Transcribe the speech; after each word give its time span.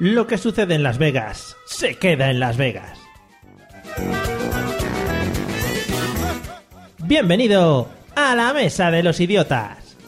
Lo 0.00 0.26
que 0.26 0.38
sucede 0.38 0.76
en 0.76 0.82
Las 0.82 0.96
Vegas 0.96 1.58
se 1.66 1.98
queda 1.98 2.30
en 2.30 2.40
Las 2.40 2.56
Vegas. 2.56 2.98
Bienvenido 7.04 7.86
a 8.16 8.34
la 8.34 8.54
Mesa 8.54 8.90
de 8.90 9.02
los 9.02 9.20
Idiotas. 9.20 9.98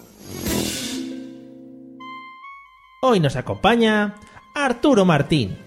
Hoy 3.03 3.21
nos 3.21 3.37
acompaña 3.37 4.15
Arturo 4.55 5.05
Martín. 5.05 5.59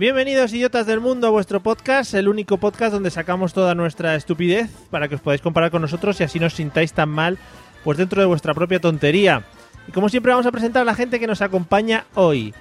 Bienvenidos 0.00 0.54
idiotas 0.54 0.86
del 0.86 0.98
mundo 0.98 1.26
a 1.26 1.30
vuestro 1.30 1.60
podcast, 1.60 2.14
el 2.14 2.26
único 2.26 2.56
podcast 2.56 2.94
donde 2.94 3.10
sacamos 3.10 3.52
toda 3.52 3.74
nuestra 3.74 4.14
estupidez 4.14 4.70
para 4.90 5.08
que 5.08 5.16
os 5.16 5.20
podáis 5.20 5.42
comparar 5.42 5.70
con 5.70 5.82
nosotros 5.82 6.18
y 6.18 6.24
así 6.24 6.40
no 6.40 6.46
os 6.46 6.54
sintáis 6.54 6.94
tan 6.94 7.10
mal 7.10 7.36
pues 7.84 7.98
dentro 7.98 8.18
de 8.18 8.26
vuestra 8.26 8.54
propia 8.54 8.80
tontería. 8.80 9.42
Y 9.86 9.92
como 9.92 10.08
siempre 10.08 10.32
vamos 10.32 10.46
a 10.46 10.52
presentar 10.52 10.80
a 10.80 10.84
la 10.86 10.94
gente 10.94 11.20
que 11.20 11.26
nos 11.26 11.42
acompaña 11.42 12.06
hoy. 12.14 12.54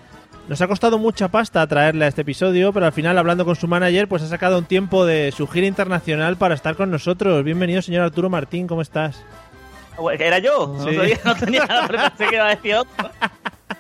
Nos 0.49 0.59
ha 0.59 0.67
costado 0.67 0.99
mucha 0.99 1.29
pasta 1.29 1.65
traerle 1.65 2.03
a 2.03 2.07
este 2.09 2.23
episodio, 2.23 2.73
pero 2.73 2.87
al 2.87 2.91
final 2.91 3.17
hablando 3.17 3.45
con 3.45 3.55
su 3.55 3.69
manager 3.69 4.09
pues 4.09 4.21
ha 4.21 4.27
sacado 4.27 4.57
un 4.57 4.65
tiempo 4.65 5.05
de 5.05 5.31
su 5.31 5.47
gira 5.47 5.65
internacional 5.65 6.35
para 6.35 6.55
estar 6.55 6.75
con 6.75 6.91
nosotros. 6.91 7.41
Bienvenido 7.45 7.81
señor 7.81 8.03
Arturo 8.03 8.29
Martín, 8.29 8.67
¿cómo 8.67 8.81
estás? 8.81 9.23
¿Era 10.19 10.39
yo? 10.39 10.75
Sí. 10.79 11.13
No, 11.23 11.35
tenía 11.35 11.65
nada, 11.65 11.87
pensé 11.87 12.27
que 12.29 12.35
iba 12.35 12.47
a 12.47 12.49
decir 12.49 12.75
otro. 12.75 13.09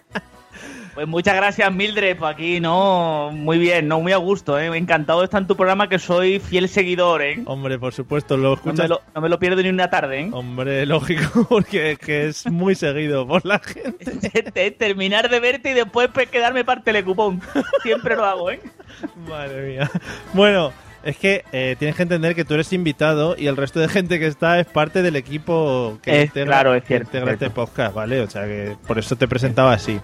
Pues 0.99 1.07
muchas 1.07 1.33
gracias, 1.37 1.73
Mildred, 1.73 2.17
por 2.17 2.27
aquí, 2.27 2.59
¿no? 2.59 3.29
Muy 3.31 3.57
bien, 3.57 3.87
¿no? 3.87 4.01
Muy 4.01 4.11
a 4.11 4.17
gusto, 4.17 4.59
¿eh? 4.59 4.65
Encantado 4.77 5.19
de 5.19 5.25
estar 5.25 5.39
en 5.41 5.47
tu 5.47 5.55
programa, 5.55 5.87
que 5.87 5.97
soy 5.97 6.39
fiel 6.39 6.67
seguidor, 6.67 7.21
¿eh? 7.21 7.41
Hombre, 7.45 7.79
por 7.79 7.93
supuesto, 7.93 8.35
lo 8.35 8.49
No 8.49 8.53
escuchas... 8.55 8.79
me 8.79 8.87
lo, 8.89 9.01
no 9.15 9.21
me 9.21 9.29
lo 9.29 9.39
pierdo 9.39 9.63
ni 9.63 9.69
una 9.69 9.89
tarde, 9.89 10.23
¿eh? 10.23 10.29
Hombre, 10.33 10.85
lógico, 10.85 11.45
porque 11.47 11.95
que 11.95 12.27
es 12.27 12.45
muy 12.51 12.75
seguido 12.75 13.25
por 13.25 13.45
la 13.45 13.59
gente. 13.59 14.51
Te- 14.53 14.71
Terminar 14.71 15.29
de 15.29 15.39
verte 15.39 15.71
y 15.71 15.73
después 15.73 16.09
quedarme 16.29 16.65
para 16.65 16.79
el 16.79 16.83
telecupón. 16.83 17.41
Siempre 17.81 18.17
lo 18.17 18.25
hago, 18.25 18.51
¿eh? 18.51 18.59
Madre 19.29 19.69
mía. 19.71 19.89
Bueno, 20.33 20.73
es 21.03 21.17
que 21.17 21.43
eh, 21.51 21.75
tienes 21.79 21.95
que 21.95 22.03
entender 22.03 22.35
que 22.35 22.45
tú 22.45 22.53
eres 22.55 22.71
invitado 22.73 23.35
y 23.37 23.47
el 23.47 23.57
resto 23.57 23.79
de 23.79 23.87
gente 23.89 24.19
que 24.19 24.27
está 24.27 24.59
es 24.59 24.65
parte 24.67 25.01
del 25.01 25.15
equipo 25.15 25.99
que 26.01 26.19
Es- 26.21 26.25
integra, 26.27 26.53
claro, 26.55 26.75
es 26.75 26.81
que 26.83 26.87
cierto, 26.87 27.07
integra 27.07 27.33
este 27.33 27.49
podcast, 27.49 27.93
¿vale? 27.95 28.21
O 28.21 28.29
sea 28.29 28.45
que 28.45 28.75
por 28.87 28.99
eso 28.99 29.15
te 29.15 29.27
presentaba 29.27 29.73
así. 29.73 29.99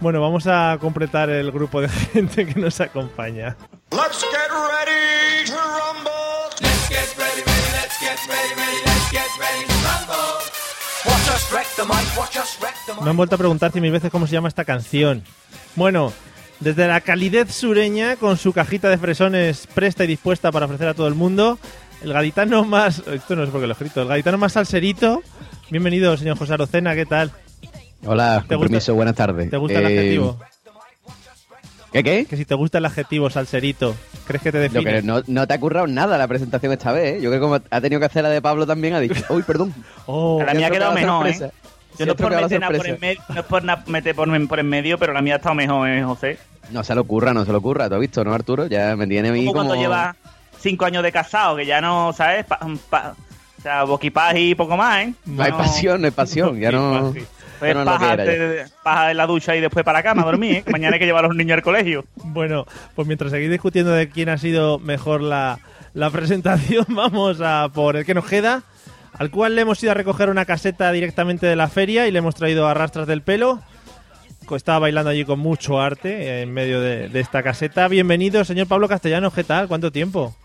Bueno, 0.00 0.20
vamos 0.20 0.46
a 0.46 0.76
completar 0.80 1.30
el 1.30 1.50
grupo 1.52 1.80
de 1.80 1.88
gente 2.12 2.46
que 2.46 2.58
nos 2.60 2.80
acompaña. 2.80 3.56
Let's 3.92 4.20
get 4.24 4.50
ready 4.50 5.46
to 5.46 5.54
rumble. 5.54 6.12
Let's 6.60 6.88
get 6.88 7.16
ready, 7.16 7.42
ready, 7.46 7.70
let's 7.72 7.98
get 8.00 8.18
ready, 8.28 8.54
ready, 8.56 8.78
let's 8.84 9.10
get 9.10 9.28
ready 9.38 9.66
to 9.66 9.74
rumble. 9.86 10.34
Watch 11.06 11.28
us 11.34 11.52
wreck 11.52 11.66
the 11.76 11.84
mic, 11.84 12.18
watch 12.18 12.36
us 12.36 12.58
wreck 12.60 12.74
the 12.86 12.94
Me 13.02 13.10
han 13.10 13.16
vuelto 13.16 13.36
a 13.36 13.38
preguntar 13.38 13.70
cien 13.72 13.82
mil 13.82 13.92
veces 13.92 14.10
cómo 14.10 14.26
se 14.26 14.32
llama 14.32 14.48
esta 14.48 14.64
canción. 14.64 15.22
Bueno, 15.76 16.12
desde 16.60 16.86
la 16.86 17.00
calidez 17.00 17.52
sureña, 17.54 18.16
con 18.16 18.36
su 18.36 18.52
cajita 18.52 18.88
de 18.88 18.98
fresones 18.98 19.66
presta 19.74 20.04
y 20.04 20.06
dispuesta 20.06 20.50
para 20.52 20.66
ofrecer 20.66 20.88
a 20.88 20.94
todo 20.94 21.08
el 21.08 21.14
mundo, 21.14 21.58
el 22.02 22.12
gaditano 22.12 22.64
más... 22.64 23.02
Esto 23.06 23.36
no 23.36 23.42
es 23.44 23.50
porque 23.50 23.66
lo 23.66 23.72
he 23.72 23.74
escrito. 23.74 24.02
El 24.02 24.08
gaditano 24.08 24.38
más 24.38 24.52
salserito. 24.52 25.22
Bienvenido, 25.70 26.16
señor 26.16 26.38
José 26.38 26.54
Arocena, 26.54 26.94
¿qué 26.94 27.06
tal? 27.06 27.32
Hola, 28.06 28.44
¿Te 28.46 28.54
con 28.54 28.66
permiso, 28.66 28.94
buenas 28.94 29.14
tardes. 29.14 29.50
¿Te 29.50 29.56
gusta 29.56 29.78
el 29.78 29.86
Eh, 29.86 29.98
adjetivo? 29.98 30.38
¿Qué, 31.92 32.02
qué? 32.02 32.24
Que 32.26 32.36
si 32.36 32.44
te 32.44 32.54
gusta 32.56 32.78
el 32.78 32.84
adjetivo 32.86 33.30
salserito, 33.30 33.94
¿crees 34.26 34.42
que 34.42 34.50
te 34.50 34.58
Lo 34.58 34.62
define? 34.64 34.94
que 34.96 35.02
no, 35.02 35.22
no 35.28 35.46
te 35.46 35.54
ha 35.54 35.60
currado 35.60 35.86
nada 35.86 36.18
la 36.18 36.26
presentación 36.26 36.72
esta 36.72 36.90
vez, 36.92 37.14
¿eh? 37.14 37.20
Yo 37.22 37.30
creo 37.30 37.34
que 37.34 37.40
como 37.40 37.54
ha 37.70 37.80
tenido 37.80 38.00
que 38.00 38.06
hacer 38.06 38.24
la 38.24 38.30
de 38.30 38.42
Pablo 38.42 38.66
también, 38.66 38.94
ha 38.94 39.00
dicho, 39.00 39.14
uy, 39.30 39.42
perdón. 39.42 39.72
Oh, 40.06 40.42
La 40.44 40.54
mía 40.54 40.66
ha 40.66 40.70
quedado 40.70 40.92
mejor, 40.92 41.28
¿eh? 41.28 41.50
Yo 41.98 42.06
no 42.06 42.12
es 42.12 42.18
por 42.20 42.34
meter 42.34 42.60
nada 42.60 42.76
por 42.76 42.86
en 42.86 42.98
medio, 43.00 43.20
no 43.28 43.40
es 43.40 43.46
por 43.46 43.62
meter 43.88 44.14
por, 44.14 44.48
por 44.48 44.58
en 44.60 44.68
medio, 44.68 44.98
pero 44.98 45.12
la 45.12 45.22
mía 45.22 45.34
ha 45.34 45.36
estado 45.36 45.54
mejor, 45.54 45.88
¿eh, 45.88 46.02
José? 46.04 46.38
No 46.70 46.82
se 46.82 46.94
lo 46.94 47.02
ocurra, 47.02 47.32
no 47.34 47.44
se 47.44 47.52
lo 47.52 47.58
ocurra. 47.58 47.88
¿Tú 47.88 47.94
has 47.94 48.00
visto, 48.00 48.24
no, 48.24 48.32
Arturo? 48.34 48.66
Ya 48.66 48.96
me 48.96 49.06
tiene 49.06 49.28
a 49.28 49.32
mí 49.32 49.40
Como 49.40 49.52
como... 49.52 49.68
cuando 49.68 49.74
llevas 49.82 50.16
cinco 50.60 50.84
años 50.86 51.02
de 51.02 51.12
casado, 51.12 51.56
que 51.56 51.66
ya 51.66 51.80
no, 51.80 52.12
¿sabes? 52.12 52.44
Pa- 52.46 52.58
pa- 52.90 53.14
o 53.58 53.62
sea, 53.62 53.84
boquipaz 53.84 54.34
y 54.36 54.54
poco 54.54 54.76
más, 54.76 55.04
¿eh? 55.06 55.14
No 55.26 55.42
hay 55.42 55.52
pasión, 55.52 56.00
no 56.00 56.06
hay 56.06 56.10
pasión. 56.12 56.58
Ya 56.58 56.70
no... 56.72 57.12
Sí, 57.54 57.60
Pues 57.60 57.74
no 57.76 57.84
paja, 57.84 58.14
era 58.14 58.24
ya. 58.24 58.32
antes 58.32 58.38
de- 58.66 58.72
paja 58.82 59.10
en 59.12 59.16
la 59.16 59.26
ducha 59.26 59.54
y 59.54 59.60
después 59.60 59.84
para 59.84 60.00
la 60.00 60.02
cama 60.02 60.22
a 60.22 60.24
dormir, 60.24 60.56
¿eh? 60.56 60.64
Mañana 60.70 60.94
hay 60.94 60.98
que 60.98 61.06
llevar 61.06 61.24
a 61.24 61.28
los 61.28 61.36
niños 61.36 61.54
al 61.56 61.62
colegio. 61.62 62.04
Bueno, 62.16 62.66
pues 62.96 63.06
mientras 63.06 63.30
seguís 63.30 63.48
discutiendo 63.50 63.92
de 63.92 64.08
quién 64.08 64.28
ha 64.28 64.36
sido 64.38 64.78
mejor 64.80 65.22
la, 65.22 65.60
la 65.94 66.10
presentación, 66.10 66.84
vamos 66.88 67.40
a 67.40 67.68
por 67.72 67.96
el 67.96 68.04
que 68.04 68.12
nos 68.12 68.26
queda, 68.26 68.64
al 69.14 69.30
cual 69.30 69.54
le 69.54 69.62
hemos 69.62 69.82
ido 69.82 69.92
a 69.92 69.94
recoger 69.94 70.28
una 70.28 70.44
caseta 70.44 70.90
directamente 70.92 71.46
de 71.46 71.56
la 71.56 71.68
feria 71.68 72.06
y 72.06 72.10
le 72.10 72.18
hemos 72.18 72.34
traído 72.34 72.66
a 72.66 72.74
rastras 72.74 73.06
del 73.06 73.22
pelo. 73.22 73.60
Estaba 74.54 74.80
bailando 74.80 75.10
allí 75.10 75.24
con 75.24 75.38
mucho 75.38 75.80
arte 75.80 76.42
en 76.42 76.52
medio 76.52 76.80
de, 76.80 77.08
de 77.08 77.20
esta 77.20 77.42
caseta. 77.42 77.88
Bienvenido, 77.88 78.44
señor 78.44 78.66
Pablo 78.66 78.88
Castellano, 78.88 79.30
¿qué 79.30 79.42
tal? 79.42 79.68
¿Cuánto 79.68 79.90
tiempo? 79.90 80.36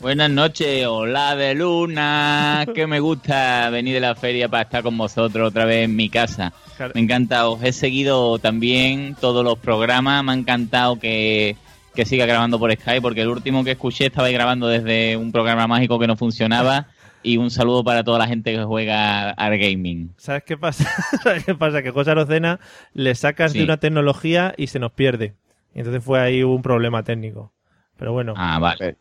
Buenas 0.00 0.30
noches, 0.30 0.86
hola 0.86 1.34
de 1.34 1.54
luna, 1.56 2.66
que 2.74 2.86
me 2.86 3.00
gusta 3.00 3.68
venir 3.70 3.94
de 3.94 4.00
la 4.00 4.14
feria 4.14 4.48
para 4.48 4.62
estar 4.62 4.82
con 4.84 4.96
vosotros 4.96 5.48
otra 5.48 5.64
vez 5.64 5.86
en 5.86 5.96
mi 5.96 6.08
casa. 6.08 6.52
Me 6.94 7.00
encanta, 7.00 7.48
os 7.48 7.62
he 7.64 7.72
seguido 7.72 8.38
también 8.38 9.16
todos 9.20 9.44
los 9.44 9.58
programas, 9.58 10.22
me 10.22 10.32
ha 10.32 10.34
encantado 10.36 11.00
que, 11.00 11.56
que 11.96 12.04
siga 12.04 12.26
grabando 12.26 12.60
por 12.60 12.72
Skype, 12.72 13.00
porque 13.00 13.22
el 13.22 13.28
último 13.28 13.64
que 13.64 13.72
escuché 13.72 14.06
estaba 14.06 14.28
grabando 14.30 14.68
desde 14.68 15.16
un 15.16 15.32
programa 15.32 15.66
mágico 15.66 15.98
que 15.98 16.06
no 16.06 16.16
funcionaba. 16.16 16.86
Y 17.22 17.36
un 17.36 17.50
saludo 17.50 17.82
para 17.84 18.04
toda 18.04 18.18
la 18.18 18.26
gente 18.28 18.52
que 18.54 18.62
juega 18.64 19.30
al 19.30 19.58
gaming. 19.58 20.12
¿Sabes 20.16 20.44
qué 20.44 20.56
pasa? 20.56 20.88
¿Sabes 21.22 21.44
qué 21.44 21.54
pasa? 21.54 21.82
Que 21.82 21.90
José 21.90 22.12
Arocena 22.12 22.60
le 22.94 23.14
sacas 23.14 23.52
de 23.52 23.64
una 23.64 23.76
tecnología 23.78 24.54
y 24.56 24.68
se 24.68 24.78
nos 24.78 24.92
pierde. 24.92 25.34
Y 25.74 25.78
entonces 25.80 26.02
fue 26.02 26.20
ahí 26.20 26.42
un 26.42 26.62
problema 26.62 27.02
técnico. 27.02 27.52
Pero 27.96 28.12
bueno, 28.12 28.34
Ah, 28.36 28.58
vale. 28.58 28.96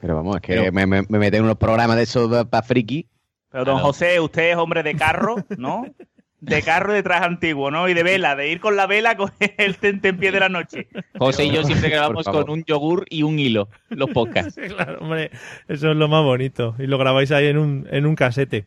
Pero 0.00 0.16
vamos, 0.16 0.36
es 0.36 0.42
que 0.42 0.54
Pero- 0.54 0.72
me, 0.72 0.86
me, 0.86 1.02
me 1.08 1.18
meten 1.18 1.38
en 1.38 1.44
unos 1.44 1.56
programas 1.58 1.96
de 1.96 2.02
esos 2.02 2.46
para 2.46 2.62
friki. 2.62 3.06
Pero 3.50 3.64
don. 3.64 3.78
José, 3.78 4.20
usted 4.20 4.50
es 4.50 4.56
hombre 4.56 4.82
de 4.82 4.94
carro, 4.94 5.36
¿no? 5.56 5.84
De 6.40 6.62
carro 6.62 6.92
y 6.92 6.96
de 6.96 7.02
traje 7.02 7.24
antiguo, 7.24 7.70
¿no? 7.70 7.88
Y 7.88 7.94
de 7.94 8.02
vela, 8.04 8.36
de 8.36 8.48
ir 8.50 8.60
con 8.60 8.76
la 8.76 8.86
vela 8.86 9.16
con 9.16 9.32
el 9.56 9.76
tente 9.76 10.08
en 10.08 10.18
pie 10.18 10.30
de 10.30 10.40
la 10.40 10.48
noche. 10.48 10.86
José 11.18 11.46
y 11.46 11.50
yo 11.52 11.64
siempre 11.64 11.90
grabamos 11.90 12.24
con 12.26 12.48
un 12.48 12.64
yogur 12.64 13.06
y 13.10 13.24
un 13.24 13.38
hilo, 13.38 13.68
los 13.88 14.10
podcasts. 14.10 14.58
Claro, 14.68 14.98
hombre, 15.00 15.30
eso 15.66 15.90
es 15.90 15.96
lo 15.96 16.06
más 16.08 16.22
bonito. 16.22 16.76
Y 16.78 16.86
lo 16.86 16.98
grabáis 16.98 17.32
ahí 17.32 17.46
en 17.46 17.58
un, 17.58 17.88
en 17.90 18.06
un 18.06 18.14
casete. 18.14 18.66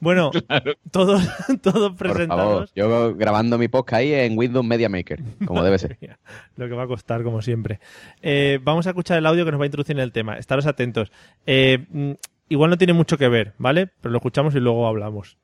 Bueno, 0.00 0.32
todos, 0.90 1.22
todos 1.62 1.92
Por 1.92 2.08
favor, 2.08 2.12
presentados. 2.16 2.72
yo 2.74 3.14
grabando 3.14 3.56
mi 3.56 3.68
podcast 3.68 4.00
ahí 4.00 4.12
en 4.12 4.36
Windows 4.36 4.66
Media 4.66 4.88
Maker, 4.88 5.20
como 5.46 5.62
debe 5.62 5.78
ser. 5.78 5.96
Lo 6.56 6.66
que 6.68 6.74
va 6.74 6.82
a 6.82 6.86
costar, 6.88 7.22
como 7.22 7.40
siempre. 7.40 7.78
Eh, 8.20 8.58
vamos 8.64 8.88
a 8.88 8.90
escuchar 8.90 9.18
el 9.18 9.26
audio 9.26 9.44
que 9.44 9.52
nos 9.52 9.60
va 9.60 9.64
a 9.64 9.66
introducir 9.66 9.94
en 9.94 10.02
el 10.02 10.10
tema. 10.10 10.38
Estaros 10.38 10.66
atentos. 10.66 11.12
Eh, 11.46 11.86
mm, 11.88 12.12
igual 12.48 12.70
no 12.70 12.78
tiene 12.78 12.94
mucho 12.94 13.16
que 13.16 13.28
ver, 13.28 13.52
¿vale? 13.58 13.90
Pero 14.00 14.10
lo 14.10 14.18
escuchamos 14.18 14.56
y 14.56 14.58
luego 14.58 14.88
hablamos. 14.88 15.38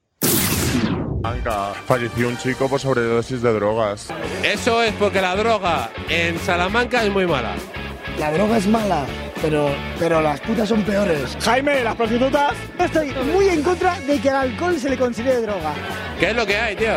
Salamanca 1.29 1.75
falleció 1.87 2.29
un 2.29 2.39
chico 2.39 2.69
por 2.69 2.81
sobredosis 2.81 3.43
de 3.43 3.53
drogas. 3.53 4.09
Eso 4.43 4.83
es 4.83 4.93
porque 4.95 5.21
la 5.21 5.37
droga 5.37 5.91
en 6.09 6.39
Salamanca 6.39 7.05
es 7.05 7.13
muy 7.13 7.27
mala. 7.27 7.55
La 8.19 8.33
droga 8.33 8.57
es 8.57 8.67
mala, 8.67 9.05
pero, 9.43 9.71
pero 9.99 10.23
las 10.23 10.41
putas 10.41 10.69
son 10.69 10.83
peores. 10.83 11.37
Jaime, 11.43 11.85
las 11.85 11.97
prostitutas. 11.97 12.55
Estoy 12.79 13.13
muy 13.33 13.49
en 13.49 13.63
contra 13.63 14.01
de 14.01 14.19
que 14.19 14.31
al 14.31 14.51
alcohol 14.51 14.79
se 14.79 14.89
le 14.89 14.97
considere 14.97 15.43
droga. 15.43 15.75
¿Qué 16.19 16.31
es 16.31 16.37
lo 16.37 16.47
que 16.47 16.57
hay, 16.57 16.77
tío? 16.77 16.95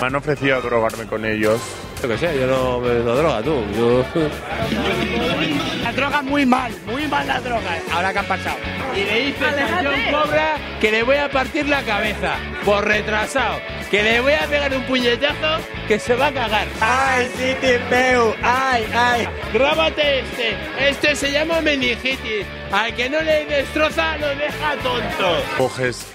Me 0.00 0.06
han 0.06 0.14
ofrecido 0.14 0.60
drogarme 0.60 1.06
con 1.06 1.24
ellos 1.24 1.60
Yo 2.02 2.08
que 2.08 2.18
sé, 2.18 2.38
yo 2.38 2.46
no 2.46 2.80
me 2.80 2.94
meto 2.94 3.16
droga, 3.16 3.42
tú. 3.42 3.64
Yo... 3.74 4.04
La 5.82 5.92
droga 5.92 6.22
muy 6.22 6.44
mal, 6.44 6.72
muy 6.84 7.06
mal 7.08 7.26
la 7.26 7.40
droga. 7.40 7.78
Ahora 7.92 8.12
que 8.12 8.18
han 8.18 8.26
pasado. 8.26 8.56
Y 8.94 9.04
le 9.04 9.20
dices 9.26 9.42
a 9.42 9.82
John 9.82 9.94
Cobra 10.12 10.56
que 10.80 10.90
le 10.90 11.02
voy 11.02 11.16
a 11.16 11.30
partir 11.30 11.68
la 11.68 11.82
cabeza 11.82 12.34
por 12.64 12.84
retrasado. 12.84 13.58
Que 13.90 14.02
le 14.02 14.20
voy 14.20 14.34
a 14.34 14.46
pegar 14.46 14.74
un 14.74 14.82
puñetazo 14.84 15.62
que 15.88 15.98
se 15.98 16.14
va 16.14 16.26
a 16.26 16.32
cagar. 16.32 16.66
Ay, 16.80 17.28
sí 17.36 17.54
te 17.60 17.78
veo. 17.78 18.34
Ay, 18.42 18.84
ay. 18.94 19.28
Grábate 19.54 20.20
este. 20.20 20.56
Este 20.78 21.16
se 21.16 21.32
llama 21.32 21.60
meningitis. 21.60 22.44
Al 22.72 22.94
que 22.94 23.08
no 23.08 23.22
le 23.22 23.46
destroza 23.46 24.18
lo 24.18 24.28
deja 24.28 24.76
tonto. 24.82 25.42
Coges. 25.56 26.12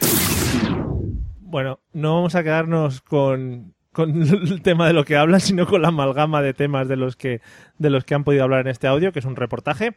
Bueno, 1.40 1.80
no 1.94 2.16
vamos 2.16 2.36
a 2.36 2.44
quedarnos 2.44 3.02
con, 3.02 3.74
con 3.94 4.22
el 4.22 4.62
tema 4.62 4.88
de 4.88 4.94
lo 4.94 5.06
que 5.06 5.18
hablan, 5.18 5.42
sino 5.42 5.66
con 5.66 5.82
la 5.82 5.90
amalgama 5.90 6.42
de 6.42 6.54
temas 6.54 6.88
de 6.88 6.96
los 6.96 7.16
que, 7.16 7.42
de 7.78 7.90
los 7.90 8.06
que 8.06 8.16
han 8.16 8.24
podido 8.24 8.44
hablar 8.44 8.62
en 8.62 8.68
este 8.68 8.88
audio, 8.88 9.12
que 9.12 9.20
es 9.20 9.26
un 9.26 9.36
reportaje. 9.36 9.96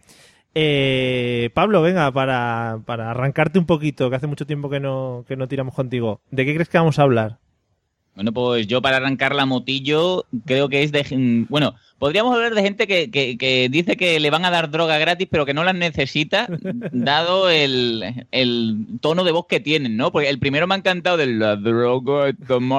Eh, 0.55 1.51
Pablo, 1.55 1.83
venga, 1.83 2.11
para, 2.13 2.81
para 2.87 3.11
arrancarte 3.11 3.59
un 3.59 3.67
poquito, 3.67 4.09
que 4.11 4.17
hace 4.17 4.27
mucho 4.27 4.47
tiempo 4.47 4.71
que 4.71 4.81
no, 4.81 5.25
que 5.27 5.37
no 5.37 5.49
tiramos 5.49 5.75
contigo. 5.75 6.21
¿De 6.31 6.45
qué 6.45 6.55
crees 6.55 6.69
que 6.69 6.79
vamos 6.79 6.99
a 6.99 7.03
hablar? 7.03 7.39
Bueno, 8.15 8.33
pues 8.33 8.67
yo 8.67 8.81
para 8.81 8.99
arrancar 8.99 9.35
la 9.35 9.45
motillo 9.47 10.25
creo 10.47 10.69
que 10.69 10.83
es 10.83 10.93
de... 10.93 11.47
Bueno, 11.49 11.75
podríamos 11.99 12.35
hablar 12.35 12.55
de 12.55 12.63
gente 12.63 12.87
que, 12.87 13.11
que- 13.11 13.37
que 13.37 13.69
dice 13.69 13.97
que 13.97 14.21
le 14.21 14.31
van 14.31 14.45
a 14.45 14.51
dar 14.51 14.71
droga 14.71 14.99
gratis 14.99 15.27
pero 15.31 15.45
que 15.45 15.53
no 15.55 15.65
las 15.65 15.75
necesita, 15.75 16.47
dado 16.93 17.51
el, 17.51 18.27
el 18.31 18.77
tono 19.01 19.25
de 19.25 19.33
voz 19.33 19.47
que 19.49 19.59
tienen, 19.61 19.97
¿no? 19.97 20.13
Porque 20.13 20.29
el 20.29 20.39
primero 20.39 20.67
me 20.67 20.75
ha 20.75 20.79
encantado 20.79 21.17
de 21.17 21.27
la 21.27 21.57
droga, 21.57 22.33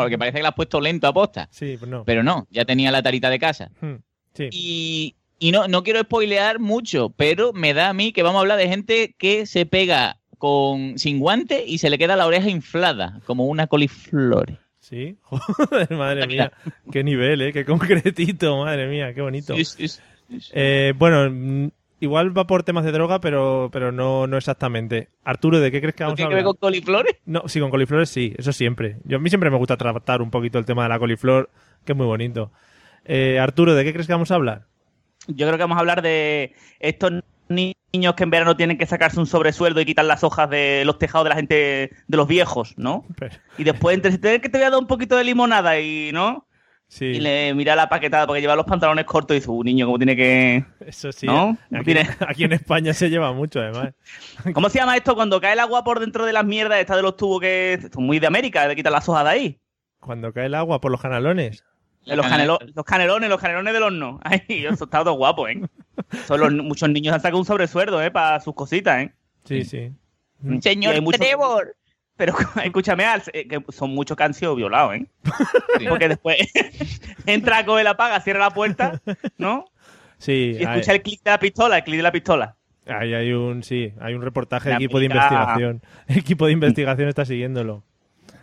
que 0.09 0.17
parece 0.17 0.37
que 0.37 0.43
la 0.43 0.49
has 0.49 0.55
puesto 0.55 0.79
lento 0.79 1.07
a 1.07 1.13
posta. 1.13 1.47
Sí, 1.51 1.75
pues 1.77 1.91
no. 1.91 2.03
Pero 2.05 2.23
no, 2.23 2.47
ya 2.49 2.63
tenía 2.65 2.91
la 2.91 3.03
tarita 3.03 3.29
de 3.29 3.39
casa. 3.39 3.71
Hmm, 3.81 3.95
Sí. 4.33 4.49
Y, 4.51 5.15
y 5.39 5.51
no, 5.51 5.67
no 5.67 5.83
quiero 5.83 6.01
spoilear 6.01 6.59
mucho, 6.59 7.09
pero 7.15 7.51
me 7.53 7.73
da 7.73 7.89
a 7.89 7.93
mí 7.93 8.11
que 8.13 8.23
vamos 8.23 8.39
a 8.39 8.41
hablar 8.41 8.57
de 8.57 8.67
gente 8.69 9.15
que 9.17 9.45
se 9.45 9.65
pega 9.65 10.17
con 10.37 10.97
sin 10.99 11.19
guante 11.19 11.63
y 11.65 11.77
se 11.77 11.89
le 11.89 11.97
queda 11.97 12.15
la 12.17 12.25
oreja 12.27 12.49
inflada, 12.49 13.21
como 13.25 13.45
una 13.47 13.67
coliflor. 13.67 14.59
Sí, 14.87 15.17
joder, 15.23 15.91
madre 15.95 16.27
mía, 16.27 16.51
qué 16.91 17.03
nivel, 17.03 17.41
¿eh? 17.41 17.51
Qué 17.51 17.65
concretito, 17.65 18.55
madre 18.63 18.87
mía, 18.87 19.15
qué 19.15 19.21
bonito. 19.21 19.55
Sí, 19.55 19.65
sí, 19.65 19.87
sí. 19.87 19.99
Eh, 20.53 20.93
bueno, 20.95 21.27
mm, 21.31 21.71
igual 22.01 22.37
va 22.37 22.45
por 22.45 22.61
temas 22.61 22.85
de 22.85 22.91
droga, 22.91 23.19
pero, 23.19 23.69
pero 23.73 23.91
no, 23.91 24.27
no 24.27 24.37
exactamente. 24.37 25.09
Arturo, 25.23 25.59
¿de 25.59 25.71
qué 25.71 25.81
crees 25.81 25.95
que 25.95 26.03
¿No 26.03 26.09
vamos 26.09 26.17
a 26.17 26.17
tiene 26.17 26.29
que 26.29 26.35
ver 26.35 26.41
hablar? 26.43 26.59
con 26.59 26.69
coliflores? 26.69 27.15
No, 27.25 27.47
sí, 27.47 27.59
con 27.59 27.71
coliflores 27.71 28.09
sí, 28.09 28.35
eso 28.37 28.53
siempre. 28.53 28.97
Yo, 29.05 29.17
a 29.17 29.19
mí 29.19 29.29
siempre 29.29 29.49
me 29.49 29.57
gusta 29.57 29.75
tratar 29.75 30.21
un 30.21 30.29
poquito 30.29 30.59
el 30.59 30.65
tema 30.65 30.83
de 30.83 30.89
la 30.89 30.99
coliflor, 30.99 31.49
que 31.83 31.93
es 31.93 31.97
muy 31.97 32.05
bonito. 32.05 32.51
Eh, 33.05 33.39
Arturo, 33.39 33.73
¿de 33.73 33.85
qué 33.85 33.91
crees 33.91 34.05
que 34.05 34.13
vamos 34.13 34.29
a 34.29 34.35
hablar? 34.35 34.67
Yo 35.25 35.47
creo 35.47 35.57
que 35.57 35.63
vamos 35.63 35.77
a 35.77 35.79
hablar 35.79 36.03
de 36.03 36.53
estos 36.79 37.23
niños 37.95 38.15
que 38.15 38.23
en 38.23 38.29
verano 38.29 38.55
tienen 38.57 38.77
que 38.77 38.85
sacarse 38.85 39.19
un 39.19 39.25
sobresueldo 39.27 39.79
y 39.81 39.85
quitar 39.85 40.05
las 40.05 40.23
hojas 40.23 40.49
de 40.49 40.83
los 40.85 40.97
tejados 40.97 41.25
de 41.25 41.29
la 41.29 41.35
gente, 41.35 41.55
de 42.07 42.17
los 42.17 42.27
viejos, 42.27 42.73
¿no? 42.77 43.05
Pero- 43.17 43.35
Y 43.57 43.63
después, 43.63 43.95
entre 43.95 44.41
que 44.41 44.49
te 44.49 44.57
voy 44.57 44.65
a 44.67 44.69
dar 44.69 44.79
un 44.79 44.87
poquito 44.87 45.15
de 45.15 45.23
limonada 45.23 45.79
y, 45.79 46.11
¿no? 46.13 46.47
sí, 46.87 47.05
Y 47.05 47.19
le 47.19 47.53
mira 47.55 47.75
la 47.75 47.89
paquetada 47.89 48.27
porque 48.27 48.41
lleva 48.41 48.55
los 48.55 48.65
pantalones 48.65 49.05
cortos 49.05 49.35
y 49.35 49.39
dice, 49.39 49.49
un 49.49 49.65
niño, 49.65 49.85
¿cómo 49.87 49.97
tiene 49.97 50.15
que...? 50.15 50.63
eso 50.85 51.11
sí. 51.11 51.25
¿No? 51.25 51.57
Aquí, 51.73 51.85
Tiene- 51.85 52.07
aquí 52.27 52.43
en 52.43 52.53
España 52.53 52.93
se 52.93 53.09
lleva 53.09 53.33
mucho, 53.33 53.59
además. 53.59 53.93
¿Cómo 54.53 54.69
se 54.69 54.77
llama 54.79 54.95
esto 54.95 55.15
cuando 55.15 55.41
cae 55.41 55.53
el 55.53 55.59
agua 55.59 55.83
por 55.83 55.99
dentro 55.99 56.25
de 56.25 56.33
las 56.33 56.45
mierdas 56.45 56.79
estas 56.79 56.97
de 56.97 57.01
los 57.03 57.17
tubos 57.17 57.41
que 57.41 57.79
son 57.93 58.03
muy 58.05 58.19
de 58.19 58.27
América, 58.27 58.67
de 58.67 58.75
quitar 58.75 58.91
las 58.91 59.09
hojas 59.09 59.23
de 59.23 59.29
ahí? 59.31 59.59
Cuando 59.99 60.31
cae 60.31 60.45
el 60.45 60.53
agua 60.55 60.79
por 60.79 60.91
los 60.91 61.01
canalones. 61.01 61.63
Los, 62.05 62.25
canelo- 62.25 62.59
los 62.75 62.85
canelones, 62.85 63.29
los 63.29 63.39
canelones 63.41 63.73
del 63.73 63.83
horno. 63.83 64.19
Ay, 64.23 64.41
eso 64.49 64.85
está 64.85 64.99
todo 65.03 65.13
guapo, 65.13 65.47
¿eh? 65.47 65.61
Son 66.27 66.39
los- 66.39 66.51
muchos 66.53 66.89
niños 66.89 67.13
han 67.13 67.21
sacado 67.21 67.39
un 67.39 67.45
sobresueldo, 67.45 68.01
¿eh? 68.01 68.11
Para 68.11 68.39
sus 68.39 68.53
cositas, 68.53 69.03
¿eh? 69.03 69.13
Sí, 69.45 69.63
sí. 69.63 69.91
Y 70.43 70.61
Señor 70.61 71.01
muchos- 71.01 71.19
Trevor. 71.19 71.75
Pero 72.17 72.33
escúchame, 72.63 73.03
Al, 73.05 73.21
eh, 73.33 73.47
que 73.47 73.61
son 73.73 73.89
muchos 73.91 74.15
que 74.15 74.23
han 74.23 74.33
sido 74.33 74.55
violados, 74.55 74.95
¿eh? 74.95 75.05
Sí. 75.79 75.85
Porque 75.89 76.07
después 76.07 76.37
entra, 77.25 77.65
coge 77.65 77.83
la 77.83 77.97
paga, 77.97 78.19
cierra 78.21 78.39
la 78.39 78.51
puerta, 78.51 79.01
¿no? 79.37 79.65
Sí, 80.17 80.55
Y 80.59 80.63
escucha 80.63 80.93
el 80.93 81.01
clic 81.01 81.21
de 81.23 81.31
la 81.31 81.39
pistola, 81.39 81.77
el 81.77 81.83
clic 81.83 81.97
de 81.97 82.03
la 82.03 82.11
pistola. 82.11 82.55
Ahí 82.87 83.13
hay 83.13 83.33
un, 83.33 83.63
sí, 83.63 83.91
hay 83.99 84.13
un 84.13 84.21
reportaje 84.21 84.69
de 84.69 84.75
equipo 84.75 84.99
de 84.99 85.05
investigación. 85.05 85.81
El 86.07 86.19
equipo 86.19 86.45
de 86.45 86.51
investigación 86.53 87.09
está 87.09 87.25
siguiéndolo. 87.25 87.83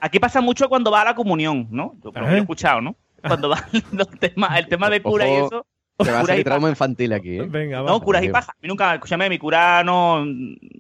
Aquí 0.01 0.19
pasa 0.19 0.41
mucho 0.41 0.69
cuando 0.69 0.91
va 0.91 1.03
a 1.03 1.05
la 1.05 1.15
comunión, 1.15 1.69
¿no? 1.71 1.95
Yo, 2.03 2.07
lo 2.09 2.13
que 2.13 2.19
Ajá. 2.19 2.35
he 2.35 2.39
escuchado, 2.41 2.81
¿no? 2.81 2.97
Cuando 3.27 3.49
va 3.49 3.65
los 3.93 4.09
temas, 4.11 4.59
el 4.59 4.69
tema 4.69 4.91
de 4.91 5.03
cura 5.03 5.29
y 5.29 5.33
eso. 5.33 5.67
Que 5.99 6.11
va 6.11 6.19
a 6.19 6.21
curas 6.21 6.27
salir 6.27 6.41
y 6.41 6.45
trauma 6.45 6.69
infantil 6.69 7.13
aquí, 7.13 7.39
¿eh? 7.39 7.47
Venga, 7.49 7.83
va. 7.83 7.91
No, 7.91 8.01
curas 8.01 8.25
y 8.25 8.29
paja. 8.29 8.53
A 8.53 8.57
mí 8.61 8.69
nunca, 8.69 8.95
escúchame, 8.95 9.29
mi 9.29 9.39
cura 9.39 9.85
no. 9.85 10.25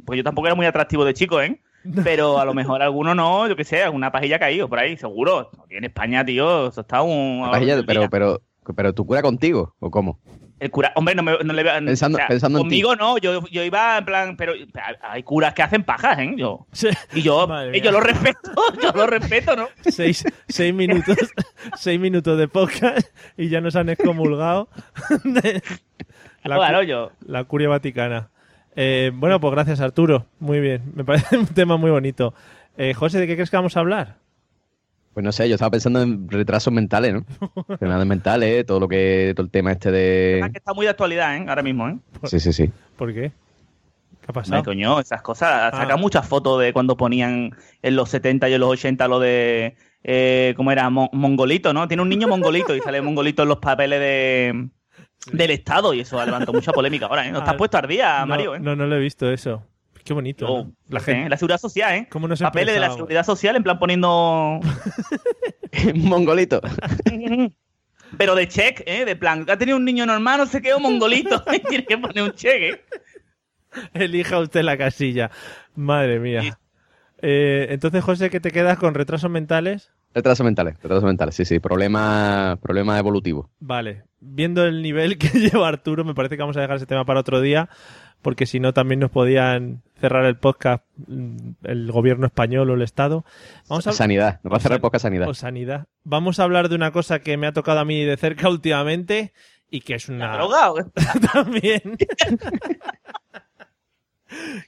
Pues 0.04 0.16
yo 0.16 0.24
tampoco 0.24 0.46
era 0.48 0.54
muy 0.54 0.66
atractivo 0.66 1.04
de 1.04 1.14
chico, 1.14 1.40
¿eh? 1.40 1.60
Pero 2.04 2.38
a 2.38 2.44
lo 2.44 2.54
mejor 2.54 2.82
alguno 2.82 3.14
no, 3.14 3.48
yo 3.48 3.56
qué 3.56 3.64
sé, 3.64 3.82
alguna 3.82 4.12
pajilla 4.12 4.36
ha 4.36 4.40
caído 4.40 4.68
por 4.68 4.78
ahí, 4.78 4.96
seguro. 4.96 5.50
Aquí 5.64 5.76
en 5.76 5.84
España, 5.84 6.24
tío, 6.24 6.68
eso 6.68 6.80
está 6.80 7.02
un. 7.02 7.48
Pajilla, 7.50 7.82
pero, 7.86 8.00
día. 8.00 8.08
pero, 8.08 8.42
pero 8.74 8.94
tu 8.94 9.06
cura 9.06 9.22
contigo, 9.22 9.74
¿o 9.80 9.90
cómo? 9.90 10.18
El 10.62 10.70
cura, 10.70 10.92
hombre, 10.94 11.14
no, 11.16 11.22
me, 11.24 11.32
no 11.42 11.52
le 11.52 11.62
veo- 11.64 11.74
Pensando- 11.84 12.18
pensando 12.28 12.58
en 12.60 12.68
ti. 12.68 12.80
Conmigo 12.82 12.94
no, 12.96 13.18
yo, 13.18 13.44
yo 13.48 13.64
iba 13.64 13.98
en 13.98 14.04
plan, 14.04 14.36
pero 14.36 14.52
hay 15.02 15.22
curas 15.24 15.54
que 15.54 15.62
hacen 15.62 15.82
pajas, 15.82 16.18
¿eh? 16.20 16.32
Yo, 16.36 16.66
Sí. 16.70 16.88
y 17.14 17.22
yo, 17.22 17.46
Madre 17.48 17.76
yo 17.80 17.90
mía. 17.90 17.90
lo 17.90 18.00
respeto, 18.00 18.52
yo 18.82 18.92
lo 18.94 19.06
respeto, 19.08 19.56
¿no? 19.56 19.68
seis, 19.90 20.24
seis 20.48 20.72
minutos 20.72 21.16
seis 21.76 21.98
minutos 21.98 22.38
de 22.38 22.46
podcast 22.46 23.08
y 23.36 23.48
ya 23.48 23.60
nos 23.60 23.74
han 23.74 23.88
excomulgado 23.88 24.68
de 25.24 25.62
la, 26.44 26.56
claro, 26.56 26.82
yo. 26.84 27.10
la 27.26 27.42
curia 27.44 27.68
vaticana. 27.68 28.28
Eh, 28.76 29.10
bueno, 29.14 29.40
pues 29.40 29.52
gracias 29.52 29.80
Arturo. 29.80 30.26
Muy 30.38 30.60
bien. 30.60 30.82
Me 30.94 31.04
parece 31.04 31.36
un 31.38 31.46
tema 31.46 31.76
muy 31.76 31.90
bonito. 31.90 32.34
Eh, 32.76 32.94
José, 32.94 33.18
¿de 33.18 33.26
qué 33.26 33.34
crees 33.34 33.50
que 33.50 33.56
vamos 33.56 33.76
a 33.76 33.80
hablar? 33.80 34.16
Pues 35.14 35.24
no 35.24 35.30
sé, 35.32 35.46
yo 35.48 35.56
estaba 35.56 35.70
pensando 35.70 36.00
en 36.00 36.28
retrasos 36.28 36.72
mentales, 36.72 37.12
¿no? 37.14 37.24
Enfermedades 37.68 38.06
mentales, 38.06 38.64
todo 38.66 38.80
lo 38.80 38.88
que, 38.88 39.32
todo 39.36 39.44
el 39.44 39.50
tema 39.50 39.72
este 39.72 39.88
Es 40.38 40.44
de... 40.44 40.50
que 40.52 40.58
está 40.58 40.72
muy 40.72 40.86
de 40.86 40.90
actualidad, 40.90 41.36
¿eh? 41.36 41.44
Ahora 41.48 41.62
mismo, 41.62 41.88
¿eh? 41.88 41.98
Sí, 42.24 42.40
sí, 42.40 42.52
sí. 42.52 42.70
¿Por 42.96 43.12
qué? 43.12 43.30
¿Qué 43.30 44.26
ha 44.26 44.28
No, 44.28 44.32
pasado? 44.32 44.62
coño, 44.64 45.00
esas 45.00 45.20
cosas. 45.20 45.70
Saca 45.76 45.94
Ah. 45.94 45.96
muchas 45.98 46.26
fotos 46.26 46.60
de 46.60 46.72
cuando 46.72 46.96
ponían 46.96 47.50
en 47.82 47.96
los 47.96 48.08
70 48.08 48.48
y 48.48 48.54
en 48.54 48.60
los 48.60 48.70
80 48.70 49.06
lo 49.08 49.18
de. 49.20 49.76
Eh, 50.04 50.54
¿Cómo 50.56 50.72
era? 50.72 50.88
Mon- 50.90 51.08
mongolito, 51.12 51.72
¿no? 51.72 51.86
Tiene 51.88 52.02
un 52.02 52.08
niño 52.08 52.26
mongolito 52.28 52.74
y 52.74 52.80
sale 52.80 53.02
mongolito 53.02 53.42
en 53.42 53.48
los 53.48 53.58
papeles 53.58 54.00
de. 54.00 54.68
Del 55.32 55.50
Estado 55.52 55.92
y 55.94 56.00
eso 56.00 56.18
ha 56.18 56.24
levantado 56.24 56.52
mucha 56.52 56.72
polémica 56.72 57.06
ahora, 57.06 57.26
¿eh? 57.26 57.30
¿No 57.32 57.38
estás 57.38 57.54
Ah, 57.54 57.56
puesto 57.56 57.78
al 57.78 57.86
día, 57.86 58.20
no, 58.20 58.26
Mario, 58.28 58.54
eh? 58.56 58.60
no, 58.60 58.74
no 58.74 58.86
lo 58.86 58.96
he 58.96 59.00
visto 59.00 59.30
eso. 59.30 59.62
Qué 60.04 60.12
bonito. 60.12 60.46
Yo, 60.46 60.64
¿no? 60.64 60.72
La 60.88 60.98
¿eh? 60.98 61.36
seguridad 61.36 61.58
social, 61.58 61.94
¿eh? 61.94 62.08
¿Cómo 62.10 62.28
no 62.28 62.36
se 62.36 62.44
Papeles 62.44 62.74
de 62.74 62.80
la 62.80 62.90
seguridad 62.90 63.24
social, 63.24 63.56
en 63.56 63.62
plan 63.62 63.78
poniendo. 63.78 64.60
Mongolito. 65.94 66.60
Pero 68.18 68.34
de 68.34 68.48
check, 68.48 68.82
¿eh? 68.86 69.04
De 69.04 69.16
plan, 69.16 69.46
ha 69.48 69.56
tenido 69.56 69.76
un 69.76 69.84
niño 69.84 70.04
normal, 70.06 70.38
no 70.38 70.46
sé 70.46 70.60
qué, 70.60 70.76
mongolito. 70.78 71.42
Tiene 71.68 71.84
que 71.84 71.98
poner 71.98 72.22
un 72.22 72.32
check, 72.32 72.62
¿eh? 72.62 72.80
Elija 73.94 74.38
usted 74.38 74.62
la 74.62 74.76
casilla. 74.76 75.30
Madre 75.74 76.18
mía. 76.18 76.42
Sí. 76.42 76.50
Eh, 77.22 77.68
entonces, 77.70 78.04
José, 78.04 78.28
¿qué 78.28 78.40
te 78.40 78.50
quedas 78.50 78.78
con 78.78 78.94
retrasos 78.94 79.30
mentales? 79.30 79.92
Retrasos 80.14 80.44
mentales, 80.44 80.74
retrasos 80.74 81.04
mentales, 81.04 81.34
sí, 81.34 81.44
sí. 81.44 81.58
Problema, 81.58 82.58
problema 82.60 82.98
evolutivo. 82.98 83.48
Vale, 83.60 84.04
viendo 84.20 84.64
el 84.66 84.82
nivel 84.82 85.16
que 85.16 85.28
lleva 85.28 85.68
Arturo, 85.68 86.04
me 86.04 86.14
parece 86.14 86.36
que 86.36 86.42
vamos 86.42 86.56
a 86.56 86.60
dejar 86.60 86.76
ese 86.76 86.86
tema 86.86 87.06
para 87.06 87.20
otro 87.20 87.40
día, 87.40 87.70
porque 88.20 88.44
si 88.44 88.60
no 88.60 88.74
también 88.74 89.00
nos 89.00 89.10
podían 89.10 89.82
cerrar 90.02 90.24
el 90.24 90.36
podcast 90.36 90.84
mm, 91.06 91.52
el 91.62 91.92
gobierno 91.92 92.26
español 92.26 92.70
o 92.70 92.74
el 92.74 92.82
Estado. 92.82 93.24
Vamos 93.68 93.86
a 93.86 93.92
Sanidad, 93.92 94.40
nos 94.42 94.52
va 94.52 94.56
a 94.56 94.60
cerrar 94.60 94.80
poca 94.80 94.98
sanidad. 94.98 95.28
o 95.28 95.34
sanidad. 95.34 95.86
Vamos 96.02 96.40
a 96.40 96.42
hablar 96.42 96.68
de 96.68 96.74
una 96.74 96.90
cosa 96.90 97.20
que 97.20 97.36
me 97.36 97.46
ha 97.46 97.52
tocado 97.52 97.78
a 97.78 97.84
mí 97.84 98.02
de 98.04 98.16
cerca 98.16 98.48
últimamente 98.50 99.32
y 99.70 99.80
que 99.82 99.94
es 99.94 100.08
una 100.08 100.32
¿La 100.32 100.36
droga? 100.38 100.72
también. 101.32 101.82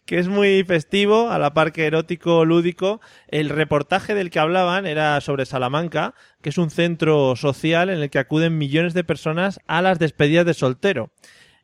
que 0.06 0.18
es 0.20 0.28
muy 0.28 0.62
festivo, 0.62 1.30
a 1.30 1.38
la 1.40 1.52
par 1.52 1.72
que 1.72 1.86
erótico, 1.86 2.44
lúdico. 2.44 3.00
El 3.26 3.48
reportaje 3.48 4.14
del 4.14 4.30
que 4.30 4.38
hablaban 4.38 4.86
era 4.86 5.20
sobre 5.20 5.46
Salamanca, 5.46 6.14
que 6.42 6.50
es 6.50 6.58
un 6.58 6.70
centro 6.70 7.34
social 7.34 7.90
en 7.90 8.00
el 8.00 8.08
que 8.08 8.20
acuden 8.20 8.56
millones 8.56 8.94
de 8.94 9.02
personas 9.02 9.58
a 9.66 9.82
las 9.82 9.98
despedidas 9.98 10.46
de 10.46 10.54
soltero. 10.54 11.10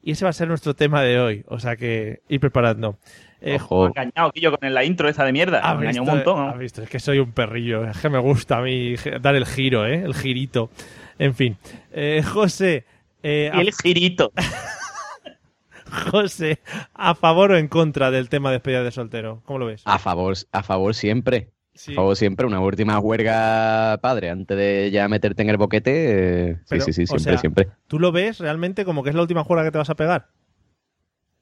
Y 0.03 0.13
ese 0.13 0.25
va 0.25 0.31
a 0.31 0.33
ser 0.35 0.49
nuestro 0.49 0.75
tema 0.75 1.03
de 1.03 1.21
hoy, 1.21 1.45
o 1.49 1.59
sea 1.59 1.77
que 1.77 2.21
ir 2.29 2.41
preparando. 2.41 2.99
Eh, 3.43 3.57
Ojo. 3.57 3.87
Engañado, 3.89 4.33
Quillo, 4.33 4.57
con 4.57 4.73
la 4.73 4.85
intro 4.85 5.09
esa 5.09 5.25
de 5.25 5.33
mierda. 5.33 5.61
¿has 5.61 5.79
Me 5.79 5.83
engañó 5.91 6.03
visto? 6.03 6.03
un 6.13 6.17
montón. 6.19 6.47
¿no? 6.47 6.51
¿Has 6.53 6.59
visto? 6.59 6.83
Es 6.83 6.91
que 6.91 7.01
soy 7.01 7.19
un 7.19 7.33
perrillo, 7.33 7.85
es 7.87 7.99
que 7.99 8.09
me 8.09 8.19
gusta 8.19 8.59
a 8.59 8.63
mí 8.63 8.95
dar 9.21 9.35
el 9.35 9.47
giro, 9.47 9.87
¿eh? 9.87 10.03
El 10.03 10.15
girito. 10.15 10.71
En 11.19 11.35
fin. 11.35 11.57
Eh, 11.93 12.23
José, 12.27 12.85
eh, 13.23 13.51
el 13.53 13.73
girito. 13.73 14.33
José, 16.11 16.61
¿a 16.95 17.15
favor 17.15 17.53
o 17.53 17.57
en 17.57 17.69
contra 17.69 18.11
del 18.11 18.29
tema 18.29 18.51
de 18.51 18.57
despedida 18.57 18.83
de 18.85 18.93
soltero? 18.93 19.43
¿Cómo 19.45 19.59
lo 19.59 19.67
ves? 19.67 19.83
A 19.85 19.99
favor, 19.99 20.35
a 20.53 20.63
favor 20.63 20.95
siempre. 20.95 21.49
Sí. 21.81 21.95
O 21.97 22.15
siempre 22.15 22.47
una 22.47 22.61
última 22.61 22.99
huelga 22.99 23.99
padre 24.03 24.29
antes 24.29 24.55
de 24.55 24.91
ya 24.93 25.09
meterte 25.09 25.41
en 25.41 25.49
el 25.49 25.57
boquete. 25.57 26.51
eh, 26.51 26.57
Pero, 26.69 26.85
sí, 26.85 26.93
sí, 26.93 27.03
sí, 27.03 27.07
siempre, 27.07 27.33
sea, 27.33 27.39
siempre. 27.39 27.69
¿Tú 27.87 27.99
lo 27.99 28.13
ves 28.13 28.39
realmente 28.39 28.85
como 28.85 29.03
que 29.03 29.09
es 29.09 29.15
la 29.17 29.23
última 29.23 29.45
juega 29.45 29.65
que 29.65 29.71
te 29.71 29.79
vas 29.79 29.89
a 29.89 29.95
pegar? 29.97 30.27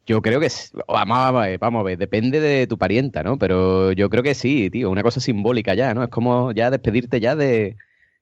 Yo 0.06 0.22
creo 0.22 0.38
que 0.38 0.48
sí. 0.48 0.70
Vamos 0.86 1.18
a 1.18 1.32
ver, 1.32 1.58
vamos 1.58 1.80
a 1.80 1.82
ver, 1.82 1.98
depende 1.98 2.38
de 2.40 2.66
tu 2.68 2.78
parienta, 2.78 3.22
¿no? 3.24 3.36
Pero 3.36 3.90
yo 3.92 4.08
creo 4.10 4.22
que 4.22 4.34
sí, 4.34 4.70
tío, 4.70 4.90
una 4.90 5.02
cosa 5.02 5.18
simbólica 5.20 5.74
ya, 5.74 5.92
¿no? 5.92 6.04
Es 6.04 6.08
como 6.08 6.52
ya 6.52 6.70
despedirte 6.70 7.18
ya 7.20 7.34
de, 7.34 7.76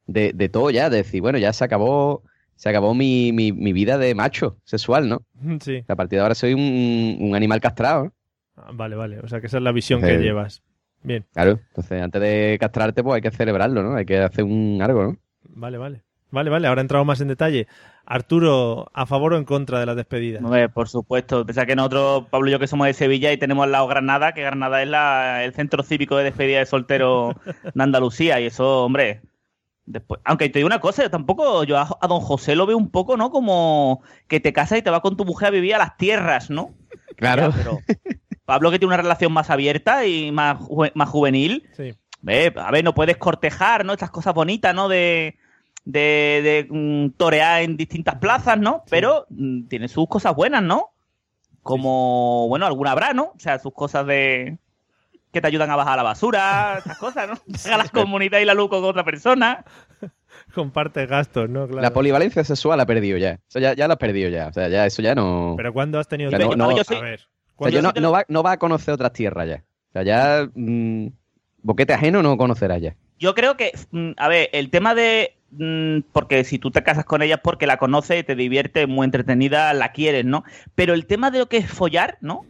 de, 0.06 0.32
de 0.34 0.48
todo 0.48 0.70
ya, 0.70 0.88
de 0.88 0.96
decir, 0.98 1.20
bueno, 1.20 1.36
ya 1.38 1.52
se 1.52 1.64
acabó, 1.64 2.22
se 2.56 2.70
acabó 2.70 2.94
mi, 2.94 3.30
mi, 3.32 3.52
mi 3.52 3.72
vida 3.74 3.98
de 3.98 4.14
macho 4.14 4.56
sexual, 4.64 5.08
¿no? 5.08 5.22
Sí. 5.60 5.84
A 5.86 5.94
partir 5.96 6.16
de 6.18 6.22
ahora 6.22 6.34
soy 6.34 6.54
un, 6.54 7.18
un 7.20 7.36
animal 7.36 7.60
castrado, 7.60 8.04
¿no? 8.04 8.12
Ah, 8.56 8.70
Vale, 8.72 8.96
vale. 8.96 9.20
O 9.20 9.28
sea, 9.28 9.40
que 9.42 9.48
esa 9.48 9.58
es 9.58 9.62
la 9.62 9.70
visión 9.72 10.00
que 10.00 10.14
Eh. 10.14 10.18
llevas. 10.18 10.62
Bien, 11.06 11.24
Claro, 11.32 11.60
entonces 11.68 12.02
antes 12.02 12.20
de 12.20 12.56
castrarte, 12.58 13.04
pues 13.04 13.14
hay 13.14 13.22
que 13.22 13.30
celebrarlo, 13.30 13.80
¿no? 13.82 13.94
Hay 13.94 14.04
que 14.04 14.18
hacer 14.18 14.42
un 14.42 14.80
algo, 14.82 15.04
¿no? 15.04 15.16
vale, 15.48 15.78
vale. 15.78 16.02
Vale, 16.32 16.50
vale. 16.50 16.66
Ahora 16.66 16.80
entramos 16.80 17.06
más 17.06 17.20
en 17.20 17.28
detalle. 17.28 17.68
Arturo, 18.04 18.90
¿a 18.92 19.06
favor 19.06 19.34
o 19.34 19.36
en 19.36 19.44
contra 19.44 19.78
de 19.78 19.86
las 19.86 19.94
despedidas? 19.94 20.42
Hombre, 20.42 20.68
por 20.68 20.88
supuesto. 20.88 21.46
Pensá 21.46 21.64
que 21.64 21.76
nosotros, 21.76 22.26
Pablo 22.28 22.48
y 22.48 22.52
yo, 22.52 22.58
que 22.58 22.66
somos 22.66 22.88
de 22.88 22.92
Sevilla 22.94 23.32
y 23.32 23.36
tenemos 23.38 23.62
al 23.64 23.70
lado 23.70 23.86
Granada, 23.86 24.32
que 24.34 24.42
Granada 24.42 24.82
es 24.82 24.88
la, 24.88 25.44
el 25.44 25.54
centro 25.54 25.84
cívico 25.84 26.16
de 26.16 26.24
despedida 26.24 26.58
de 26.58 26.66
soltero 26.66 27.36
de 27.74 27.82
Andalucía. 27.82 28.40
Y 28.40 28.46
eso, 28.46 28.84
hombre. 28.84 29.22
Después, 29.84 30.20
aunque 30.24 30.48
te 30.48 30.58
digo 30.58 30.66
una 30.66 30.80
cosa, 30.80 31.04
yo 31.04 31.10
tampoco, 31.10 31.62
yo 31.62 31.78
a, 31.78 31.88
a 32.00 32.08
don 32.08 32.20
José 32.20 32.56
lo 32.56 32.66
veo 32.66 32.76
un 32.76 32.90
poco, 32.90 33.16
¿no? 33.16 33.30
Como 33.30 34.02
que 34.26 34.40
te 34.40 34.52
casas 34.52 34.78
y 34.78 34.82
te 34.82 34.90
vas 34.90 35.00
con 35.00 35.16
tu 35.16 35.24
mujer 35.24 35.48
a 35.48 35.52
vivir 35.52 35.76
a 35.76 35.78
las 35.78 35.96
tierras, 35.96 36.50
¿no? 36.50 36.74
Claro. 37.14 37.50
Ya, 37.50 37.56
pero 37.56 37.78
Pablo 38.46 38.70
que 38.70 38.78
tiene 38.78 38.94
una 38.94 39.02
relación 39.02 39.32
más 39.32 39.50
abierta 39.50 40.06
y 40.06 40.32
más, 40.32 40.58
ju- 40.60 40.90
más 40.94 41.08
juvenil, 41.10 41.68
Sí. 41.76 41.92
Ve, 42.22 42.52
a 42.56 42.70
ver, 42.70 42.82
no 42.82 42.94
puedes 42.94 43.18
cortejar, 43.18 43.84
¿no? 43.84 43.92
Estas 43.92 44.10
cosas 44.10 44.32
bonitas, 44.34 44.74
¿no? 44.74 44.88
De, 44.88 45.36
de, 45.84 46.40
de, 46.42 46.66
mm, 46.68 47.10
torear 47.16 47.62
en 47.62 47.76
distintas 47.76 48.16
plazas, 48.16 48.58
¿no? 48.58 48.82
Pero 48.90 49.26
mm, 49.28 49.68
tiene 49.68 49.86
sus 49.88 50.08
cosas 50.08 50.34
buenas, 50.34 50.62
¿no? 50.62 50.90
Como, 51.62 52.46
bueno, 52.48 52.66
alguna 52.66 52.92
habrá, 52.92 53.12
¿no? 53.12 53.32
O 53.34 53.38
sea, 53.38 53.58
sus 53.58 53.72
cosas 53.74 54.06
de 54.06 54.58
que 55.32 55.40
te 55.40 55.46
ayudan 55.48 55.70
a 55.70 55.76
bajar 55.76 55.96
la 55.96 56.02
basura, 56.02 56.76
estas 56.78 56.98
cosas, 56.98 57.28
¿no? 57.28 57.34
Llega 57.64 57.76
la 57.76 57.88
comunidad 57.88 58.38
y 58.40 58.44
la 58.44 58.54
luz 58.54 58.70
con 58.70 58.82
otra 58.84 59.04
persona. 59.04 59.64
Comparte 60.54 61.06
gastos, 61.06 61.48
¿no? 61.50 61.66
Claro. 61.66 61.82
La 61.82 61.92
polivalencia 61.92 62.42
sexual 62.44 62.80
ha 62.80 62.86
perdido 62.86 63.18
ya. 63.18 63.40
Eso 63.48 63.58
ya, 63.58 63.74
ya 63.74 63.86
lo 63.88 63.94
ha 63.94 63.98
perdido 63.98 64.30
ya. 64.30 64.46
O 64.48 64.52
sea, 64.52 64.68
ya 64.68 64.86
eso 64.86 65.02
ya 65.02 65.14
no. 65.14 65.54
Pero 65.56 65.72
¿cuándo 65.72 65.98
has 65.98 66.08
tenido 66.08 66.30
no- 66.30 66.56
no- 66.56 66.70
a 66.70 66.76
yo 66.76 66.84
soy- 66.84 67.00
ver. 67.00 67.20
O 67.58 67.68
sea, 67.68 67.70
¿cuándo 67.72 67.76
yo 67.80 67.82
no, 67.82 67.92
no 68.00 68.12
va, 68.12 68.24
no 68.28 68.42
va 68.42 68.52
a 68.52 68.58
conocer 68.58 68.94
otras 68.94 69.12
tierras 69.12 69.48
ya. 69.48 69.64
O 69.90 69.92
sea, 69.92 70.02
ya. 70.02 70.48
mm, 70.54 71.08
boquete 71.62 71.94
ajeno 71.94 72.22
no 72.22 72.36
conocerá 72.36 72.78
ya. 72.78 72.96
Yo 73.18 73.34
creo 73.34 73.56
que, 73.56 73.72
mm, 73.90 74.12
a 74.16 74.28
ver, 74.28 74.50
el 74.52 74.70
tema 74.70 74.94
de. 74.94 75.36
mm, 75.50 76.00
Porque 76.12 76.44
si 76.44 76.58
tú 76.58 76.70
te 76.70 76.82
casas 76.82 77.04
con 77.04 77.22
ella 77.22 77.36
es 77.36 77.40
porque 77.40 77.66
la 77.66 77.78
conoces, 77.78 78.24
te 78.26 78.34
divierte, 78.36 78.86
muy 78.86 79.04
entretenida, 79.04 79.72
la 79.74 79.92
quieres, 79.92 80.24
¿no? 80.24 80.44
Pero 80.74 80.94
el 80.94 81.06
tema 81.06 81.30
de 81.30 81.38
lo 81.40 81.48
que 81.48 81.58
es 81.58 81.70
follar, 81.70 82.18
¿no? 82.20 82.46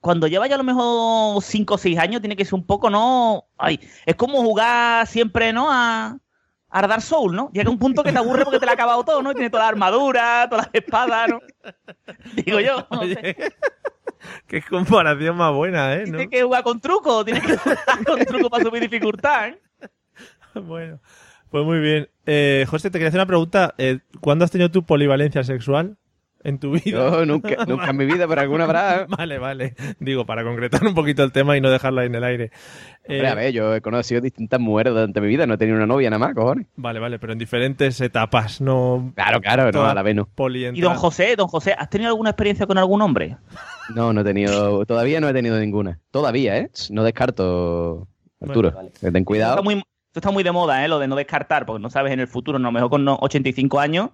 Cuando 0.00 0.28
lleva 0.28 0.46
ya 0.46 0.54
a 0.54 0.58
lo 0.58 0.64
mejor 0.64 1.42
5 1.42 1.74
o 1.74 1.78
6 1.78 1.98
años, 1.98 2.20
tiene 2.20 2.36
que 2.36 2.44
ser 2.44 2.54
un 2.54 2.66
poco, 2.66 2.90
¿no? 2.90 3.46
Ay, 3.56 3.80
es 4.04 4.14
como 4.16 4.42
jugar 4.42 5.06
siempre, 5.06 5.52
¿no? 5.52 5.68
A, 5.72 6.18
a 6.68 6.86
Dark 6.86 7.02
Soul, 7.02 7.34
¿no? 7.34 7.50
Llega 7.52 7.70
un 7.70 7.78
punto 7.78 8.02
que 8.04 8.12
te 8.12 8.18
aburre 8.18 8.44
porque 8.44 8.60
te 8.60 8.66
la 8.66 8.72
ha 8.72 8.74
acabado 8.74 9.04
todo, 9.04 9.22
¿no? 9.22 9.32
Y 9.32 9.34
tiene 9.34 9.50
toda 9.50 9.64
la 9.64 9.68
armadura, 9.70 10.46
todas 10.48 10.66
las 10.66 10.74
espadas, 10.74 11.28
¿no? 11.28 11.40
Digo 12.44 12.60
yo. 12.60 12.86
no 12.90 13.02
sé. 13.02 13.36
Qué 14.46 14.62
comparación 14.62 15.36
más 15.36 15.52
buena, 15.52 15.94
¿eh? 15.94 16.04
¿No? 16.06 16.18
Tienes 16.18 16.28
que 16.28 16.42
jugar 16.42 16.62
con 16.62 16.80
truco, 16.80 17.24
tienes 17.24 17.44
que 17.44 17.56
jugar 17.56 18.04
con 18.04 18.24
truco 18.24 18.50
para 18.50 18.64
subir 18.64 18.82
dificultad, 18.82 19.48
¿eh? 19.48 19.60
Bueno, 20.54 21.00
pues 21.50 21.64
muy 21.64 21.80
bien. 21.80 22.08
Eh, 22.24 22.64
José, 22.68 22.90
te 22.90 22.98
quería 22.98 23.08
hacer 23.08 23.20
una 23.20 23.26
pregunta. 23.26 23.74
Eh, 23.78 24.00
¿Cuándo 24.20 24.44
has 24.44 24.50
tenido 24.50 24.70
tu 24.70 24.84
polivalencia 24.84 25.44
sexual 25.44 25.98
en 26.48 26.58
tu 26.58 26.72
vida? 26.72 26.82
Yo 26.90 27.26
nunca, 27.26 27.64
nunca 27.66 27.90
en 27.90 27.96
mi 27.96 28.06
vida, 28.06 28.26
pero 28.28 28.40
alguna 28.40 28.64
habrá. 28.64 29.02
¿eh? 29.02 29.06
Vale, 29.08 29.38
vale. 29.38 29.74
Digo, 30.00 30.24
para 30.26 30.44
concretar 30.44 30.84
un 30.86 30.94
poquito 30.94 31.22
el 31.24 31.32
tema 31.32 31.56
y 31.56 31.60
no 31.60 31.70
dejarlo 31.70 32.00
ahí 32.00 32.06
en 32.06 32.14
el 32.14 32.24
aire. 32.24 32.50
Eh, 33.04 33.14
Hombre, 33.16 33.28
a 33.28 33.34
ver, 33.34 33.52
yo 33.52 33.74
he 33.74 33.80
conocido 33.80 34.20
distintas 34.20 34.58
mujeres 34.60 34.92
durante 34.92 35.20
mi 35.20 35.28
vida, 35.28 35.46
no 35.46 35.54
he 35.54 35.58
tenido 35.58 35.76
una 35.76 35.86
novia 35.86 36.10
nada 36.10 36.18
más, 36.18 36.34
cojones. 36.34 36.66
Vale, 36.76 36.98
vale, 36.98 37.18
pero 37.18 37.32
en 37.32 37.38
diferentes 37.38 38.00
etapas, 38.00 38.60
no 38.60 39.12
Claro, 39.14 39.40
claro, 39.40 39.70
no, 39.70 39.84
a 39.84 39.94
la 39.94 40.02
vez 40.02 40.14
no. 40.16 40.28
Y 40.74 40.80
don 40.80 40.94
José, 40.94 41.36
don 41.36 41.48
José, 41.48 41.74
¿has 41.78 41.88
tenido 41.90 42.10
alguna 42.10 42.30
experiencia 42.30 42.66
con 42.66 42.78
algún 42.78 43.00
hombre? 43.02 43.36
No, 43.94 44.12
no 44.12 44.20
he 44.22 44.24
tenido, 44.24 44.84
todavía 44.86 45.20
no 45.20 45.28
he 45.28 45.32
tenido 45.32 45.58
ninguna. 45.58 46.00
Todavía, 46.10 46.56
¿eh? 46.58 46.70
No 46.90 47.04
descarto, 47.04 48.08
Arturo. 48.40 48.72
Bueno, 48.72 48.90
Ten 49.00 49.14
Esto 49.16 49.24
cuidado. 49.24 49.52
está, 49.54 49.62
muy, 49.62 49.74
esto 49.74 49.84
está 50.20 50.30
muy 50.30 50.42
de 50.42 50.52
moda, 50.52 50.84
¿eh? 50.84 50.88
Lo 50.88 50.98
de 50.98 51.06
no 51.08 51.16
descartar, 51.16 51.66
porque 51.66 51.82
no 51.82 51.90
sabes 51.90 52.12
en 52.12 52.20
el 52.20 52.26
futuro, 52.28 52.58
a 52.58 52.60
lo 52.60 52.72
mejor 52.72 52.90
con 52.90 53.04
no- 53.04 53.18
85 53.20 53.78
años, 53.80 54.10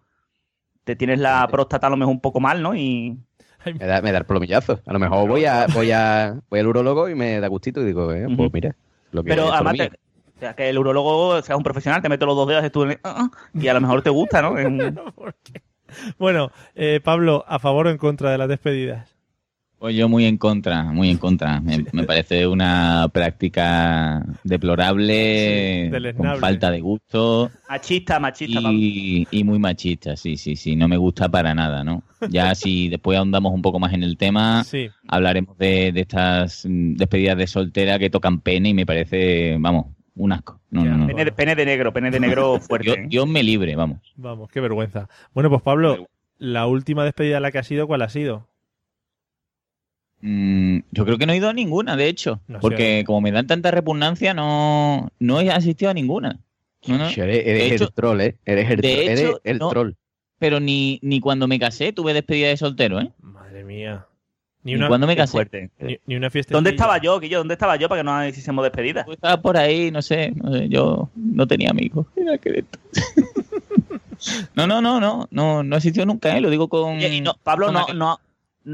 te 0.85 0.97
tienes 0.97 1.19
la 1.21 1.47
próstata 1.49 1.87
a 1.87 1.91
lo 1.91 1.97
mejor 1.97 2.13
un 2.13 2.21
poco 2.21 2.41
mal, 2.41 2.63
¿no? 2.63 2.75
Y 2.75 3.17
Me 3.65 3.87
da, 3.87 4.03
me 4.03 4.11
da 4.13 4.19
el 4.19 4.25
plomillazo. 4.25 4.81
A 4.87 4.93
lo 4.93 4.99
mejor 4.99 5.29
voy 5.29 5.45
a, 5.45 5.67
voy 5.73 5.93
a, 5.93 6.41
voy 6.51 6.61
al 6.61 6.67
urólogo 6.67 7.09
y 7.09 7.15
me 7.15 7.39
da 7.41 7.47
gustito 7.49 7.81
y 7.81 7.85
digo, 7.85 8.13
eh, 8.13 8.27
pues 8.37 8.53
mira, 8.53 8.75
lo 9.13 9.23
que 9.23 9.29
Pero 9.31 9.53
además, 9.53 9.75
te- 9.77 9.91
o 10.37 10.41
sea, 10.41 10.55
que 10.55 10.69
el 10.69 10.79
urologo 10.79 11.41
seas 11.43 11.57
un 11.57 11.63
profesional, 11.63 12.03
te 12.03 12.09
mete 12.09 12.27
los 12.27 12.35
dos 12.35 12.49
dedos 12.49 12.73
tú 12.73 12.83
en 12.83 12.91
el- 12.93 13.01
ah, 13.05 13.29
ah, 13.33 13.49
y 13.55 13.69
a 13.69 13.75
lo 13.75 13.81
mejor 13.81 14.03
te 14.03 14.11
gusta, 14.11 14.43
¿no? 14.43 14.55
En- 14.59 14.99
Bueno, 16.19 16.51
eh, 16.75 17.01
Pablo, 17.05 17.45
¿a 17.47 17.59
favor 17.59 17.87
o 17.87 17.91
en 17.91 17.99
contra 17.99 18.31
de 18.31 18.39
las 18.39 18.49
despedidas? 18.49 19.12
Pues 19.83 19.97
yo 19.97 20.09
muy 20.09 20.27
en 20.27 20.39
contra, 20.39 20.85
muy 20.85 21.11
en 21.11 21.19
contra. 21.19 21.61
Me, 21.61 21.85
me 21.91 22.05
parece 22.05 22.47
una 22.47 23.09
práctica 23.13 24.25
deplorable, 24.45 25.91
Sí, 25.93 26.15
con 26.17 26.37
falta 26.39 26.71
de 26.71 26.81
gusto 26.81 27.51
machista, 27.69 28.21
machista. 28.21 28.61
Y, 28.73 29.27
y 29.33 29.43
muy 29.43 29.59
machista, 29.59 30.17
sí, 30.17 30.37
sí, 30.37 30.55
sí. 30.55 30.77
No 30.77 30.87
me 30.87 30.97
gusta 30.97 31.29
para 31.29 31.53
nada, 31.53 31.83
¿no? 31.83 32.05
Ya 32.31 32.55
si 32.55 32.89
después 32.91 33.19
ahondamos 33.19 33.53
un 33.53 33.61
poco 33.61 33.81
más 33.81 33.93
en 33.93 34.05
el 34.05 34.17
tema, 34.17 34.63
Sí. 34.63 34.89
hablaremos 35.09 35.59
de, 35.59 35.91
de 35.91 36.01
estas 36.03 36.65
mm, 36.65 36.95
despedidas 36.95 37.37
de 37.37 37.49
soltera 37.49 37.99
que 37.99 38.09
tocan 38.09 38.41
pene 38.41 38.69
y 38.69 38.75
me 38.75 38.87
parece, 38.87 39.57
vamos, 39.59 39.87
un 40.15 40.31
asco. 40.33 40.61
No, 40.71 40.85
Ya, 40.85 40.91
no, 40.93 40.99
no. 40.99 41.07
Pene, 41.09 41.25
de, 41.25 41.33
pene 41.33 41.57
de 41.57 41.67
negro, 41.67 41.93
pene 41.93 42.13
de 42.13 42.21
negro 42.21 42.61
fuerte. 42.61 42.85
Dios, 42.85 42.99
¿eh? 42.99 43.05
Dios 43.09 43.27
me 43.27 43.43
libre, 43.43 43.75
vamos. 43.75 43.99
Vamos, 44.15 44.49
qué 44.49 44.61
vergüenza. 44.61 45.09
Bueno, 45.35 45.51
pues 45.51 45.61
Pablo, 45.63 46.09
la 46.39 46.67
última 46.69 47.03
despedida 47.05 47.39
a 47.39 47.41
la 47.41 47.51
que 47.51 47.59
has 47.59 47.69
ido, 47.73 47.89
¿cuál 47.89 48.03
ha 48.03 48.09
sido? 48.09 48.47
Mm, 50.23 50.79
yo 50.93 51.05
creo 51.05 51.19
que 51.19 51.27
no 51.27 51.33
he 51.33 51.37
ido 51.37 51.49
a 51.49 51.53
ninguna, 51.53 51.97
de 51.97 52.09
hecho. 52.09 52.41
No 52.49 52.59
sé. 52.59 52.61
porque 52.61 53.03
como 53.07 53.21
me 53.21 53.33
dan 53.33 53.47
tanta 53.47 53.71
repugnancia, 53.71 54.35
no, 54.35 55.11
no 55.19 55.41
he 55.41 55.51
asistido 55.51 55.91
a 55.91 55.95
ninguna. 55.95 56.39
No, 56.87 56.99
no. 56.99 57.05
Eres, 57.09 57.19
eres 57.19 57.45
De 57.45 57.75
hecho- 57.75 57.85
el 57.85 57.93
troll, 57.93 58.21
¿eh? 58.21 58.37
Eres 58.45 58.71
el, 58.71 58.81
de 58.81 59.07
eres 59.07 59.33
el 59.45 59.59
no. 59.59 59.69
troll. 59.69 59.93
Pero 60.39 60.59
ni, 60.59 60.99
ni 61.03 61.21
cuando 61.21 61.47
me 61.47 61.59
casé 61.59 61.93
tuve 61.93 62.15
despedida 62.15 62.49
de 62.49 62.57
soltero, 62.57 63.01
¿eh? 63.01 63.11
Madre 63.21 63.63
mía. 63.65 64.07
Ni 64.65 64.77
una, 64.77 64.87
cuando 64.89 65.07
me 65.09 65.17
casé. 65.17 65.33
fuerte. 65.33 65.71
ni, 65.81 65.99
ni 66.07 66.15
una 66.17 66.31
fiesta. 66.31 66.55
¿Dónde 66.55 66.71
estaba 66.71 66.99
yo, 66.99 67.19
Guillo? 67.19 67.39
¿Dónde 67.39 67.55
estaba 67.55 67.75
yo 67.77 67.89
para 67.89 68.01
que 68.01 68.05
no 68.05 68.27
hiciésemos 68.29 68.63
despedida? 68.65 69.05
Pues 69.05 69.17
estaba 69.17 69.41
por 69.43 69.57
ahí, 69.57 69.91
no 69.91 70.03
sé, 70.03 70.33
no 70.37 70.53
sé, 70.53 70.69
yo 70.69 71.11
no 71.17 71.47
tenía 71.49 71.71
amigos. 71.71 72.07
Mira 72.17 72.39
qué 72.39 72.51
de 72.51 72.59
esto. 72.61 72.79
no, 74.55 74.67
no, 74.67 74.81
no, 74.81 75.01
no, 75.01 75.27
no, 75.31 75.63
no 75.63 75.77
existió 75.77 76.07
nunca, 76.07 76.37
¿eh? 76.37 76.41
Lo 76.41 76.49
digo 76.51 76.69
con... 76.69 76.97
Oye, 76.97 77.13
y 77.17 77.21
no, 77.21 77.35
Pablo, 77.43 77.67
con 77.67 77.75
no, 77.75 77.87
aquel- 77.87 77.99
no. 77.99 78.21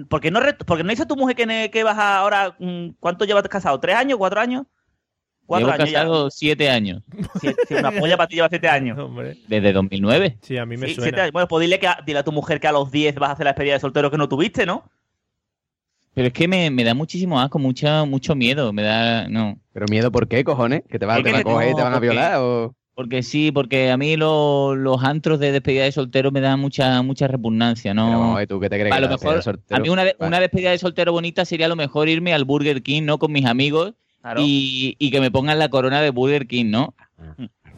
¿Por 0.08 0.20
qué 0.20 0.30
no, 0.30 0.40
porque 0.66 0.84
no 0.84 0.90
dice 0.90 1.06
tu 1.06 1.16
mujer 1.16 1.34
que, 1.36 1.70
que 1.72 1.82
vas 1.84 1.96
a 1.98 2.18
ahora? 2.18 2.54
mm, 2.58 2.90
¿Cuánto 3.00 3.24
llevas 3.24 3.42
casado? 3.48 3.78
¿Tres 3.80 3.96
años? 3.96 4.18
¿Cuatro 4.18 4.40
años? 4.40 4.64
Cuatro 5.46 5.68
Llevo 5.68 5.74
años 5.82 5.90
ya. 5.90 5.98
casado 6.00 6.30
siete 6.30 6.68
años, 6.68 7.02
Sí, 7.40 7.48
sí, 7.66 7.74
una 7.74 7.90
polla 7.90 8.18
para 8.18 8.28
ti 8.28 8.34
lleva 8.34 8.50
siete 8.50 8.68
años. 8.68 8.98
Hombre, 9.02 9.38
desde 9.48 9.72
2009. 9.72 10.38
sí, 10.42 10.58
a 10.58 10.66
mí 10.66 10.76
me 10.76 10.88
Sí, 10.88 10.94
suena. 10.94 11.04
siete 11.06 11.20
años. 11.22 11.32
Bueno, 11.32 11.48
pues 11.48 11.62
dile, 11.62 11.78
que 11.78 11.86
a, 11.86 11.98
dile 12.04 12.18
a 12.18 12.22
tu 12.22 12.32
mujer 12.32 12.60
que 12.60 12.68
a 12.68 12.72
los 12.72 12.90
10 12.90 13.14
vas 13.14 13.30
a 13.30 13.32
hacer 13.32 13.44
la 13.44 13.52
despedida 13.52 13.72
de 13.74 13.80
soltero 13.80 14.10
que 14.10 14.18
no 14.18 14.28
tuviste, 14.28 14.66
¿no? 14.66 14.90
Pero 16.12 16.26
es 16.28 16.32
que 16.34 16.48
me, 16.48 16.70
me 16.70 16.84
da 16.84 16.92
muchísimo 16.94 17.40
asco, 17.40 17.58
mucha, 17.58 18.04
mucho 18.04 18.34
miedo, 18.34 18.72
me 18.72 18.82
da... 18.82 19.28
No, 19.28 19.58
Pero 19.72 19.86
miedo, 19.88 20.10
¿por 20.12 20.26
qué, 20.28 20.42
cojones? 20.44 20.82
¿Que 20.90 20.98
te, 20.98 21.06
vas, 21.06 21.22
te 21.22 21.30
van 21.30 21.40
a 21.40 21.44
coger 21.44 21.70
y 21.70 21.74
te 21.74 21.80
van 21.82 21.92
a 21.92 21.96
porque- 21.96 22.08
violar? 22.08 22.36
O... 22.40 22.74
Porque 22.98 23.22
sí, 23.22 23.52
porque 23.52 23.92
a 23.92 23.96
mí 23.96 24.16
lo- 24.16 24.74
los 24.74 25.04
antros 25.04 25.38
de 25.38 25.52
despedida 25.52 25.84
de 25.84 25.92
soltero 25.92 26.32
me 26.32 26.40
dan 26.40 26.58
mucha 26.58 27.00
mucha 27.02 27.28
repugnancia, 27.28 27.94
¿no? 27.94 28.06
Pero 28.08 28.18
vamos 28.18 28.46
¿tú 28.48 28.58
qué 28.58 28.68
te 28.68 28.76
crees? 28.76 28.92
a 28.92 28.96
que 28.96 29.02
lo 29.02 29.08
mejor, 29.08 29.36
de 29.36 29.42
soltero? 29.42 29.76
a 29.76 29.80
mí 29.80 29.88
una, 29.88 30.02
de- 30.02 30.16
una 30.18 30.40
despedida 30.40 30.72
de 30.72 30.78
soltero 30.78 31.12
bonita 31.12 31.44
sería 31.44 31.66
a 31.66 31.68
lo 31.68 31.76
mejor 31.76 32.08
irme 32.08 32.34
al 32.34 32.44
Burger 32.44 32.82
King, 32.82 33.04
¿no? 33.04 33.20
Con 33.20 33.30
mis 33.30 33.46
amigos 33.46 33.94
Claro. 34.20 34.40
y, 34.44 34.96
y 34.98 35.12
que 35.12 35.20
me 35.20 35.30
pongan 35.30 35.60
la 35.60 35.68
corona 35.68 36.00
de 36.02 36.10
Burger 36.10 36.48
King, 36.48 36.70
¿no? 36.72 36.92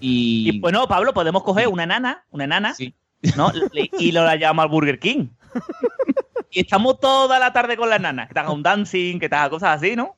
Y, 0.01 0.49
Y 0.55 0.59
bueno, 0.61 0.89
Pablo, 0.89 1.13
podemos 1.13 1.43
coger 1.43 1.69
una 1.69 1.83
enana, 1.85 2.25
una 2.31 2.45
enana, 2.45 2.73
sí. 2.73 2.95
¿no? 3.37 3.53
Y 3.99 4.13
lo 4.13 4.25
la 4.25 4.37
llamamos 4.37 4.65
al 4.65 4.71
Burger 4.71 4.99
King. 4.99 5.27
y 6.51 6.61
estamos 6.61 6.99
toda 6.99 7.39
la 7.39 7.53
tarde 7.53 7.77
con 7.77 7.91
la 7.91 7.97
enana, 7.97 8.27
que 8.27 8.33
te 8.33 8.41
haga 8.41 8.53
un 8.53 8.63
dancing, 8.63 9.19
que 9.19 9.29
te 9.29 9.35
haga 9.37 9.51
cosas 9.51 9.77
así, 9.77 9.95
¿no? 9.97 10.17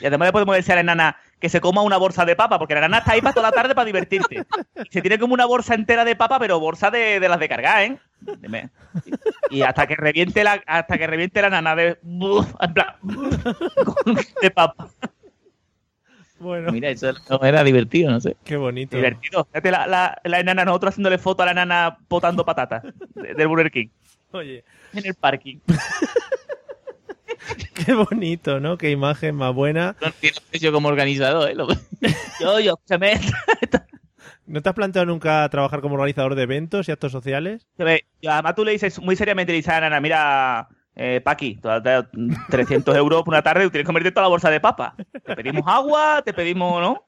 Y 0.00 0.06
además 0.06 0.28
le 0.28 0.32
podemos 0.32 0.56
decir 0.56 0.72
a 0.72 0.76
la 0.76 0.80
enana 0.80 1.16
que 1.38 1.48
se 1.48 1.60
coma 1.60 1.82
una 1.82 1.96
bolsa 1.96 2.24
de 2.24 2.34
papa, 2.36 2.58
porque 2.58 2.74
la 2.74 2.80
enana 2.80 2.98
está 2.98 3.12
ahí 3.12 3.20
para 3.20 3.34
toda 3.34 3.50
la 3.50 3.54
tarde 3.54 3.74
para 3.74 3.84
divertirte. 3.84 4.44
Y 4.76 4.92
se 4.92 5.00
tiene 5.00 5.18
como 5.18 5.34
una 5.34 5.46
bolsa 5.46 5.74
entera 5.74 6.04
de 6.04 6.16
papa, 6.16 6.38
pero 6.38 6.58
bolsa 6.60 6.90
de, 6.90 7.20
de 7.20 7.28
las 7.28 7.38
de 7.40 7.48
cargar, 7.48 7.82
¿eh? 7.82 7.98
Dime. 8.40 8.70
Y 9.50 9.62
hasta 9.62 9.86
que 9.86 9.96
reviente 9.96 10.42
la, 10.44 10.62
hasta 10.66 10.96
que 10.98 11.06
reviente 11.06 11.42
la 11.42 11.50
nana 11.50 11.74
de, 11.76 11.98
de 14.42 14.50
papa. 14.50 14.88
Bueno, 16.38 16.72
Mira, 16.72 16.88
eso 16.90 17.12
era 17.42 17.62
divertido, 17.62 18.10
no 18.10 18.20
sé. 18.20 18.36
qué 18.44 18.56
bonito. 18.56 18.96
Divertido. 18.96 19.44
Fíjate 19.44 19.70
la, 19.70 19.86
la, 19.86 20.20
la 20.24 20.40
enana, 20.40 20.64
nosotros 20.64 20.90
haciéndole 20.94 21.18
foto 21.18 21.42
a 21.44 21.46
la 21.46 21.52
enana 21.52 21.98
potando 22.08 22.44
patatas 22.44 22.82
de- 23.14 23.34
del 23.34 23.46
Burger 23.46 23.70
King 23.70 23.88
Oye, 24.32 24.64
en 24.92 25.06
el 25.06 25.14
parking. 25.14 25.58
qué 27.74 27.94
bonito, 27.94 28.60
¿no? 28.60 28.78
Qué 28.78 28.90
imagen 28.90 29.34
más 29.34 29.54
buena. 29.54 29.96
No 30.00 30.10
tiene 30.12 30.36
precio 30.50 30.72
como 30.72 30.88
organizador, 30.88 31.50
¿eh? 31.50 31.54
Lo- 31.54 31.68
Yo, 32.40 32.60
yo, 32.60 32.78
se 32.84 32.98
me. 32.98 33.20
¿No 34.46 34.60
te 34.60 34.68
has 34.68 34.74
planteado 34.74 35.06
nunca 35.06 35.48
trabajar 35.48 35.80
como 35.80 35.94
organizador 35.94 36.34
de 36.34 36.42
eventos 36.42 36.88
y 36.88 36.92
actos 36.92 37.12
sociales? 37.12 37.66
además 37.78 38.54
tú 38.54 38.64
le 38.64 38.72
dices 38.72 39.00
muy 39.00 39.14
seriamente, 39.16 39.52
le 39.52 39.58
dices 39.58 39.72
a 39.72 40.00
mira, 40.00 40.68
eh, 40.96 41.20
Paqui, 41.24 41.56
tú 41.56 41.68
has 41.70 41.82
dado 41.82 42.08
300 42.50 42.96
euros 42.96 43.22
por 43.22 43.32
una 43.34 43.42
tarde 43.42 43.64
y 43.64 43.70
tienes 43.70 43.84
que 43.84 43.86
comerte 43.86 44.10
toda 44.10 44.22
la 44.24 44.28
bolsa 44.28 44.50
de 44.50 44.60
papa. 44.60 44.94
Te 45.24 45.36
pedimos 45.36 45.62
agua, 45.66 46.22
te 46.24 46.32
pedimos, 46.32 46.80
¿no? 46.80 47.06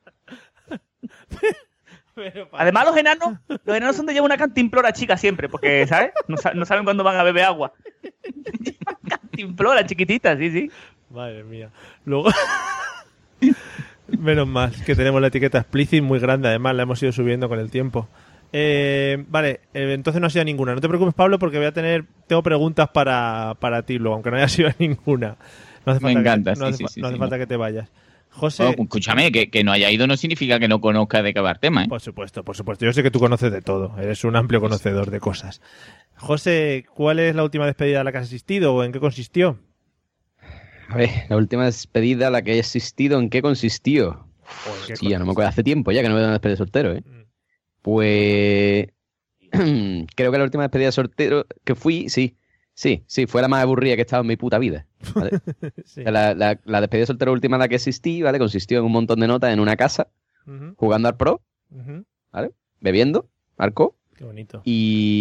Además, 2.52 2.86
los 2.86 2.96
enanos, 2.96 3.34
los 3.48 3.76
enanos 3.76 3.96
son 3.96 4.06
de 4.06 4.12
llevar 4.14 4.26
una 4.26 4.36
cantimplora 4.38 4.92
chica 4.92 5.16
siempre, 5.16 5.48
porque, 5.48 5.86
¿sabes? 5.86 6.12
No, 6.28 6.36
no 6.54 6.64
saben 6.64 6.84
cuándo 6.84 7.02
van 7.02 7.16
a 7.16 7.24
beber 7.24 7.44
agua. 7.44 7.72
Cantimplora 9.36 9.84
chiquitita, 9.86 10.36
sí, 10.36 10.50
sí. 10.50 10.70
Madre 11.10 11.44
mía. 11.44 11.70
Luego. 12.04 12.30
Menos 14.18 14.46
mal 14.46 14.72
que 14.84 14.94
tenemos 14.94 15.20
la 15.20 15.28
etiqueta 15.28 15.58
explicit 15.58 16.02
muy 16.02 16.18
grande, 16.18 16.48
además 16.48 16.74
la 16.74 16.82
hemos 16.82 17.02
ido 17.02 17.12
subiendo 17.12 17.48
con 17.48 17.58
el 17.58 17.70
tiempo. 17.70 18.06
Eh, 18.52 19.24
vale, 19.28 19.60
eh, 19.72 19.92
entonces 19.94 20.20
no 20.20 20.26
ha 20.26 20.30
sido 20.30 20.44
ninguna. 20.44 20.74
No 20.74 20.80
te 20.80 20.88
preocupes, 20.88 21.14
Pablo, 21.14 21.38
porque 21.38 21.56
voy 21.58 21.66
a 21.66 21.72
tener. 21.72 22.04
Tengo 22.26 22.42
preguntas 22.42 22.88
para, 22.90 23.56
para 23.58 23.82
ti 23.82 23.98
luego, 23.98 24.14
aunque 24.14 24.30
no 24.30 24.36
haya 24.36 24.48
sido 24.48 24.70
ninguna. 24.78 25.36
No 25.84 25.92
hace 25.92 26.04
Me 26.04 26.12
falta 26.14 26.20
encanta, 26.20 26.52
que, 26.54 26.60
no 26.60 26.66
sí, 26.66 26.72
hace, 26.72 26.76
sí, 26.78 26.84
fa- 26.84 26.88
sí, 26.90 27.00
no 27.00 27.06
hace 27.08 27.14
sí, 27.16 27.18
falta 27.18 27.36
no. 27.36 27.40
que 27.40 27.46
te 27.46 27.56
vayas. 27.56 27.88
José. 28.34 28.64
Oh, 28.64 28.82
escúchame, 28.82 29.30
que, 29.30 29.48
que 29.48 29.62
no 29.62 29.70
haya 29.70 29.90
ido 29.92 30.08
no 30.08 30.16
significa 30.16 30.58
que 30.58 30.66
no 30.66 30.80
conozca 30.80 31.22
de 31.22 31.32
qué 31.32 31.40
va 31.40 31.52
el 31.52 31.60
tema, 31.60 31.84
¿eh? 31.84 31.88
Por 31.88 32.00
supuesto, 32.00 32.42
por 32.42 32.56
supuesto. 32.56 32.84
Yo 32.84 32.92
sé 32.92 33.04
que 33.04 33.12
tú 33.12 33.20
conoces 33.20 33.52
de 33.52 33.62
todo. 33.62 33.96
Eres 33.98 34.24
un 34.24 34.34
amplio 34.34 34.60
conocedor 34.60 35.10
de 35.10 35.20
cosas. 35.20 35.60
José, 36.16 36.84
¿cuál 36.94 37.20
es 37.20 37.36
la 37.36 37.44
última 37.44 37.64
despedida 37.66 38.00
a 38.00 38.04
la 38.04 38.10
que 38.10 38.18
has 38.18 38.24
asistido 38.24 38.74
o 38.74 38.82
en 38.82 38.90
qué 38.90 38.98
consistió? 38.98 39.60
A 40.88 40.96
ver, 40.96 41.10
la 41.28 41.36
última 41.36 41.64
despedida 41.64 42.26
a 42.26 42.30
la 42.30 42.42
que 42.42 42.56
he 42.56 42.60
asistido, 42.60 43.20
¿en 43.20 43.30
qué 43.30 43.40
consistió? 43.40 44.26
¿O 44.66 44.80
en 44.80 44.86
qué 44.88 44.96
Sí, 44.96 45.08
ya 45.08 45.20
no 45.20 45.26
me 45.26 45.32
acuerdo. 45.32 45.50
Hace 45.50 45.62
tiempo 45.62 45.92
ya 45.92 46.02
que 46.02 46.08
no 46.08 46.16
a 46.16 46.18
una 46.18 46.32
despedida 46.32 46.54
de 46.54 46.58
soltero, 46.58 46.92
¿eh? 46.92 47.02
Mm. 47.06 47.22
Pues. 47.82 48.88
creo 50.16 50.32
que 50.32 50.38
la 50.38 50.44
última 50.44 50.64
despedida 50.64 50.88
de 50.88 50.92
soltero 50.92 51.46
que 51.62 51.76
fui, 51.76 52.08
sí. 52.08 52.36
Sí, 52.74 53.04
sí, 53.06 53.26
fue 53.26 53.40
la 53.40 53.48
más 53.48 53.62
aburrida 53.62 53.94
que 53.94 54.00
he 54.00 54.04
estado 54.04 54.22
en 54.22 54.26
mi 54.28 54.36
puta 54.36 54.58
vida. 54.58 54.86
¿vale? 55.14 55.30
Sí. 55.84 56.02
La, 56.04 56.34
la- 56.34 56.58
la 56.64 56.80
despedida 56.80 57.02
de 57.02 57.06
soltero 57.06 57.32
última 57.32 57.56
a 57.56 57.58
la 57.60 57.68
que 57.68 57.76
asistí, 57.76 58.20
¿vale? 58.22 58.38
Consistió 58.38 58.78
en 58.78 58.84
un 58.84 58.92
montón 58.92 59.20
de 59.20 59.28
notas 59.28 59.52
en 59.52 59.60
una 59.60 59.76
casa, 59.76 60.08
jugando 60.76 61.08
al 61.08 61.16
pro, 61.16 61.40
ujú. 61.70 62.04
bebiendo, 62.80 63.28
arco, 63.56 63.96
Qué 64.16 64.24
bonito. 64.24 64.60
y 64.64 65.20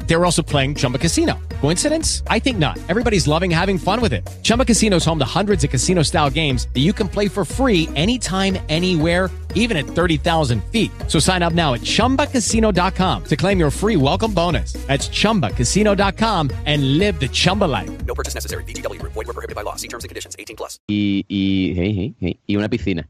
They 0.11 0.17
were 0.17 0.25
also 0.25 0.41
playing 0.43 0.75
Chumba 0.75 0.97
Casino. 0.97 1.39
Coincidence? 1.61 2.21
I 2.27 2.37
think 2.37 2.57
not. 2.57 2.77
Everybody's 2.89 3.29
loving 3.29 3.49
having 3.49 3.77
fun 3.77 4.01
with 4.01 4.11
it. 4.11 4.27
Chumba 4.43 4.65
Casino 4.65 4.97
is 4.97 5.05
home 5.05 5.19
to 5.19 5.25
hundreds 5.25 5.63
of 5.63 5.69
casino 5.69 6.03
style 6.03 6.29
games 6.29 6.67
that 6.73 6.81
you 6.81 6.91
can 6.91 7.07
play 7.07 7.29
for 7.29 7.45
free 7.45 7.87
anytime, 7.95 8.57
anywhere 8.67 9.29
even 9.55 9.77
at 9.77 9.85
30,000 9.85 10.61
feet. 10.65 10.91
So 11.07 11.17
sign 11.17 11.41
up 11.43 11.53
now 11.53 11.75
at 11.75 11.81
ChumbaCasino.com 11.81 13.23
to 13.23 13.35
claim 13.37 13.57
your 13.57 13.71
free 13.71 13.95
welcome 13.95 14.33
bonus. 14.33 14.73
That's 14.85 15.07
ChumbaCasino.com 15.07 16.51
and 16.65 16.97
live 16.97 17.17
the 17.21 17.29
Chumba 17.29 17.65
life. 17.65 17.89
No 18.05 18.13
purchase 18.13 18.35
necessary. 18.35 18.65
VGW 18.65 18.99
Group. 18.99 19.13
Void 19.13 19.27
were 19.27 19.33
prohibited 19.33 19.55
by 19.55 19.61
law. 19.63 19.75
See 19.77 19.87
terms 19.87 20.03
and 20.03 20.09
conditions. 20.09 20.35
18 20.37 20.57
plus. 20.57 20.77
y, 20.89 21.23
y, 21.29 21.73
hey, 21.73 21.93
hey, 21.95 22.15
hey, 22.19 22.39
y 22.47 22.55
una 22.57 22.67
piscina. 22.67 23.07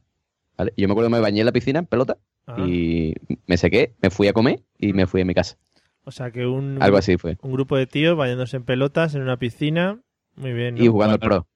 ¿vale? 0.56 0.72
Yo 0.78 0.88
me 0.88 0.92
acuerdo 0.94 1.10
que 1.10 1.16
me 1.16 1.20
bañé 1.20 1.40
en 1.40 1.48
la 1.48 1.52
piscina 1.52 1.80
en 1.80 1.88
pelota 1.88 2.18
Ah. 2.48 2.56
y 2.60 3.14
me 3.48 3.56
sequé, 3.58 3.94
me 4.02 4.10
fui 4.12 4.28
a 4.28 4.34
comer 4.34 4.62
y 4.80 4.94
me 4.94 5.06
fui 5.08 5.22
a 5.22 5.26
mi 5.26 5.34
casa. 5.34 5.58
O 6.04 6.12
sea 6.12 6.32
que 6.32 6.46
un, 6.48 6.78
Algo 6.82 6.98
así 6.98 7.18
fue. 7.18 7.38
un 7.42 7.52
grupo 7.54 7.78
de 7.78 7.88
tíos 7.88 8.18
bañándose 8.18 8.58
en 8.58 8.64
pelotas 8.64 9.14
en 9.16 9.22
una 9.22 9.38
piscina. 9.38 10.00
Muy 10.36 10.54
bien. 10.54 10.76
¿no? 10.76 10.84
Y 10.84 10.88
jugando 10.88 11.14
al 11.14 11.20
pro. 11.20 11.48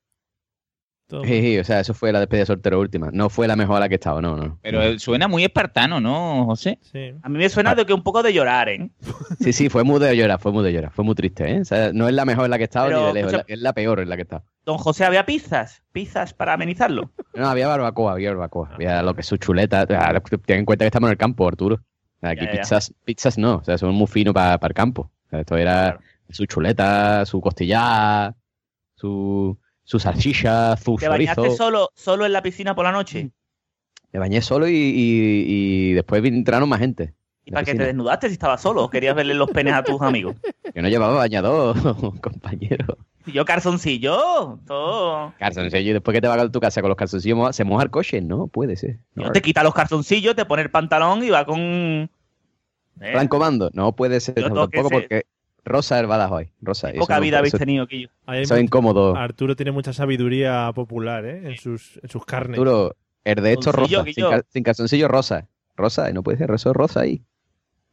Sí, 1.23 1.39
sí, 1.41 1.59
o 1.59 1.63
sea, 1.63 1.81
eso 1.81 1.93
fue 1.93 2.11
la 2.11 2.19
despedida 2.19 2.41
de 2.41 2.45
soltero 2.47 2.79
última. 2.79 3.09
No 3.13 3.29
fue 3.29 3.47
la 3.47 3.55
mejor 3.55 3.77
a 3.77 3.79
la 3.81 3.87
que 3.87 3.93
he 3.93 3.97
estado, 3.97 4.21
no, 4.23 4.35
no. 4.35 4.57
Pero 4.63 4.97
suena 4.97 5.27
muy 5.27 5.43
espartano, 5.43 6.01
¿no, 6.01 6.45
José? 6.45 6.79
Sí. 6.81 7.13
A 7.21 7.29
mí 7.29 7.37
me 7.37 7.47
suena 7.47 7.75
de 7.75 7.85
que 7.85 7.93
un 7.93 8.01
poco 8.01 8.23
de 8.23 8.33
llorar, 8.33 8.69
¿eh? 8.69 8.89
Sí, 9.39 9.53
sí, 9.53 9.69
fue 9.69 9.83
muy 9.83 9.99
de 9.99 10.17
llorar, 10.17 10.39
fue 10.39 10.51
muy 10.51 10.63
de 10.63 10.73
llorar, 10.73 10.91
fue 10.91 11.05
muy 11.05 11.13
triste, 11.13 11.47
¿eh? 11.51 11.61
O 11.61 11.65
sea, 11.65 11.93
no 11.93 12.07
es 12.07 12.15
la 12.15 12.25
mejor 12.25 12.45
en 12.45 12.51
la 12.51 12.57
que 12.57 12.63
he 12.63 12.65
estado 12.65 12.87
Pero, 12.87 13.01
ni 13.01 13.05
de 13.07 13.13
lejos, 13.13 13.33
es 13.33 13.37
la- 13.37 13.45
es 13.53 13.59
la 13.61 13.73
peor 13.73 13.99
en 13.99 14.09
la 14.09 14.15
que 14.15 14.21
he 14.21 14.23
estado. 14.23 14.45
Don 14.65 14.79
José, 14.79 15.05
¿había 15.05 15.27
pizzas? 15.27 15.83
¿Pizzas 15.91 16.33
para 16.33 16.53
amenizarlo? 16.53 17.11
No, 17.35 17.47
había 17.49 17.67
barbacoa, 17.67 18.13
había 18.13 18.29
barbacoa, 18.31 18.71
había 18.73 19.03
lo 19.03 19.13
que 19.13 19.21
es 19.21 19.27
su 19.27 19.37
chuleta. 19.37 19.85
Ah, 19.87 20.19
Ten 20.43 20.57
en 20.59 20.65
cuenta 20.65 20.85
que 20.85 20.87
estamos 20.87 21.09
en 21.09 21.11
el 21.11 21.17
campo, 21.19 21.47
Arturo. 21.47 21.81
Aquí 22.25 22.41
Ya, 22.41 22.45
ya, 22.45 22.53
ya. 22.55 22.61
pizzas, 22.61 22.93
pizzas 23.03 23.37
no, 23.37 23.57
o 23.57 23.63
sea, 23.63 23.77
son 23.77 23.93
muy 23.95 24.07
finos 24.07 24.33
para 24.33 24.59
el 24.61 24.73
campo. 24.73 25.11
O 25.27 25.29
sea, 25.29 25.39
esto 25.41 25.57
era 25.57 25.99
su 26.29 26.45
chuleta, 26.45 27.25
su 27.25 27.39
costilla, 27.41 28.35
su, 28.95 29.57
su 29.83 29.99
salchicha, 29.99 30.75
su 30.77 30.95
¿Te 30.95 31.07
bañaste 31.07 31.35
chorizo. 31.41 31.57
solo, 31.57 31.89
solo 31.95 32.25
en 32.25 32.33
la 32.33 32.41
piscina 32.41 32.75
por 32.75 32.85
la 32.85 32.91
noche? 32.91 33.31
Me 34.11 34.19
bañé 34.19 34.41
solo 34.41 34.67
y, 34.67 34.73
y, 34.73 35.45
y 35.47 35.93
después 35.93 36.23
entraron 36.25 36.69
más 36.69 36.79
gente. 36.79 37.13
¿Y 37.47 37.51
para 37.51 37.63
qué 37.63 37.75
te 37.75 37.83
desnudaste 37.85 38.27
si 38.27 38.33
estabas 38.33 38.59
solo? 38.61 38.85
¿O 38.85 38.89
¿Querías 38.89 39.15
verle 39.15 39.35
los 39.35 39.51
penes 39.51 39.73
a 39.75 39.83
tus 39.83 40.01
amigos? 40.01 40.35
Yo 40.73 40.81
no 40.81 40.89
llevaba 40.89 41.15
bañador, 41.15 41.75
compañero. 42.21 42.97
Y 43.27 43.33
yo 43.33 43.45
calzoncillo, 43.45 44.59
todo. 44.65 45.33
Calzoncillo, 45.37 45.89
y 45.91 45.93
después 45.93 46.15
que 46.15 46.21
te 46.21 46.27
vas 46.27 46.39
a 46.39 46.49
tu 46.49 46.59
casa 46.59 46.81
con 46.81 46.89
los 46.89 46.97
calzoncillos, 46.97 47.55
¿se 47.55 47.63
moja 47.63 47.83
el 47.83 47.91
coche? 47.91 48.21
No, 48.21 48.47
puede 48.47 48.75
ser. 48.75 48.97
No. 49.13 49.31
Te 49.31 49.41
quita 49.43 49.63
los 49.63 49.75
calzoncillos, 49.75 50.35
te 50.35 50.45
pone 50.45 50.63
el 50.63 50.71
pantalón 50.71 51.23
y 51.23 51.29
va 51.29 51.45
con... 51.45 52.09
¿Eh? 53.01 53.11
Plan 53.11 53.27
comando, 53.27 53.69
no 53.73 53.93
puede 53.95 54.19
ser 54.19 54.37
no, 54.37 54.43
tampoco 54.67 54.89
ser- 54.89 54.99
porque 55.01 55.25
Rosa 55.63 55.99
es 55.99 56.07
Badajoz. 56.07 56.47
Rosa. 56.61 56.91
Poca 56.97 57.19
vida 57.19 57.39
habéis 57.39 57.53
eso- 57.53 57.59
tenido, 57.59 57.87
Quillo. 57.87 58.09
Eso 58.27 58.55
es 58.55 58.63
incómodo. 58.63 59.15
Arturo 59.15 59.55
tiene 59.55 59.71
mucha 59.71 59.93
sabiduría 59.93 60.71
popular 60.73 61.25
¿eh? 61.25 61.41
en, 61.49 61.57
sus, 61.57 61.99
en 62.03 62.09
sus 62.09 62.25
carnes. 62.25 62.57
Arturo, 62.59 62.95
el 63.23 63.35
de 63.35 63.51
esto 63.53 63.71
Calzoncillo, 63.71 63.99
rosa, 64.03 64.13
sin, 64.13 64.23
cal- 64.29 64.45
sin 64.49 64.63
calzoncillo 64.63 65.07
rosa. 65.07 65.47
Rosa, 65.75 66.09
y 66.09 66.13
no 66.13 66.23
puede 66.23 66.37
ser, 66.37 66.51
eso 66.51 66.69
es 66.69 66.75
rosa 66.75 67.01
ahí. 67.01 67.21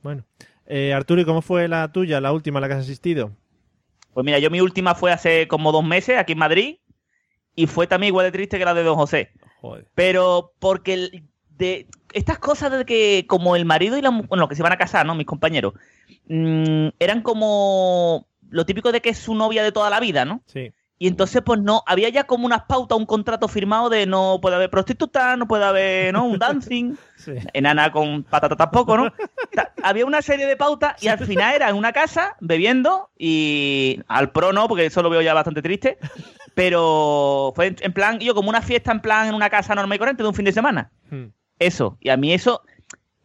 Bueno. 0.03 0.25
Eh, 0.67 0.93
Arturo, 0.93 1.21
¿y 1.21 1.25
cómo 1.25 1.43
fue 1.43 1.67
la 1.67 1.91
tuya, 1.91 2.21
la 2.21 2.33
última 2.33 2.59
a 2.59 2.61
la 2.61 2.69
que 2.69 2.75
has 2.75 2.81
asistido? 2.81 3.33
Pues 4.15 4.25
mira, 4.25 4.39
yo 4.39 4.51
mi 4.51 4.61
última 4.61 4.95
fue 4.95 5.11
hace 5.11 5.49
como 5.49 5.73
dos 5.73 5.85
meses 5.85 6.19
aquí 6.19 6.33
en 6.33 6.39
Madrid 6.39 6.77
y 7.57 7.67
fue 7.67 7.87
también 7.87 8.09
igual 8.13 8.27
de 8.27 8.33
triste 8.33 8.59
que 8.59 8.65
la 8.65 8.75
de 8.75 8.83
Don 8.85 8.95
José. 8.97 9.31
Joder. 9.61 9.87
Pero 9.95 10.53
porque 10.61 10.95
el- 10.95 11.25
de 11.57 11.87
estas 12.15 12.39
cosas 12.39 12.71
de 12.73 12.85
que 12.85 13.25
como 13.29 13.57
el 13.57 13.65
marido 13.65 13.97
y 13.97 14.03
la 14.03 14.11
mu- 14.11 14.25
bueno, 14.25 14.43
los 14.43 14.49
que 14.49 14.57
se 14.57 14.63
van 14.63 14.73
a 14.73 14.79
casar, 14.79 15.05
¿no? 15.07 15.15
Mis 15.15 15.27
compañeros, 15.27 15.75
mm, 16.29 16.89
eran 16.99 17.23
como 17.23 18.27
lo 18.51 18.67
típico 18.67 18.93
de 18.93 19.01
que 19.01 19.11
es 19.11 19.19
su 19.19 19.35
novia 19.35 19.63
de 19.63 19.73
toda 19.73 19.91
la 19.91 20.01
vida, 20.01 20.25
¿no? 20.25 20.43
Sí. 20.47 20.73
Y 20.99 21.09
entonces, 21.09 21.43
pues 21.45 21.61
no, 21.61 21.83
había 21.87 22.11
ya 22.11 22.25
como 22.25 22.47
unas 22.47 22.63
pautas, 22.63 22.97
un 22.97 23.07
contrato 23.07 23.49
firmado 23.49 23.89
de 23.91 24.07
no 24.07 24.39
puede 24.41 24.55
haber 24.55 24.71
prostituta, 24.71 25.37
no 25.37 25.49
puede 25.49 25.65
haber, 25.65 26.13
¿no? 26.13 26.25
Un 26.27 26.39
dancing, 26.39 26.95
Sí. 27.17 27.33
enana 27.55 27.91
con 27.91 28.23
patata 28.23 28.55
tampoco, 28.55 28.97
¿no? 28.97 29.13
Había 29.83 30.07
una 30.07 30.23
serie 30.23 30.47
de 30.47 30.57
pautas 30.57 31.03
y 31.03 31.09
al 31.09 31.19
final 31.19 31.55
era 31.57 31.69
en 31.71 31.75
una 31.77 31.93
casa 31.93 32.37
bebiendo 32.41 33.11
y 33.19 34.01
al 34.07 34.31
pro 34.31 34.53
no, 34.53 34.69
porque 34.69 34.87
eso 34.87 35.03
lo 35.03 35.11
veo 35.11 35.23
ya 35.23 35.35
bastante 35.35 35.61
triste, 35.61 35.99
pero 36.55 37.53
fue 37.57 37.67
en, 37.69 37.77
en 37.81 37.93
plan, 37.93 38.19
yo 38.21 38.35
como 38.35 38.49
una 38.49 38.63
fiesta 38.63 38.93
en 38.93 39.01
plan 39.01 39.27
en 39.29 39.35
una 39.35 39.51
casa 39.51 39.75
normal 39.75 39.97
y 39.97 39.99
corriente 39.99 40.23
de 40.23 40.29
un 40.29 40.35
fin 40.35 40.45
de 40.45 40.53
semana. 40.53 40.91
Hmm. 41.11 41.27
Eso, 41.67 41.97
y 42.01 42.09
a 42.11 42.17
mí 42.17 42.33
eso, 42.33 42.63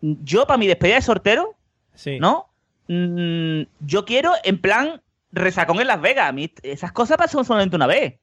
yo 0.02 0.46
para 0.46 0.58
mi 0.58 0.68
despedida 0.68 0.96
de 0.96 1.02
sortero, 1.02 1.56
Sí. 1.96 2.20
¿no? 2.20 2.50
Mm, 2.88 3.64
yo 3.80 4.06
quiero 4.06 4.32
en 4.44 4.60
plan 4.62 5.02
resacón 5.32 5.80
en 5.82 5.88
Las 5.88 6.00
Vegas. 6.02 6.30
A 6.30 6.32
mí 6.32 6.52
esas 6.64 6.92
cosas 6.92 7.18
pasan 7.18 7.44
solamente 7.44 7.76
una 7.76 7.88
vez. 7.88 8.16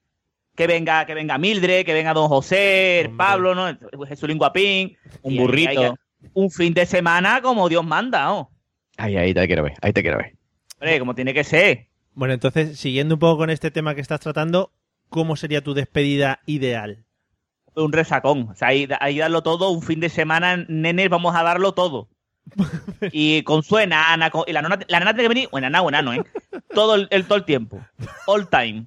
Que 0.54 0.68
venga, 0.68 1.04
que 1.04 1.14
venga 1.14 1.36
Mildred, 1.36 1.84
que 1.84 1.92
venga 1.92 2.14
Don 2.14 2.28
José, 2.28 3.02
Hombre. 3.06 3.16
Pablo, 3.18 3.54
¿no? 3.56 3.76
Jesús 4.06 4.30
Guapín. 4.36 4.96
Un 5.22 5.36
burrito. 5.36 5.96
un 6.32 6.50
fin 6.50 6.72
de 6.72 6.86
semana 6.86 7.42
como 7.42 7.68
Dios 7.68 7.84
manda, 7.84 8.24
¿no? 8.26 8.50
Ahí, 8.96 9.16
ahí 9.16 9.34
te 9.34 9.46
quiero 9.46 9.64
ver, 9.64 9.74
ahí 9.82 9.92
te 9.92 10.02
quiero 10.02 10.18
ver. 10.18 10.36
Hombre, 10.78 10.98
como 11.00 11.14
tiene 11.14 11.34
que 11.34 11.42
ser. 11.44 11.88
Bueno, 12.14 12.32
entonces, 12.34 12.78
siguiendo 12.78 13.16
un 13.16 13.18
poco 13.18 13.38
con 13.38 13.50
este 13.50 13.72
tema 13.72 13.94
que 13.96 14.00
estás 14.00 14.20
tratando, 14.20 14.70
¿cómo 15.08 15.34
sería 15.34 15.62
tu 15.62 15.74
despedida 15.74 16.40
ideal? 16.46 17.04
Un 17.76 17.92
resacón. 17.92 18.48
O 18.52 18.54
sea, 18.54 18.68
ahí, 18.68 18.88
ahí 19.00 19.18
darlo 19.18 19.42
todo, 19.42 19.70
un 19.70 19.82
fin 19.82 20.00
de 20.00 20.08
semana, 20.08 20.64
nenes, 20.68 21.08
vamos 21.08 21.34
a 21.34 21.42
darlo 21.42 21.72
todo. 21.72 22.08
y 23.12 23.42
con 23.42 23.62
su 23.62 23.78
enana, 23.78 24.30
con- 24.30 24.44
y 24.46 24.52
la 24.52 24.62
nana, 24.62 24.78
la 24.86 24.98
nana 25.00 25.12
tiene 25.14 25.24
que 25.24 25.28
venir, 25.34 25.48
o 25.50 25.58
enana 25.58 25.82
o 25.82 25.88
enano, 25.88 26.12
¿eh? 26.12 26.24
Todo 26.74 26.94
el, 26.94 27.08
el- 27.10 27.24
todo 27.26 27.38
el 27.38 27.44
tiempo. 27.44 27.80
All 28.26 28.48
time. 28.48 28.86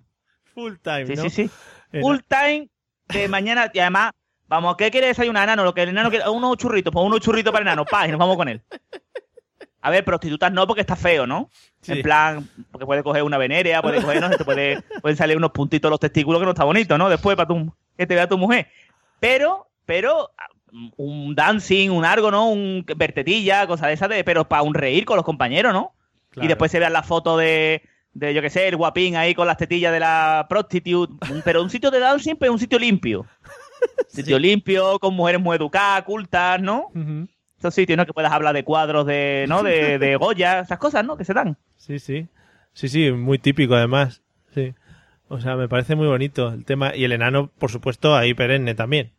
Full 0.54 0.76
time, 0.82 1.08
Sí, 1.08 1.13
¿no? 1.15 1.21
sí, 1.23 1.30
sí. 1.30 1.50
Ena- 1.91 2.02
Full 2.04 2.17
time 2.28 2.69
de 3.10 3.28
mañana. 3.28 3.69
Y 3.73 3.80
además, 3.80 4.12
vamos, 4.47 4.78
¿qué 4.78 4.89
quiere 4.91 5.08
desayunar, 5.08 5.43
enano? 5.43 5.63
Lo 5.63 5.73
que 5.73 5.84
el 5.84 5.89
enano 5.89 6.10
quiere, 6.10 6.30
unos 6.30 6.58
churritos, 6.58 6.93
pues 6.93 7.06
unos 7.06 7.19
churritos 7.19 7.52
para 7.52 7.63
el 7.63 7.67
enano, 7.67 7.86
pa, 7.86 8.08
y 8.08 8.12
nos 8.12 8.19
vamos 8.19 8.38
con 8.38 8.47
él. 8.47 8.62
A 9.82 9.89
ver, 9.89 10.04
prostitutas 10.04 10.52
no, 10.52 10.65
porque 10.67 10.82
está 10.82 10.95
feo, 10.95 11.26
¿no? 11.28 11.50
Sí. 11.82 11.93
En 11.93 12.02
plan, 12.02 12.50
porque 12.71 12.86
puede 12.86 13.04
coger 13.04 13.23
una 13.23 13.38
venérea, 13.38 13.82
puede 13.82 14.02
coger, 14.02 14.19
no 14.21 14.30
sé, 14.30 14.38
te 14.38 14.43
puede, 14.45 14.82
pueden 15.02 15.15
salir 15.17 15.38
unos 15.38 15.52
puntitos 15.52 15.89
los 15.89 16.00
testículos 16.00 16.39
que 16.41 16.45
no 16.45 16.52
está 16.52 16.63
bonito, 16.65 16.97
¿no? 16.97 17.08
Después 17.10 17.38
para 17.38 17.47
tu, 17.47 17.73
que 17.97 18.07
te 18.07 18.15
vea 18.15 18.27
tu 18.27 18.38
mujer. 18.38 18.67
Pero, 19.19 19.67
pero, 19.86 20.31
un 20.97 21.36
dancing, 21.36 21.89
un 21.89 22.05
algo, 22.05 22.31
¿no? 22.31 22.49
Un 22.49 22.86
vertetilla, 22.95 23.67
cosas 23.67 23.88
de 23.88 23.93
esas, 23.93 24.10
de, 24.10 24.23
pero 24.23 24.47
para 24.47 24.62
un 24.63 24.73
reír 24.73 25.05
con 25.05 25.15
los 25.15 25.25
compañeros, 25.25 25.73
¿no? 25.73 25.93
Claro. 26.29 26.45
Y 26.45 26.47
después 26.47 26.71
se 26.71 26.79
vean 26.79 26.93
la 26.93 27.03
foto 27.03 27.38
de, 27.38 27.81
de, 28.13 28.33
yo 28.33 28.41
qué 28.41 28.49
sé, 28.49 28.67
el 28.67 28.75
guapín 28.75 29.15
ahí 29.15 29.33
con 29.33 29.47
las 29.47 29.57
tetillas 29.57 29.91
de 29.91 29.99
la 29.99 30.45
prostitute. 30.49 31.13
Pero 31.43 31.62
un 31.62 31.69
sitio 31.69 31.91
de 31.91 31.99
dancing, 31.99 32.36
pero 32.36 32.51
un 32.51 32.60
sitio 32.60 32.79
limpio. 32.79 33.25
Sitio 34.07 34.39
limpio, 34.39 34.97
con 34.97 35.13
mujeres 35.13 35.39
muy 35.39 35.55
educadas, 35.55 36.01
cultas, 36.03 36.60
¿no? 36.60 36.88
Ujú. 36.95 37.27
Esos 37.60 37.75
sitios, 37.75 37.95
¿no? 37.95 38.07
Que 38.07 38.13
puedas 38.13 38.31
hablar 38.31 38.55
de 38.55 38.63
cuadros 38.63 39.05
de, 39.05 39.45
¿no? 39.47 39.62
De, 39.62 39.99
de 39.99 40.15
Goya, 40.17 40.62
esas 40.62 40.79
cosas, 40.79 41.05
¿no? 41.05 41.15
Que 41.15 41.25
se 41.25 41.33
dan. 41.33 41.57
Sí, 41.75 41.99
sí. 41.99 42.27
Sí, 42.73 42.89
sí, 42.89 43.12
muy 43.12 43.38
típico 43.38 43.75
además. 43.75 44.23
Sí. 44.53 44.73
O 45.29 45.39
sea, 45.39 45.55
me 45.55 45.67
parece 45.67 45.95
muy 45.95 46.07
bonito 46.07 46.49
el 46.53 46.63
tema. 46.65 46.95
Y 46.95 47.03
el 47.03 47.11
enano, 47.11 47.51
por 47.57 47.71
supuesto, 47.71 48.15
ahí 48.15 48.33
perenne 48.33 48.75
también. 48.75 49.11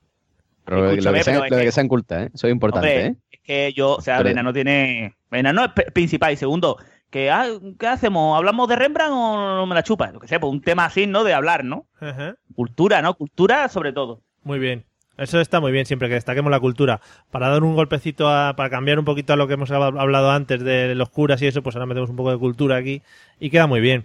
Pero 0.64 0.82
lo 0.82 0.94
que 0.94 1.00
sean- 1.02 1.14
pero 1.24 1.44
lo 1.50 1.56
que- 1.58 1.64
que 1.64 1.72
sean 1.72 1.88
cultas, 1.88 2.26
¿eh? 2.26 2.30
Eso 2.34 2.46
es 2.46 2.52
importante, 2.52 2.88
Hombre, 2.88 3.06
¿eh? 3.06 3.14
es 3.30 3.40
que 3.42 3.72
yo, 3.74 3.92
o 3.96 4.00
sea, 4.00 4.16
Pero- 4.18 4.28
el 4.28 4.32
enano 4.32 4.52
tiene. 4.52 5.16
El 5.30 5.38
enano 5.40 5.64
es 5.64 5.84
principal. 5.92 6.32
Y 6.32 6.36
segundo, 6.36 6.76
que, 7.10 7.30
ah, 7.30 7.46
¿qué 7.78 7.86
hacemos? 7.86 8.36
¿Hablamos 8.36 8.68
de 8.68 8.76
Rembrandt 8.76 9.12
o 9.14 9.36
no 9.56 9.66
me 9.66 9.74
la 9.74 9.82
chupa? 9.82 10.10
Lo 10.12 10.20
que 10.20 10.28
sé, 10.28 10.38
pues 10.38 10.52
un 10.52 10.60
tema 10.62 10.84
así, 10.86 11.06
¿no? 11.06 11.24
De 11.24 11.32
hablar, 11.34 11.64
¿no? 11.64 11.86
Ajá. 12.00 12.36
Cultura, 12.54 13.00
¿no? 13.02 13.14
Cultura 13.14 13.68
sobre 13.68 13.92
todo. 13.92 14.22
Muy 14.42 14.58
bien. 14.58 14.84
Eso 15.16 15.40
está 15.40 15.58
muy 15.58 15.72
bien 15.72 15.84
siempre 15.84 16.08
que 16.08 16.14
destaquemos 16.14 16.50
la 16.50 16.60
cultura. 16.60 17.00
Para 17.30 17.48
dar 17.48 17.64
un 17.64 17.74
golpecito, 17.74 18.28
a, 18.28 18.54
para 18.54 18.70
cambiar 18.70 18.98
un 19.00 19.04
poquito 19.04 19.32
a 19.32 19.36
lo 19.36 19.48
que 19.48 19.54
hemos 19.54 19.70
hab- 19.70 19.98
hablado 20.00 20.30
antes 20.30 20.62
de 20.62 20.94
los 20.94 21.08
curas 21.10 21.42
y 21.42 21.46
eso, 21.46 21.60
pues 21.62 21.74
ahora 21.74 21.86
metemos 21.86 22.08
un 22.10 22.16
poco 22.16 22.30
de 22.30 22.38
cultura 22.38 22.76
aquí 22.76 23.02
y 23.40 23.50
queda 23.50 23.66
muy 23.66 23.80
bien. 23.80 24.04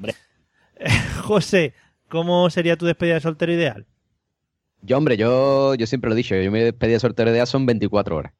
José, 1.24 1.74
¿cómo 2.14 2.48
sería 2.52 2.78
tu 2.78 2.86
despedida 2.86 3.16
de 3.16 3.22
soltero 3.22 3.52
ideal? 3.52 3.88
Yo, 4.84 4.98
hombre, 5.00 5.18
yo, 5.18 5.74
yo 5.74 5.88
siempre 5.88 6.10
lo 6.10 6.14
he 6.14 6.18
dicho, 6.18 6.36
yo 6.36 6.52
mi 6.52 6.60
despedida 6.60 6.98
de 6.98 7.00
soltero 7.00 7.32
de 7.32 7.38
edad 7.38 7.48
son 7.48 7.66
24 7.66 8.16
horas. 8.16 8.34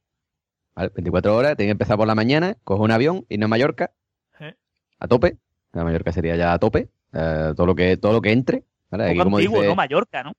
¿Vale? 0.76 0.92
24 0.96 1.36
horas, 1.36 1.58
tiene 1.58 1.70
que 1.70 1.72
empezar 1.72 1.98
por 1.98 2.06
la 2.08 2.14
mañana, 2.16 2.56
cojo 2.64 2.84
un 2.84 2.92
avión, 2.92 3.26
irme 3.30 3.46
a 3.46 3.48
Mallorca, 3.48 3.92
¿Eh? 4.40 4.54
a 5.00 5.08
tope. 5.08 5.38
A 5.74 5.84
Mallorca 5.84 6.12
sería 6.12 6.36
ya 6.36 6.54
a 6.54 6.60
tope. 6.60 6.90
eh, 7.14 7.54
todo 7.56 7.66
lo 7.66 7.74
que 7.76 7.98
todo 7.98 8.14
lo 8.14 8.22
que 8.22 8.32
entre. 8.32 8.64
¿vale? 8.92 9.06
Aquí 9.10 9.18
como 9.18 9.38
antiguo, 9.38 9.58
dice- 9.58 9.70
¿no? 9.70 9.76
Mallorca, 9.76 10.22
¿no? 10.24 10.34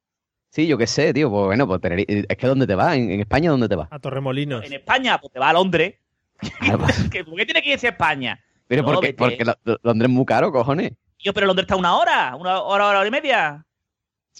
Sí, 0.50 0.68
yo 0.68 0.78
qué 0.78 0.86
sé, 0.86 1.12
tío. 1.12 1.28
Pues 1.30 1.46
bueno, 1.46 1.66
pues 1.66 1.80
Teneri- 1.80 2.26
es 2.28 2.36
que 2.36 2.46
¿dónde 2.46 2.66
te 2.68 2.74
vas? 2.76 2.96
¿En, 2.96 3.10
en 3.10 3.20
España 3.20 3.50
dónde 3.50 3.68
te 3.68 3.74
vas? 3.74 3.88
A 3.90 3.98
Torremolinos. 3.98 4.64
En 4.64 4.72
España, 4.72 5.18
pues 5.20 5.32
te 5.32 5.40
va 5.40 5.48
a 5.50 5.52
Londres. 5.52 5.94
Ah, 6.60 6.76
pues, 6.78 7.08
¿Que- 7.10 7.24
¿Por 7.24 7.34
qué 7.36 7.44
tiene 7.44 7.60
que 7.62 7.72
irse 7.72 7.88
a 7.88 7.90
España? 7.90 8.40
Pero 8.68 8.82
No, 8.82 8.92
porque, 8.92 9.14
porque 9.14 9.44
Lo- 9.44 9.54
Lo- 9.64 9.78
Londres 9.82 10.08
es 10.10 10.14
muy 10.14 10.24
caro, 10.24 10.52
cojones. 10.52 10.92
Yo, 11.24 11.32
pero 11.32 11.46
Londres 11.46 11.64
está 11.64 11.76
una 11.76 11.96
hora, 11.96 12.36
una 12.36 12.60
hora, 12.60 12.86
hora, 12.86 12.98
hora 13.00 13.08
y 13.08 13.10
media. 13.10 13.64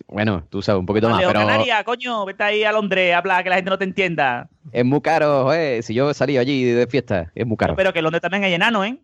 Bueno, 0.07 0.47
tú 0.51 0.61
sabes, 0.61 0.81
un 0.81 0.87
poquito 0.87 1.09
Vale, 1.09 1.25
más, 1.25 1.33
pero 1.33 1.47
Canarias, 1.47 1.83
coño, 1.85 2.27
vete 2.27 2.43
ahí 2.43 2.63
a 2.65 2.73
Londres, 2.73 3.15
habla 3.15 3.43
que 3.43 3.49
la 3.49 3.57
gente 3.57 3.71
no 3.71 3.79
te 3.79 3.85
entienda. 3.85 4.51
es 4.71 4.85
muy 4.85 5.01
caro, 5.01 5.45
joder. 5.45 5.83
Si 5.83 5.95
yo 5.95 6.13
salí 6.13 6.37
allí 6.37 6.63
de 6.65 6.87
fiesta, 6.87 7.33
es 7.35 7.47
muy 7.47 7.57
caro. 7.57 7.75
Pero 7.75 7.93
que 7.93 8.01
en 8.01 8.03
Londres 8.03 8.21
también 8.21 8.45
hay 8.45 8.53
enano, 8.53 8.85
¿eh? 8.85 8.99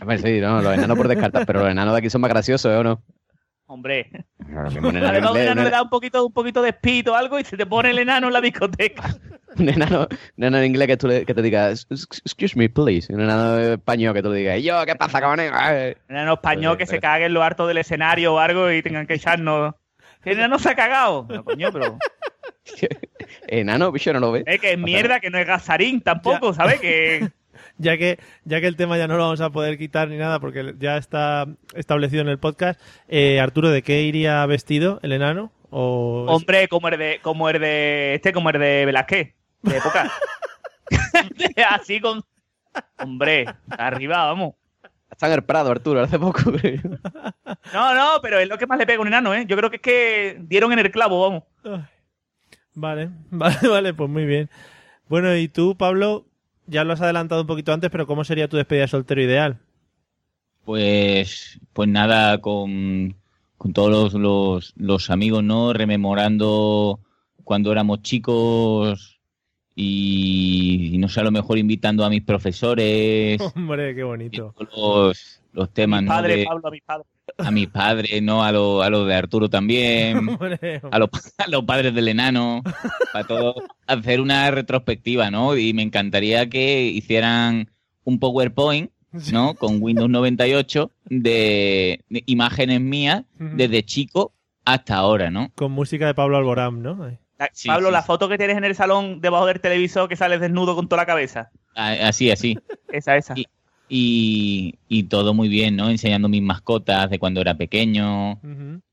A 0.00 0.04
ver, 0.04 0.20
sí, 0.20 0.40
no, 0.40 0.60
los 0.60 0.74
enanos 0.74 0.96
por 0.96 1.06
descartar, 1.06 1.46
pero 1.46 1.60
los 1.60 1.70
enanos 1.70 1.94
de 1.94 1.98
aquí 1.98 2.10
son 2.10 2.22
más 2.22 2.30
graciosos, 2.30 2.72
¿eh 2.72 2.76
o 2.76 2.82
no? 2.82 3.02
Hombre. 3.68 4.10
Claro, 4.46 4.70
que 4.70 4.78
un 4.78 4.96
enano 4.96 5.32
un 5.32 5.36
enano 5.38 5.62
le 5.64 5.70
da 5.70 5.82
un 5.82 5.88
poquito, 5.90 6.24
un 6.24 6.32
poquito 6.32 6.62
de 6.62 6.68
espíritu 6.70 7.10
o 7.10 7.14
algo 7.16 7.38
y 7.38 7.44
se 7.44 7.56
te 7.56 7.66
pone 7.66 7.90
el 7.90 7.98
enano 7.98 8.28
en 8.28 8.32
la 8.32 8.40
discoteca. 8.40 9.02
Un 9.58 9.70
enano, 9.70 10.00
un 10.36 10.44
enano 10.44 10.58
en 10.58 10.64
inglés 10.66 10.86
que, 10.86 10.96
tú 10.98 11.08
le- 11.08 11.24
que 11.24 11.32
te 11.32 11.40
diga, 11.40 11.70
excuse 11.70 12.58
me, 12.58 12.68
please. 12.68 13.10
Un 13.10 13.22
enano 13.22 13.58
español 13.58 14.12
que 14.12 14.22
tú 14.22 14.30
le 14.30 14.40
digas, 14.40 14.58
"¿Y 14.58 14.64
yo, 14.64 14.84
¿qué 14.84 14.94
pasa, 14.96 15.18
cabrón? 15.18 15.46
Un 15.46 16.14
enano 16.14 16.34
español 16.34 16.76
que 16.76 16.84
se 16.84 17.00
cague 17.00 17.24
en 17.24 17.32
lo 17.32 17.42
harto 17.42 17.66
del 17.66 17.78
escenario 17.78 18.34
o 18.34 18.38
algo 18.38 18.70
y 18.70 18.82
tengan 18.82 19.06
que 19.06 19.14
echarnos. 19.14 19.74
¿Que 20.22 20.32
el 20.32 20.38
enano 20.40 20.58
se 20.58 20.68
ha 20.68 20.74
cagado? 20.76 21.26
No, 21.30 21.42
coño, 21.42 21.70
pero. 21.72 21.96
Enano, 23.48 23.92
bicho, 23.92 24.12
no 24.12 24.20
lo 24.20 24.32
ve. 24.32 24.42
Es 24.46 24.60
que 24.60 24.72
es 24.72 24.78
mierda, 24.78 25.20
que 25.20 25.30
no 25.30 25.38
es 25.38 25.46
gasarín 25.46 26.02
tampoco, 26.02 26.52
¿sabes? 26.52 26.78
Que. 26.80 27.26
Ya 27.78 27.98
que, 27.98 28.18
ya 28.44 28.60
que 28.60 28.66
el 28.66 28.76
tema 28.76 28.96
ya 28.96 29.06
no 29.06 29.16
lo 29.16 29.24
vamos 29.24 29.40
a 29.40 29.50
poder 29.50 29.76
quitar 29.76 30.08
ni 30.08 30.16
nada 30.16 30.40
porque 30.40 30.74
ya 30.78 30.96
está 30.96 31.46
establecido 31.74 32.22
en 32.22 32.28
el 32.28 32.38
podcast, 32.38 32.80
eh, 33.08 33.38
Arturo, 33.40 33.70
¿de 33.70 33.82
qué 33.82 34.02
iría 34.02 34.44
vestido 34.46 34.98
el 35.02 35.12
enano? 35.12 35.52
O 35.70 36.24
Hombre, 36.28 36.68
como 36.68 36.88
el 36.88 36.98
de, 36.98 37.20
como 37.22 37.50
el 37.50 37.60
de 37.60 38.14
este, 38.14 38.32
como 38.32 38.50
el 38.50 38.58
de 38.58 38.86
Velázquez, 38.86 39.34
de 39.62 39.76
época. 39.76 40.10
Así 41.70 42.00
con. 42.00 42.22
Hombre, 42.98 43.46
arriba, 43.68 44.24
vamos. 44.26 44.54
Está 45.10 45.28
en 45.28 45.34
el 45.34 45.44
Prado, 45.44 45.70
Arturo, 45.70 46.02
hace 46.02 46.18
poco. 46.18 46.40
No, 47.72 47.94
no, 47.94 48.20
pero 48.22 48.38
es 48.38 48.48
lo 48.48 48.58
que 48.58 48.66
más 48.66 48.78
le 48.78 48.86
pega 48.86 48.98
a 48.98 49.00
un 49.02 49.06
enano, 49.06 49.34
¿eh? 49.34 49.44
Yo 49.46 49.56
creo 49.56 49.70
que 49.70 49.76
es 49.76 49.82
que 49.82 50.36
dieron 50.40 50.72
en 50.72 50.78
el 50.80 50.90
clavo, 50.90 51.20
vamos. 51.20 51.44
Vale, 52.74 53.10
vale, 53.30 53.68
vale, 53.68 53.94
pues 53.94 54.10
muy 54.10 54.26
bien. 54.26 54.50
Bueno, 55.08 55.34
y 55.34 55.48
tú, 55.48 55.76
Pablo, 55.76 56.26
ya 56.66 56.84
lo 56.84 56.92
has 56.92 57.00
adelantado 57.00 57.40
un 57.42 57.46
poquito 57.46 57.72
antes, 57.72 57.90
pero 57.90 58.06
¿cómo 58.06 58.24
sería 58.24 58.48
tu 58.48 58.56
despedida 58.56 58.82
de 58.82 58.88
soltero 58.88 59.22
ideal? 59.22 59.58
Pues, 60.64 61.60
pues 61.72 61.88
nada, 61.88 62.38
con, 62.40 63.14
con 63.56 63.72
todos 63.72 63.90
los, 63.90 64.14
los, 64.14 64.72
los 64.76 65.10
amigos, 65.10 65.44
¿no? 65.44 65.72
Rememorando 65.72 66.98
cuando 67.44 67.70
éramos 67.70 68.02
chicos 68.02 69.20
y, 69.76 70.90
y 70.94 70.98
no 70.98 71.08
sé, 71.08 71.20
a 71.20 71.24
lo 71.24 71.30
mejor 71.30 71.58
invitando 71.58 72.04
a 72.04 72.10
mis 72.10 72.22
profesores, 72.24 73.40
Hombre, 73.54 73.94
qué 73.94 74.02
bonito. 74.02 74.54
los, 74.76 75.40
los 75.52 75.70
temas, 75.72 76.02
Mi 76.02 76.08
¿no? 76.08 76.14
padre, 76.14 76.36
de- 76.38 76.44
Pablo, 76.46 76.66
a 76.68 76.70
mi 76.70 76.80
padre. 76.80 77.04
A 77.38 77.50
mis 77.50 77.68
padres, 77.68 78.22
¿no? 78.22 78.44
A 78.44 78.52
los 78.52 78.84
a 78.84 78.90
lo 78.90 79.04
de 79.04 79.14
Arturo 79.14 79.48
también, 79.48 80.28
a 80.90 80.98
los, 80.98 81.10
a 81.38 81.48
los 81.48 81.64
padres 81.64 81.94
del 81.94 82.08
enano, 82.08 82.62
para 83.12 83.26
todo, 83.26 83.54
hacer 83.86 84.20
una 84.20 84.50
retrospectiva, 84.50 85.30
¿no? 85.30 85.56
Y 85.56 85.72
me 85.72 85.82
encantaría 85.82 86.48
que 86.48 86.82
hicieran 86.84 87.70
un 88.04 88.18
PowerPoint, 88.18 88.90
¿no? 89.32 89.54
Con 89.54 89.82
Windows 89.82 90.10
98 90.10 90.90
de, 91.06 92.00
de 92.08 92.22
imágenes 92.26 92.80
mías 92.80 93.24
desde 93.38 93.82
chico 93.84 94.32
hasta 94.64 94.96
ahora, 94.96 95.30
¿no? 95.30 95.50
Con 95.54 95.72
música 95.72 96.06
de 96.06 96.14
Pablo 96.14 96.36
Alborán, 96.36 96.82
¿no? 96.82 97.08
Sí, 97.52 97.68
Pablo, 97.68 97.88
sí, 97.88 97.92
la 97.92 98.00
sí. 98.00 98.06
foto 98.06 98.28
que 98.28 98.38
tienes 98.38 98.56
en 98.56 98.64
el 98.64 98.74
salón 98.74 99.20
debajo 99.20 99.46
del 99.46 99.60
televisor 99.60 100.08
que 100.08 100.16
sales 100.16 100.40
desnudo 100.40 100.74
con 100.74 100.88
toda 100.88 101.02
la 101.02 101.06
cabeza. 101.06 101.50
Así, 101.74 102.30
así. 102.30 102.58
Esa, 102.90 103.16
esa. 103.16 103.34
Y, 103.36 103.46
y, 103.88 104.74
y 104.88 105.04
todo 105.04 105.34
muy 105.34 105.48
bien, 105.48 105.76
¿no? 105.76 105.88
Enseñando 105.90 106.28
mis 106.28 106.42
mascotas 106.42 107.08
de 107.10 107.18
cuando 107.18 107.40
era 107.40 107.56
pequeño. 107.56 108.40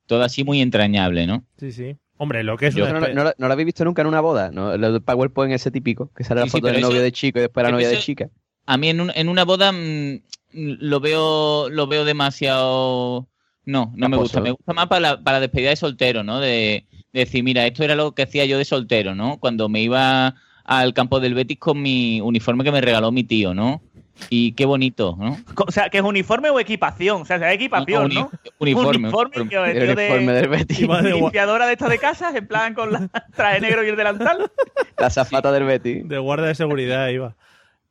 Todo 0.05 0.23
así 0.23 0.43
muy 0.43 0.61
entrañable, 0.61 1.25
¿no? 1.27 1.45
Sí, 1.57 1.71
sí. 1.71 1.95
Hombre, 2.17 2.43
lo 2.43 2.57
que 2.57 2.67
es 2.67 2.75
Yo 2.75 2.83
una 2.85 2.93
no, 2.99 3.07
no, 3.13 3.23
lo- 3.23 3.33
no 3.37 3.47
lo 3.47 3.53
habéis 3.53 3.65
visto 3.65 3.83
nunca 3.85 4.01
en 4.01 4.07
una 4.07 4.21
boda, 4.21 4.51
¿no? 4.51 4.77
Lo 4.77 4.91
del 4.91 5.01
PowerPoint 5.01 5.53
ese 5.53 5.71
típico, 5.71 6.11
que 6.15 6.23
sale 6.23 6.41
la 6.41 6.45
Sí, 6.45 6.51
sí, 6.51 6.57
foto 6.57 6.67
del 6.67 6.81
novio 6.81 6.97
eso- 6.97 7.03
de 7.03 7.11
chico 7.11 7.39
y 7.39 7.41
después 7.43 7.63
la 7.65 7.71
novia 7.71 7.89
de 7.89 7.97
chica. 7.99 8.29
A 8.65 8.77
mí 8.77 8.89
en, 8.89 9.01
un- 9.01 9.11
en 9.15 9.29
una 9.29 9.43
boda 9.45 9.71
mm, 9.71 10.19
lo 10.53 10.99
veo 10.99 11.69
lo 11.69 11.87
veo 11.87 12.05
demasiado 12.05 13.27
no 13.65 13.91
no 13.95 14.09
me 14.09 14.15
Caposo. 14.17 14.19
gusta 14.21 14.41
me 14.41 14.51
gusta 14.51 14.73
más 14.73 14.87
para 14.87 14.99
la, 14.99 15.23
para 15.23 15.37
la 15.37 15.41
despedida 15.41 15.69
de 15.69 15.75
soltero 15.77 16.23
no 16.23 16.39
de, 16.39 16.85
de 17.13 17.19
decir 17.19 17.43
mira 17.43 17.65
esto 17.65 17.83
era 17.83 17.95
lo 17.95 18.11
que 18.13 18.23
hacía 18.23 18.45
yo 18.45 18.57
de 18.57 18.65
soltero 18.65 19.15
no 19.15 19.37
cuando 19.39 19.67
me 19.69 19.81
iba 19.81 20.35
al 20.65 20.93
campo 20.93 21.19
del 21.19 21.33
Betis 21.33 21.57
con 21.59 21.81
mi 21.81 22.21
uniforme 22.21 22.63
que 22.63 22.71
me 22.71 22.81
regaló 22.81 23.11
mi 23.11 23.23
tío 23.23 23.53
no 23.53 23.81
y 24.29 24.51
qué 24.53 24.65
bonito 24.65 25.15
no 25.19 25.37
O 25.65 25.71
sea, 25.71 25.89
que 25.89 25.97
es 25.97 26.03
uniforme 26.03 26.49
o 26.49 26.59
equipación. 26.59 27.23
O 27.23 27.25
sea, 27.25 27.37
es 27.37 27.55
equipación, 27.55 28.05
Uni- 28.05 28.15
¿no? 28.15 28.31
uniforme, 28.59 28.97
uniforme, 29.07 29.49
que 29.49 29.55
El 29.55 29.61
vestido 29.63 29.95
de, 29.95 30.03
uniforme 30.07 30.33
del 30.33 30.47
Betis. 30.49 30.79
Limpiadora 31.03 31.65
de 31.67 31.73
estas 31.73 31.89
de 31.89 31.97
casas, 31.99 32.35
en 32.35 32.47
plan 32.47 32.73
con 32.73 32.91
la 32.93 33.07
traje 33.35 33.59
negro 33.61 33.83
y 33.83 33.89
el 33.89 33.95
delantal. 33.95 34.51
La 34.97 35.09
zafata 35.09 35.51
del 35.51 35.63
Betis. 35.65 36.07
de 36.07 36.17
guardia 36.19 36.47
de 36.47 36.55
seguridad 36.55 37.09
iba. 37.09 37.35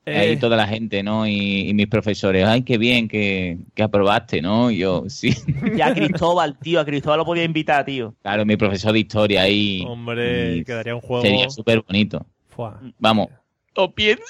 ahí 0.06 0.32
Eh, 0.32 0.36
toda 0.36 0.56
la 0.56 0.66
gente 0.66 1.02
no 1.04 1.26
y, 1.28 1.68
y 1.68 1.74
mis 1.74 1.86
profesores 1.86 2.44
ay 2.44 2.62
qué 2.62 2.76
bien 2.76 3.06
que, 3.06 3.58
que 3.72 3.84
aprobaste 3.84 4.42
no 4.42 4.68
Y 4.72 4.78
yo 4.78 5.04
sí 5.06 5.32
Ya 5.76 5.86
a 5.88 5.94
Cristóbal, 5.94 6.58
tío, 6.58 6.80
a 6.80 6.84
Cristóbal 6.84 7.18
lo 7.20 7.24
podía 7.24 7.44
invitar, 7.44 7.84
tío. 7.84 8.12
claro 8.22 8.44
mi 8.44 8.56
profesor 8.56 8.92
de 8.92 8.98
historia 8.98 9.42
ahí 9.42 9.84
Hombre, 9.86 10.56
y 10.56 10.64
quedaría 10.64 10.94
un 10.96 11.00
juego. 11.02 11.22
sería 11.22 11.48
súper 11.50 11.82
bonito. 11.82 12.24
Vamos. 12.98 13.28
Lo 13.76 13.92
pienso. 13.92 14.24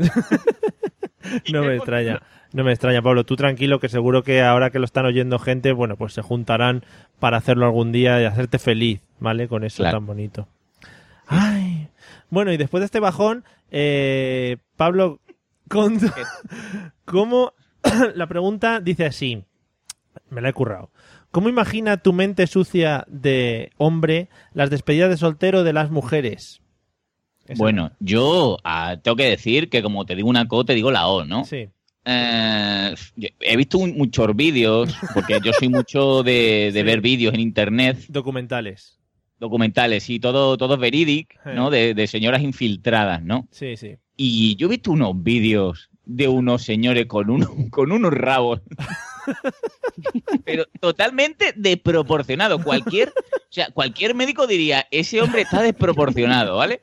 No 1.52 1.62
me 1.62 1.76
extraña, 1.76 2.22
no 2.52 2.64
me 2.64 2.72
extraña, 2.72 3.02
Pablo. 3.02 3.24
Tú 3.24 3.36
tranquilo, 3.36 3.78
que 3.78 3.88
seguro 3.88 4.22
que 4.24 4.42
ahora 4.42 4.70
que 4.70 4.78
lo 4.78 4.84
están 4.86 5.04
oyendo 5.06 5.38
gente, 5.38 5.72
bueno, 5.72 5.96
pues 5.96 6.14
se 6.14 6.22
juntarán 6.22 6.82
para 7.18 7.36
hacerlo 7.36 7.66
algún 7.66 7.92
día 7.92 8.20
y 8.20 8.24
hacerte 8.24 8.58
feliz, 8.58 9.00
¿vale? 9.18 9.46
Con 9.46 9.62
eso 9.64 9.82
Claro. 9.82 9.98
tan 9.98 10.06
bonito. 10.06 10.48
Ay. 11.26 11.88
Bueno, 12.30 12.52
y 12.52 12.56
después 12.56 12.80
de 12.80 12.86
este 12.86 13.00
bajón, 13.00 13.44
eh, 13.70 14.56
Pablo, 14.76 15.20
con- 15.68 15.98
¿cómo? 17.04 17.52
la 18.14 18.26
pregunta 18.26 18.80
dice 18.80 19.04
así, 19.06 19.44
me 20.30 20.40
la 20.40 20.48
he 20.48 20.52
currado. 20.52 20.90
¿Cómo 21.30 21.48
imagina 21.48 21.98
tu 21.98 22.12
mente 22.12 22.46
sucia 22.48 23.04
de 23.08 23.70
hombre 23.76 24.28
las 24.52 24.70
despedidas 24.70 25.10
de 25.10 25.16
soltero 25.16 25.62
de 25.64 25.72
las 25.72 25.90
mujeres? 25.90 26.60
Bueno, 27.56 27.92
yo 28.00 28.56
ah, 28.64 28.96
tengo 29.02 29.16
que 29.16 29.24
decir 29.30 29.68
que 29.68 29.82
como 29.82 30.04
te 30.06 30.14
digo 30.16 30.28
una 30.28 30.46
co, 30.48 30.64
te 30.64 30.74
digo 30.74 30.90
la 30.90 31.06
O, 31.08 31.24
¿no? 31.24 31.44
Sí. 31.44 31.68
Eh, 32.04 32.94
he 33.40 33.56
visto 33.56 33.78
un- 33.78 33.96
muchos 33.96 34.34
vídeos, 34.34 34.94
porque 35.14 35.38
yo 35.44 35.52
soy 35.52 35.68
mucho 35.68 36.22
de, 36.22 36.70
de 36.74 36.80
Sí. 36.80 36.82
ver 36.82 37.00
vídeos 37.00 37.34
en 37.34 37.40
internet, 37.40 37.98
Documentales. 38.08 38.98
documentales 39.38 40.08
y 40.10 40.18
todo, 40.20 40.56
todo 40.56 40.76
verídic, 40.78 41.38
Sí. 41.44 41.50
¿no? 41.54 41.70
De, 41.70 41.94
de 41.94 42.06
señoras 42.06 42.42
infiltradas, 42.42 43.22
¿no? 43.22 43.46
Sí, 43.50 43.76
sí. 43.76 43.96
Y 44.16 44.56
yo 44.56 44.66
he 44.66 44.70
visto 44.70 44.92
unos 44.92 45.12
vídeos 45.22 45.88
de 46.04 46.28
unos 46.28 46.62
señores 46.62 47.06
con, 47.06 47.30
uno, 47.30 47.48
con 47.70 47.92
unos 47.92 48.12
rabos. 48.12 48.60
Pero 50.44 50.64
totalmente 50.80 51.52
desproporcionado. 51.56 52.62
Cualquier, 52.62 53.08
o 53.10 53.12
sea, 53.52 53.70
cualquier 53.70 54.14
médico 54.14 54.46
diría, 54.46 54.86
ese 54.90 55.20
hombre 55.22 55.42
está 55.42 55.62
desproporcionado, 55.62 56.56
¿vale? 56.56 56.80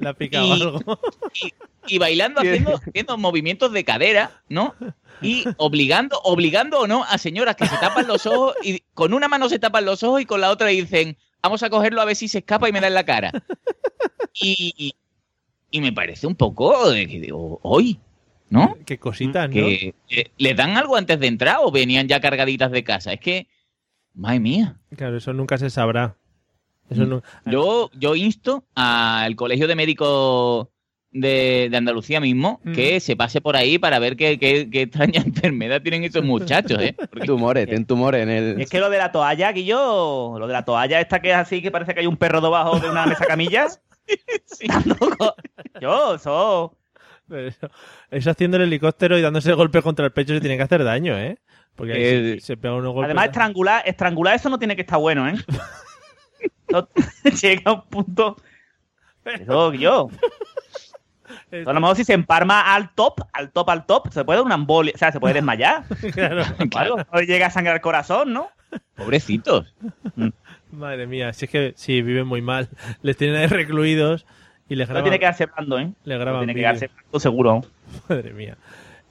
Le 0.00 0.08
ha 0.08 0.14
picado 0.14 0.46
Y- 0.46 0.52
algo. 0.52 1.00
y 1.86 1.98
bailando, 1.98 2.40
haciendo, 2.40 2.76
haciendo 2.76 3.18
movimientos 3.18 3.72
de 3.72 3.84
cadera, 3.84 4.42
¿no? 4.48 4.74
Y 5.20 5.44
obligando, 5.56 6.18
obligando 6.24 6.80
o 6.80 6.86
no 6.86 7.04
a 7.04 7.16
señoras 7.18 7.56
que 7.56 7.66
se 7.66 7.76
tapan 7.76 8.06
los 8.08 8.26
ojos 8.26 8.54
y 8.62 8.80
con 8.94 9.14
una 9.14 9.28
mano 9.28 9.48
se 9.48 9.58
tapan 9.58 9.84
los 9.84 10.02
ojos 10.02 10.20
y 10.20 10.26
con 10.26 10.40
la 10.40 10.50
otra 10.50 10.68
dicen, 10.68 11.16
vamos 11.42 11.62
a 11.62 11.70
cogerlo 11.70 12.00
a 12.00 12.04
ver 12.04 12.16
si 12.16 12.26
se 12.28 12.38
escapa 12.38 12.68
y 12.68 12.72
me 12.72 12.80
da 12.80 12.88
en 12.88 12.94
la 12.94 13.04
cara. 13.04 13.30
Y, 14.34 14.72
y- 14.76 14.94
y 15.70 15.80
me 15.80 15.92
parece 15.92 16.26
un 16.26 16.34
poco 16.34 16.90
de 16.90 17.06
que 17.06 17.18
digo, 17.20 17.58
hoy, 17.62 17.98
¿no? 18.52 18.76
Qué 18.86 18.98
cositas, 18.98 19.48
¿no? 19.48 19.54
Que 19.54 19.94
eh, 20.10 20.30
le 20.38 20.54
dan 20.54 20.76
algo 20.76 20.96
antes 20.96 21.18
de 21.18 21.26
entrar 21.26 21.56
o 21.62 21.70
venían 21.72 22.06
ya 22.08 22.20
cargaditas 22.20 22.70
de 22.70 22.84
casa. 22.84 23.12
Es 23.12 23.20
que, 23.20 23.46
madre 24.14 24.40
mía. 24.40 24.76
Claro, 24.96 25.16
eso 25.16 25.32
nunca 25.32 25.58
se 25.58 25.70
sabrá. 25.70 26.16
Eso 26.90 27.06
no... 27.06 27.22
Yo, 27.46 27.90
yo 27.98 28.14
insto 28.16 28.64
al 28.74 29.34
Colegio 29.36 29.66
de 29.66 29.74
Médicos 29.74 30.68
de, 31.10 31.68
de 31.70 31.76
Andalucía 31.76 32.20
mismo 32.20 32.60
que 32.74 32.98
se 33.00 33.16
pase 33.16 33.40
por 33.40 33.54
ahí 33.56 33.78
para 33.78 33.98
ver 33.98 34.16
qué, 34.16 34.38
qué- 34.38 34.68
qué 34.70 34.82
extraña 34.82 35.20
enfermedad 35.26 35.80
tienen 35.82 36.04
esos 36.04 36.22
muchachos, 36.24 36.78
¿eh? 36.82 36.94
Porque- 37.10 37.26
Tumores, 37.26 37.64
tienen 37.66 37.86
tumores 37.86 38.22
en 38.22 38.30
el. 38.30 38.60
Es 38.60 38.68
que 38.70 38.78
lo 38.80 38.90
de 38.90 38.98
la 38.98 39.10
toalla, 39.12 39.52
Guillo, 39.52 40.38
lo 40.38 40.46
de 40.46 40.52
la 40.52 40.64
toalla 40.64 41.00
esta 41.00 41.20
que 41.20 41.30
es 41.30 41.36
así, 41.36 41.62
que 41.62 41.70
parece 41.70 41.94
que 41.94 42.00
hay 42.00 42.06
un 42.06 42.16
perro 42.16 42.40
debajo 42.42 42.78
de 42.80 42.90
una 42.90 43.06
mesa 43.06 43.24
camillas. 43.26 43.80
Yo, 45.80 46.14
eso. 46.14 46.76
Eso, 47.32 47.70
eso 48.10 48.30
haciendo 48.30 48.56
el 48.58 48.64
helicóptero 48.64 49.18
y 49.18 49.22
dándose 49.22 49.52
golpe 49.52 49.82
contra 49.82 50.04
el 50.06 50.12
pecho 50.12 50.34
se 50.34 50.40
tiene 50.40 50.56
que 50.56 50.62
hacer 50.62 50.84
daño, 50.84 51.18
¿eh? 51.18 51.38
Porque 51.74 51.92
ahí 51.94 52.02
Eh, 52.02 52.36
se, 52.40 52.46
se 52.46 52.56
pega 52.56 52.74
unos 52.74 52.92
golpes. 52.92 53.06
Además, 53.06 53.26
estrangular, 53.26 53.82
estrangular 53.86 54.34
eso 54.34 54.48
no 54.50 54.58
tiene 54.58 54.76
que 54.76 54.82
estar 54.82 54.98
bueno, 54.98 55.28
¿eh? 55.28 55.34
No- 56.70 56.88
Llega 57.42 57.62
a 57.70 57.72
un 57.74 57.82
punto. 57.88 58.36
Eso, 59.24 59.70
Guillo. 59.70 60.08
A 61.66 61.72
lo 61.72 61.80
mejor 61.80 61.96
si 61.96 62.04
se 62.04 62.12
emparma 62.14 62.74
al 62.74 62.94
top, 62.94 63.20
al 63.32 63.52
top, 63.52 63.70
al 63.70 63.86
top, 63.86 64.10
se 64.12 64.24
puede 64.24 64.38
dar 64.38 64.46
una 64.46 64.54
embolia, 64.54 64.92
o 64.94 64.98
sea, 64.98 65.12
se 65.12 65.20
puede 65.20 65.34
desmayar. 65.34 65.84
claro, 66.12 66.44
Claro, 66.70 66.96
no 67.12 67.20
le 67.20 67.26
llega 67.26 67.46
a 67.46 67.50
sangrar 67.50 67.76
el 67.76 67.82
corazón, 67.82 68.32
¿no? 68.32 68.48
Pobrecitos. 68.96 69.74
Madre 70.70 71.06
mía, 71.06 71.32
si 71.34 71.44
es 71.44 71.50
que 71.50 71.72
sí, 71.76 72.00
viven 72.02 72.26
muy 72.26 72.40
mal. 72.42 72.68
Les 73.02 73.16
tienen 73.16 73.36
ahí 73.36 73.46
recluidos 73.46 74.26
y 74.72 74.76
les 74.76 74.88
No 74.88 75.02
tiene 75.02 75.18
que 75.18 75.24
darse 75.26 75.46
blando, 75.46 75.78
¿eh? 75.78 75.92
Le 76.04 76.18
No 76.18 76.24
tiene 76.38 76.46
que 76.54 76.58
vídeo. 76.60 76.68
darse 76.68 76.88
blando 76.88 77.20
seguro. 77.20 77.60
Madre 78.08 78.32
mía. 78.32 78.56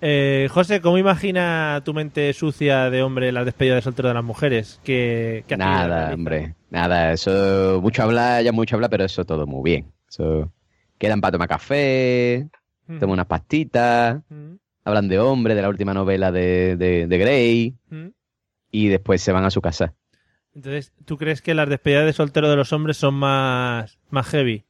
Eh, 0.04 0.48
José, 0.52 0.82
¿cómo 0.82 0.98
imagina 0.98 1.82
tu 1.86 1.94
mente 1.94 2.34
sucia 2.34 2.90
de 2.90 3.04
hombre 3.04 3.32
la 3.32 3.46
despedida 3.46 3.76
de 3.76 3.82
soltero 3.84 4.08
de 4.08 4.16
las 4.16 4.24
mujeres? 4.24 4.80
¿Qué, 4.84 5.44
qué 5.48 5.58
Nada, 5.58 6.12
hombre. 6.14 6.56
Nada, 6.72 7.12
eso. 7.14 7.80
Mucho 7.84 8.02
hablar, 8.04 8.44
ya 8.44 8.52
mucho 8.52 8.76
hablar, 8.76 8.90
pero 8.90 9.06
eso 9.06 9.24
todo 9.26 9.46
muy 9.46 9.62
bien. 9.64 9.92
Eso. 10.10 10.52
Quedan 10.98 11.22
para 11.22 11.34
tomar 11.34 11.48
café, 11.48 12.48
Mm. 12.88 12.98
toman 13.00 13.14
unas 13.14 13.28
pastitas, 13.28 14.22
Mm, 14.30 14.56
hablan 14.84 15.08
de 15.08 15.20
hombre, 15.20 15.54
de 15.54 15.62
la 15.62 15.70
última 15.70 15.94
novela 15.94 16.32
de, 16.32 16.76
de, 16.78 17.06
de 17.08 17.18
Grey, 17.20 17.76
mm. 17.90 18.08
y 18.72 18.88
después 18.88 19.22
se 19.22 19.32
van 19.32 19.46
a 19.46 19.52
su 19.52 19.62
casa. 19.62 19.94
Entonces, 20.56 20.92
¿tú 21.06 21.16
crees 21.18 21.42
que 21.44 21.54
las 21.54 21.70
despedidas 21.70 22.06
de 22.06 22.14
soltero 22.14 22.50
de 22.50 22.56
los 22.56 22.74
hombres 22.74 22.98
son 22.98 23.14
más, 23.14 24.00
más 24.10 24.28
heavy? 24.30 24.66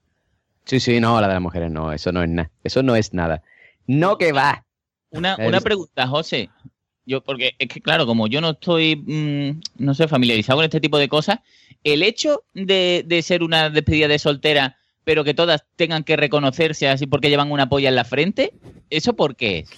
Sí, 0.65 0.80
sí, 0.80 1.00
no, 1.00 1.19
la 1.19 1.28
de 1.28 1.34
las 1.34 1.41
mujeres 1.41 1.71
no, 1.71 1.91
eso 1.91 2.12
no 2.12 2.24
es 2.24 2.30
nada. 2.30 2.52
Eso 2.63 2.84
no 2.84 2.95
es 2.95 3.13
nada. 3.13 3.43
No 3.88 4.17
que 4.17 4.32
va. 4.32 4.65
Una, 5.10 5.36
una 5.39 5.60
pregunta, 5.62 6.08
José. 6.08 6.50
Yo, 7.06 7.21
porque 7.24 7.54
es 7.58 7.67
que, 7.67 7.82
claro, 7.82 8.06
como 8.06 8.28
yo 8.28 8.41
no 8.41 8.52
estoy, 8.52 8.95
mm, 8.95 9.62
no 9.84 9.93
sé, 9.95 10.08
familiarizado 10.08 10.58
con 10.60 10.65
este 10.65 10.80
tipo 10.80 10.97
de 11.00 11.10
cosas, 11.10 11.39
el 11.84 12.04
hecho 12.04 12.43
de, 12.54 13.04
de 13.06 13.21
ser 13.24 13.43
una 13.43 13.69
despedida 13.69 14.08
de 14.08 14.19
soltera, 14.19 14.78
pero 15.04 15.24
que 15.24 15.34
todas 15.34 15.65
tengan 15.76 16.04
que 16.04 16.15
reconocerse 16.15 16.88
así 16.88 17.08
porque 17.08 17.30
llevan 17.30 17.52
una 17.52 17.67
polla 17.67 17.89
en 17.89 17.95
la 17.95 18.06
frente, 18.06 18.54
¿eso 18.91 19.15
por 19.15 19.36
qué 19.36 19.60
es? 19.60 19.69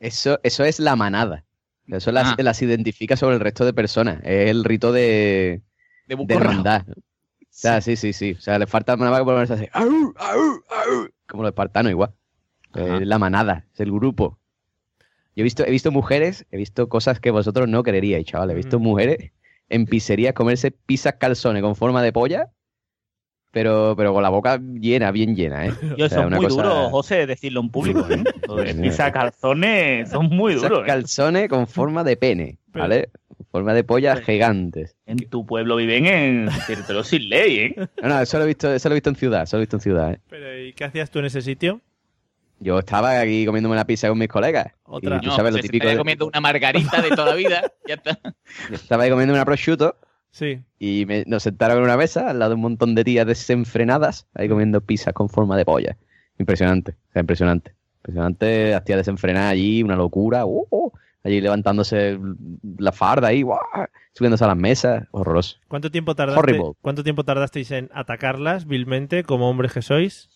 Eso, 0.00 0.40
eso 0.42 0.64
es 0.64 0.80
la 0.80 0.96
manada. 0.96 1.44
Eso 1.86 2.12
las, 2.12 2.32
Ah. 2.32 2.36
las 2.42 2.60
identifica 2.60 3.16
sobre 3.16 3.36
el 3.36 3.40
resto 3.40 3.64
de 3.64 3.72
personas. 3.72 4.20
Es 4.24 4.50
el 4.50 4.64
rito 4.64 4.92
de, 4.92 5.62
De 6.06 6.16
de 6.16 6.34
hermandad. 6.34 6.82
O 7.58 7.60
sea, 7.60 7.80
sí, 7.80 7.96
sí, 7.96 8.12
sí. 8.12 8.36
O 8.38 8.40
sea, 8.40 8.56
le 8.56 8.68
falta 8.68 8.96
más 8.96 9.18
que 9.18 9.24
ponerse 9.24 9.54
así. 9.54 9.66
"Au, 9.72 9.84
au, 9.88 10.40
au", 10.70 11.08
Como 11.26 11.42
los 11.42 11.50
espartanos 11.50 11.90
igual. 11.90 12.14
Es 12.74 13.04
la 13.06 13.18
manada, 13.18 13.66
es 13.74 13.80
el 13.80 13.90
grupo. 13.90 14.38
Yo 15.34 15.40
he 15.40 15.42
visto, 15.42 15.64
he 15.66 15.70
visto 15.72 15.90
mujeres, 15.90 16.46
he 16.52 16.56
visto 16.56 16.88
cosas 16.88 17.18
que 17.18 17.32
vosotros 17.32 17.68
no 17.68 17.82
creeríais, 17.82 18.24
chaval. 18.26 18.52
He 18.52 18.54
visto 18.54 18.78
Mm. 18.78 18.82
mujeres 18.82 19.32
en 19.68 19.86
pizzerías 19.86 20.34
comerse 20.34 20.70
pizzas 20.70 21.14
calzones 21.18 21.62
con 21.62 21.74
forma 21.74 22.00
de 22.02 22.12
polla, 22.12 22.52
pero, 23.50 23.94
pero 23.96 24.12
con 24.12 24.22
la 24.22 24.28
boca 24.28 24.58
llena, 24.58 25.10
bien 25.10 25.34
llena, 25.34 25.66
¿eh? 25.66 25.72
Yo, 25.96 26.04
O 26.04 26.06
eso 26.06 26.08
sea, 26.16 26.28
muy 26.28 26.46
cosa- 26.46 26.62
duro, 26.62 26.90
José, 26.90 27.26
decirlo 27.26 27.60
en 27.60 27.70
público, 27.70 28.06
¿eh? 28.10 28.74
Pisa 28.82 29.10
calzones 29.12 30.10
son 30.10 30.26
muy 30.26 30.54
duros. 30.54 30.80
¿eh? 30.82 30.86
calzones 30.86 31.48
con 31.48 31.66
forma 31.66 32.04
de 32.04 32.16
pene, 32.16 32.58
¿vale? 32.68 33.10
Forma 33.50 33.72
de 33.72 33.82
polla 33.84 34.16
gigantes. 34.16 34.96
En 35.06 35.16
tu 35.16 35.46
pueblo 35.46 35.76
viven 35.76 36.06
en 36.06 36.48
territorio 36.66 37.02
sin 37.02 37.28
ley, 37.28 37.56
¿eh? 37.58 37.88
No, 38.02 38.08
no, 38.08 38.20
eso 38.20 38.36
lo 38.38 38.44
he 38.44 38.48
visto, 38.48 38.72
eso 38.72 38.88
lo 38.88 38.94
he 38.94 38.96
visto 38.96 39.10
en 39.10 39.16
ciudad, 39.16 39.42
eso 39.44 39.56
lo 39.56 39.60
he 39.60 39.64
visto 39.64 39.76
en 39.76 39.80
ciudad, 39.80 40.12
¿eh? 40.12 40.20
Pero, 40.28 40.58
¿y 40.60 40.72
qué 40.74 40.84
hacías 40.84 41.10
tú 41.10 41.18
en 41.20 41.24
ese 41.26 41.40
sitio? 41.40 41.80
Yo 42.60 42.80
estaba 42.80 43.20
aquí 43.20 43.46
comiéndome 43.46 43.74
una 43.74 43.84
pizza 43.86 44.08
con 44.08 44.18
mis 44.18 44.28
colegas. 44.28 44.66
Otra. 44.82 45.16
Y 45.16 45.20
tú 45.20 45.26
No, 45.28 45.36
sabes 45.36 45.52
lo 45.52 45.58
típico. 45.60 45.76
estaría 45.76 45.92
de- 45.92 45.98
comiendo 45.98 46.26
una 46.26 46.40
margarita 46.40 47.00
de 47.00 47.10
toda 47.10 47.26
la 47.30 47.34
vida, 47.36 47.62
ya 47.86 47.94
está. 47.94 48.18
yo 48.68 48.74
estaba 48.74 49.04
ahí 49.04 49.10
comiendo 49.10 49.32
una 49.32 49.44
prosciutto 49.44 49.96
Sí. 50.38 50.60
y 50.78 51.04
me- 51.06 51.24
nos 51.26 51.42
sentaron 51.42 51.78
en 51.78 51.82
una 51.84 51.96
mesa 51.96 52.30
al 52.30 52.38
lado 52.38 52.50
de 52.50 52.54
un 52.54 52.60
montón 52.60 52.94
de 52.94 53.02
tías 53.02 53.26
desenfrenadas, 53.26 54.28
ahí 54.34 54.48
comiendo 54.48 54.80
pizzas 54.80 55.12
con 55.12 55.28
forma 55.28 55.56
de 55.56 55.64
polla. 55.64 55.96
Impresionante, 56.38 56.92
o 56.92 57.12
sea, 57.12 57.20
impresionante. 57.20 57.74
Impresionante, 57.98 58.70
las 58.70 58.84
tías 58.84 58.98
desenfrenadas 58.98 59.52
allí, 59.52 59.82
una 59.82 59.96
locura. 59.96 60.46
uh, 60.46 60.66
uh, 60.70 60.92
allí 61.24 61.40
levantándose 61.40 62.18
la 62.78 62.92
farda 62.92 63.28
ahí, 63.28 63.42
subiéndose 64.14 64.44
a 64.44 64.46
las 64.46 64.56
mesas, 64.56 65.04
horroroso. 65.10 65.56
¿Cuánto 65.66 65.90
tiempo 65.90 66.14
tardaste, 66.14 66.38
Horrible. 66.38 66.72
¿Cuánto 66.80 67.02
tiempo 67.02 67.24
tardasteis 67.24 67.70
en 67.72 67.90
atacarlas 67.92 68.66
vilmente 68.66 69.24
como 69.24 69.50
hombres 69.50 69.72
que 69.72 69.82
sois? 69.82 70.28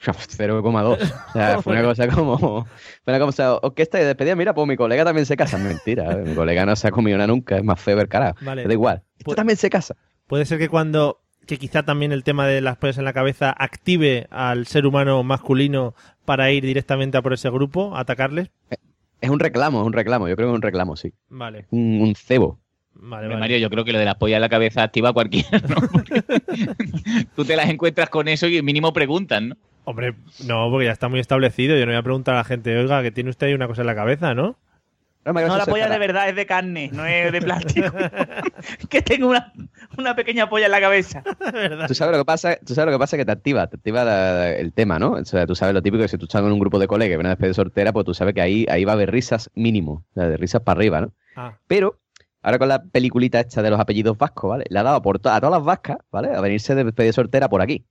0,2. 0.04 0.98
O 1.28 1.32
sea, 1.32 1.60
fue 1.62 1.72
una 1.74 1.82
cosa 1.82 2.08
como. 2.08 2.64
Fue 3.04 3.14
una 3.14 3.18
cosa. 3.18 3.56
Orquesta 3.56 3.98
de 3.98 4.06
despedida. 4.06 4.34
Mira, 4.36 4.54
pues 4.54 4.66
mi 4.66 4.76
colega 4.76 5.04
también 5.04 5.26
se 5.26 5.36
casa. 5.36 5.58
Mentira, 5.58 6.12
¿eh? 6.12 6.16
mi 6.26 6.34
colega 6.34 6.64
no 6.66 6.74
se 6.76 6.88
ha 6.88 6.90
comido 6.90 7.16
una 7.16 7.26
nunca. 7.26 7.56
Es 7.58 7.64
más 7.64 7.80
feo 7.80 8.00
el 8.00 8.08
carajo. 8.08 8.36
Vale. 8.40 8.64
Da 8.66 8.72
igual. 8.72 9.02
Esto 9.18 9.32
Pu- 9.32 9.34
también 9.34 9.56
se 9.56 9.68
casa. 9.70 9.96
Puede 10.26 10.44
ser 10.46 10.58
que 10.58 10.68
cuando 10.68 11.20
que 11.46 11.56
quizá 11.58 11.82
también 11.82 12.12
el 12.12 12.22
tema 12.22 12.46
de 12.46 12.60
las 12.60 12.76
pollas 12.76 12.98
en 12.98 13.04
la 13.04 13.12
cabeza 13.12 13.50
active 13.50 14.26
al 14.30 14.66
ser 14.66 14.86
humano 14.86 15.22
masculino 15.24 15.94
para 16.24 16.50
ir 16.52 16.64
directamente 16.64 17.18
a 17.18 17.22
por 17.22 17.32
ese 17.32 17.50
grupo, 17.50 17.96
a 17.96 18.00
atacarles. 18.00 18.50
Es 19.20 19.28
un 19.30 19.40
reclamo, 19.40 19.80
es 19.80 19.86
un 19.86 19.92
reclamo. 19.92 20.28
Yo 20.28 20.36
creo 20.36 20.48
que 20.48 20.52
es 20.52 20.56
un 20.56 20.62
reclamo, 20.62 20.96
sí. 20.96 21.12
Vale, 21.28 21.66
Un, 21.70 22.00
un 22.02 22.14
cebo. 22.14 22.60
vale, 22.94 23.26
vale. 23.26 23.40
Mario, 23.40 23.58
yo 23.58 23.68
creo 23.68 23.84
que 23.84 23.92
lo 23.92 23.98
de 23.98 24.04
las 24.04 24.14
pollas 24.14 24.36
en 24.36 24.42
la 24.42 24.48
cabeza 24.48 24.82
activa 24.84 25.08
a 25.08 25.12
cualquiera, 25.12 25.58
¿no? 25.68 25.76
Porque 25.92 26.22
tú 27.36 27.44
te 27.44 27.56
las 27.56 27.68
encuentras 27.68 28.08
con 28.10 28.28
eso 28.28 28.46
y 28.46 28.62
mínimo 28.62 28.92
preguntan, 28.92 29.48
¿no? 29.50 29.56
Hombre, 29.90 30.14
no, 30.46 30.70
porque 30.70 30.86
ya 30.86 30.92
está 30.92 31.08
muy 31.08 31.20
establecido. 31.20 31.76
Yo 31.76 31.84
no 31.86 31.92
voy 31.92 31.98
a 31.98 32.02
preguntar 32.02 32.34
a 32.34 32.38
la 32.38 32.44
gente, 32.44 32.76
oiga, 32.76 33.02
que 33.02 33.10
tiene 33.10 33.30
usted 33.30 33.48
ahí 33.48 33.54
una 33.54 33.66
cosa 33.68 33.82
en 33.82 33.86
la 33.86 33.94
cabeza, 33.94 34.34
¿no? 34.34 34.56
No, 35.22 35.34
la 35.34 35.66
polla 35.66 35.82
cara. 35.84 35.92
de 35.92 35.98
verdad 35.98 36.28
es 36.30 36.34
de 36.34 36.46
carne, 36.46 36.88
no 36.94 37.04
es 37.04 37.30
de 37.30 37.42
plástico. 37.42 37.88
que 38.88 39.02
tengo 39.02 39.28
una, 39.28 39.52
una 39.98 40.16
pequeña 40.16 40.48
polla 40.48 40.64
en 40.66 40.72
la 40.72 40.80
cabeza. 40.80 41.22
Tú 41.88 41.94
sabes 41.94 42.12
lo 42.12 42.18
que 42.18 42.24
pasa, 42.24 42.56
tú 42.64 42.74
sabes 42.74 42.86
lo 42.90 42.98
que 42.98 43.02
pasa 43.02 43.18
que 43.18 43.26
te 43.26 43.32
activa, 43.32 43.66
te 43.66 43.76
activa 43.76 44.02
la- 44.04 44.50
el 44.52 44.72
tema, 44.72 44.98
¿no? 44.98 45.12
O 45.12 45.24
sea, 45.26 45.46
tú 45.46 45.54
sabes 45.54 45.74
lo 45.74 45.82
típico 45.82 46.02
que 46.02 46.08
si 46.08 46.16
tú 46.16 46.24
estás 46.24 46.40
en 46.42 46.50
un 46.50 46.58
grupo 46.58 46.78
de 46.78 46.86
colegas 46.86 47.14
y 47.14 47.16
ven 47.18 47.26
a 47.26 47.30
despedir 47.30 47.54
soltera, 47.54 47.92
pues 47.92 48.06
tú 48.06 48.14
sabes 48.14 48.32
que 48.34 48.40
ahí, 48.40 48.64
ahí 48.70 48.84
va 48.86 48.92
a 48.92 48.94
haber 48.94 49.10
risas 49.10 49.50
mínimo, 49.54 50.04
o 50.10 50.14
sea, 50.14 50.26
de 50.28 50.38
risas 50.38 50.62
para 50.62 50.78
arriba, 50.78 51.02
¿no? 51.02 51.12
Ah. 51.36 51.52
Pero 51.66 51.98
ahora 52.42 52.58
con 52.58 52.68
la 52.68 52.82
peliculita 52.82 53.40
esta 53.40 53.60
de 53.60 53.68
los 53.70 53.78
apellidos 53.78 54.16
vascos, 54.16 54.48
¿vale? 54.48 54.64
Le 54.70 54.78
ha 54.78 54.82
dado 54.82 55.02
por 55.02 55.18
to- 55.18 55.28
a 55.30 55.38
todas 55.38 55.52
las 55.58 55.64
vascas, 55.64 55.98
¿vale? 56.10 56.34
A 56.34 56.40
venirse 56.40 56.74
de 56.74 56.84
despedida 56.84 57.12
soltera 57.12 57.50
por 57.50 57.60
aquí. 57.60 57.84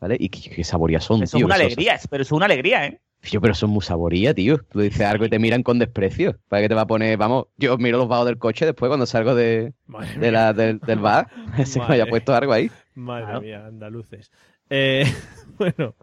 ¿Vale? 0.00 0.16
Y 0.18 0.28
qué, 0.30 0.50
qué 0.50 0.64
saborías 0.64 1.04
son, 1.04 1.16
Eso 1.22 1.24
es 1.24 1.30
tío. 1.32 1.46
una 1.46 1.54
que 1.54 1.58
son- 1.60 1.66
alegría, 1.66 2.00
pero 2.08 2.22
eso 2.22 2.34
es 2.34 2.36
una 2.36 2.46
alegría, 2.46 2.86
¿eh? 2.86 3.00
Tío, 3.20 3.38
pero 3.42 3.52
son 3.52 3.68
muy 3.68 3.82
saboría, 3.82 4.32
tío. 4.32 4.58
Tú 4.70 4.80
dices 4.80 5.02
algo 5.02 5.26
y 5.26 5.28
te 5.28 5.38
miran 5.38 5.62
con 5.62 5.78
desprecio. 5.78 6.38
¿Para 6.48 6.62
qué 6.62 6.68
te 6.70 6.74
va 6.74 6.82
a 6.82 6.86
poner? 6.86 7.18
Vamos, 7.18 7.48
yo 7.58 7.76
miro 7.76 7.98
los 7.98 8.08
bajos 8.08 8.24
del 8.24 8.38
coche 8.38 8.64
después 8.64 8.88
cuando 8.88 9.04
salgo 9.04 9.34
de, 9.34 9.74
la, 10.18 10.54
del, 10.54 10.78
del 10.80 10.98
bar. 11.00 11.28
Se 11.66 11.78
me 11.80 11.84
haya 11.86 12.06
puesto 12.06 12.34
algo 12.34 12.54
ahí. 12.54 12.70
Madre 12.94 13.24
Claro. 13.26 13.40
mía, 13.42 13.66
andaluces. 13.66 14.30
Eh, 14.70 15.04
bueno, 15.58 15.94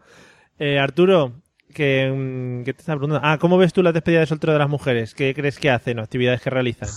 eh, 0.60 0.78
Arturo, 0.78 1.32
que, 1.74 2.08
mm, 2.08 2.62
¿qué 2.64 2.72
te 2.72 2.80
estaba 2.82 2.98
preguntando? 3.00 3.26
Ah, 3.28 3.38
¿cómo 3.38 3.58
ves 3.58 3.72
tú 3.72 3.82
la 3.82 3.90
despedida 3.90 4.20
de 4.20 4.26
soltero 4.26 4.52
de 4.52 4.60
las 4.60 4.68
mujeres? 4.68 5.12
¿Qué 5.16 5.34
crees 5.34 5.58
que 5.58 5.70
hacen 5.70 5.98
o 5.98 6.02
actividades 6.02 6.40
que 6.40 6.50
realizan? 6.50 6.88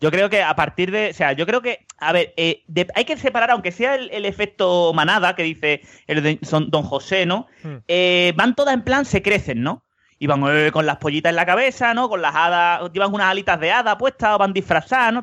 Yo 0.00 0.10
creo 0.10 0.28
que 0.28 0.42
a 0.42 0.54
partir 0.54 0.90
de. 0.90 1.10
O 1.10 1.14
sea, 1.14 1.32
yo 1.32 1.46
creo 1.46 1.62
que. 1.62 1.86
A 1.98 2.12
ver, 2.12 2.34
eh, 2.36 2.62
de- 2.66 2.88
hay 2.94 3.04
que 3.04 3.16
separar, 3.16 3.50
aunque 3.50 3.72
sea 3.72 3.94
el, 3.94 4.10
el 4.10 4.26
efecto 4.26 4.92
manada 4.94 5.34
que 5.34 5.42
dice 5.42 5.80
el 6.06 6.22
de- 6.22 6.38
son 6.42 6.70
Don 6.70 6.82
José, 6.82 7.24
¿no? 7.26 7.46
Hmm. 7.62 7.76
Eh, 7.88 8.32
van 8.36 8.54
todas 8.54 8.74
en 8.74 8.82
plan, 8.82 9.04
se 9.04 9.22
crecen, 9.22 9.62
¿no? 9.62 9.82
Y 10.18 10.26
van 10.26 10.42
eh, 10.48 10.70
con 10.72 10.86
las 10.86 10.96
pollitas 10.98 11.30
en 11.30 11.36
la 11.36 11.46
cabeza, 11.46 11.94
¿no? 11.94 12.08
Con 12.08 12.20
las 12.22 12.34
hadas, 12.34 12.90
llevan 12.92 13.14
unas 13.14 13.28
alitas 13.30 13.58
de 13.60 13.72
hada 13.72 13.96
puestas, 13.98 14.34
o 14.34 14.38
van 14.38 14.52
disfrazadas, 14.52 15.12
¿no? 15.12 15.22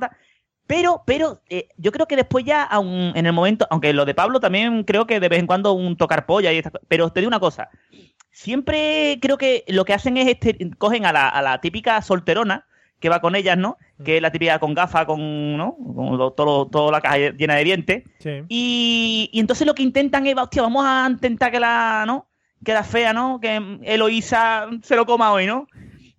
Pero, 0.65 1.03
pero, 1.05 1.41
eh, 1.49 1.67
yo 1.77 1.91
creo 1.91 2.07
que 2.07 2.15
después 2.15 2.45
ya, 2.45 2.63
aun 2.63 3.12
en 3.15 3.25
el 3.25 3.33
momento, 3.33 3.67
aunque 3.69 3.91
lo 3.93 4.05
de 4.05 4.15
Pablo 4.15 4.39
también 4.39 4.83
creo 4.86 5.05
que 5.05 5.19
de 5.19 5.29
vez 5.29 5.39
en 5.39 5.45
cuando 5.47 5.73
un 5.73 5.97
tocar 5.97 6.25
polla 6.25 6.51
y 6.53 6.57
estas 6.57 6.73
Pero 6.88 7.09
te 7.12 7.19
digo 7.19 7.27
una 7.27 7.39
cosa, 7.39 7.69
siempre 8.31 9.19
creo 9.21 9.38
que 9.38 9.63
lo 9.67 9.86
que 9.86 9.93
hacen 9.93 10.17
es 10.17 10.27
este, 10.27 10.57
cogen 10.77 11.05
a 11.05 11.12
la, 11.13 11.27
a 11.29 11.41
la 11.41 11.62
típica 11.62 12.01
solterona 12.01 12.65
que 12.99 13.10
va 13.10 13.19
con 13.19 13.36
ellas, 13.36 13.58
¿no? 13.58 13.77
Que 14.03 14.15
es 14.17 14.21
la 14.21 14.32
típica 14.32 14.60
con 14.60 14.73
gafas, 14.73 15.06
con, 15.06 15.58
¿no? 15.58 15.75
Con 15.75 16.17
lo- 16.17 16.32
todo, 16.32 16.67
toda 16.67 16.91
la 16.91 17.01
caja 17.01 17.17
llena 17.17 17.56
de 17.56 17.63
dientes. 17.63 18.03
Sí. 18.19 18.43
Y, 18.47 19.29
y 19.34 19.39
entonces 19.39 19.67
lo 19.67 19.75
que 19.75 19.84
intentan 19.84 20.25
es, 20.25 20.36
hostia, 20.38 20.62
vamos 20.62 20.86
a 20.86 21.08
intentar 21.10 21.51
que 21.51 21.60
la, 21.60 22.03
¿no? 22.08 22.27
Que 22.63 22.73
la 22.73 22.84
fea, 22.84 23.12
¿no? 23.13 23.39
Que 23.41 23.79
Eloísa 23.84 24.67
se 24.82 24.95
lo 24.95 25.06
coma 25.06 25.32
hoy, 25.34 25.45
¿no? 25.45 25.67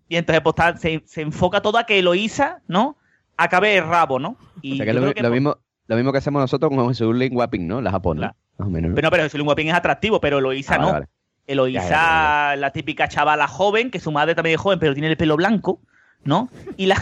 Y 0.08 0.16
entonces 0.16 0.42
pues, 0.42 0.54
está- 0.58 0.76
se, 0.76 1.02
se 1.06 1.22
enfoca 1.22 1.62
todo 1.62 1.78
a 1.78 1.84
que 1.84 1.98
Eloísa, 1.98 2.60
¿no? 2.68 2.98
Acabe 3.36 3.76
el 3.78 3.84
rabo, 3.86 4.18
¿no? 4.18 4.36
Y 4.62 4.74
O 4.74 4.76
sea, 4.76 4.86
que 4.86 4.92
lo, 4.92 5.12
que, 5.14 5.20
pues, 5.20 5.32
mismo, 5.32 5.56
lo 5.86 5.96
mismo 5.96 6.12
que 6.12 6.18
hacemos 6.18 6.40
nosotros 6.40 6.70
con 6.74 6.88
Jesús 6.88 7.14
Lin 7.16 7.34
Wapping, 7.36 7.66
¿no? 7.66 7.80
La. 7.80 7.90
Más 7.90 8.68
o 8.68 8.70
menos. 8.70 8.90
¿no? 8.90 8.94
Pero 8.94 9.06
no, 9.06 9.10
pero 9.10 9.22
Jesús 9.24 9.40
Guapín 9.42 9.68
es 9.68 9.74
atractivo, 9.74 10.20
pero 10.20 10.38
Eloísa 10.38 10.74
Ah, 10.74 10.78
vale, 10.78 10.86
no. 10.88 10.92
vale. 10.92 11.06
Eloísa, 11.46 11.82
Ya, 11.82 11.88
ya, 11.88 12.50
ya, 12.52 12.56
la 12.56 12.70
típica 12.70 13.08
chavala 13.08 13.48
joven, 13.48 13.90
que 13.90 13.98
su 13.98 14.12
madre 14.12 14.34
también 14.34 14.54
es 14.54 14.60
joven, 14.60 14.78
pero 14.78 14.92
tiene 14.94 15.08
el 15.08 15.16
pelo 15.16 15.36
blanco, 15.36 15.80
¿no? 16.24 16.48
Y 16.76 16.86
la, 16.86 16.96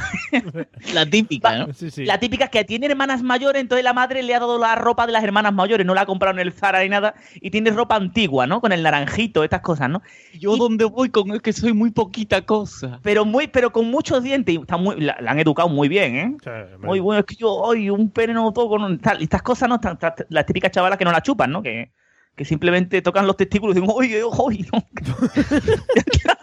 La 0.95 1.07
típica, 1.07 1.57
¿no? 1.59 1.73
Sí, 1.73 1.91
sí. 1.91 2.05
la 2.05 2.19
típica 2.19 2.49
que 2.49 2.65
tiene 2.65 2.87
hermanas 2.87 3.23
mayores, 3.23 3.61
entonces 3.63 3.85
la 3.85 3.93
madre 3.93 4.23
le 4.23 4.35
ha 4.35 4.41
dado 4.41 4.59
la 4.59 4.75
ropa 4.75 5.07
de 5.07 5.13
las 5.13 5.23
hermanas 5.25 5.53
mayores, 5.53 5.87
no 5.87 5.95
la 5.95 6.03
ha 6.03 6.07
comprado 6.07 6.35
en 6.39 6.47
el 6.47 6.53
Zara 6.53 6.83
ni 6.83 6.89
nada, 6.89 7.15
y 7.35 7.51
tiene 7.51 7.71
ropa 7.71 7.97
antigua, 7.97 8.47
¿no? 8.47 8.61
Con 8.61 8.73
el 8.73 8.83
naranjito, 8.83 9.45
estas 9.45 9.61
cosas, 9.61 9.89
¿no? 9.91 10.03
Yo 10.39 10.57
donde 10.57 10.85
voy 10.85 11.11
con 11.11 11.31
es 11.33 11.41
que 11.43 11.53
soy 11.53 11.73
muy 11.73 11.91
poquita 11.91 12.43
cosa. 12.43 13.01
Pero 13.03 13.25
muy, 13.25 13.47
pero 13.49 13.73
con 13.73 13.91
muchos 13.91 14.23
dientes, 14.23 14.55
y 14.55 14.59
está 14.59 14.77
muy, 14.77 15.01
la, 15.01 15.17
la 15.21 15.31
han 15.31 15.39
educado 15.39 15.69
muy 15.69 15.89
bien, 15.89 16.17
¿eh? 16.17 16.25
Hombre, 16.25 16.87
Muy 16.89 17.01
bueno, 17.01 17.21
es 17.21 17.27
que 17.27 17.37
yo, 17.37 17.71
ay, 17.71 17.89
un 17.91 18.11
pene 18.11 18.35
no 18.35 18.53
toco, 18.53 18.79
no, 18.79 18.99
tal, 18.99 19.21
y 19.21 19.25
estas 19.25 19.43
cosas, 19.43 19.69
¿no? 19.69 19.79
Tan- 19.81 19.99
tan- 19.99 20.15
las 20.29 20.47
típicas 20.47 20.71
chavalas 20.73 20.99
que 20.99 21.05
no 21.05 21.13
la 21.13 21.23
chupan, 21.23 21.51
¿no? 21.51 21.63
Que, 21.63 21.93
que 22.35 22.45
simplemente 22.47 23.03
tocan 23.03 23.27
los 23.27 23.37
testículos 23.37 23.77
y 23.77 23.81
dicen, 23.81 23.95
oye, 23.95 24.23
oye, 24.25 24.67
no. 24.73 24.83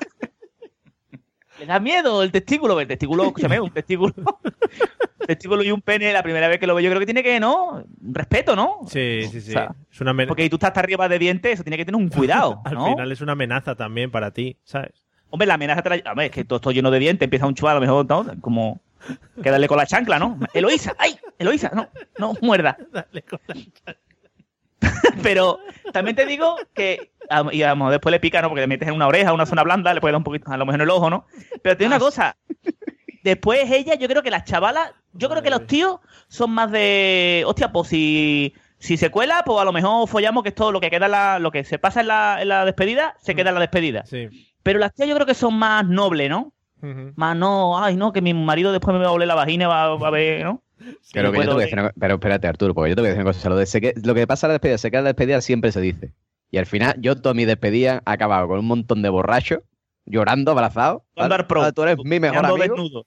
Da 1.69 1.79
miedo 1.79 2.23
el 2.23 2.31
testículo, 2.31 2.79
el 2.79 2.87
testículo, 2.87 3.25
escúchame, 3.25 3.59
un 3.59 3.69
testículo. 3.69 4.11
testículo 5.27 5.61
y 5.61 5.71
un 5.71 5.81
pene, 5.81 6.11
la 6.11 6.23
primera 6.23 6.47
vez 6.47 6.57
que 6.59 6.65
lo 6.65 6.73
veo, 6.73 6.83
yo 6.83 6.89
creo 6.89 6.99
que 6.99 7.05
tiene 7.05 7.21
que, 7.21 7.39
¿no? 7.39 7.83
Respeto, 8.01 8.55
¿no? 8.55 8.79
Sí, 8.87 9.21
sí, 9.31 9.39
sí. 9.39 9.51
O 9.51 9.53
sea, 9.53 9.75
es 9.91 10.01
una 10.01 10.09
amenaza. 10.09 10.29
Porque 10.29 10.41
si 10.41 10.49
tú 10.49 10.55
estás 10.55 10.69
hasta 10.69 10.79
arriba 10.79 11.07
de 11.07 11.19
dientes, 11.19 11.53
eso 11.53 11.63
tiene 11.63 11.77
que 11.77 11.85
tener 11.85 12.01
un 12.01 12.09
cuidado, 12.09 12.59
Al 12.65 12.75
final 12.75 13.11
es 13.11 13.21
una 13.21 13.33
amenaza 13.33 13.75
también 13.75 14.09
para 14.09 14.31
ti, 14.31 14.57
¿sabes? 14.63 14.93
Hombre, 15.29 15.45
la 15.45 15.53
amenaza 15.53 15.83
te 15.83 15.89
la... 16.01 16.11
Hombre, 16.11 16.25
es 16.25 16.31
que 16.31 16.43
todo 16.43 16.57
esto 16.57 16.71
lleno 16.71 16.89
de 16.89 16.97
dientes, 16.97 17.23
empieza 17.23 17.45
un 17.45 17.53
chaval, 17.53 17.73
a 17.73 17.79
lo 17.79 17.81
mejor, 17.81 18.07
¿no? 18.09 18.41
Como 18.41 18.81
que 19.43 19.51
darle 19.51 19.67
con 19.67 19.77
la 19.77 19.85
chancla, 19.85 20.17
¿no? 20.17 20.39
Eloísa, 20.55 20.95
¡ay! 20.97 21.19
Eloísa, 21.37 21.69
no, 21.75 21.87
no, 22.17 22.33
muerda. 22.41 22.79
Dale 22.91 23.21
con 23.21 23.39
la- 23.45 23.95
Pero 25.23 25.59
también 25.91 26.15
te 26.15 26.25
digo 26.25 26.55
que, 26.73 27.11
y 27.51 27.61
a 27.61 27.69
lo 27.69 27.75
mejor 27.75 27.91
después 27.91 28.11
le 28.11 28.19
pica, 28.19 28.41
¿no? 28.41 28.49
Porque 28.49 28.61
le 28.61 28.67
metes 28.67 28.87
en 28.87 28.95
una 28.95 29.07
oreja, 29.07 29.33
una 29.33 29.45
zona 29.45 29.63
blanda, 29.63 29.93
le 29.93 30.01
puede 30.01 30.13
dar 30.13 30.17
un 30.19 30.23
poquito, 30.23 30.51
a 30.51 30.57
lo 30.57 30.65
mejor 30.65 30.79
en 30.79 30.83
el 30.83 30.89
ojo, 30.89 31.09
¿no? 31.09 31.25
Pero 31.61 31.77
te 31.77 31.83
digo 31.83 31.95
una 31.95 31.99
cosa, 31.99 32.37
después 33.23 33.69
ella, 33.71 33.95
yo 33.95 34.07
creo 34.07 34.23
que 34.23 34.31
las 34.31 34.45
chavalas, 34.45 34.91
yo 35.13 35.29
creo 35.29 35.43
que 35.43 35.49
los 35.49 35.67
tíos 35.67 35.99
son 36.27 36.51
más 36.51 36.71
de, 36.71 37.43
hostia, 37.45 37.71
pues 37.71 37.89
si, 37.89 38.53
si 38.77 38.97
se 38.97 39.09
cuela, 39.09 39.43
pues 39.45 39.59
a 39.59 39.65
lo 39.65 39.73
mejor 39.73 40.07
follamos 40.07 40.43
que 40.43 40.49
es 40.49 40.55
todo 40.55 40.71
lo 40.71 40.79
que 40.79 40.89
queda, 40.89 41.05
en 41.05 41.11
la, 41.11 41.39
lo 41.39 41.51
que 41.51 41.63
se 41.63 41.79
pasa 41.79 42.01
en 42.01 42.07
la, 42.07 42.41
en 42.41 42.47
la 42.47 42.65
despedida, 42.65 43.15
se 43.19 43.35
queda 43.35 43.49
en 43.49 43.55
la 43.55 43.61
despedida. 43.61 44.05
Sí. 44.05 44.53
Pero 44.63 44.79
las 44.79 44.93
tías 44.93 45.09
yo 45.09 45.15
creo 45.15 45.27
que 45.27 45.33
son 45.33 45.55
más 45.55 45.85
nobles, 45.85 46.29
¿no? 46.29 46.53
Más 47.15 47.35
no, 47.35 47.83
ay, 47.83 47.97
no, 47.97 48.13
que 48.13 48.21
mi 48.21 48.33
marido 48.33 48.71
después 48.71 48.95
me 48.95 49.03
va 49.03 49.09
a 49.09 49.11
oler 49.11 49.27
la 49.27 49.35
vagina, 49.35 49.67
va, 49.67 49.95
va 49.95 50.07
a 50.07 50.11
ver, 50.11 50.45
¿no? 50.45 50.63
Pero, 51.13 51.31
que 51.31 51.37
yo 51.39 51.43
te 51.43 51.53
voy 51.53 51.61
a 51.61 51.65
decir 51.65 51.79
una 51.79 51.89
co- 51.89 51.95
pero 51.99 52.13
espérate, 52.15 52.47
Arturo, 52.47 52.73
porque 52.73 52.89
yo 52.91 52.95
te 52.95 53.01
voy 53.01 53.07
a 53.07 53.11
decir 53.11 53.23
una 53.23 53.33
cosa. 53.33 53.49
Lo, 53.49 53.55
de 53.57 53.65
que- 53.65 53.93
lo 54.03 54.13
que 54.15 54.27
pasa 54.27 54.47
en 54.47 54.49
la 54.49 54.53
despedida, 54.53 54.77
se 54.77 54.89
queda 54.91 54.99
en 54.99 55.03
la 55.05 55.09
despedida 55.09 55.41
siempre 55.41 55.71
se 55.71 55.81
dice. 55.81 56.13
Y 56.51 56.57
al 56.57 56.65
final, 56.65 56.95
yo 56.99 57.15
toda 57.15 57.33
mi 57.35 57.45
despedida 57.45 58.01
ha 58.05 58.11
acabado 58.13 58.47
con 58.47 58.59
un 58.59 58.65
montón 58.67 59.01
de 59.01 59.09
borrachos, 59.09 59.59
llorando, 60.05 60.51
abrazados. 60.51 61.01
Jugando 61.13 61.33
¿vale? 61.33 61.41
al 61.41 61.47
pro. 61.47 61.61
Ah, 61.63 61.71
Tú 61.71 61.83
eres 61.83 61.97
mi 62.03 62.19
mejor 62.19 62.45
amigo. 62.45 62.57
desnudo. 62.57 63.05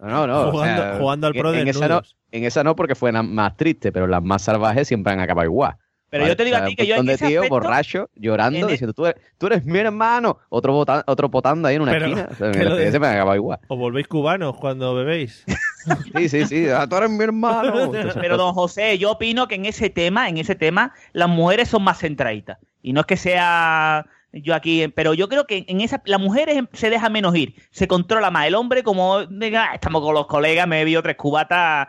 No, 0.00 0.26
no, 0.26 0.40
o 0.48 0.50
Jugando- 0.50 0.82
sea, 0.82 0.98
jugando 0.98 1.26
al 1.28 1.34
en- 1.36 1.40
pro 1.40 1.54
en 1.54 1.68
esa, 1.68 1.88
no, 1.88 2.02
en 2.30 2.44
esa 2.44 2.62
no, 2.62 2.76
porque 2.76 2.94
fue 2.94 3.10
la 3.10 3.22
más 3.22 3.56
triste, 3.56 3.90
pero 3.90 4.06
las 4.06 4.22
más 4.22 4.42
salvajes 4.42 4.86
siempre 4.86 5.12
han 5.14 5.20
acabado 5.20 5.46
igual. 5.46 5.76
Pero 6.10 6.26
yo 6.26 6.36
te 6.36 6.44
digo 6.44 6.56
a 6.56 6.64
ti 6.64 6.74
que 6.74 6.86
yo 6.86 6.94
en 6.94 7.00
un 7.00 7.06
montón 7.06 7.14
ese 7.16 7.24
de 7.24 7.30
tíos 7.30 7.42
aspecto- 7.44 7.54
borrachos 7.68 8.06
llorando, 8.14 8.58
en 8.60 8.68
e- 8.68 8.72
diciendo, 8.72 8.92
tú 8.94 9.04
eres, 9.06 9.20
tú 9.38 9.46
eres 9.46 9.64
mi 9.64 9.78
hermano. 9.78 10.38
Otro, 10.48 10.72
bota- 10.72 11.04
otro 11.06 11.30
potando 11.30 11.68
ahí 11.68 11.76
en 11.76 11.82
una 11.82 11.92
Pero, 11.92 12.06
esquina. 12.06 12.28
O 12.30 12.34
sea, 12.34 12.46
lo 12.48 12.76
despedida 12.76 13.24
de- 13.30 13.36
igual. 13.36 13.58
¿O 13.68 13.76
volvéis 13.76 14.08
cubanos 14.08 14.56
cuando 14.56 14.94
bebéis? 14.94 15.44
Sí, 16.16 16.28
sí, 16.28 16.46
sí. 16.46 16.68
ah, 16.68 16.86
Tú 16.88 16.96
eres 16.96 17.10
mi 17.10 17.24
hermano. 17.24 17.80
Entonces, 17.84 18.14
Pero 18.20 18.36
don 18.36 18.52
José, 18.54 18.98
yo 18.98 19.12
opino 19.12 19.48
que 19.48 19.54
en 19.54 19.64
ese 19.66 19.90
tema, 19.90 20.28
en 20.28 20.38
ese 20.38 20.54
tema, 20.54 20.92
las 21.12 21.28
mujeres 21.28 21.68
son 21.68 21.82
más 21.84 21.98
centraditas. 21.98 22.58
Y 22.82 22.92
no 22.92 23.00
es 23.00 23.06
que 23.06 23.16
sea 23.16 24.06
yo 24.32 24.54
aquí, 24.54 24.88
pero 24.88 25.14
yo 25.14 25.28
creo 25.28 25.46
que 25.46 25.64
en 25.68 25.80
esa, 25.80 26.02
las 26.04 26.20
mujeres 26.20 26.62
se 26.74 26.90
deja 26.90 27.08
menos 27.08 27.34
ir, 27.34 27.54
se 27.70 27.88
controla 27.88 28.30
más. 28.30 28.46
El 28.46 28.54
hombre, 28.56 28.82
como 28.82 29.24
diga, 29.24 29.68
"Ah, 29.70 29.74
estamos 29.74 30.02
con 30.02 30.14
los 30.14 30.26
colegas, 30.26 30.68
me 30.68 30.76
he 30.76 30.84
bebido 30.84 31.02
tres 31.02 31.16
cubatas. 31.16 31.88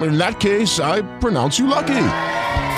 In 0.00 0.18
that 0.18 0.40
case, 0.40 0.80
I 0.80 1.02
pronounce 1.20 1.58
you 1.58 1.66
lucky. 1.66 1.94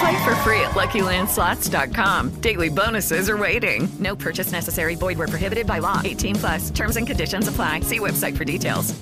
Play 0.01 0.25
for 0.25 0.35
free 0.45 0.61
at 0.61 0.73
LuckyLandSlots.com. 0.75 2.41
Daily 2.41 2.69
bonuses 2.69 3.29
are 3.31 3.37
waiting. 3.39 3.89
No 3.99 4.15
purchase 4.15 4.53
necessary. 4.53 4.95
Void 4.97 5.19
where 5.19 5.27
prohibited 5.29 5.67
by 5.67 5.79
law. 5.81 6.01
18 6.05 6.37
plus. 6.37 6.71
Terms 6.71 6.97
and 6.97 7.07
conditions 7.07 7.49
apply. 7.49 7.81
See 7.81 7.99
website 7.99 8.37
for 8.37 8.45
details. 8.45 8.95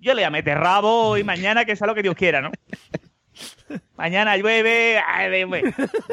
Yo 0.00 0.14
le 0.14 0.28
meter 0.30 0.56
rabo 0.58 1.16
y 1.16 1.22
mañana 1.22 1.64
que 1.64 1.76
sea 1.76 1.86
lo 1.86 1.94
que 1.94 2.02
Dios 2.02 2.16
quiera, 2.16 2.40
¿no? 2.40 2.50
mañana 3.96 4.36
llueve, 4.36 4.98
ay. 4.98 5.44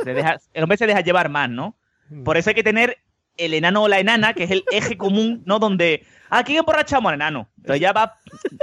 Se 0.03 0.13
deja- 0.13 0.37
el 0.53 0.63
hombre 0.63 0.77
se 0.77 0.85
deja 0.85 1.01
llevar 1.01 1.29
más, 1.29 1.49
¿no? 1.49 1.75
Por 2.23 2.37
eso 2.37 2.51
hay 2.51 2.55
que 2.55 2.63
tener 2.63 2.97
el 3.37 3.53
enano 3.55 3.83
o 3.83 3.87
la 3.87 3.99
enana, 3.99 4.33
que 4.35 4.43
es 4.43 4.51
el 4.51 4.63
eje 4.71 4.95
común, 4.95 5.41
¿no? 5.45 5.57
Donde, 5.57 6.05
¿a 6.29 6.43
quién 6.43 6.59
emborrachamos 6.59 7.09
al 7.09 7.15
enano? 7.15 7.49
Entonces 7.57 7.81
ya 7.81 7.91
va, 7.93 8.15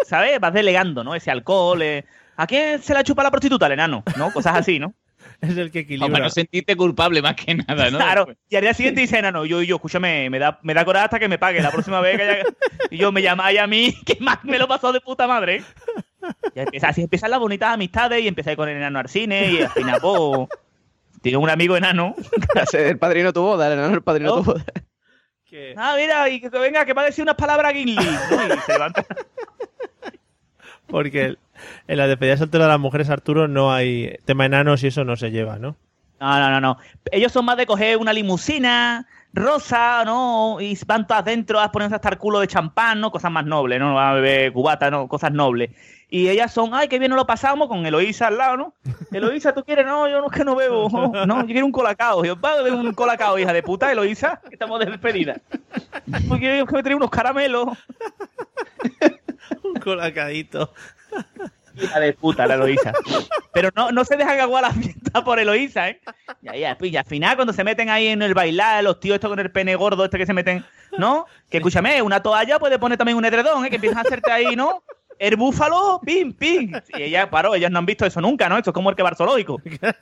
¿sabes? 0.06 0.38
Vas 0.38 0.52
delegando, 0.54 1.02
¿no? 1.02 1.14
Ese 1.16 1.32
alcohol, 1.32 1.82
eh, 1.82 2.04
¿a 2.36 2.46
quién 2.46 2.82
se 2.82 2.94
la 2.94 3.02
chupa 3.02 3.22
la 3.22 3.30
prostituta? 3.30 3.66
Al 3.66 3.72
enano, 3.72 4.02
¿no? 4.16 4.32
Cosas 4.32 4.56
así, 4.56 4.78
¿no? 4.78 4.94
Es 5.40 5.56
el 5.56 5.70
que 5.70 5.80
equilibra. 5.80 6.12
Para 6.12 6.24
no 6.24 6.30
sentirte 6.30 6.76
culpable 6.76 7.20
más 7.20 7.34
que 7.34 7.54
nada, 7.54 7.90
¿no? 7.90 7.98
Claro, 7.98 8.26
y 8.48 8.56
al 8.56 8.62
día 8.62 8.74
siguiente 8.74 9.00
dice 9.02 9.18
enano, 9.18 9.44
yo, 9.44 9.62
yo, 9.62 9.76
escúchame, 9.76 10.30
me 10.30 10.38
da, 10.38 10.58
me 10.62 10.72
da 10.72 10.84
coraje 10.84 11.04
hasta 11.04 11.18
que 11.18 11.28
me 11.28 11.38
pague 11.38 11.60
la 11.60 11.70
próxima 11.70 12.00
vez 12.00 12.16
que 12.16 12.22
haya... 12.22 12.42
Y 12.90 12.96
yo, 12.96 13.12
me 13.12 13.22
llamáis 13.22 13.58
a 13.58 13.66
mí, 13.66 13.94
que 14.06 14.16
más 14.20 14.42
me 14.44 14.58
lo 14.58 14.68
pasó 14.68 14.92
de 14.92 15.00
puta 15.00 15.26
madre. 15.26 15.62
Y 16.54 16.60
empieza, 16.60 16.88
así 16.88 17.02
empiezan 17.02 17.30
las 17.30 17.40
bonitas 17.40 17.72
amistades 17.72 18.22
y 18.22 18.28
empecé 18.28 18.56
con 18.56 18.68
el 18.68 18.76
enano 18.76 18.98
al 18.98 19.08
cine 19.08 19.50
y 19.50 19.62
al 19.62 19.70
final, 19.70 20.00
pues, 20.00 20.48
tiene 21.22 21.38
un 21.38 21.50
amigo 21.50 21.76
enano. 21.76 22.14
el 22.72 22.98
padrino 22.98 23.28
de 23.28 23.32
tu 23.32 23.42
boda, 23.42 23.66
el 23.66 23.74
enano 23.74 23.94
el 23.94 24.02
padrino 24.02 24.36
de 24.36 24.42
tu 24.42 24.52
boda. 24.52 24.64
Ah, 25.76 25.94
mira, 25.96 26.28
y 26.28 26.40
que, 26.40 26.50
que 26.50 26.58
venga, 26.58 26.84
que 26.84 26.92
me 26.94 27.00
ha 27.00 27.04
decir 27.04 27.22
unas 27.22 27.36
palabras 27.36 27.72
Gimli. 27.72 27.94
¿no? 27.94 28.02
Y 28.02 28.58
se 28.60 28.72
levanta. 28.72 29.06
Porque 30.86 31.24
el- 31.24 31.38
en 31.88 31.96
la 31.98 32.06
despedida 32.06 32.36
soltera 32.36 32.64
de 32.64 32.70
las 32.70 32.80
mujeres, 32.80 33.10
Arturo, 33.10 33.48
no 33.48 33.72
hay 33.72 34.16
tema 34.24 34.46
enanos 34.46 34.82
y 34.82 34.88
eso 34.88 35.04
no 35.04 35.16
se 35.16 35.30
lleva, 35.30 35.58
¿no? 35.58 35.76
No, 36.20 36.38
no, 36.38 36.50
no, 36.50 36.60
no. 36.60 36.78
Ellos 37.10 37.32
son 37.32 37.44
más 37.44 37.56
de 37.56 37.66
coger 37.66 37.98
una 37.98 38.12
limusina 38.12 39.06
rosa, 39.34 40.02
¿no? 40.06 40.58
Y 40.60 40.78
van 40.86 41.06
todas 41.06 41.24
dentro 41.24 41.60
a 41.60 41.70
ponerse 41.70 41.94
hasta 41.94 42.08
el 42.08 42.18
culo 42.18 42.40
de 42.40 42.48
champán, 42.48 43.00
¿no? 43.00 43.10
Cosas 43.10 43.30
más 43.30 43.44
nobles, 43.44 43.78
¿no? 43.78 43.94
Van 43.94 44.08
a 44.08 44.14
beber 44.14 44.52
cubata, 44.52 44.90
¿no? 44.90 45.08
Cosas 45.08 45.32
nobles. 45.32 45.70
Y 46.08 46.28
ellas 46.28 46.52
son, 46.52 46.70
ay, 46.72 46.88
qué 46.88 46.98
bien 46.98 47.10
nos 47.10 47.18
lo 47.18 47.26
pasamos 47.26 47.68
con 47.68 47.84
Eloísa 47.84 48.28
al 48.28 48.38
lado, 48.38 48.56
¿no? 48.56 48.74
Eloísa, 49.12 49.52
¿tú 49.52 49.64
quieres? 49.64 49.84
No, 49.84 50.08
yo 50.08 50.20
no 50.20 50.28
es 50.28 50.32
que 50.32 50.44
no 50.44 50.54
bebo. 50.54 50.88
No, 51.26 51.40
yo 51.40 51.46
quiero 51.46 51.66
un 51.66 51.72
colacao. 51.72 52.24
Yo, 52.24 52.40
va 52.40 52.62
de 52.62 52.70
un 52.70 52.92
colacao, 52.94 53.38
hija 53.38 53.52
de 53.52 53.62
puta, 53.62 53.92
Eloísa, 53.92 54.40
que 54.48 54.54
estamos 54.54 54.80
de 54.80 54.86
despedida. 54.86 55.36
Porque 56.28 56.58
yo 56.58 56.66
que 56.66 56.76
me 56.76 56.82
trae 56.82 56.94
unos 56.94 57.10
caramelos. 57.10 57.68
Un 59.62 59.74
colacadito. 59.74 60.72
Hija 61.76 62.00
de 62.00 62.12
puta, 62.14 62.46
la 62.46 62.54
Eloísa. 62.54 62.92
Pero 63.52 63.70
no, 63.74 63.92
no 63.92 64.04
se 64.04 64.16
dejan 64.16 64.40
aguar 64.40 64.62
la 64.62 64.72
fiesta 64.72 65.22
por 65.22 65.38
Eloísa, 65.38 65.90
¿eh? 65.90 66.00
Ya, 66.40 66.54
ya, 66.56 66.76
y 66.80 66.96
al 66.96 67.04
final 67.04 67.36
cuando 67.36 67.52
se 67.52 67.64
meten 67.64 67.90
ahí 67.90 68.08
en 68.08 68.22
el 68.22 68.34
bailar, 68.34 68.82
los 68.82 68.98
tíos 68.98 69.16
estos 69.16 69.28
con 69.28 69.38
el 69.38 69.50
pene 69.50 69.74
gordo, 69.76 70.04
este 70.04 70.18
que 70.18 70.26
se 70.26 70.32
meten, 70.32 70.64
¿no? 70.96 71.26
Que 71.50 71.58
escúchame, 71.58 72.00
una 72.00 72.22
toalla 72.22 72.58
puede 72.58 72.78
poner 72.78 72.96
también 72.96 73.18
un 73.18 73.24
edredón, 73.24 73.64
¿eh? 73.64 73.68
Que 73.68 73.76
empiezan 73.76 73.98
a 73.98 74.02
hacerte 74.02 74.32
ahí, 74.32 74.56
¿no? 74.56 74.82
El 75.18 75.36
búfalo, 75.36 76.00
pim, 76.04 76.32
pim. 76.32 76.72
Y 76.96 77.02
ella, 77.02 77.30
paró, 77.30 77.54
ellos 77.54 77.70
no 77.70 77.78
han 77.78 77.86
visto 77.86 78.06
eso 78.06 78.20
nunca, 78.20 78.48
¿no? 78.48 78.58
Esto 78.58 78.70
es 78.70 78.74
como 78.74 78.90
el 78.90 78.96
que 78.96 79.02
barzoológico, 79.02 79.60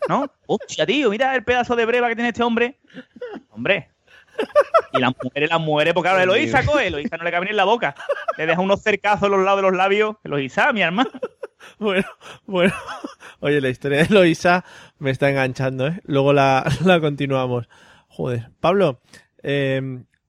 ¿no? 0.09 0.31
Hostia, 0.47 0.87
tío, 0.87 1.11
mira 1.11 1.35
el 1.35 1.45
pedazo 1.45 1.77
de 1.77 1.87
breva 1.87 2.09
que 2.09 2.17
tiene 2.17 2.31
este 2.31 2.43
hombre. 2.43 2.79
Hombre. 3.51 3.94
Y 4.93 4.99
las 5.01 5.13
mujeres, 5.23 5.51
las 5.51 5.61
mujeres, 5.61 5.93
porque 5.95 6.09
claro, 6.11 6.23
Eloísa 6.23 6.65
coge, 6.65 6.87
Eloísa 6.87 7.17
no 7.17 7.25
le 7.25 7.31
cabe 7.33 7.47
ni 7.47 7.51
en 7.51 7.57
la 7.57 7.65
boca. 7.65 7.95
Le 8.39 8.47
deja 8.47 8.61
unos 8.61 8.81
cercazos 8.83 9.25
a 9.25 9.29
los 9.29 9.45
lados 9.45 9.59
de 9.59 9.63
los 9.63 9.75
labios. 9.77 10.17
Eloísa, 10.25 10.73
mi 10.73 10.83
hermano. 10.83 11.11
Bueno, 11.79 12.07
bueno. 12.47 12.75
Oye, 13.41 13.61
la 13.61 13.71
historia 13.71 14.05
de 14.05 14.15
Loisa 14.15 14.65
me 14.99 15.11
está 15.11 15.31
enganchando, 15.31 15.87
¿eh? 15.87 16.01
Luego 16.05 16.33
la, 16.35 16.65
la 16.85 17.01
continuamos. 17.01 17.69
Joder. 18.09 18.51
Pablo, 18.61 19.01
eh, 19.43 19.81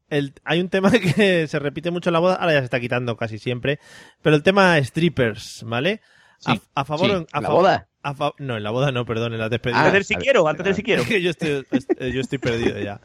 el, 0.10 0.34
hay 0.46 0.62
un 0.62 0.70
tema 0.70 0.92
que 1.16 1.46
se 1.48 1.60
repite 1.60 1.92
mucho 1.92 2.10
en 2.10 2.14
la 2.14 2.20
boda, 2.20 2.36
ahora 2.36 2.54
ya 2.54 2.60
se 2.60 2.66
está 2.66 2.80
quitando 2.80 3.18
casi 3.18 3.38
siempre, 3.38 3.80
pero 4.22 4.36
el 4.36 4.44
tema 4.44 4.78
strippers, 4.82 5.64
¿vale? 5.68 6.02
A, 6.46 6.54
Sí, 6.56 6.62
a 6.74 6.86
favor 6.86 7.06
sí. 7.08 7.12
a 7.14 7.16
¿En 7.38 7.44
la 7.44 7.50
favor- 7.50 7.62
boda? 7.62 7.88
A 8.06 8.34
no, 8.38 8.56
en 8.56 8.64
la 8.64 8.70
boda 8.70 8.92
no, 8.92 9.04
perdón, 9.04 9.34
en 9.34 9.40
la 9.40 9.50
despedida. 9.50 9.80
Antes 9.80 9.94
del 9.94 10.06
siquiero, 10.06 10.48
antes 10.48 10.64
del 10.64 10.76
siquiero. 10.76 11.04
yo, 11.10 11.30
estoy, 11.32 11.66
eh, 11.98 12.12
yo 12.12 12.22
estoy 12.22 12.38
perdido 12.38 12.80
ya. 12.80 13.02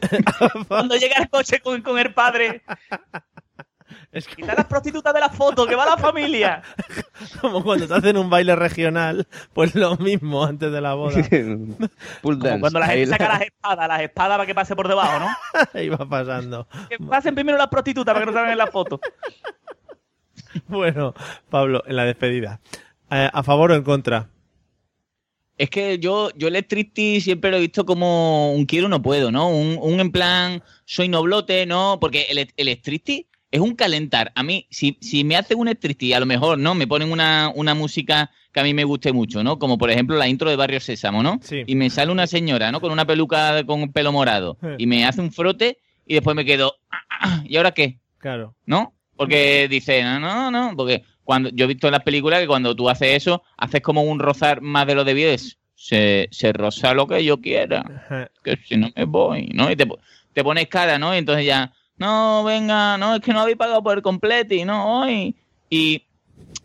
Cuando 0.68 0.96
llega 0.96 1.16
el 1.18 1.28
coche 1.28 1.60
con, 1.60 1.82
con 1.82 1.98
el 1.98 2.14
padre. 2.14 2.62
Quita 4.34 4.54
las 4.54 4.64
prostitutas 4.64 5.12
de 5.12 5.20
la 5.20 5.28
foto, 5.28 5.66
que 5.66 5.76
va 5.76 5.84
la 5.84 5.98
familia. 5.98 6.62
Como 7.42 7.62
cuando 7.62 7.86
te 7.86 7.94
hacen 7.94 8.16
un 8.16 8.30
baile 8.30 8.56
regional, 8.56 9.26
pues 9.52 9.74
lo 9.74 9.96
mismo 9.96 10.44
antes 10.44 10.72
de 10.72 10.80
la 10.80 10.94
boda. 10.94 11.22
Pull 12.22 12.38
Como 12.38 12.60
cuando 12.60 12.80
la 12.80 12.86
gente 12.86 13.06
saca 13.06 13.28
las 13.28 13.42
espadas, 13.42 13.86
las 13.86 14.00
espadas 14.00 14.38
para 14.38 14.46
que 14.46 14.54
pase 14.54 14.74
por 14.74 14.88
debajo, 14.88 15.20
¿no? 15.20 15.28
Ahí 15.74 15.90
va 15.90 16.08
pasando. 16.08 16.66
Que 16.88 16.96
pasen 16.98 17.34
primero 17.34 17.58
las 17.58 17.68
prostitutas 17.68 18.14
para 18.14 18.24
que 18.24 18.32
no 18.32 18.36
salgan 18.36 18.52
en 18.52 18.58
la 18.58 18.68
foto. 18.68 18.98
Bueno, 20.66 21.12
Pablo, 21.50 21.82
en 21.86 21.96
la 21.96 22.04
despedida. 22.04 22.60
Eh, 23.10 23.28
¿A 23.30 23.42
favor 23.42 23.72
o 23.72 23.74
en 23.74 23.82
contra? 23.82 24.28
Es 25.58 25.70
que 25.70 25.98
yo, 25.98 26.30
yo 26.36 26.48
el 26.48 26.56
striptease 26.56 27.20
siempre 27.20 27.50
lo 27.50 27.56
he 27.56 27.60
visto 27.60 27.84
como 27.84 28.52
un 28.52 28.64
quiero 28.64 28.88
no 28.88 29.02
puedo, 29.02 29.30
¿no? 29.32 29.48
Un, 29.50 29.76
un 29.80 30.00
en 30.00 30.12
plan, 30.12 30.62
soy 30.84 31.08
noblote, 31.08 31.66
¿no? 31.66 31.98
Porque 32.00 32.26
el, 32.30 32.38
el 32.56 32.68
striptease 32.68 33.26
es 33.50 33.60
un 33.60 33.74
calentar. 33.74 34.30
A 34.34 34.42
mí, 34.42 34.66
si, 34.70 34.96
si 35.00 35.24
me 35.24 35.36
hacen 35.36 35.58
un 35.58 35.68
striptease, 35.68 36.14
a 36.14 36.20
lo 36.20 36.26
mejor, 36.26 36.58
¿no? 36.58 36.74
Me 36.74 36.86
ponen 36.86 37.10
una, 37.10 37.50
una 37.54 37.74
música 37.74 38.30
que 38.52 38.60
a 38.60 38.62
mí 38.62 38.72
me 38.72 38.84
guste 38.84 39.12
mucho, 39.12 39.42
¿no? 39.42 39.58
Como 39.58 39.78
por 39.78 39.90
ejemplo 39.90 40.16
la 40.16 40.28
intro 40.28 40.48
de 40.48 40.56
Barrio 40.56 40.80
Sésamo, 40.80 41.22
¿no? 41.22 41.40
Sí. 41.42 41.64
Y 41.66 41.74
me 41.74 41.90
sale 41.90 42.12
una 42.12 42.26
señora, 42.26 42.70
¿no? 42.70 42.80
Con 42.80 42.92
una 42.92 43.06
peluca 43.06 43.64
con 43.66 43.90
pelo 43.92 44.12
morado. 44.12 44.56
Y 44.78 44.86
me 44.86 45.04
hace 45.04 45.20
un 45.20 45.32
frote 45.32 45.78
y 46.06 46.14
después 46.14 46.36
me 46.36 46.44
quedo, 46.44 46.76
"Ah, 46.90 47.00
ah, 47.20 47.42
¿y 47.46 47.56
ahora 47.56 47.72
qué? 47.72 47.98
Claro. 48.18 48.54
¿no? 48.64 48.94
Porque 49.16 49.66
dice, 49.68 50.02
no, 50.04 50.20
no, 50.20 50.50
no, 50.52 50.76
porque 50.76 51.02
cuando 51.28 51.50
yo 51.50 51.66
he 51.66 51.68
visto 51.68 51.86
en 51.88 51.92
las 51.92 52.02
películas 52.04 52.40
que 52.40 52.46
cuando 52.46 52.74
tú 52.74 52.88
haces 52.88 53.14
eso, 53.14 53.42
haces 53.58 53.82
como 53.82 54.02
un 54.02 54.18
rozar 54.18 54.62
más 54.62 54.86
de 54.86 54.94
lo 54.94 55.04
debido, 55.04 55.30
es, 55.30 55.58
se, 55.74 56.26
se 56.30 56.54
roza 56.54 56.94
lo 56.94 57.06
que 57.06 57.22
yo 57.22 57.38
quiera, 57.38 57.84
que 58.42 58.56
si 58.66 58.78
no 58.78 58.88
me 58.96 59.04
voy, 59.04 59.50
¿no? 59.52 59.70
Y 59.70 59.76
te, 59.76 59.86
te 60.32 60.42
pones 60.42 60.68
cara, 60.68 60.98
¿no? 60.98 61.14
Y 61.14 61.18
entonces 61.18 61.44
ya, 61.44 61.70
no, 61.98 62.44
venga, 62.44 62.96
no, 62.96 63.16
es 63.16 63.20
que 63.20 63.34
no 63.34 63.40
habéis 63.40 63.58
pagado 63.58 63.82
por 63.82 63.98
el 63.98 64.02
completo 64.02 64.54
y 64.54 64.64
no, 64.64 65.00
hoy. 65.02 65.36
Y 65.68 66.02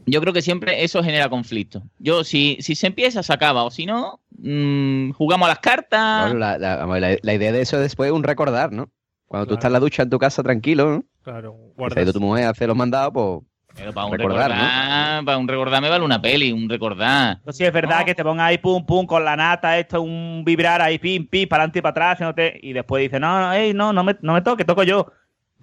yo 0.06 0.22
creo 0.22 0.32
que 0.32 0.42
siempre 0.42 0.82
eso 0.82 1.04
genera 1.04 1.28
conflicto. 1.28 1.84
Yo, 2.00 2.24
si, 2.24 2.56
si 2.62 2.76
se 2.76 2.88
empieza, 2.88 3.22
se 3.22 3.34
acaba, 3.34 3.66
o 3.66 3.70
si 3.70 3.86
no, 3.86 4.22
mm, 4.38 5.10
jugamos 5.12 5.46
a 5.48 5.50
las 5.50 5.60
cartas. 5.60 6.22
Bueno, 6.22 6.40
la, 6.40 6.58
la- 6.58 6.86
la- 6.86 7.18
la 7.22 7.34
idea 7.34 7.52
de 7.52 7.60
eso 7.60 7.76
es 7.76 7.82
después 7.84 8.10
un 8.14 8.24
recordar, 8.24 8.72
¿no? 8.72 8.90
Cuando 9.28 9.46
tú 9.48 9.56
estás 9.56 9.68
en 9.68 9.74
la 9.74 9.80
ducha 9.82 10.04
en 10.04 10.10
tu 10.10 10.20
casa 10.20 10.42
tranquilo, 10.42 10.90
¿no? 10.90 11.04
Claro, 11.22 11.58
ha 11.98 12.02
ido 12.02 12.14
tu 12.14 12.22
mujer 12.22 12.46
a 12.46 12.50
hacer 12.52 12.70
los 12.70 12.78
mandados, 12.78 13.12
pues 13.14 13.42
Pero 13.76 13.92
para 13.92 14.06
un 14.06 14.18
recordar, 14.18 14.52
recordar, 14.52 15.22
¿no? 15.22 15.26
para 15.26 15.38
un 15.38 15.48
recordar 15.48 15.82
me 15.82 15.90
vale 15.90 16.06
una 16.06 16.22
peli, 16.22 16.52
un 16.52 16.70
recordar. 16.70 17.40
Pues 17.44 17.58
sí, 17.58 17.66
es 17.66 17.74
verdad 17.74 18.06
que 18.06 18.14
te 18.14 18.24
pongas 18.24 18.48
ahí 18.48 18.58
pum 18.60 18.86
pum 18.86 19.06
con 19.06 19.26
la 19.26 19.36
nata, 19.36 19.78
esto 19.80 20.02
un 20.02 20.44
vibrar 20.46 20.82
ahí 20.82 21.00
pim 21.00 21.28
pim 21.28 21.50
para 21.50 21.64
adelante 21.64 21.80
y 21.80 21.82
para 21.82 22.12
atrás, 22.12 22.36
y 22.62 22.74
después 22.74 23.02
dice, 23.02 23.20
no, 23.20 23.40
no, 23.40 23.54
ey, 23.54 23.74
no, 23.74 23.92
no 23.92 24.04
me, 24.04 24.16
no 24.22 24.34
me 24.34 24.42
toque, 24.42 24.64
toco 24.64 24.84
yo. 24.84 25.12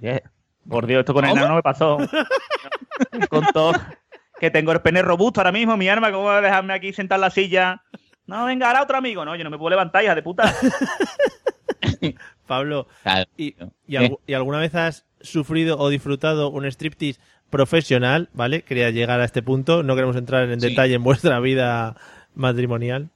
Yeah. 0.00 0.22
Por 0.68 0.86
Dios, 0.86 1.00
esto 1.00 1.14
con 1.14 1.24
el 1.24 1.34
nano 1.34 1.48
no 1.48 1.54
me 1.54 1.62
pasó. 1.62 1.98
con 3.30 3.44
todo 3.46 3.72
que 4.40 4.50
tengo 4.50 4.72
el 4.72 4.80
pene 4.80 5.02
robusto 5.02 5.40
ahora 5.40 5.52
mismo, 5.52 5.76
mi 5.76 5.88
arma, 5.88 6.11
¿cómo 6.11 6.24
va 6.24 6.38
a 6.38 6.40
dejarme 6.40 6.72
aquí 6.72 6.92
sentado 6.92 7.18
en 7.18 7.20
la 7.20 7.30
silla? 7.30 7.82
No, 8.26 8.46
venga, 8.46 8.68
ahora 8.68 8.82
otro 8.82 8.96
amigo. 8.96 9.24
No, 9.24 9.36
yo 9.36 9.44
no 9.44 9.50
me 9.50 9.58
puedo 9.58 9.70
levantar, 9.70 10.02
hija 10.02 10.14
de 10.14 10.22
puta. 10.22 10.54
Pablo, 12.46 12.88
Claro. 13.02 13.26
¿y, 13.36 13.54
y 13.86 14.34
alguna 14.34 14.58
vez 14.58 14.74
has 14.74 15.06
sufrido 15.20 15.78
o 15.78 15.88
disfrutado 15.90 16.48
un 16.48 16.64
striptease 16.64 17.20
profesional? 17.51 18.28
¿Vale? 18.32 18.62
Quería 18.62 18.90
llegar 18.90 19.20
a 19.20 19.24
este 19.24 19.42
punto. 19.42 19.82
No 19.82 19.94
queremos 19.94 20.16
entrar 20.16 20.48
en 20.51 20.61
Sí. 20.61 20.68
detalle 20.68 20.94
en 20.94 21.03
vuestra 21.03 21.38
vida 21.40 21.96
matrimonial. 22.34 23.11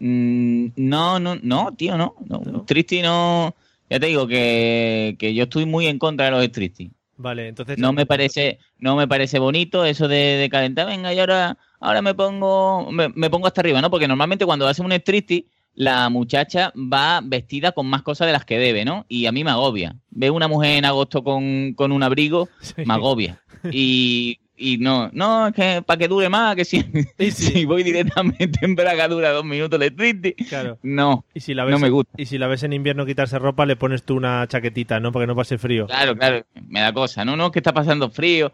Mm, 0.00 0.66
no, 0.76 1.18
no, 1.18 1.36
no, 1.42 1.72
tío, 1.76 1.96
no. 1.96 2.14
no. 2.26 2.64
Tristi 2.66 3.02
no. 3.02 3.54
Ya 3.90 4.00
te 4.00 4.06
digo 4.06 4.26
que, 4.26 5.16
que 5.18 5.34
yo 5.34 5.44
estoy 5.44 5.66
muy 5.66 5.86
en 5.86 5.98
contra 5.98 6.26
de 6.26 6.30
los 6.32 6.52
Tristi. 6.52 6.90
Vale, 7.16 7.48
entonces. 7.48 7.78
No 7.78 7.92
me 7.92 8.06
parece, 8.06 8.58
no 8.78 8.96
me 8.96 9.06
parece 9.06 9.38
bonito 9.38 9.84
eso 9.84 10.08
de, 10.08 10.16
de 10.16 10.48
calentar, 10.48 10.86
venga, 10.86 11.14
y 11.14 11.18
ahora, 11.20 11.56
ahora 11.78 12.02
me 12.02 12.12
pongo, 12.12 12.90
me, 12.90 13.08
me 13.10 13.30
pongo 13.30 13.46
hasta 13.46 13.60
arriba, 13.60 13.80
¿no? 13.80 13.88
Porque 13.90 14.08
normalmente 14.08 14.44
cuando 14.44 14.66
hace 14.66 14.82
un 14.82 14.90
striptease, 14.90 15.44
la 15.74 16.08
muchacha 16.08 16.72
va 16.76 17.20
vestida 17.22 17.72
con 17.72 17.86
más 17.86 18.02
cosas 18.02 18.26
de 18.26 18.32
las 18.32 18.44
que 18.44 18.58
debe, 18.58 18.84
¿no? 18.84 19.04
Y 19.08 19.26
a 19.26 19.32
mí 19.32 19.42
me 19.44 19.50
agobia. 19.50 19.96
Veo 20.10 20.32
una 20.34 20.48
mujer 20.48 20.76
en 20.78 20.84
agosto 20.84 21.22
con, 21.24 21.74
con 21.74 21.90
un 21.92 22.02
abrigo, 22.02 22.48
me 22.84 22.94
agobia. 22.94 23.40
Y, 23.70 24.38
y 24.56 24.78
no, 24.78 25.10
no, 25.12 25.48
es 25.48 25.54
que 25.54 25.82
para 25.84 25.98
que 25.98 26.06
dure 26.06 26.28
más, 26.28 26.54
que 26.54 26.64
si, 26.64 26.84
si 27.32 27.64
voy 27.64 27.82
directamente 27.82 28.58
en 28.62 28.76
braga 28.76 29.08
dura 29.08 29.30
dos 29.32 29.44
minutos 29.44 29.80
el 29.80 29.88
striptease, 29.90 30.36
Claro. 30.48 30.78
no, 30.82 31.24
Y 31.34 31.40
si 31.40 31.54
la 31.54 31.64
ves, 31.64 31.72
no 31.72 31.78
me 31.80 31.90
gusta. 31.90 32.12
Y 32.16 32.26
si 32.26 32.38
la 32.38 32.46
ves 32.46 32.62
en 32.62 32.72
invierno 32.72 33.04
quitarse 33.06 33.38
ropa, 33.38 33.66
le 33.66 33.74
pones 33.76 34.04
tú 34.04 34.14
una 34.16 34.46
chaquetita, 34.46 35.00
¿no? 35.00 35.10
Para 35.12 35.24
que 35.24 35.26
no 35.28 35.36
pase 35.36 35.58
frío. 35.58 35.86
Claro, 35.86 36.16
claro, 36.16 36.44
me 36.68 36.80
da 36.80 36.92
cosa. 36.92 37.24
No, 37.24 37.36
no, 37.36 37.50
que 37.50 37.58
está 37.58 37.72
pasando 37.72 38.10
frío. 38.10 38.52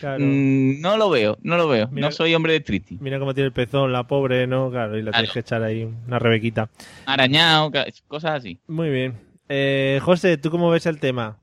Claro. 0.00 0.24
Mm, 0.24 0.80
no 0.80 0.96
lo 0.96 1.10
veo, 1.10 1.38
no 1.42 1.56
lo 1.56 1.68
veo. 1.68 1.88
Mira- 1.90 2.08
no 2.08 2.12
soy 2.12 2.34
hombre 2.34 2.52
de 2.54 2.60
striptease. 2.60 3.02
Mira 3.02 3.18
cómo 3.18 3.34
tiene 3.34 3.46
el 3.46 3.52
pezón, 3.52 3.92
la 3.92 4.06
pobre, 4.06 4.46
¿no? 4.46 4.70
Claro, 4.70 4.98
y 4.98 5.02
la 5.02 5.12
tienes 5.12 5.32
que 5.32 5.40
echar 5.40 5.62
ahí 5.62 5.88
una 6.06 6.18
rebequita. 6.18 6.68
Arañado, 7.06 7.70
cosas 8.08 8.32
así. 8.32 8.58
Muy 8.66 8.90
bien. 8.90 9.14
Eh, 9.48 10.00
José, 10.02 10.38
¿tú 10.38 10.50
cómo 10.50 10.70
ves 10.70 10.86
el 10.86 10.98
tema? 10.98 11.38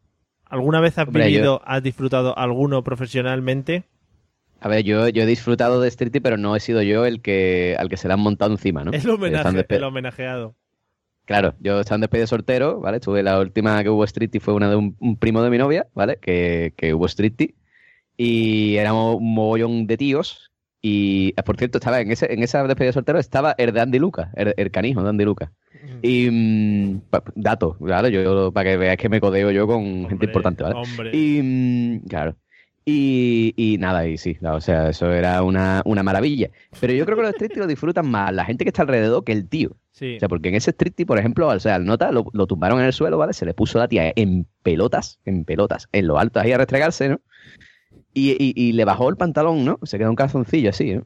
¿Alguna 0.46 0.80
vez 0.82 0.98
has 0.98 1.08
Hombre, 1.08 1.26
vivido, 1.28 1.62
has 1.66 1.82
disfrutado 1.82 2.38
alguno 2.38 2.84
profesionalmente? 2.84 3.84
A 4.60 4.68
ver, 4.68 4.84
yo, 4.84 5.10
yo 5.10 5.24
he 5.24 5.26
disfrutado 5.26 5.82
de 5.82 5.88
Street, 5.90 6.20
pero 6.22 6.38
no 6.38 6.56
he 6.56 6.60
sido 6.60 6.82
yo 6.82 7.06
el 7.06 7.22
que 7.22 7.76
al 7.78 7.90
que 7.90 7.98
se 7.98 8.08
le 8.08 8.14
han 8.14 8.20
montado 8.20 8.52
encima, 8.52 8.84
¿no? 8.84 8.92
El 8.92 9.10
homenaje, 9.10 9.66
el 9.70 9.84
homenajeado. 9.84 10.56
Claro, 11.26 11.56
yo 11.60 11.80
estaba 11.80 11.96
en 11.96 12.02
despedida 12.02 12.24
de 12.24 12.28
soltero, 12.28 12.80
¿vale? 12.82 12.98
Estuve 12.98 13.24
la 13.24 13.40
última 13.40 13.82
que 13.82 13.90
hubo 13.90 14.04
striptease 14.06 14.44
fue 14.44 14.54
una 14.54 14.70
de 14.70 14.76
un, 14.76 14.96
un 15.00 15.18
primo 15.18 15.42
de 15.42 15.50
mi 15.50 15.58
novia, 15.58 15.88
¿vale? 15.94 16.18
Que, 16.22 16.74
que 16.78 16.94
hubo 16.94 17.08
striptease. 17.08 17.56
Y 18.18 18.76
éramos 18.78 19.16
un 19.18 19.34
mogollón 19.34 19.88
de 19.88 19.98
tíos. 19.98 20.52
Y, 20.82 21.34
eh, 21.38 21.44
por 21.44 21.58
cierto, 21.58 21.78
estaba 21.78 22.02
en, 22.02 22.12
ese, 22.12 22.32
en 22.34 22.44
esa 22.44 22.62
despedida 22.68 22.88
de 22.90 22.94
soltero 22.94 23.18
estaba 23.18 23.56
el 23.58 23.72
de 23.72 23.80
Andy 23.80 24.00
Lucas, 24.00 24.30
el, 24.36 24.54
el 24.58 24.70
canijo 24.70 25.02
de 25.02 25.10
Andy 25.10 25.24
Lucas. 25.24 25.50
Y 26.02 26.30
mm, 26.30 27.00
pa- 27.10 27.24
datos, 27.36 27.78
claro, 27.78 28.10
yo 28.10 28.52
para 28.52 28.70
que 28.72 28.78
veáis 28.78 29.00
que 29.00 29.08
me 29.10 29.22
codeo 29.22 29.50
yo 29.52 29.66
con 29.66 30.08
gente 30.10 30.26
importante, 30.26 30.62
¿vale? 30.64 30.76
hombre. 30.76 31.12
Y 31.16 31.42
mm, 31.42 32.00
claro. 32.08 32.36
Y, 32.86 33.54
y 33.56 33.78
nada, 33.78 34.06
y 34.08 34.18
sí, 34.18 34.38
o 34.42 34.60
sea, 34.60 34.90
eso 34.90 35.10
era 35.14 35.42
una, 35.42 35.82
una 35.86 36.04
maravilla. 36.04 36.50
Pero 36.82 36.92
yo 36.92 37.06
creo 37.06 37.16
que 37.16 37.24
los 37.24 37.32
striptease 37.32 37.62
lo 37.62 37.68
disfrutan 37.68 38.06
más 38.10 38.34
la 38.34 38.44
gente 38.44 38.66
que 38.66 38.70
está 38.70 38.82
alrededor 38.82 39.24
que 39.24 39.32
el 39.32 39.48
tío. 39.48 39.78
Sí. 39.94 40.18
O 40.18 40.20
sea, 40.20 40.28
porque 40.28 40.50
en 40.50 40.56
ese 40.56 40.72
striptease, 40.72 41.06
por 41.06 41.18
ejemplo, 41.18 41.48
o 41.48 41.60
sea, 41.62 41.76
al 41.76 41.86
nota 41.86 42.12
lo, 42.12 42.26
lo 42.34 42.46
tumbaron 42.46 42.80
en 42.82 42.88
el 42.88 42.94
suelo, 42.94 43.18
¿vale? 43.18 43.32
Se 43.32 43.46
le 43.46 43.54
puso 43.54 43.80
la 43.80 43.88
tía 43.88 44.12
en 44.18 44.48
pelotas, 44.64 45.20
en 45.24 45.46
pelotas, 45.46 45.88
en 45.94 46.08
lo 46.08 46.20
alto 46.20 46.42
ahí 46.42 46.52
a 46.52 46.58
restregarse, 46.58 47.08
¿no? 47.08 47.22
Y, 48.14 48.32
y- 48.32 48.54
y 48.56 48.72
le 48.74 48.86
bajó 48.86 49.10
el 49.10 49.18
pantalón, 49.18 49.66
¿no? 49.66 49.80
Se 49.84 49.98
quedó 49.98 50.10
un 50.10 50.16
calzoncillo 50.16 50.70
así, 50.70 50.94
¿no? 50.96 51.06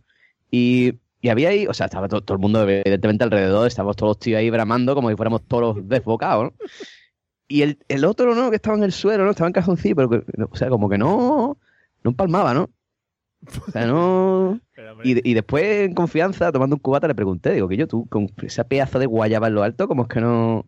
Y, 0.52 0.94
y 1.22 1.30
había 1.30 1.50
ahí, 1.50 1.66
o 1.68 1.74
sea, 1.74 1.86
estaba 1.88 2.08
to- 2.08 2.22
todo, 2.22 2.36
el 2.36 2.42
mundo 2.42 2.68
evidentemente 2.68 3.24
alrededor, 3.24 3.68
estábamos 3.68 3.96
todos 3.96 4.12
los 4.12 4.20
tíos 4.20 4.40
ahí 4.40 4.50
bramando 4.50 4.94
como 4.96 5.10
si 5.10 5.16
fuéramos 5.16 5.44
todos 5.48 5.78
desbocados, 5.88 6.46
¿no? 6.46 6.54
Y 7.48 7.62
el, 7.62 7.80
el 7.88 8.04
otro, 8.06 8.36
¿no? 8.36 8.50
Que 8.50 8.58
estaba 8.58 8.76
en 8.78 8.84
el 8.84 8.92
suelo, 8.92 9.24
¿no? 9.24 9.32
Estaba 9.32 9.48
en 9.48 9.54
calzoncillo, 9.54 9.96
pero, 9.96 10.10
que- 10.10 10.24
o 10.52 10.56
sea, 10.56 10.70
como 10.70 10.90
que 10.90 10.98
no, 10.98 11.58
no 12.04 12.10
empalmaba, 12.12 12.54
¿no? 12.54 12.70
O 13.68 13.72
sea, 13.72 13.86
no... 13.88 14.60
Y, 15.04 15.30
y 15.32 15.34
después, 15.34 15.64
en 15.88 15.94
confianza, 15.94 16.52
tomando 16.52 16.76
un 16.76 16.82
cubata, 16.82 17.08
le 17.08 17.16
pregunté, 17.16 17.54
digo, 17.54 17.68
que 17.68 17.78
yo, 17.78 17.88
tú, 17.88 18.06
con 18.10 18.30
esa 18.44 18.64
pedazo 18.66 19.00
de 19.00 19.06
guayaba 19.06 19.48
en 19.48 19.56
lo 19.56 19.64
alto, 19.64 19.88
como 19.88 20.04
es 20.04 20.10
que 20.10 20.20
no...? 20.22 20.66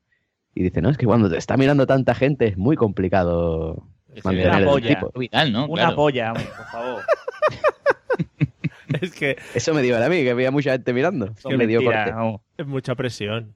Y 0.55 0.63
dice, 0.63 0.81
no, 0.81 0.89
es 0.89 0.97
que 0.97 1.05
cuando 1.05 1.29
te 1.29 1.37
está 1.37 1.57
mirando 1.57 1.85
tanta 1.85 2.15
gente 2.15 2.47
es 2.47 2.57
muy 2.57 2.75
complicado 2.75 3.87
mantener 4.23 4.49
una 4.49 4.57
el 4.59 4.65
polla. 4.65 4.87
tipo. 4.89 5.11
Vital, 5.19 5.51
¿no? 5.51 5.65
Una 5.67 5.81
Claro. 5.83 5.95
polla, 5.95 6.27
hombre, 6.31 6.45
por 6.55 6.65
favor. 6.67 7.03
Es 9.01 9.13
que 9.13 9.37
Eso 9.53 9.73
me 9.73 9.81
dio 9.83 10.03
a 10.03 10.09
mí, 10.09 10.23
que 10.23 10.31
había 10.31 10.49
mucha 10.51 10.71
gente 10.71 10.93
mirando. 10.93 11.33
Son 11.37 11.55
me 11.55 11.67
dio 11.67 11.83
corte. 11.83 12.11
es 12.57 12.65
mucha 12.65 12.95
presión. 12.95 13.53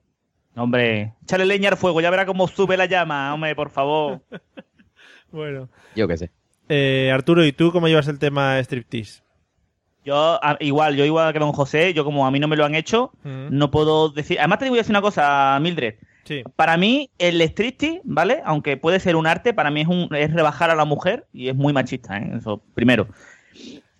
Hombre, 0.56 1.12
échale 1.24 1.44
leña 1.44 1.70
al 1.70 1.76
fuego, 1.76 2.00
ya 2.00 2.08
verá 2.10 2.24
cómo 2.24 2.46
sube 2.46 2.76
la 2.76 2.86
llama, 2.86 3.34
hombre, 3.34 3.54
por 3.56 3.70
favor. 3.70 4.20
Bueno. 5.32 5.68
Yo 5.96 6.06
qué 6.06 6.16
sé. 6.16 6.30
Eh, 6.68 7.10
Arturo, 7.12 7.44
¿y 7.44 7.50
tú 7.52 7.72
cómo 7.72 7.88
llevas 7.88 8.06
el 8.06 8.20
tema 8.20 8.60
striptease? 8.60 9.24
Yo, 10.04 10.38
igual, 10.60 10.94
yo 10.94 11.04
igual 11.04 11.32
que 11.32 11.40
don 11.40 11.50
José, 11.52 11.92
yo 11.92 12.04
como 12.04 12.24
a 12.24 12.30
mí 12.30 12.38
no 12.38 12.46
me 12.46 12.54
lo 12.54 12.64
han 12.64 12.76
hecho, 12.76 13.10
Mm. 13.24 13.48
no 13.50 13.72
puedo 13.72 14.10
decir... 14.10 14.38
Además 14.38 14.60
te 14.60 14.68
voy 14.68 14.78
a 14.78 14.82
decir 14.82 14.92
una 14.92 15.02
cosa, 15.02 15.58
Mildred. 15.60 15.96
Sí. 16.24 16.42
Para 16.56 16.76
mí, 16.76 17.10
el 17.18 17.40
striptease, 17.42 18.00
¿vale? 18.04 18.40
Aunque 18.44 18.76
puede 18.76 18.98
ser 19.00 19.14
un 19.16 19.26
arte, 19.26 19.52
para 19.54 19.70
mí 19.70 19.82
es, 19.82 19.88
un, 19.88 20.08
es 20.14 20.32
rebajar 20.32 20.70
a 20.70 20.74
la 20.74 20.84
mujer 20.84 21.26
y 21.32 21.48
es 21.48 21.54
muy 21.54 21.72
machista, 21.72 22.18
¿eh? 22.18 22.32
Eso, 22.38 22.62
primero. 22.74 23.06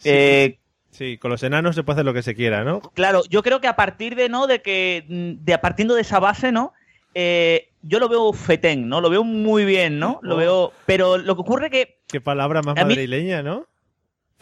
Eh, 0.05 0.59
Sí, 0.91 1.19
con 1.19 1.33
los 1.33 1.43
enanos 1.43 1.75
se 1.75 1.83
puede 1.83 1.97
hacer 1.97 2.05
lo 2.07 2.15
que 2.15 2.23
se 2.23 2.37
quiera, 2.37 2.63
¿no? 2.63 2.81
Claro, 2.95 3.23
yo 3.29 3.43
creo 3.43 3.61
que 3.61 3.67
a 3.67 3.75
partir 3.75 4.15
de, 4.15 4.29
¿no? 4.29 4.47
De 4.47 4.63
que, 4.63 5.05
de 5.09 5.59
partiendo 5.59 5.97
de 5.97 6.03
esa 6.03 6.21
base, 6.21 6.53
¿no? 6.53 6.73
Eh, 7.15 7.71
yo 7.83 7.99
lo 7.99 8.09
veo 8.09 8.33
fetén, 8.33 8.89
¿no? 8.89 9.01
Lo 9.01 9.11
veo 9.11 9.25
muy 9.25 9.65
bien, 9.65 9.99
¿no? 9.99 10.21
Lo 10.23 10.37
Oh. 10.37 10.39
veo... 10.39 10.73
Pero 10.87 11.19
lo 11.19 11.35
que 11.35 11.41
ocurre 11.41 11.69
que 11.69 11.99
Qué 12.07 12.21
palabra 12.21 12.63
más 12.63 12.77
mí- 12.77 12.83
madrileña, 12.83 13.43
¿no? 13.43 13.67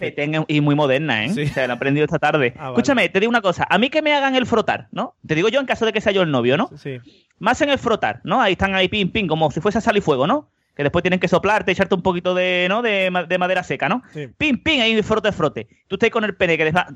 Fetén 0.07 0.35
es- 0.35 0.45
y 0.49 0.61
muy 0.61 0.75
moderna, 0.75 1.25
¿eh? 1.25 1.29
Sí. 1.31 1.43
O 1.43 1.49
sea, 1.49 1.65
he 1.67 1.71
aprendido 1.71 2.05
esta 2.05 2.19
tarde. 2.19 2.53
Ah, 2.57 2.65
vale. 2.65 2.73
Escúchame, 2.75 3.09
te 3.09 3.21
digo 3.21 3.31
una 3.31 3.41
cosa. 3.41 3.67
A 3.69 3.79
mí 3.79 3.89
que 3.91 4.03
me 4.03 4.13
hagan 4.15 4.35
el 4.37 4.47
frotar, 4.47 4.89
¿no? 4.93 5.15
Te 5.27 5.35
digo 5.35 5.49
yo 5.49 5.61
en 5.61 5.67
caso 5.67 5.87
de 5.87 5.93
que 5.93 6.01
sea 6.01 6.13
yo 6.13 6.23
el 6.23 6.31
novio, 6.31 6.57
¿no? 6.57 6.71
Sí. 6.77 6.99
Más 7.39 7.61
en 7.63 7.71
el 7.71 7.79
frotar, 7.79 8.21
¿no? 8.25 8.41
Ahí 8.41 8.53
están 8.53 8.75
ahí 8.75 8.89
pim, 8.89 9.11
pim, 9.11 9.27
como 9.27 9.51
si 9.51 9.61
fuese 9.61 9.81
sal 9.81 9.97
y 9.97 10.01
fuego, 10.01 10.27
¿no? 10.27 10.49
Que 10.77 10.83
después 10.85 11.03
tienen 11.03 11.21
que 11.21 11.29
soplarte, 11.29 11.73
echarte 11.73 11.95
un 11.95 12.03
poquito 12.03 12.35
de, 12.35 12.67
¿no? 12.69 12.81
De, 12.83 13.11
de 13.29 13.39
madera 13.39 13.63
seca, 13.63 13.89
¿no? 13.89 14.03
Sí. 14.13 14.29
Pim, 14.39 14.63
pim, 14.63 14.81
ahí 14.81 15.03
frote, 15.03 15.31
frote. 15.33 15.67
Tú 15.89 15.97
estás 15.97 16.11
con 16.11 16.25
el 16.25 16.35
pene 16.37 16.57
que 16.57 16.65
les 16.65 16.75
va... 16.75 16.87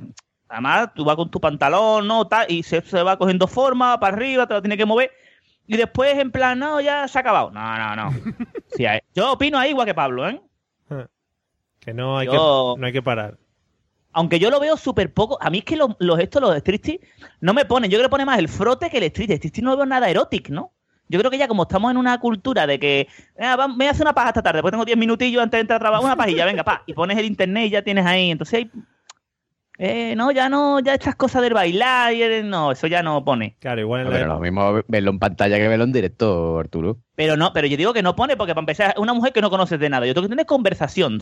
Además, 0.48 0.90
tú 0.94 1.04
vas 1.04 1.16
con 1.16 1.28
tu 1.30 1.40
pantalón, 1.40 2.06
¿no? 2.06 2.26
Tal, 2.28 2.46
y 2.48 2.62
se, 2.62 2.80
se 2.80 3.02
va 3.02 3.18
cogiendo 3.18 3.48
forma 3.48 3.98
para 3.98 4.16
arriba, 4.16 4.46
te 4.46 4.54
lo 4.54 4.62
tienes 4.62 4.78
que 4.78 4.86
mover. 4.86 5.10
Y 5.66 5.76
después, 5.76 6.16
en 6.16 6.30
plan, 6.30 6.56
no, 6.58 6.80
ya 6.80 7.08
se 7.08 7.18
ha 7.18 7.20
acabado. 7.20 7.50
No, 7.50 7.76
no, 7.78 7.96
no. 7.96 8.10
Sí, 8.76 8.84
yo 9.14 9.32
opino 9.32 9.58
ahí 9.58 9.70
igual 9.70 9.86
que 9.86 9.94
Pablo, 9.94 10.28
¿eh? 10.28 10.40
Que 11.86 11.94
no 11.94 12.18
hay, 12.18 12.26
Yo- 12.26 12.74
que, 12.74 12.80
no 12.80 12.86
hay 12.86 12.92
que 12.92 13.00
parar. 13.02 13.38
Aunque 14.12 14.38
yo 14.38 14.50
lo 14.50 14.60
veo 14.60 14.76
súper 14.76 15.12
poco. 15.14 15.38
A 15.40 15.50
mí 15.50 15.58
es 15.58 15.64
que 15.64 15.76
los, 15.76 15.90
los 15.98 16.18
estos, 16.18 16.42
los 16.42 16.54
striptease, 16.56 17.00
no 17.40 17.54
me 17.54 17.64
ponen. 17.64 17.90
Yo 17.90 17.96
creo 17.98 18.08
que 18.08 18.12
pone 18.12 18.24
más 18.24 18.38
el 18.38 18.48
frote 18.48 18.90
que 18.90 18.98
el 18.98 19.04
striptease. 19.04 19.32
El 19.34 19.38
striptease 19.38 19.62
no 19.64 19.76
veo 19.76 19.86
nada 19.86 20.08
erótico, 20.10 20.52
¿no? 20.52 20.72
Yo 21.08 21.18
creo 21.20 21.30
que 21.30 21.38
ya 21.38 21.46
como 21.48 21.62
estamos 21.62 21.90
en 21.92 21.96
una 21.98 22.18
cultura 22.18 22.66
de 22.66 22.80
que 22.80 23.06
"Ah, 23.38 23.54
va- 23.56 23.68
me 23.68 23.74
voy 23.76 23.86
a 23.86 23.90
hacer 23.92 24.02
una 24.02 24.12
paja 24.14 24.28
esta 24.30 24.42
tarde, 24.42 24.56
después 24.58 24.72
tengo 24.72 24.84
10 24.84 24.98
minutillos 24.98 25.40
antes 25.40 25.56
de 25.58 25.60
entrar 25.60 25.76
a 25.76 25.80
trabajar, 25.80 26.04
una 26.04 26.16
pajilla, 26.16 26.44
venga, 26.44 26.64
pa, 26.64 26.82
y 26.86 26.94
pones 26.94 27.16
el 27.16 27.26
internet 27.26 27.66
y 27.66 27.70
ya 27.70 27.82
tienes 27.82 28.04
ahí. 28.04 28.30
Entonces, 28.32 28.54
hay- 28.54 28.70
eh, 29.78 30.14
no, 30.16 30.30
ya 30.32 30.48
no, 30.48 30.80
ya 30.80 30.94
estas 30.94 31.14
cosas 31.14 31.42
del 31.42 31.52
bailar, 31.52 32.12
y 32.14 32.22
el- 32.22 32.48
no, 32.48 32.72
eso 32.72 32.86
ya 32.86 33.02
no 33.02 33.22
pone. 33.24 33.56
Claro, 33.60 33.80
igual 33.82 34.00
en 34.00 34.06
No, 34.06 34.10
la 34.12 34.16
pero 34.18 34.28
lo 34.34 34.40
mismo 34.40 34.82
verlo 34.88 35.10
en 35.10 35.18
pantalla 35.18 35.58
que 35.58 35.68
verlo 35.68 35.84
en 35.84 35.92
directo, 35.92 36.58
Arturo. 36.58 36.96
Pero 37.14 37.36
no, 37.36 37.52
pero 37.52 37.66
yo 37.66 37.76
digo 37.76 37.92
que 37.92 38.02
no 38.02 38.16
pone 38.16 38.36
porque 38.36 38.54
para 38.54 38.62
empezar 38.62 38.90
es 38.90 38.96
una 38.96 39.12
mujer 39.12 39.32
que 39.34 39.42
no 39.42 39.50
conoces 39.50 39.78
de 39.78 39.90
nada. 39.90 40.06
Yo 40.06 40.14
tengo 40.14 40.26
que 40.26 40.30
tener 40.30 40.46
conversación. 40.46 41.20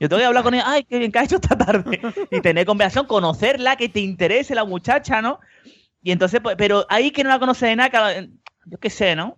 Yo 0.00 0.08
tengo 0.08 0.18
que 0.20 0.26
hablar 0.26 0.42
con 0.42 0.54
ella, 0.54 0.64
ay, 0.66 0.82
qué 0.84 0.98
bien 0.98 1.12
que 1.12 1.18
ha 1.18 1.24
hecho 1.24 1.36
esta 1.36 1.56
tarde. 1.56 2.00
Y 2.32 2.40
tener 2.40 2.66
conversación, 2.66 3.06
conocerla, 3.06 3.76
que 3.76 3.88
te 3.88 4.00
interese 4.00 4.54
la 4.54 4.64
muchacha, 4.64 5.20
¿no? 5.22 5.38
Y 6.02 6.10
entonces, 6.10 6.40
pues, 6.40 6.56
pero 6.56 6.86
ahí 6.88 7.10
que 7.10 7.22
no 7.22 7.28
la 7.30 7.38
conoces 7.38 7.68
de 7.68 7.76
nada, 7.76 7.90
que- 7.90 8.30
yo 8.66 8.78
qué 8.78 8.90
sé, 8.90 9.14
¿no? 9.14 9.36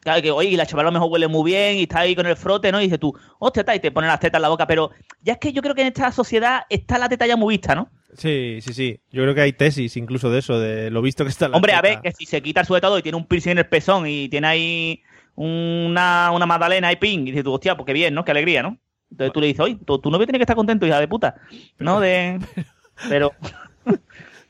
Claro 0.00 0.20
que, 0.20 0.30
oye, 0.30 0.50
y 0.50 0.56
la 0.56 0.66
chavala 0.66 0.90
a 0.90 0.92
lo 0.92 0.98
mejor 0.98 1.10
huele 1.12 1.28
muy 1.28 1.50
bien 1.50 1.78
y 1.78 1.84
está 1.84 2.00
ahí 2.00 2.14
con 2.14 2.26
el 2.26 2.36
frote, 2.36 2.70
¿no? 2.70 2.78
Y 2.78 2.84
dices 2.84 3.00
tú, 3.00 3.18
hostia, 3.38 3.60
está, 3.62 3.74
y 3.74 3.80
te 3.80 3.90
ponen 3.90 4.08
las 4.08 4.20
tetas 4.20 4.38
en 4.38 4.42
la 4.42 4.50
boca. 4.50 4.66
Pero 4.66 4.90
ya 5.22 5.32
es 5.34 5.38
que 5.38 5.50
yo 5.50 5.62
creo 5.62 5.74
que 5.74 5.80
en 5.80 5.86
esta 5.88 6.12
sociedad 6.12 6.64
está 6.68 6.98
la 6.98 7.08
teta 7.08 7.26
ya 7.26 7.36
muy 7.36 7.54
vista, 7.54 7.74
¿no? 7.74 7.90
Sí, 8.18 8.58
sí, 8.60 8.74
sí. 8.74 9.00
Yo 9.10 9.22
creo 9.22 9.34
que 9.34 9.40
hay 9.40 9.54
tesis 9.54 9.96
incluso 9.96 10.30
de 10.30 10.40
eso, 10.40 10.60
de 10.60 10.90
lo 10.90 11.00
visto 11.00 11.24
que 11.24 11.30
está 11.30 11.48
la 11.48 11.56
Hombre, 11.56 11.72
a 11.72 11.80
ver, 11.80 12.02
que 12.02 12.12
si 12.12 12.26
se 12.26 12.42
quita 12.42 12.60
el 12.60 12.66
sujetador 12.66 12.98
y 12.98 13.02
tiene 13.02 13.16
un 13.16 13.24
piercing 13.26 13.52
en 13.52 13.58
el 13.58 13.66
pezón 13.66 14.06
y 14.06 14.28
tiene 14.28 14.46
ahí 14.46 15.02
una, 15.36 16.30
una 16.32 16.44
magdalena 16.44 16.92
y 16.92 16.96
ping, 16.96 17.20
y 17.20 17.30
dices 17.30 17.42
tú, 17.44 17.54
hostia, 17.54 17.74
pues 17.74 17.86
qué 17.86 17.94
bien, 17.94 18.12
¿no? 18.12 18.24
Qué 18.26 18.30
alegría, 18.32 18.62
¿no? 18.62 18.78
Entonces 19.10 19.32
tú 19.32 19.40
le 19.40 19.46
dices, 19.48 19.60
oye, 19.60 19.78
tu, 19.84 19.98
tu 19.98 20.10
novio 20.10 20.26
tiene 20.26 20.38
que 20.38 20.44
estar 20.44 20.56
contento, 20.56 20.86
hija 20.86 21.00
de 21.00 21.08
puta. 21.08 21.36
¿No? 21.78 22.00
De... 22.00 22.38
Pero 23.08 23.32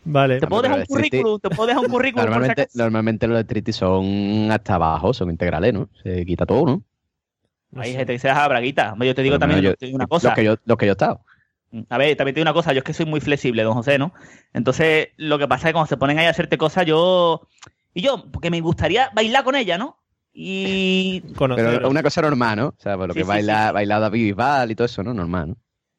Vale. 0.04 0.38
te 0.38 0.46
puedo 0.46 0.62
dejar 0.62 0.80
un 0.80 0.86
currículum, 0.86 1.40
te 1.40 1.50
puedo 1.50 1.66
dejar 1.66 1.82
un 1.84 1.90
currículum. 1.90 2.24
Normalmente, 2.24 2.68
normalmente 2.74 3.26
los 3.26 3.40
striptease 3.40 3.78
son 3.78 4.50
hasta 4.50 4.74
abajo, 4.74 5.12
son 5.14 5.30
integrales, 5.30 5.72
¿no? 5.72 5.88
Se 6.02 6.24
quita 6.26 6.44
todo, 6.44 6.66
¿no? 6.66 6.82
Hay 7.76 7.92
gente 7.92 8.12
que 8.12 8.18
se 8.18 8.28
deja 8.28 8.46
braguita. 8.46 8.94
Yo 9.00 9.14
te 9.14 9.22
digo 9.22 9.38
también 9.38 9.60
menos 9.60 9.78
te 9.78 9.86
digo 9.86 9.96
una 9.96 10.04
Los 10.04 10.10
cosa. 10.10 10.34
que 10.34 10.44
yo, 10.44 10.56
los 10.64 10.78
que 10.78 10.86
yo 10.86 10.92
he 10.92 10.94
estado. 10.94 11.20
A 11.88 11.98
ver, 11.98 12.16
también 12.16 12.34
te 12.34 12.40
digo 12.40 12.44
una 12.44 12.52
cosa, 12.52 12.72
yo 12.72 12.78
es 12.78 12.84
que 12.84 12.92
soy 12.92 13.06
muy 13.06 13.20
flexible, 13.20 13.62
don 13.64 13.74
José, 13.74 13.98
¿no? 13.98 14.12
Entonces, 14.52 15.08
lo 15.16 15.38
que 15.38 15.48
pasa 15.48 15.66
es 15.66 15.70
que 15.70 15.72
cuando 15.72 15.88
se 15.88 15.96
ponen 15.96 16.18
ahí 16.18 16.26
a 16.26 16.30
hacerte 16.30 16.56
cosas, 16.56 16.86
yo... 16.86 17.48
Y 17.94 18.02
yo, 18.02 18.24
porque 18.30 18.50
me 18.50 18.60
gustaría 18.60 19.10
bailar 19.14 19.42
con 19.44 19.56
ella, 19.56 19.78
¿no? 19.78 19.98
Y... 20.34 21.22
Pero 21.54 21.88
una 21.88 22.02
cosa 22.02 22.22
normal, 22.22 22.56
¿no? 22.58 22.66
O 22.68 22.74
sea, 22.78 22.96
por 22.96 23.08
lo 23.08 23.14
Sí, 23.14 23.24
que 23.24 23.24
sí, 23.24 23.40
baila, 23.40 23.72
baila 23.72 23.98
David 24.00 24.24
Bisbal 24.24 24.70
y 24.70 24.74
todo 24.74 24.86
eso, 24.86 25.02
¿no? 25.02 25.14
Normal, 25.14 25.50
¿no? 25.50 25.56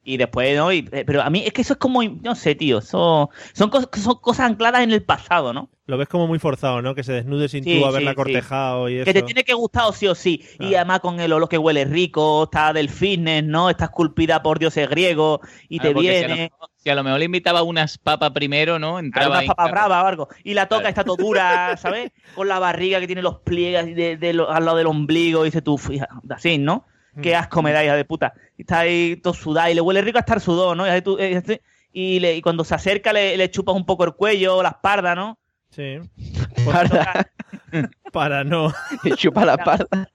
Y 0.08 0.18
después, 0.18 0.56
¿no? 0.56 0.72
Y- 0.72 0.88
eh, 0.91 1.03
pero 1.06 1.24
a 1.24 1.30
mí 1.32 1.41
es 1.45 1.51
que 1.51 1.62
eso 1.64 1.74
es 1.74 1.80
como, 1.80 2.03
no 2.03 2.36
sé, 2.36 2.53
tío, 2.53 2.78
eso, 2.78 3.32
son, 3.53 3.72
cos- 3.72 3.89
son 3.99 4.16
cosas 4.22 4.45
ancladas 4.51 4.82
en 4.84 4.91
el 4.91 5.01
pasado, 5.03 5.51
¿no? 5.51 5.70
Lo 5.88 5.97
ves 5.97 6.08
como 6.08 6.28
muy 6.28 6.38
forzado, 6.39 6.82
¿no? 6.84 6.93
Que 6.93 7.03
se 7.03 7.12
desnude 7.14 7.47
sin 7.49 7.64
Sí, 7.64 7.80
tú 7.80 7.86
haberla 7.86 8.12
sí, 8.12 8.14
sí. 8.14 8.16
cortejado 8.16 8.88
y 8.89 8.97
eso. 8.97 9.06
Que 9.06 9.14
te 9.14 9.22
tiene 9.24 9.43
que 9.43 9.53
gustar 9.56 9.86
o 9.88 9.91
sí 9.93 10.08
o 10.08 10.14
sí. 10.16 10.43
Y 10.60 10.76
además 10.76 10.99
con 10.99 11.20
el 11.20 11.32
olor 11.34 11.49
que 11.49 11.58
huele 11.58 11.86
rico, 11.86 12.43
está 12.45 12.72
del 12.74 12.89
fitness, 12.89 13.43
¿no? 13.43 13.70
Está 13.70 13.86
esculpida 13.86 14.41
por 14.43 14.58
dioses 14.60 14.88
griegos 14.89 15.39
y 15.70 15.80
Claro, 15.80 15.89
te 15.89 15.93
porque 15.95 16.10
si 16.12 16.18
a 16.18 16.22
lo 16.22 16.28
viene... 16.36 16.43
mejor- 16.51 16.70
Si 16.78 16.89
a 16.91 16.95
lo 16.95 17.03
mejor 17.03 17.20
le 17.20 17.26
invitaba 17.26 17.64
unas 17.64 17.97
papas 17.97 18.30
primero, 18.32 18.78
¿no? 18.80 18.97
a 18.97 18.99
Entraba 18.99 19.30
una 19.30 19.39
ahí, 19.39 19.47
papa 19.47 19.64
claro. 19.64 19.74
brava 19.74 20.03
o 20.03 20.08
algo. 20.08 20.28
Y 20.43 20.53
la 20.53 20.68
toca, 20.68 20.88
está 20.89 21.03
todo 21.03 21.18
dura, 21.18 21.76
¿sabes? 21.78 22.12
Con 22.36 22.47
la 22.47 22.60
barriga 22.60 22.99
que 22.99 23.08
tiene 23.08 23.22
los 23.24 23.39
pliegues 23.39 23.95
de, 23.95 24.18
de 24.18 24.30
al 24.30 24.66
lado 24.66 24.78
del 24.78 24.88
ombligo. 24.88 25.43
Y 25.45 25.49
dice 25.49 25.62
tú, 25.64 25.78
fija, 25.80 26.08
así, 26.30 26.58
¿no? 26.60 26.86
Qué 27.22 27.36
asco 27.36 27.61
me 27.61 27.72
da, 27.72 27.84
hija 27.84 27.95
de 27.95 28.05
puta. 28.05 28.34
Y 28.57 28.61
está 28.63 28.80
ahí 28.80 29.16
todo 29.18 29.34
sudado 29.34 29.70
y 29.70 29.74
le 29.76 29.82
huele 29.82 30.01
rico 30.01 30.18
a 30.18 30.22
estar 30.22 30.39
sudado, 30.41 30.76
¿no? 30.76 30.86
Y, 30.97 31.01
tú- 31.01 31.18
eh, 31.20 31.41
y, 31.93 32.20
le- 32.20 32.36
y 32.36 32.41
cuando 32.41 32.63
se 32.63 32.76
acerca 32.76 33.13
le, 33.13 33.38
le 33.38 33.49
chupas 33.49 33.76
un 33.76 33.86
poco 33.86 34.03
el 34.05 34.13
cuello, 34.13 34.61
la 34.61 34.70
espalda, 34.70 35.16
¿no? 35.16 35.39
Sí. 35.70 35.97
Para, 36.66 37.30
Para 38.11 38.43
no. 38.43 38.74
chupa 39.18 39.45
la 39.45 39.53
espalda. 39.55 40.09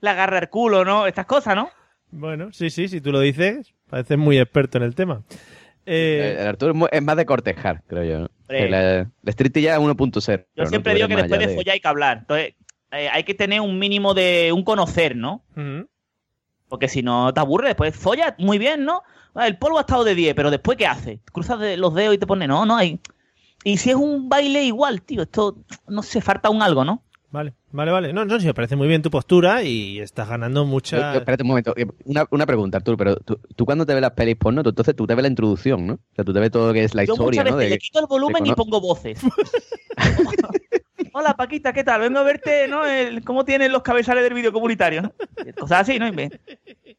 Le 0.00 0.10
agarra 0.10 0.38
el 0.38 0.48
culo, 0.48 0.84
¿no? 0.84 1.06
Estas 1.06 1.26
cosas, 1.26 1.54
¿no? 1.56 1.70
Bueno, 2.10 2.52
sí, 2.52 2.70
sí, 2.70 2.88
si 2.88 3.00
tú 3.00 3.12
lo 3.12 3.20
dices, 3.20 3.74
pareces 3.88 4.16
muy 4.18 4.38
experto 4.38 4.78
en 4.78 4.84
el 4.84 4.94
tema. 4.94 5.22
Eh, 5.84 6.36
El 6.40 6.46
Arturo 6.48 6.74
es 6.90 7.02
más 7.02 7.16
de 7.16 7.26
cortejar, 7.26 7.82
creo 7.86 8.04
yo. 8.04 8.18
¿no? 8.20 8.28
El, 8.48 8.74
eh, 8.74 9.06
el 9.24 9.52
ya 9.62 9.74
es 9.74 9.80
1.0. 9.80 10.46
Yo 10.56 10.64
no, 10.64 10.68
siempre 10.68 10.94
digo 10.94 11.08
que 11.08 11.16
después 11.16 11.40
de 11.40 11.54
follar 11.54 11.72
hay 11.74 11.80
que 11.80 11.88
hablar. 11.88 12.18
Entonces, 12.18 12.54
eh, 12.92 13.08
hay 13.10 13.24
que 13.24 13.34
tener 13.34 13.60
un 13.60 13.78
mínimo 13.78 14.14
de 14.14 14.52
un 14.52 14.62
conocer, 14.64 15.16
¿no? 15.16 15.44
ujú. 15.56 15.88
Porque 16.68 16.88
si 16.88 17.02
no 17.02 17.32
te 17.32 17.40
aburre, 17.40 17.68
después 17.68 17.94
folla 17.96 18.34
muy 18.38 18.58
bien, 18.58 18.84
¿no? 18.84 19.02
Ah, 19.34 19.46
El 19.46 19.58
polvo 19.58 19.78
ha 19.78 19.82
estado 19.82 20.02
de 20.04 20.14
10, 20.14 20.34
pero 20.34 20.50
después 20.50 20.76
¿qué 20.78 20.86
hace? 20.86 21.20
Cruzas 21.32 21.60
de- 21.60 21.76
los 21.76 21.94
dedos 21.94 22.14
y 22.14 22.18
te 22.18 22.26
pone, 22.26 22.46
no, 22.48 22.64
no, 22.66 22.76
hay... 22.76 23.00
Y 23.64 23.76
si 23.78 23.90
es 23.90 23.96
un 23.96 24.28
baile 24.28 24.64
igual, 24.64 25.02
tío, 25.02 25.22
esto 25.22 25.56
no 25.88 26.02
se 26.02 26.20
falta 26.20 26.50
un 26.50 26.62
algo, 26.62 26.84
¿no? 26.84 27.02
Vale, 27.32 27.54
vale, 27.72 27.90
vale. 27.90 28.12
No, 28.12 28.24
no, 28.24 28.38
sí, 28.40 28.46
me 28.46 28.54
parece 28.54 28.76
muy 28.76 28.86
bien 28.88 29.02
tu 29.02 29.10
postura 29.10 29.62
y 29.62 29.98
estás 29.98 30.28
ganando 30.28 30.64
mucha... 30.64 31.12
yo- 31.12 31.18
espérate 31.18 31.42
un 31.42 31.48
momento. 31.48 31.74
Una, 32.04 32.24
una 32.30 32.46
pregunta, 32.46 32.78
Arturo, 32.78 32.96
pero 32.96 33.16
tú, 33.16 33.38
tú 33.56 33.66
cuando 33.66 33.84
te 33.84 33.92
ves 33.92 34.00
las 34.00 34.12
pelis 34.12 34.36
porno, 34.36 34.62
tú, 34.62 34.70
entonces 34.70 34.94
tú 34.96 35.06
te 35.06 35.14
ves 35.14 35.22
la 35.22 35.28
introducción, 35.28 35.86
¿no? 35.86 35.94
O 35.94 35.98
sea, 36.14 36.24
tú 36.24 36.32
te 36.32 36.40
ves 36.40 36.50
todo 36.50 36.68
lo 36.68 36.72
que 36.72 36.84
es 36.84 36.94
la 36.94 37.04
Yo 37.04 37.14
historia, 37.14 37.42
muchas 37.42 37.52
¿no? 37.54 37.58
De- 37.58 37.68
le 37.70 37.78
quito 37.78 37.98
el 38.00 38.06
volumen 38.06 38.46
y 38.46 38.54
pongo 38.54 38.80
voces. 38.80 39.18
Hola 41.18 41.34
Paquita, 41.34 41.72
¿qué 41.72 41.82
tal? 41.82 42.02
Vengo 42.02 42.18
a 42.18 42.22
verte, 42.24 42.68
¿no? 42.68 42.84
El- 42.84 43.24
cómo 43.24 43.46
tienen 43.46 43.72
los 43.72 43.80
cabezales 43.82 44.22
del 44.22 44.34
vídeo 44.34 44.52
comunitario, 44.52 45.00
¿no? 45.00 45.12
Cosas 45.58 45.80
así, 45.80 45.98
¿no? 45.98 46.06
Y 46.06 46.12
me- 46.12 46.30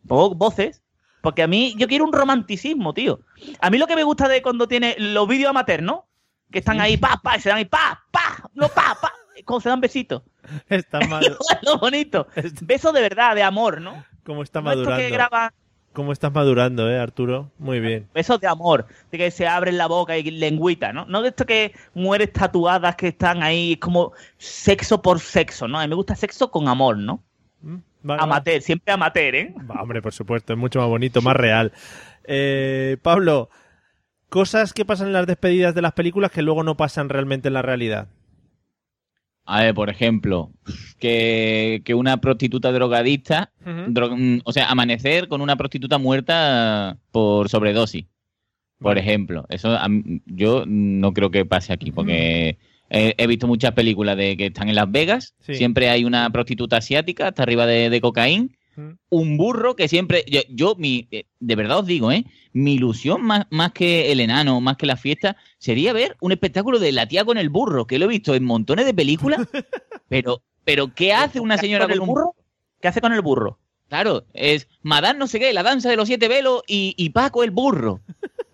Pongo 0.07 0.33
voces. 0.33 0.81
Porque 1.21 1.43
a 1.43 1.47
mí, 1.47 1.75
yo 1.77 1.87
quiero 1.87 2.03
un 2.03 2.11
romanticismo, 2.11 2.95
tío. 2.95 3.19
A 3.61 3.69
mí 3.69 3.77
lo 3.77 3.85
que 3.85 3.95
me 3.95 4.01
gusta 4.03 4.27
de 4.27 4.41
cuando 4.41 4.67
tiene 4.67 4.95
los 4.97 5.27
vídeos 5.27 5.51
amateurs, 5.51 5.83
¿no? 5.83 6.07
Que 6.51 6.59
están 6.59 6.81
ahí, 6.81 6.97
pa, 6.97 7.19
pa, 7.21 7.37
y 7.37 7.41
se 7.41 7.49
dan 7.49 7.59
ahí, 7.59 7.65
pa, 7.65 8.03
pa, 8.09 8.49
no, 8.55 8.69
pa, 8.69 8.97
pa. 8.99 9.13
Como 9.45 9.61
se 9.61 9.69
dan 9.69 9.81
besitos. 9.81 10.23
Está 10.67 10.99
mal. 11.07 11.37
Lo 11.61 11.77
bonito. 11.77 12.27
Besos 12.63 12.93
de 12.93 13.01
verdad, 13.01 13.35
de 13.35 13.43
amor, 13.43 13.81
¿no? 13.81 14.03
¿Cómo 14.25 14.41
está 14.41 14.61
No 14.61 14.71
esto 14.71 14.79
madurando? 14.79 14.97
que 15.03 15.09
graba 15.11 15.53
¿Cómo 15.97 16.11
estás 16.11 16.31
madurando, 16.31 16.87
eh, 16.91 16.99
Arturo? 16.99 17.49
Muy 17.57 17.79
bien. 17.79 18.07
besos 18.13 18.39
de 18.39 18.45
amor, 18.45 18.85
de 19.11 19.17
que 19.17 19.31
se 19.31 19.47
abren 19.47 19.79
la 19.79 19.87
boca 19.87 20.15
y 20.15 20.29
lengüita, 20.29 20.93
¿no? 20.93 21.05
No 21.05 21.23
de 21.23 21.29
esto 21.29 21.43
que 21.43 21.73
mueres 21.95 22.31
tatuadas 22.31 22.95
que 22.95 23.07
están 23.07 23.41
ahí, 23.41 23.77
como 23.77 24.11
sexo 24.37 25.01
por 25.01 25.19
sexo, 25.19 25.67
¿no? 25.67 25.79
A 25.79 25.81
mí 25.81 25.87
me 25.87 25.95
gusta 25.95 26.15
sexo 26.15 26.51
con 26.51 26.67
amor, 26.67 26.99
¿no? 26.99 27.23
Vale, 28.03 28.21
amateur, 28.21 28.61
siempre 28.61 28.93
amateur, 28.93 29.33
¿eh? 29.33 29.55
Hombre, 29.69 30.03
por 30.03 30.13
supuesto, 30.13 30.53
es 30.53 30.59
mucho 30.59 30.77
más 30.77 30.87
bonito, 30.87 31.23
más 31.23 31.35
real. 31.35 31.71
Eh, 32.25 32.97
Pablo, 33.01 33.49
cosas 34.29 34.73
que 34.73 34.85
pasan 34.85 35.07
en 35.07 35.13
las 35.13 35.25
despedidas 35.25 35.73
de 35.73 35.81
las 35.81 35.93
películas 35.93 36.29
que 36.29 36.43
luego 36.43 36.61
no 36.61 36.77
pasan 36.77 37.09
realmente 37.09 37.47
en 37.47 37.55
la 37.55 37.63
realidad. 37.63 38.07
A 39.49 39.63
ver, 39.63 39.73
por 39.73 39.89
ejemplo, 39.89 40.51
que, 40.99 41.81
que 41.85 41.93
una 41.95 42.17
prostituta 42.17 42.71
drogadicta, 42.71 43.51
Ujú. 43.61 43.91
dro- 43.93 44.15
mm, 44.17 44.41
o 44.43 44.51
sea, 44.51 44.69
amanecer 44.69 45.27
con 45.27 45.41
una 45.41 45.55
prostituta 45.55 45.97
muerta 45.97 46.97
por 47.11 47.47
sobredosis, 47.49 48.05
por 48.79 48.97
ejemplo. 48.97 49.45
Eso 49.49 49.69
a 49.75 49.87
yo 50.25 50.63
no 50.67 51.13
creo 51.13 51.31
que 51.31 51.45
pase 51.45 51.71
aquí, 51.73 51.91
porque 51.91 52.57
he, 52.89 53.15
he 53.17 53.27
visto 53.27 53.47
muchas 53.47 53.71
películas 53.71 54.17
de 54.17 54.35
que 54.37 54.47
están 54.47 54.69
en 54.69 54.75
Las 54.75 54.91
Vegas, 54.91 55.33
Sí. 55.39 55.55
siempre 55.55 55.89
hay 55.89 56.03
una 56.03 56.29
prostituta 56.29 56.77
asiática 56.77 57.27
hasta 57.29 57.43
arriba 57.43 57.65
de, 57.65 57.89
de 57.89 58.01
cocaína, 58.01 58.49
un 59.09 59.37
burro 59.37 59.75
que 59.75 59.87
siempre, 59.87 60.23
yo, 60.27 60.41
yo 60.49 60.75
mi, 60.75 61.07
eh, 61.11 61.25
de 61.39 61.55
verdad 61.55 61.79
os 61.79 61.85
digo, 61.85 62.11
¿eh? 62.11 62.25
mi 62.53 62.73
ilusión 62.73 63.23
más, 63.23 63.45
más 63.49 63.71
que 63.71 64.11
el 64.11 64.19
enano, 64.19 64.61
más 64.61 64.77
que 64.77 64.85
la 64.85 64.97
fiesta, 64.97 65.37
sería 65.57 65.93
ver 65.93 66.15
un 66.21 66.31
espectáculo 66.31 66.79
de 66.79 66.91
la 66.91 67.07
tía 67.07 67.25
con 67.25 67.37
el 67.37 67.49
burro, 67.49 67.87
que 67.87 67.99
lo 67.99 68.05
he 68.05 68.09
visto 68.09 68.35
en 68.35 68.43
montones 68.43 68.85
de 68.85 68.93
películas, 68.93 69.39
pero, 70.09 70.43
pero 70.63 70.93
¿qué 70.93 71.13
hace 71.13 71.39
una 71.39 71.55
¿Qué 71.55 71.59
hace 71.59 71.67
señora 71.67 71.85
con 71.85 71.93
el 71.93 72.01
un 72.01 72.07
burro? 72.07 72.35
¿Qué 72.79 72.87
hace 72.87 73.01
con 73.01 73.13
el 73.13 73.21
burro? 73.21 73.59
Claro, 73.89 74.25
es 74.33 74.67
Madame 74.81 75.17
no 75.17 75.27
sé 75.27 75.39
qué, 75.39 75.53
la 75.53 75.63
danza 75.63 75.89
de 75.89 75.95
los 75.95 76.07
siete 76.07 76.27
velos 76.27 76.61
y, 76.67 76.93
y 76.97 77.09
Paco 77.11 77.43
el 77.43 77.51
burro. 77.51 78.01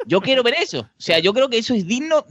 Yo 0.06 0.22
quiero 0.22 0.44
ver 0.44 0.56
eso. 0.60 0.82
O 0.82 0.90
sea, 0.98 1.20
yo 1.20 1.34
creo 1.34 1.50
que 1.50 1.58
eso 1.58 1.74
es 1.74 1.88
digno, 1.88 2.26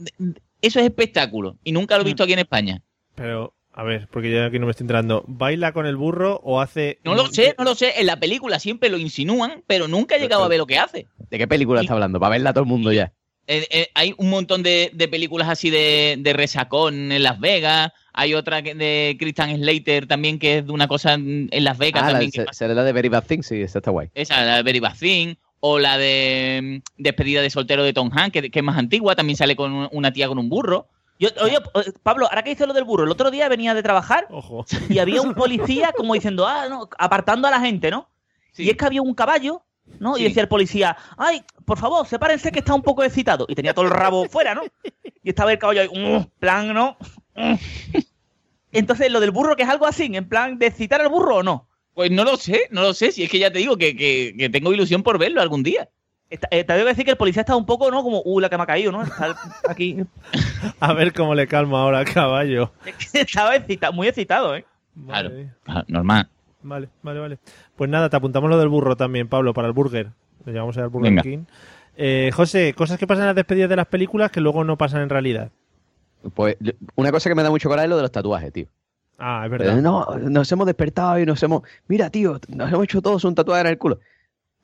eso 0.61 0.79
es 0.79 0.87
espectáculo. 0.87 1.57
Y 1.65 1.73
nunca 1.73 1.97
lo 1.97 2.03
he 2.03 2.07
visto 2.07 2.23
aquí 2.23 2.33
en 2.33 2.39
España. 2.39 2.83
Pero, 3.15 3.55
a 3.75 3.83
ver, 3.85 4.09
porque 4.11 4.31
yo 4.31 4.45
aquí 4.45 4.59
no 4.59 4.67
me 4.67 4.71
estoy 4.73 4.85
entrando. 4.85 5.25
¿Baila 5.27 5.73
con 5.73 5.87
el 5.87 5.97
burro 5.97 6.41
o 6.45 6.61
hace.? 6.61 6.99
No 7.05 7.15
lo 7.15 7.27
sé, 7.29 7.55
no 7.59 7.65
lo 7.65 7.75
sé. 7.75 7.95
En 8.01 8.07
la 8.07 8.21
película 8.21 8.59
siempre 8.59 8.89
lo 8.91 8.99
insinúan, 8.99 9.63
pero 9.67 9.89
nunca 9.89 10.17
he 10.17 10.21
llegado 10.21 10.45
a 10.45 10.49
ver 10.49 10.59
lo 10.59 10.67
que 10.67 10.79
hace. 10.79 11.07
¿De 11.31 11.39
qué 11.39 11.47
película 11.49 11.81
está 11.81 11.95
hablando? 11.95 12.21
Para 12.21 12.31
verla 12.33 12.53
todo 12.53 12.65
el 12.65 12.69
mundo 12.69 12.93
ya. 12.93 13.13
Eh, 13.49 13.67
eh, 13.71 13.89
hay 13.95 14.15
un 14.19 14.31
montón 14.31 14.63
de, 14.63 14.91
de 14.95 15.09
películas 15.09 15.49
así 15.49 15.69
de, 15.71 16.17
de 16.19 16.33
resacón 16.33 17.11
en 17.11 17.23
Las 17.23 17.41
Vegas. 17.41 17.91
Hay 18.13 18.35
otra 18.35 18.63
que- 18.63 18.75
de 18.77 19.17
Christian 19.19 19.57
Slater 19.57 20.07
también 20.07 20.39
que 20.39 20.59
es 20.59 20.67
de 20.67 20.73
una 20.73 20.87
cosa 20.87 21.15
en 21.15 21.49
en 21.51 21.65
Las 21.65 21.77
Vegas 21.79 22.03
Ah, 22.03 22.07
la, 22.07 22.13
también. 22.13 22.31
que 22.31 22.41
se- 22.43 22.45
pasa. 22.45 22.59
será 22.59 22.75
la 22.75 22.85
de 22.85 22.93
Very 22.93 23.09
Bad 23.09 23.25
Things, 23.27 23.47
sí, 23.47 23.61
esa 23.63 23.79
está 23.81 23.91
guay. 23.91 24.09
Esa, 24.15 24.45
la 24.45 24.57
de 24.59 24.63
Very 24.63 24.79
Bad 24.81 24.97
Thing, 24.99 25.35
O 25.65 25.79
la 25.79 25.97
de 25.99 26.81
mm, 26.99 27.03
Despedida 27.03 27.41
de 27.41 27.49
soltero 27.51 27.83
de 27.85 27.93
Tom 27.93 28.11
Hanks, 28.13 28.33
que, 28.33 28.51
que 28.51 28.59
es 28.61 28.65
más 28.65 28.77
antigua. 28.79 29.17
También 29.17 29.37
sale 29.37 29.57
con 29.57 29.73
un- 29.73 29.89
una 29.93 30.13
tía 30.13 30.29
con 30.29 30.39
un 30.39 30.49
burro. 30.49 30.89
Yo, 31.19 31.29
oye, 31.41 31.57
eh, 31.75 31.93
Pablo, 32.03 32.27
ahora 32.29 32.43
que 32.43 32.51
dices 32.51 32.67
lo 32.67 32.75
del 32.75 32.85
burro, 32.85 33.05
el 33.05 33.11
otro 33.11 33.31
día 33.31 33.49
venía 33.49 33.75
de 33.75 33.83
trabajar 33.83 34.27
y 34.89 34.99
había 34.99 35.23
un 35.23 35.35
policía 35.35 35.93
como 35.97 36.15
diciendo, 36.15 36.47
ah, 36.47 36.67
no, 36.69 36.89
apartando 36.99 37.47
a 37.47 37.51
la 37.51 37.61
gente, 37.61 37.91
¿no? 37.91 38.09
Y 38.65 38.71
es 38.71 38.77
que 38.77 38.85
había 38.85 39.03
un 39.03 39.15
caballo, 39.15 39.63
¿no? 40.01 40.17
Y 40.19 40.25
decía 40.25 40.43
el 40.43 40.49
policía, 40.49 40.97
ay, 41.17 41.45
por 41.65 41.79
favor, 41.79 42.07
sepárense 42.07 42.51
que 42.51 42.59
está 42.59 42.75
un 42.75 42.83
poco 42.83 43.05
excitado. 43.05 43.47
Y 43.49 43.55
tenía 43.55 43.73
todo 43.75 43.85
el 43.85 43.91
rabo 43.93 44.25
fuera, 44.31 44.55
¿no? 44.55 44.63
Y 45.23 45.29
estaba 45.31 45.53
el 45.53 45.59
caballo 45.59 45.83
ahí, 45.83 45.89
"Mm", 45.89 46.25
plan, 46.41 46.75
¿no? 46.75 46.97
Entonces, 48.73 49.11
lo 49.11 49.21
del 49.21 49.31
burro, 49.31 49.55
que 49.57 49.63
es 49.65 49.69
algo 49.69 49.87
así, 49.87 50.05
en 50.13 50.29
plan 50.29 50.59
de 50.59 50.67
excitar 50.67 51.01
al 51.01 51.09
burro 51.09 51.37
o 51.37 51.43
no. 51.43 51.69
Pues 51.95 52.11
no 52.11 52.25
lo 52.25 52.37
sé, 52.37 52.69
no 52.71 52.81
lo 52.83 52.95
sé. 52.95 53.13
Si 53.13 53.23
es 53.23 53.31
que 53.31 53.39
ya 53.39 53.51
te 53.53 53.59
digo 53.59 53.77
que, 53.77 53.95
que- 53.97 54.35
que 54.37 54.49
tengo 54.49 54.73
ilusión 54.73 55.03
por 55.03 55.19
verlo 55.19 55.41
algún 55.43 55.63
día. 55.63 55.91
Está- 56.33 56.49
eh, 56.51 56.65
te 56.65 56.73
debo 56.73 56.89
decir 56.89 57.05
que 57.05 57.11
el 57.11 57.17
policía 57.17 57.41
está 57.43 57.55
un 57.55 57.67
poco, 57.67 57.91
¿no? 57.91 58.03
Como, 58.03 58.23
uh, 58.25 58.41
la 58.41 58.49
que 58.49 58.57
me 58.57 58.63
ha 58.63 58.67
caído, 58.67 58.91
¿no? 58.91 59.03
Está 59.03 59.37
aquí. 59.69 59.99
A 60.81 60.93
ver 60.95 61.13
cómo 61.13 61.35
le 61.35 61.47
calmo 61.47 61.77
ahora 61.77 61.99
al 61.99 62.07
caballo. 62.07 62.73
Estaba 63.13 63.55
excita- 63.57 63.93
muy 63.93 64.09
excitado, 64.09 64.57
¿eh? 64.57 64.65
Claro, 65.07 65.31
claro, 65.65 65.85
normal. 65.89 66.29
Vale, 66.63 66.89
vale, 67.03 67.21
vale. 67.21 67.39
Pues 67.77 67.91
nada, 67.91 68.09
te 68.09 68.17
apuntamos 68.17 68.49
lo 68.49 68.59
del 68.59 68.69
burro 68.69 68.97
también, 68.97 69.29
Pablo, 69.29 69.53
para 69.53 69.69
el 69.69 69.75
burger. 69.75 70.11
Le 70.45 70.53
llamamos 70.53 70.77
al 70.79 70.89
Burger 70.89 71.11
Venga. 71.11 71.23
King. 71.23 71.45
Eh, 71.97 72.31
José, 72.33 72.73
cosas 72.75 72.99
que 72.99 73.07
pasan 73.07 73.23
en 73.25 73.27
las 73.29 73.37
despedidas 73.37 73.69
de 73.69 73.77
las 73.77 73.87
películas 73.87 74.31
que 74.31 74.41
luego 74.41 74.65
no 74.65 74.79
pasan 74.79 75.03
en 75.03 75.09
realidad. 75.11 75.51
Pues 76.35 76.57
una 76.95 77.11
cosa 77.13 77.29
que 77.29 77.35
me 77.35 77.43
da 77.43 77.51
mucho 77.51 77.69
coraje 77.69 77.87
es 77.87 77.91
lo 77.91 77.97
de 77.97 78.03
los 78.03 78.13
tatuajes, 78.13 78.53
tío. 78.53 78.67
Ah, 79.19 79.43
es 79.45 79.51
verdad. 79.51 79.77
No, 79.77 80.07
nos 80.19 80.51
hemos 80.51 80.67
despertado 80.67 81.19
y 81.19 81.27
nos 81.27 81.43
hemos. 81.43 81.63
Mira, 81.89 82.11
tío, 82.11 82.41
nos 82.49 82.73
hemos 82.73 82.85
hecho 82.85 83.03
todos 83.03 83.25
un 83.25 83.35
tatuaje 83.35 83.61
en 83.63 83.67
el 83.69 83.79
culo. 83.79 83.99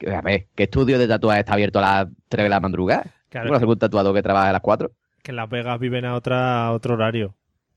A 0.07 0.21
ver, 0.21 0.47
¿qué 0.55 0.65
estudio 0.65 0.99
de 0.99 1.09
tatuajes 1.09 1.41
está 1.41 1.55
abierto 1.55 1.79
a 1.81 1.83
las 1.83 2.09
3 2.29 2.45
de 2.45 2.49
la 2.49 2.61
madrugada? 2.61 3.07
Claro. 3.29 3.51
¿No 3.51 3.57
algún 3.57 3.79
tatuador 3.79 4.15
que 4.15 4.23
trabaja 4.23 4.51
a 4.51 4.53
las 4.53 4.61
4? 4.61 4.91
Que 5.23 5.33
en 5.33 5.37
Las 5.37 5.51
Vegas 5.51 5.79
viven 5.79 6.05
a, 6.05 6.15
otra, 6.15 6.67
a 6.67 6.73
otro 6.73 6.95
horario. 6.95 7.35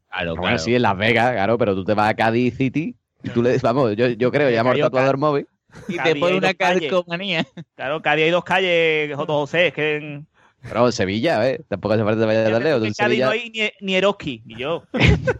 Claro, 0.09 0.35
Bueno, 0.35 0.57
sí, 0.57 0.75
en 0.75 0.83
Las 0.83 0.97
Vegas, 0.97 1.33
claro, 1.33 1.57
pero 1.57 1.73
tú 1.73 1.83
te 1.83 1.93
vas 1.93 2.09
a 2.09 2.13
Cádiz 2.13 2.55
City 2.57 2.95
y 3.23 3.29
tú 3.29 3.41
le 3.41 3.57
vamos, 3.59 3.95
yo, 3.95 4.07
yo 4.07 4.31
creo, 4.31 4.49
llamo 4.49 4.71
al 4.71 4.79
tatuador 4.79 5.17
móvil. 5.17 5.47
Y 5.87 5.95
Cádiz 5.95 6.13
te 6.13 6.19
pone 6.19 6.37
una 6.37 6.53
calcomanía. 6.53 7.45
Claro, 7.75 7.99
día 7.99 8.25
hay 8.25 8.29
dos 8.29 8.43
calles, 8.43 9.15
José, 9.15 9.67
es 9.67 9.73
que 9.73 9.95
en, 9.95 10.27
Pero 10.61 10.85
en 10.85 10.91
Sevilla, 10.91 11.49
¿eh? 11.49 11.61
Tampoco 11.67 11.95
hace 11.95 12.03
falta 12.03 12.19
que 12.19 12.25
vayas 12.27 12.51
tan 12.51 12.63
lejos. 12.63 12.85
en 12.85 12.93
Sevilla, 12.93 13.25
no 13.25 13.31
hay 13.31 13.49
ni, 13.49 13.69
ni 13.81 13.95
Eroski. 13.95 14.43
Y 14.45 14.57
yo, 14.57 14.83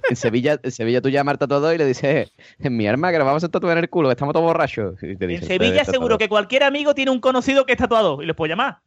en, 0.10 0.16
Sevilla, 0.16 0.60
en 0.64 0.72
Sevilla 0.72 1.02
tú 1.02 1.10
llamas 1.10 1.34
al 1.34 1.38
tatuador 1.40 1.76
y 1.76 1.78
le 1.78 1.86
dices, 1.86 2.32
en 2.60 2.76
mi 2.78 2.88
arma 2.88 3.12
que 3.12 3.18
nos 3.20 3.26
vamos 3.28 3.44
a 3.44 3.50
tatuar 3.50 3.78
en 3.78 3.84
el 3.84 3.90
culo, 3.90 4.10
que 4.10 4.14
estamos 4.14 4.34
todos 4.34 4.46
borrachos. 4.46 4.96
Y 5.04 5.16
te 5.16 5.26
en 5.26 5.44
Sevilla 5.44 5.74
"Pues, 5.76 5.86
seguro 5.88 6.16
tatuador". 6.16 6.18
que 6.18 6.30
cualquier 6.30 6.64
amigo 6.64 6.96
tiene 6.96 7.12
un 7.12 7.20
conocido 7.20 7.66
que 7.66 7.74
es 7.74 7.78
tatuado 7.78 8.22
y 8.22 8.26
les 8.26 8.36
puede 8.36 8.50
llamar. 8.50 8.80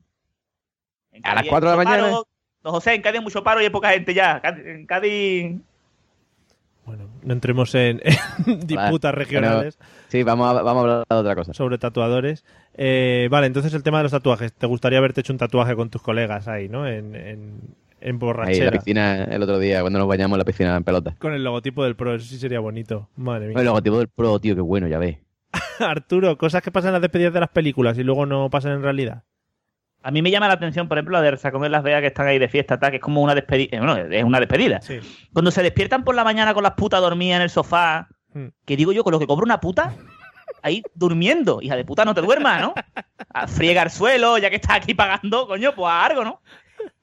En 1.13 1.25
A 1.25 1.29
las 1.31 1.37
Cádiz 1.43 1.51
4 1.51 1.71
de 1.71 1.77
la 1.77 1.85
mañana. 1.85 2.03
paro. 2.05 2.27
Don 2.63 2.73
José, 2.73 2.95
en 2.95 3.03
Cádiz 3.03 3.19
hay 3.19 3.25
mucho 3.25 3.45
paro 3.45 3.61
y 3.61 3.65
hay 3.65 3.71
poca 3.71 3.91
gente 3.91 4.13
ya. 4.15 4.41
En 4.45 4.87
Cádiz... 4.87 5.57
No 7.23 7.33
entremos 7.33 7.75
en, 7.75 8.01
en 8.47 8.61
disputas 8.67 9.13
Vale, 9.13 9.25
regionales 9.25 9.77
pero- 9.77 9.91
sí, 10.09 10.23
vamos 10.23 10.49
a, 10.49 10.63
vamos 10.63 10.81
a 10.81 10.83
hablar 10.83 11.05
de 11.09 11.17
otra 11.17 11.35
cosa. 11.35 11.55
sobre 11.55 11.79
tatuadores. 11.79 12.45
Eh, 12.75 13.29
vale, 13.31 13.47
entonces 13.47 13.73
el 13.75 13.83
tema 13.83 13.99
de 13.99 14.05
los 14.05 14.13
tatuajes. 14.13 14.53
¿Te 14.53 14.67
gustaría 14.67 14.99
haberte 14.99 15.21
hecho 15.23 15.33
un 15.33 15.39
tatuaje 15.39 15.75
con 15.77 15.89
tus 15.91 16.03
colegas 16.03 16.47
ahí, 16.49 16.69
no? 16.69 16.87
En, 16.87 17.15
en, 17.15 17.17
en 17.17 17.61
Ahí 18.01 18.11
en 18.11 18.19
borrachera. 18.19 18.65
la 18.67 18.71
piscina 18.73 19.25
el 19.25 19.43
otro 19.43 19.59
día, 19.59 19.81
cuando 19.81 19.99
nos 19.99 20.07
bañamos 20.09 20.37
en 20.37 20.39
la 20.41 20.45
piscina 20.45 20.77
en 20.77 20.85
pelota. 20.85 21.15
Con 21.19 21.33
el 21.33 21.43
logotipo 21.43 21.85
del 21.85 21.97
Pro, 21.97 22.15
eso 22.15 22.27
sí 22.27 22.39
sería 22.39 22.61
bonito. 22.61 23.09
Madre 23.17 23.49
mía. 23.49 23.57
El 23.59 23.65
logotipo 23.65 23.99
del 23.99 24.09
pro, 24.09 24.39
tío, 24.41 24.55
qué 24.55 24.61
bueno, 24.61 24.87
ya 24.89 24.99
ves. 24.99 25.17
Arturo, 25.79 26.37
cosas 26.37 26.63
que 26.63 26.71
pasan 26.71 26.89
en 26.89 26.93
las 26.95 27.03
despedidas 27.03 27.33
de 27.33 27.41
las 27.41 27.49
películas 27.49 27.97
y 27.97 28.03
luego 28.03 28.27
no 28.27 28.51
pasan 28.51 28.73
en 28.73 28.83
realidad. 28.83 29.23
A 30.05 30.11
mí 30.11 30.23
me 30.23 30.31
llama 30.31 30.47
la 30.49 30.55
atención, 30.55 30.87
por 30.87 30.99
ejemplo, 30.99 31.17
la 31.17 31.23
de 31.23 31.33
Resacón 31.33 31.65
en 31.65 31.73
Las 31.73 31.83
Vegas 31.83 32.03
que 32.03 32.09
están 32.09 32.27
ahí 32.27 32.39
de 32.39 32.49
fiesta, 32.49 32.79
tal, 32.79 32.91
que 32.91 32.97
es 32.97 33.03
como 33.03 33.23
una 33.23 33.35
despedida. 33.35 33.79
Bueno, 33.79 33.97
es 33.97 34.23
una 34.23 34.39
despedida. 34.39 34.81
Sí. 34.81 35.01
Cuando 35.33 35.51
se 35.51 35.63
despiertan 35.63 36.05
por 36.05 36.15
la 36.15 36.25
mañana 36.25 36.55
con 36.55 36.63
las 36.63 36.75
putas 36.75 37.01
dormidas 37.01 37.37
en 37.37 37.43
el 37.43 37.51
sofá, 37.51 38.09
Hmm. 38.35 38.49
que 38.65 38.77
digo 38.77 38.93
yo, 38.93 39.05
con 39.05 39.13
lo 39.13 39.21
que 39.21 39.27
cobra 39.27 39.45
una 39.45 39.61
puta, 39.61 39.95
ahí 40.63 40.83
durmiendo. 40.95 41.63
Hija 41.63 41.77
de 41.77 41.85
puta, 41.85 42.05
no 42.05 42.15
te 42.15 42.21
duermas, 42.21 42.61
¿no? 42.61 42.75
A 43.33 43.47
friega 43.47 43.83
el 43.83 43.91
suelo, 43.91 44.39
ya 44.39 44.51
que 44.51 44.57
estás 44.57 44.77
aquí 44.77 44.93
pagando, 44.93 45.47
coño, 45.47 45.73
pues 45.75 45.89
a 45.91 46.05
algo, 46.05 46.25
¿no? 46.25 46.41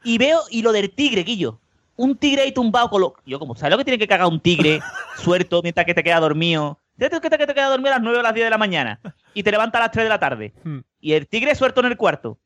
Y 0.04 0.18
veo, 0.18 0.42
y 0.50 0.62
lo 0.62 0.72
del 0.74 0.92
tigre, 0.92 1.24
Quillo. 1.24 1.60
Un 1.96 2.18
tigre 2.18 2.42
ahí 2.42 2.52
tumbado 2.52 2.90
con 2.90 3.02
lo. 3.02 3.14
Yo, 3.26 3.40
como, 3.40 3.56
¿sabes 3.56 3.72
lo 3.72 3.78
que 3.78 3.86
tiene 3.86 3.98
que 3.98 4.08
cagar 4.08 4.28
un 4.28 4.40
tigre 4.40 4.82
suelto 5.16 5.62
mientras 5.62 5.86
que 5.86 5.94
te 5.94 6.04
queda 6.04 6.20
dormido? 6.20 6.80
¿Sabes 7.00 7.20
que 7.22 7.30
te, 7.30 7.38
que 7.38 7.48
te 7.48 7.54
queda 7.54 7.70
dormido 7.70 7.92
a 7.94 7.96
las 7.96 8.04
9 8.04 8.20
o 8.20 8.22
las 8.22 8.34
10 8.34 8.46
de 8.46 8.50
la 8.50 8.58
mañana? 8.58 9.00
Y 9.34 9.44
te 9.44 9.52
levanta 9.52 9.78
a 9.78 9.82
las 9.82 9.92
3 9.92 10.04
de 10.06 10.10
la 10.10 10.20
tarde. 10.20 10.54
Hmm. 10.64 10.80
Y 11.00 11.14
el 11.14 11.28
tigre 11.28 11.56
suelto 11.56 11.80
en 11.80 11.88
el 11.88 11.98
cuarto. 11.98 12.38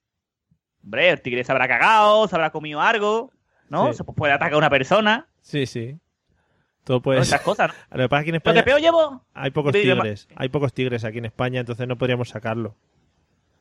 Hombre, 0.85 1.09
el 1.09 1.21
tigre 1.21 1.43
se 1.43 1.51
habrá 1.51 1.67
cagado, 1.67 2.27
se 2.27 2.35
habrá 2.35 2.51
comido 2.51 2.79
algo, 2.79 3.31
¿no? 3.69 3.91
Sí. 3.91 3.97
Se 3.97 4.03
puede 4.05 4.31
atacar 4.33 4.53
a 4.53 4.57
una 4.57 4.69
persona. 4.69 5.27
Sí, 5.41 5.65
sí. 5.65 5.97
Todo 6.83 7.01
puede 7.01 7.19
Esas 7.21 7.41
cosas, 7.41 7.71
¿no? 7.89 7.97
Lo 7.97 8.03
que 8.03 8.09
pasa 8.09 8.19
es 8.21 8.23
que 8.25 8.29
en 8.29 8.33
Lo 8.33 8.37
España 8.37 8.61
que 8.61 8.65
peor 8.65 8.79
llevo. 8.79 9.25
hay 9.33 9.49
pocos 9.51 9.73
tigres. 9.73 10.27
Hay 10.35 10.49
pocos 10.49 10.71
tigres 10.73 11.03
aquí 11.03 11.17
en 11.17 11.25
España, 11.25 11.59
entonces 11.59 11.87
no 11.87 11.97
podríamos 11.97 12.29
sacarlo. 12.29 12.75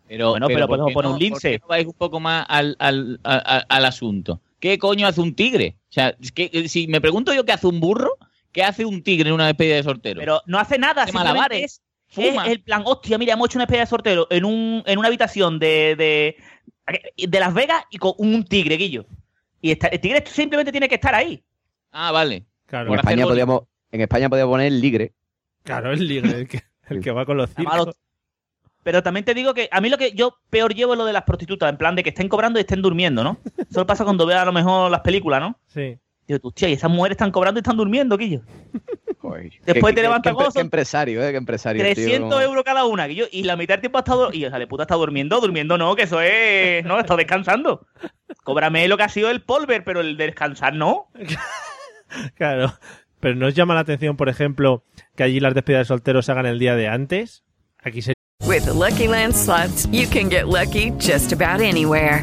Pero, 0.07 0.31
Bueno, 0.31 0.47
pero 0.49 0.61
¿por 0.69 0.77
podemos 0.77 0.93
poner 0.93 1.09
no- 1.09 1.15
un 1.15 1.19
lince. 1.19 1.59
no 1.63 1.67
vais 1.69 1.87
un 1.87 1.95
poco 1.95 2.21
más 2.21 2.45
al, 2.49 2.77
al, 2.79 3.19
al 3.25 3.85
asunto. 3.87 4.41
¿qué 4.61 4.79
coño 4.79 5.07
hace 5.07 5.21
un 5.21 5.35
tigre? 5.35 5.77
O 5.91 5.93
sea, 5.93 6.15
es 6.21 6.33
que, 6.33 6.49
eh, 6.53 6.69
si 6.69 6.87
me 6.89 7.01
pregunto 7.01 7.35
yo 7.35 7.45
qué 7.45 7.53
hace 7.53 7.67
un 7.67 7.81
burro, 7.81 8.17
¿qué 8.53 8.63
hace 8.63 8.85
un 8.87 9.03
tigre 9.03 9.29
en 9.29 9.35
una 9.35 9.47
despedida 9.47 9.77
de 9.77 9.83
soltero? 9.83 10.21
Pero 10.21 10.41
no 10.47 10.59
hace 10.59 10.79
nada, 10.79 11.05
malabares, 11.13 11.83
es, 12.11 12.17
es 12.17 12.37
el 12.47 12.63
plan, 12.63 12.83
hostia, 12.87 13.19
mira, 13.19 13.35
hemos 13.35 13.49
hecho 13.49 13.59
una 13.59 13.65
despedida 13.65 13.83
de 13.83 13.87
sortero 13.91 14.27
en, 14.31 14.45
un, 14.47 14.83
en 14.87 14.99
una 14.99 15.09
habitación 15.09 15.59
de, 15.59 15.97
de, 15.97 16.37
de 17.17 17.41
Las 17.41 17.55
Vegas 17.55 17.85
y 17.91 17.99
con 17.99 18.13
un 18.19 18.45
tigre, 18.45 18.77
Guillo. 18.77 19.07
Y 19.61 19.71
está- 19.71 19.89
el 19.89 20.01
tigre 20.01 20.23
simplemente 20.27 20.71
tiene 20.73 20.89
que 20.89 20.97
estar 20.97 21.15
ahí. 21.15 21.43
Ah, 21.93 22.13
vale. 22.13 22.45
Claro, 22.67 22.93
En 22.93 22.99
España, 22.99 23.25
podíamos, 23.25 23.63
en 23.91 24.01
España 24.01 24.29
podíamos 24.29 24.53
poner 24.53 24.67
el 24.69 24.81
ligre. 24.81 25.13
claro 25.63 25.93
el 25.93 26.07
ligre, 26.07 26.31
el 26.41 26.49
que, 26.49 26.63
el 26.89 27.01
que 27.01 27.11
va 27.11 27.25
con 27.25 27.37
los 27.37 27.51
circos. 27.51 27.97
Pero 28.83 29.03
también 29.03 29.25
te 29.25 29.33
digo 29.33 29.55
que 29.55 29.69
a 29.73 29.81
mí 29.81 29.89
lo 29.89 29.97
que 29.97 30.13
yo 30.13 30.37
peor 30.51 30.75
llevo 30.75 30.93
es 30.93 30.99
lo 30.99 31.07
de 31.07 31.13
las 31.15 31.23
prostitutas, 31.23 31.71
en 31.71 31.79
plan 31.79 31.97
de 31.97 32.03
que 32.03 32.11
estén 32.11 32.29
cobrando 32.29 32.59
y 32.59 32.63
estén 32.63 32.83
durmiendo, 32.83 33.25
¿no? 33.25 33.39
Eso 33.71 33.87
pasa 33.87 34.05
cuando 34.05 34.27
veo 34.27 34.39
a 34.39 34.45
lo 34.45 34.53
mejor 34.53 34.91
las 34.91 35.01
películas, 35.01 35.41
¿no? 35.41 35.59
Sí. 35.69 35.97
Digo, 36.27 36.41
hostia, 36.43 36.69
y 36.69 36.75
esas 36.75 36.91
mujeres 36.91 37.15
están 37.15 37.31
cobrando 37.31 37.59
y 37.59 37.63
están 37.63 37.77
durmiendo, 37.79 38.17
Guillo. 38.19 38.43
Joder, 39.25 39.51
Después 39.65 39.93
qué- 39.93 39.97
te 39.97 40.03
levantas 40.03 40.35
qué, 40.37 40.45
qué, 40.53 40.61
empresario, 40.61 41.25
¿eh? 41.25 41.31
Qué 41.31 41.39
empresario. 41.39 41.83
tío, 41.83 41.95
300 41.95 42.31
como- 42.31 42.43
euros 42.43 42.63
cada 42.63 42.85
una, 42.85 43.07
Guillo, 43.07 43.25
y 43.33 43.45
la 43.45 43.57
mitad 43.57 43.75
del 43.75 43.81
tiempo 43.81 43.97
ha 43.97 44.03
estado... 44.03 44.31
Y 44.35 44.45
o 44.45 44.51
sea, 44.51 44.59
de 44.59 44.67
puta 44.67 44.83
está 44.83 44.97
durmiendo, 44.97 45.41
durmiendo 45.41 45.79
no, 45.79 45.97
que 45.97 46.03
eso 46.03 46.21
es... 46.21 46.85
No, 46.85 47.01
está 47.01 47.17
descansando. 47.17 47.87
Cóbrame 48.43 48.87
lo 48.87 48.99
que 48.99 49.05
ha 49.05 49.09
sido 49.09 49.31
el 49.31 49.41
polver, 49.41 49.83
pero 49.83 50.01
el 50.03 50.19
de 50.19 50.27
descansar 50.27 50.75
no. 50.75 51.09
Claro. 52.37 52.73
Pero 53.21 53.35
¿nos 53.35 53.55
llama 53.55 53.75
la 53.75 53.81
atención, 53.81 54.17
por 54.19 54.29
ejemplo, 54.29 54.85
que 55.17 55.23
allí 55.23 55.41
las 55.41 55.55
despedidas 55.55 55.87
de 55.87 55.95
solteros 55.95 56.27
se 56.27 56.33
hagan 56.33 56.45
el 56.47 56.59
día 56.59 56.77
de 56.77 56.89
antes? 56.89 57.43
Aquí 57.83 58.03
se... 58.03 58.13
With 58.47 58.65
the 58.65 58.75
Lucky 58.75 59.09
Land 59.09 59.35
slots, 59.35 59.89
you 59.91 60.07
can 60.09 60.29
get 60.31 60.45
lucky 60.45 60.93
just 61.01 61.33
about 61.33 61.63
anywhere. 61.63 62.23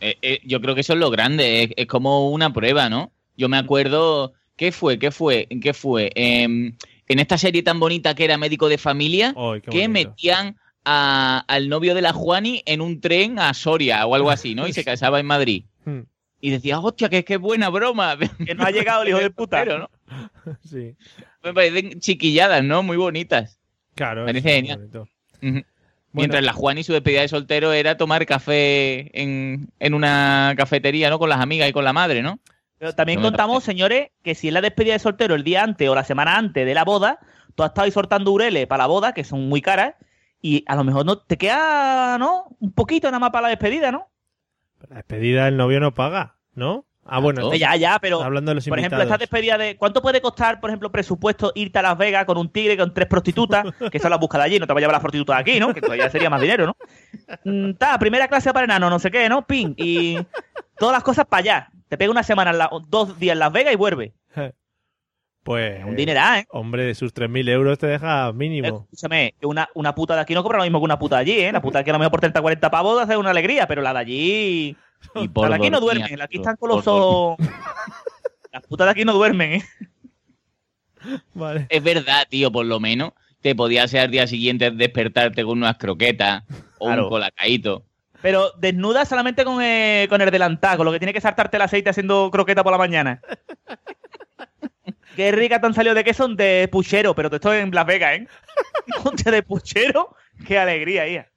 eh, 0.00 0.16
eh, 0.22 0.40
yo 0.44 0.60
creo 0.60 0.74
que 0.74 0.82
eso 0.82 0.92
es 0.94 0.98
lo 0.98 1.10
grande, 1.10 1.62
es, 1.64 1.70
es 1.76 1.86
como 1.86 2.30
una 2.30 2.52
prueba, 2.52 2.88
¿no? 2.88 3.12
Yo 3.36 3.48
me 3.48 3.56
acuerdo, 3.56 4.32
¿qué 4.56 4.72
fue? 4.72 4.98
¿Qué 4.98 5.10
fue? 5.10 5.46
¿Qué 5.62 5.72
fue? 5.74 6.10
Em, 6.14 6.76
en 7.08 7.18
esta 7.18 7.38
serie 7.38 7.62
tan 7.62 7.78
bonita 7.80 8.14
que 8.14 8.24
era 8.24 8.36
Médico 8.38 8.68
de 8.68 8.78
Familia, 8.78 9.32
que 9.32 9.70
bonito. 9.70 9.88
metían 9.90 10.56
a- 10.84 11.44
al 11.48 11.68
novio 11.68 11.94
de 11.94 12.02
la 12.02 12.12
Juani 12.12 12.62
en 12.66 12.80
un 12.80 13.00
tren 13.00 13.38
a 13.38 13.52
Soria 13.54 14.06
o 14.06 14.14
algo 14.14 14.30
así, 14.30 14.54
¿no? 14.54 14.66
Y 14.66 14.72
se 14.72 14.84
casaba 14.84 15.20
en 15.20 15.26
Madrid. 15.26 15.64
Hmm. 15.84 16.00
Y 16.40 16.50
decía, 16.50 16.78
hostia, 16.78 17.08
que 17.08 17.24
qué 17.24 17.36
buena 17.36 17.68
broma. 17.68 18.16
Que 18.46 18.54
no 18.54 18.64
ha 18.64 18.70
llegado 18.70 19.02
el 19.02 19.08
hijo 19.08 19.18
de 19.18 19.30
puta. 19.30 19.58
Pero, 19.64 19.78
¿no? 19.80 19.90
Sí. 20.64 20.94
Me 21.42 21.52
parecen 21.54 22.00
chiquilladas, 22.00 22.62
¿no? 22.64 22.82
Muy 22.82 22.96
bonitas. 22.96 23.58
Claro. 23.94 24.24
Me 24.24 24.30
es 24.30 24.42
parece 24.42 24.48
muy 24.48 24.54
genial. 24.68 24.78
bonito. 24.78 25.08
Ujú. 25.42 25.64
Mientras 26.12 26.42
la 26.42 26.52
Juan 26.52 26.78
y 26.78 26.84
su 26.84 26.92
despedida 26.92 27.20
de 27.20 27.28
soltero 27.28 27.72
era 27.72 27.96
tomar 27.96 28.24
café 28.26 29.10
en, 29.20 29.70
en 29.78 29.94
una 29.94 30.54
cafetería, 30.56 31.10
¿no? 31.10 31.18
Con 31.18 31.28
las 31.28 31.40
amigas 31.40 31.68
y 31.68 31.72
con 31.72 31.84
la 31.84 31.92
madre, 31.92 32.22
¿no? 32.22 32.38
Pero 32.78 32.94
también 32.94 33.20
No 33.20 33.26
contamos, 33.26 33.64
señores, 33.64 34.10
que 34.22 34.34
si 34.34 34.48
es 34.48 34.54
la 34.54 34.60
despedida 34.60 34.94
de 34.94 35.00
soltero 35.00 35.34
el 35.34 35.44
día 35.44 35.62
antes 35.62 35.88
o 35.88 35.94
la 35.94 36.04
semana 36.04 36.36
antes 36.36 36.64
de 36.64 36.74
la 36.74 36.84
boda, 36.84 37.18
tú 37.54 37.62
has 37.62 37.70
estado 37.70 37.84
ahí 37.84 37.90
sortando 37.90 38.30
ureles 38.32 38.66
para 38.66 38.84
la 38.84 38.86
boda, 38.86 39.12
que 39.12 39.24
son 39.24 39.48
muy 39.48 39.60
caras, 39.60 39.94
y 40.40 40.64
a 40.66 40.76
lo 40.76 40.84
mejor 40.84 41.04
no 41.04 41.18
te 41.18 41.36
queda, 41.36 42.16
¿no? 42.18 42.56
Un 42.60 42.72
poquito 42.72 43.08
nada 43.08 43.18
más 43.18 43.30
para 43.30 43.42
la 43.42 43.48
despedida, 43.48 43.90
¿no? 43.90 44.08
La 44.88 44.96
despedida 44.96 45.48
el 45.48 45.56
novio 45.56 45.80
no 45.80 45.92
paga, 45.92 46.36
¿no? 46.54 46.86
Ah, 47.10 47.20
bueno. 47.20 47.52
Ya, 47.54 47.74
ya, 47.76 47.98
pero 47.98 48.22
Hablando 48.22 48.50
de 48.50 48.56
los 48.56 48.68
por 48.68 48.78
ejemplo, 48.78 49.02
esta 49.02 49.16
despedida 49.16 49.56
de. 49.56 49.76
¿Cuánto 49.76 50.02
puede 50.02 50.20
costar, 50.20 50.60
por 50.60 50.70
ejemplo, 50.70 50.92
presupuesto 50.92 51.52
irte 51.54 51.78
a 51.78 51.82
Las 51.82 51.96
Vegas 51.98 52.24
con 52.26 52.36
un 52.36 52.50
tigre 52.50 52.76
con 52.76 52.92
tres 52.92 53.08
prostitutas? 53.08 53.64
Que 53.90 53.98
eso 53.98 54.08
las 54.08 54.20
busca 54.20 54.36
de 54.38 54.44
allí, 54.44 54.58
no 54.58 54.66
te 54.66 54.72
va 54.74 54.78
a 54.78 54.80
llevar 54.80 54.92
las 54.94 55.00
prostitutas 55.02 55.38
aquí, 55.40 55.58
¿no? 55.58 55.72
Que 55.72 55.80
todavía 55.80 56.10
sería 56.10 56.28
más 56.30 56.40
dinero, 56.40 56.66
¿no? 56.66 56.76
Mm, 57.44 57.72
Ta, 57.74 57.98
primera 57.98 58.28
clase 58.28 58.52
para 58.52 58.64
enano, 58.64 58.90
no 58.90 58.98
sé 58.98 59.10
qué, 59.10 59.28
¿no? 59.28 59.46
Pin. 59.46 59.74
Y 59.76 60.18
todas 60.78 60.92
las 60.92 61.02
cosas 61.02 61.24
para 61.26 61.40
allá. 61.40 61.68
Te 61.88 61.96
pega 61.96 62.10
una 62.10 62.22
semana, 62.22 62.50
en 62.50 62.58
la- 62.58 62.70
dos 62.88 63.18
días 63.18 63.32
en 63.32 63.38
Las 63.38 63.52
Vegas 63.52 63.72
y 63.72 63.76
vuelve. 63.76 64.12
Pues. 65.44 65.82
Un 65.82 65.96
dineral, 65.96 66.40
¿eh? 66.40 66.46
Hombre, 66.50 66.84
de 66.84 66.94
sus 66.94 67.14
3.000 67.14 67.48
euros 67.48 67.78
te 67.78 67.86
deja 67.86 68.30
mínimo. 68.34 68.86
Escúchame, 68.90 69.34
una, 69.42 69.66
una 69.74 69.94
puta 69.94 70.14
de 70.14 70.20
aquí 70.20 70.34
no 70.34 70.42
cobra 70.42 70.58
lo 70.58 70.64
mismo 70.64 70.78
que 70.78 70.84
una 70.84 70.98
puta 70.98 71.16
de 71.16 71.20
allí, 71.22 71.40
¿eh? 71.40 71.52
La 71.52 71.62
puta 71.62 71.78
de 71.78 71.82
aquí 71.82 71.90
a 71.90 71.94
lo 71.94 71.98
mejor 72.00 72.10
por 72.10 72.20
30 72.20 72.42
40 72.42 72.70
pavos 72.70 73.00
hace 73.00 73.16
una 73.16 73.30
alegría, 73.30 73.66
pero 73.66 73.80
la 73.80 73.94
de 73.94 73.98
allí. 73.98 74.76
Y 75.14 75.28
por 75.28 75.52
aquí 75.52 75.70
no 75.70 75.80
duermen, 75.80 76.20
aquí 76.20 76.38
están 76.38 76.56
con 76.56 76.68
los 76.70 76.86
ojos. 76.86 77.38
Las 78.52 78.62
putas 78.66 78.86
de 78.86 78.90
aquí 78.92 79.04
no 79.04 79.12
duermen, 79.12 79.52
¿eh? 79.54 79.64
Vale. 81.34 81.66
Es 81.68 81.82
verdad, 81.82 82.26
tío, 82.28 82.50
por 82.50 82.66
lo 82.66 82.80
menos 82.80 83.12
te 83.40 83.54
podía 83.54 83.86
ser 83.86 84.00
al 84.00 84.10
día 84.10 84.26
siguiente 84.26 84.70
despertarte 84.70 85.44
con 85.44 85.58
unas 85.58 85.78
croquetas 85.78 86.42
o 86.78 86.86
Claro. 86.86 87.04
un 87.04 87.08
colacaíto. 87.10 87.84
Pero 88.20 88.50
desnuda 88.58 89.04
solamente 89.04 89.44
con, 89.44 89.62
eh, 89.62 90.06
con 90.08 90.20
el 90.20 90.30
delantal, 90.30 90.76
con 90.76 90.86
lo 90.86 90.92
que 90.92 90.98
tiene 90.98 91.12
que 91.12 91.20
saltarte 91.20 91.56
el 91.56 91.62
aceite 91.62 91.90
haciendo 91.90 92.30
croqueta 92.32 92.64
por 92.64 92.72
la 92.72 92.78
mañana. 92.78 93.20
Qué 95.14 95.30
rica 95.32 95.60
te 95.60 95.66
han 95.66 95.74
salido 95.74 95.94
de 95.94 96.02
qué 96.04 96.14
son 96.14 96.34
de 96.36 96.68
puchero, 96.70 97.14
pero 97.14 97.30
te 97.30 97.36
estoy 97.36 97.58
en 97.58 97.70
Las 97.70 97.86
Vegas, 97.86 98.18
¿eh? 98.18 98.26
Ponte 99.04 99.30
de 99.30 99.42
puchero, 99.42 100.16
qué 100.46 100.58
alegría, 100.58 101.06
hija. 101.06 101.28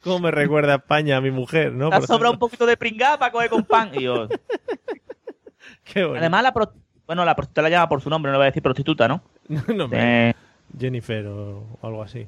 ¿Cómo 0.00 0.18
me 0.20 0.30
recuerda 0.30 0.72
a 0.74 0.76
España 0.76 1.16
a 1.16 1.20
mi 1.20 1.30
mujer, 1.30 1.72
no? 1.72 1.88
Te 1.90 1.96
ha 1.96 1.98
Por 1.98 2.08
sobrado 2.08 2.32
un 2.32 2.38
poquito 2.38 2.66
de 2.66 2.76
pringada 2.76 3.18
para 3.18 3.32
coger 3.32 3.50
con 3.50 3.64
pan. 3.64 3.90
Y 3.94 4.02
yo, 4.02 4.28
Qué 5.84 6.02
bonito. 6.04 6.18
además, 6.20 6.42
la 6.42 6.52
pro- 6.52 6.72
bueno, 7.06 7.24
la 7.24 7.34
prostituta 7.34 7.62
la 7.62 7.70
llama 7.70 7.88
por 7.88 8.00
su 8.02 8.10
nombre, 8.10 8.30
no 8.30 8.34
le 8.34 8.38
voy 8.38 8.44
a 8.46 8.50
decir 8.50 8.62
prostituta, 8.62 9.08
¿no? 9.08 9.22
No. 9.74 9.88
Eh, 9.92 10.34
Jennifer 10.78 11.26
o 11.26 11.64
algo 11.82 12.02
así. 12.02 12.26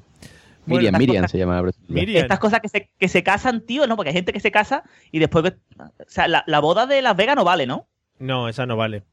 Miriam, 0.65 0.95
Miriam 0.97 1.23
cosas- 1.23 1.31
se 1.31 1.37
llama 1.37 1.55
la 1.55 1.61
prostituta. 1.61 1.93
Miriam. 1.93 2.23
Estas 2.23 2.39
cosas 2.39 2.59
que 2.61 2.69
se, 2.69 2.89
que 2.97 3.07
se 3.07 3.23
casan, 3.23 3.61
tío, 3.61 3.87
¿no? 3.87 3.95
Porque 3.95 4.09
hay 4.09 4.15
gente 4.15 4.33
que 4.33 4.39
se 4.39 4.51
casa 4.51 4.83
y 5.11 5.19
después... 5.19 5.43
ve- 5.43 5.57
O 5.79 5.89
sea, 6.07 6.27
la, 6.27 6.43
la 6.47 6.59
boda 6.59 6.85
de 6.85 7.01
Las 7.01 7.15
Vegas 7.15 7.35
no 7.35 7.43
vale, 7.43 7.65
¿no? 7.67 7.87
No, 8.19 8.47
esa 8.47 8.65
no 8.65 8.77
vale. 8.77 9.03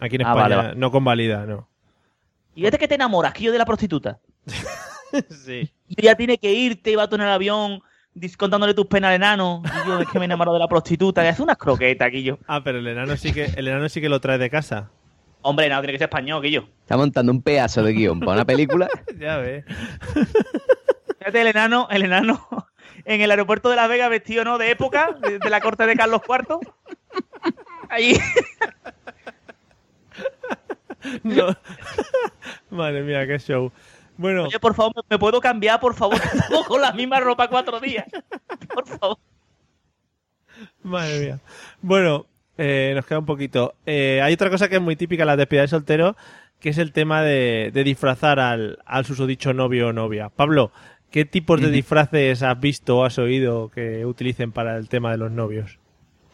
Aquí 0.00 0.16
en 0.16 0.22
Ah, 0.26 0.30
España 0.30 0.42
vale, 0.42 0.56
vale. 0.56 0.74
no 0.76 0.90
convalida, 0.90 1.46
no. 1.46 1.68
Y 2.54 2.62
vete 2.62 2.78
que 2.78 2.88
te 2.88 2.94
enamoras, 2.96 3.32
Quillo, 3.32 3.52
de 3.52 3.58
la 3.58 3.64
prostituta. 3.66 4.18
sí. 5.44 5.70
Ya 5.88 6.14
tiene 6.14 6.38
que 6.38 6.52
irte 6.52 6.92
y 6.92 6.94
va 6.94 7.08
tú 7.08 7.16
en 7.16 7.22
el 7.22 7.28
avión 7.28 7.82
contándole 8.36 8.74
tus 8.74 8.86
penas 8.86 9.08
al 9.08 9.16
enano. 9.16 9.62
Y 9.64 9.88
yo 9.88 10.00
es 10.00 10.08
que 10.08 10.18
me 10.18 10.24
enamoro 10.24 10.52
de 10.52 10.58
la 10.58 10.68
prostituta. 10.68 11.24
Y 11.24 11.28
hace 11.28 11.42
unas 11.42 11.56
croquetas, 11.56 12.10
Quillo. 12.10 12.38
Ah, 12.46 12.62
pero 12.62 12.78
el 12.78 12.86
enano 12.86 13.16
sí 13.16 13.32
que 13.32 13.44
el 13.44 13.68
enano 13.68 13.88
sí 13.88 14.00
que 14.00 14.08
lo 14.08 14.20
trae 14.20 14.38
de 14.38 14.50
casa. 14.50 14.90
Hombre, 15.42 15.68
no, 15.68 15.80
tiene 15.80 15.92
que 15.92 15.98
ser 15.98 16.08
español, 16.08 16.42
Quillo. 16.42 16.68
Está 16.82 16.96
montando 16.96 17.32
un 17.32 17.42
pedazo 17.42 17.82
de 17.82 17.92
guion 17.92 18.20
para 18.20 18.32
una 18.32 18.44
película. 18.44 18.88
ya 19.18 19.38
ves. 19.38 19.64
Fíjate 21.18 21.40
el 21.40 21.46
enano, 21.48 21.88
el 21.90 22.04
enano 22.04 22.46
en 23.04 23.20
el 23.20 23.30
aeropuerto 23.30 23.70
de 23.70 23.76
Las 23.76 23.88
Vegas 23.88 24.10
vestido, 24.10 24.44
¿no? 24.44 24.58
De 24.58 24.70
época, 24.70 25.16
de, 25.22 25.38
de 25.38 25.50
la 25.50 25.60
corte 25.60 25.86
de 25.86 25.96
Carlos 25.96 26.20
IV. 26.28 26.58
Ahí. 27.88 28.18
No. 31.22 31.56
Madre 32.68 33.02
mía, 33.02 33.26
qué 33.26 33.38
show. 33.38 33.72
Bueno, 34.20 34.44
Oye, 34.44 34.60
por 34.60 34.74
favor, 34.74 34.92
¿me- 34.94 35.02
¿me 35.08 35.18
puedo 35.18 35.40
cambiar, 35.40 35.80
por 35.80 35.94
favor? 35.94 36.20
Con 36.68 36.82
la 36.82 36.92
misma 36.92 37.20
ropa 37.20 37.48
cuatro 37.48 37.80
días. 37.80 38.04
Por 38.74 38.86
favor. 38.86 39.16
madre 40.82 41.20
mía. 41.20 41.40
Bueno, 41.80 42.26
eh, 42.58 42.92
nos 42.94 43.06
queda 43.06 43.18
un 43.20 43.24
poquito. 43.24 43.74
Eh, 43.86 44.20
hay 44.22 44.34
otra 44.34 44.50
cosa 44.50 44.68
que 44.68 44.76
es 44.76 44.82
muy 44.82 44.94
típica 44.96 45.22
en 45.22 45.28
las 45.28 45.38
despedidas 45.38 45.70
de 45.70 45.76
soltero, 45.76 46.16
que 46.58 46.68
es 46.68 46.76
el 46.76 46.92
tema 46.92 47.22
de, 47.22 47.70
de 47.72 47.82
disfrazar 47.84 48.40
al, 48.40 48.78
al 48.84 49.06
susodicho 49.06 49.54
novio 49.54 49.88
o 49.88 49.92
novia. 49.94 50.28
Pablo, 50.28 50.70
¿qué 51.10 51.24
tipos 51.24 51.58
de 51.60 51.70
disfraces 51.70 52.42
has 52.42 52.60
visto 52.60 52.98
o 52.98 53.04
has 53.06 53.18
oído 53.18 53.70
que 53.70 54.04
utilicen 54.04 54.52
para 54.52 54.76
el 54.76 54.90
tema 54.90 55.10
de 55.12 55.16
los 55.16 55.30
novios? 55.32 55.78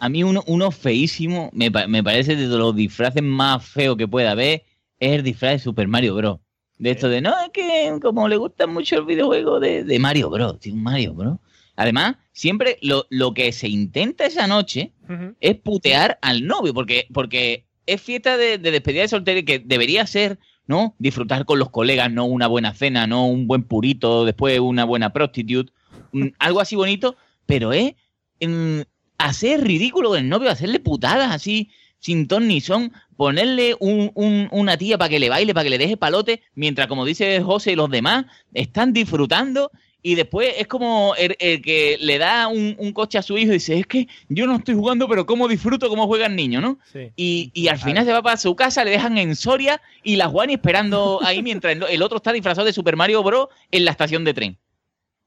A 0.01 0.09
mí 0.09 0.25
uno, 0.25 0.43
uno 0.49 0.73
feísimo, 0.73 1.51
me, 1.53 1.71
me 1.71 2.03
parece 2.03 2.35
de 2.35 2.47
los 2.49 2.75
disfraces 2.75 3.23
más 3.23 3.65
feos 3.65 3.97
que 3.97 4.09
pueda 4.09 4.33
haber, 4.33 4.65
es 4.99 5.13
el 5.13 5.23
disfraz 5.23 5.53
de 5.53 5.59
Super 5.61 5.87
Mario 5.87 6.17
Bros. 6.17 6.41
De 6.79 6.91
esto 6.91 7.09
de, 7.09 7.21
no, 7.21 7.33
es 7.43 7.51
que 7.53 7.99
como 8.03 8.29
le 8.29 8.37
gusta 8.37 8.67
mucho 8.67 8.99
el 8.99 9.05
videojuego 9.07 9.61
de, 9.61 9.83
de 9.85 9.99
Mario 9.99 10.31
Bros, 10.31 10.61
tío, 10.61 10.75
un 10.75 10.83
Mario 10.83 11.15
Bros. 11.15 11.39
Además, 11.77 12.17
siempre 12.33 12.79
lo, 12.83 13.07
lo 13.11 13.35
que 13.35 13.53
se 13.53 13.69
intenta 13.69 14.27
esa 14.27 14.47
noche 14.47 14.93
es 15.41 15.57
putear 15.57 16.19
al 16.23 16.47
novio, 16.47 16.73
porque, 16.73 17.07
porque 17.13 17.67
es 17.87 18.01
fiesta 18.01 18.37
de, 18.37 18.59
de 18.59 18.71
despedida 18.71 19.03
de 19.03 19.09
soltero 19.09 19.45
que 19.45 19.59
debería 19.59 20.07
ser, 20.07 20.39
¿no? 20.67 20.95
Disfrutar 20.99 21.45
con 21.45 21.59
los 21.59 21.71
colegas, 21.71 22.11
no 22.11 22.25
una 22.25 22.47
buena 22.47 22.75
cena, 22.75 23.07
no 23.07 23.27
un 23.27 23.47
buen 23.47 23.63
purito, 23.63 24.25
después 24.25 24.59
una 24.59 24.85
buena 24.85 25.13
prostitute, 25.13 25.73
algo 26.39 26.61
así 26.61 26.77
bonito, 26.77 27.17
pero 27.45 27.73
es 27.73 27.95
mm, 28.41 28.81
hacer 29.19 29.63
ridículo 29.63 30.11
con 30.11 30.19
el 30.19 30.29
novio, 30.29 30.51
hacerle 30.51 30.81
putadas 30.81 31.31
así, 31.31 31.71
sin 31.99 32.29
ton 32.29 32.47
ni 32.49 32.61
son, 32.61 32.93
ponerle 33.17 33.75
un- 33.81 34.11
un- 34.15 34.49
una 34.53 34.77
tía 34.77 34.99
para 34.99 35.09
que 35.09 35.19
le 35.19 35.29
baile, 35.29 35.55
para 35.55 35.65
que 35.65 35.71
le 35.71 35.79
deje 35.79 35.97
palote, 35.97 36.43
mientras, 36.55 36.87
como 36.87 37.05
dice 37.05 37.41
José 37.41 37.73
y 37.73 37.77
los 37.77 37.91
demás, 37.91 38.27
están 38.55 38.93
disfrutando. 38.93 39.71
Y 40.03 40.15
después 40.15 40.55
es 40.57 40.69
como 40.69 41.15
el, 41.17 41.35
el 41.41 41.61
que 41.63 41.97
le 42.01 42.19
da 42.19 42.47
un, 42.47 42.77
un 42.79 42.93
coche 42.93 43.19
a 43.19 43.23
su 43.23 43.37
hijo 43.39 43.51
y 43.51 43.55
dice, 43.55 43.77
es 43.81 43.87
que 43.89 44.07
yo 44.29 44.47
no 44.47 44.55
estoy 44.57 44.77
jugando, 44.77 45.09
pero 45.09 45.27
cómo 45.27 45.49
disfruto 45.49 45.89
cómo 45.89 46.07
juega 46.07 46.27
el 46.27 46.37
niño, 46.37 46.61
¿no? 46.61 46.79
Sí. 46.93 47.11
Y, 47.17 47.51
y 47.55 47.67
al 47.67 47.79
final 47.79 48.05
se 48.05 48.13
va 48.13 48.23
para 48.23 48.37
su 48.37 48.55
casa, 48.55 48.85
le 48.85 48.93
dejan 48.93 49.19
en 49.19 49.35
Soria 49.35 49.81
y 50.05 50.15
la 50.15 50.29
Juani 50.29 50.53
esperando 50.55 51.19
ahí 51.25 51.43
mientras 51.43 51.77
el, 51.91 52.03
otro 52.03 52.19
está 52.19 52.33
disfrazado 52.33 52.67
de 52.67 52.73
Super 52.73 52.95
Mario 52.95 53.21
Bros. 53.25 53.49
en 53.73 53.85
la 53.85 53.91
estación 53.91 54.23
de 54.23 54.35
tren. 54.35 54.59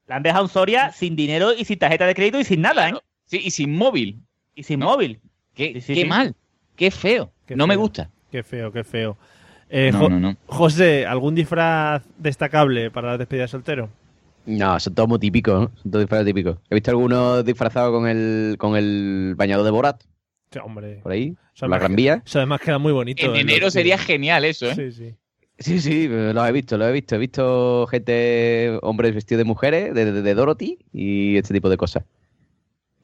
La 0.08 0.16
han 0.16 0.24
dejado 0.24 0.46
en 0.46 0.50
Soria 0.50 0.92
sin 0.94 1.18
dinero 1.18 1.52
y 1.54 1.66
sin 1.66 1.78
tarjeta 1.78 2.06
de 2.08 2.16
crédito 2.16 2.40
y 2.40 2.46
sin 2.46 2.62
nada, 2.62 2.88
¿eh? 2.90 2.94
Sí, 3.26 3.42
y 3.44 3.52
sin 3.52 3.76
móvil. 3.76 4.20
Y 4.56 4.64
sin 4.64 4.80
móvil. 4.80 5.20
Qué, 5.56 5.74
Sí, 5.74 5.82
sí, 5.82 5.94
qué 5.94 6.06
mal, 6.06 6.36
qué 6.80 6.90
feo. 6.92 7.32
Qué 7.46 7.56
no 7.58 7.68
me 7.68 7.76
gusta. 7.76 8.10
Qué 8.32 8.42
feo, 8.42 8.72
qué 8.72 8.84
feo. 8.86 9.18
Eh, 9.70 9.92
No, 9.92 10.00
Jo- 10.00 10.10
no, 10.10 10.20
no. 10.20 10.36
José, 10.48 11.06
¿algún 11.06 11.36
disfraz 11.36 12.04
destacable 12.18 12.90
para 12.90 13.10
la 13.12 13.18
despedida 13.18 13.44
de 13.44 13.48
soltero? 13.50 13.90
No, 14.46 14.80
son 14.80 14.96
todos 14.96 15.10
muy 15.10 15.20
típicos, 15.20 15.54
¿no? 15.62 15.72
Son 15.82 15.92
todos 15.92 16.04
disfraces 16.06 16.26
típicos. 16.26 16.58
He 16.70 16.76
visto 16.76 16.92
algunos 16.92 17.44
disfrazados 17.46 17.92
con 17.92 18.08
el, 18.08 18.56
con 18.58 18.78
el 18.78 19.34
bañador 19.36 19.66
de 19.66 19.72
Borat, 19.72 20.02
Sí, 20.52 20.60
hombre. 20.64 21.02
por 21.04 21.12
ahí, 21.12 21.36
Eso 21.54 21.66
por 21.66 21.70
la 21.70 21.78
Gran 21.80 21.96
Vía. 21.96 22.24
Eso 22.26 22.40
además 22.40 22.62
queda 22.62 22.78
muy 22.80 22.94
bonito. 22.94 23.24
En 23.26 23.36
¿eh? 23.36 23.40
enero 23.42 23.66
Los- 23.66 23.74
sería 23.74 23.98
genial 23.98 24.46
eso, 24.46 24.68
¿eh? 24.72 24.76
Sí, 24.76 24.92
sí. 24.94 25.16
Sí, 25.60 25.80
sí, 25.82 26.08
los 26.08 26.48
he 26.48 26.52
visto, 26.54 26.78
los 26.78 26.88
he 26.88 26.92
visto. 26.94 27.16
He 27.16 27.18
visto 27.18 27.86
gente, 27.88 28.80
hombres 28.82 29.14
vestidos 29.14 29.40
de 29.40 29.44
mujeres, 29.44 29.94
de, 29.94 30.06
de- 30.14 30.22
de 30.22 30.34
Dorothy 30.34 30.80
y 30.94 31.36
este 31.36 31.54
tipo 31.54 31.70
de 31.70 31.76
cosas. 31.76 32.06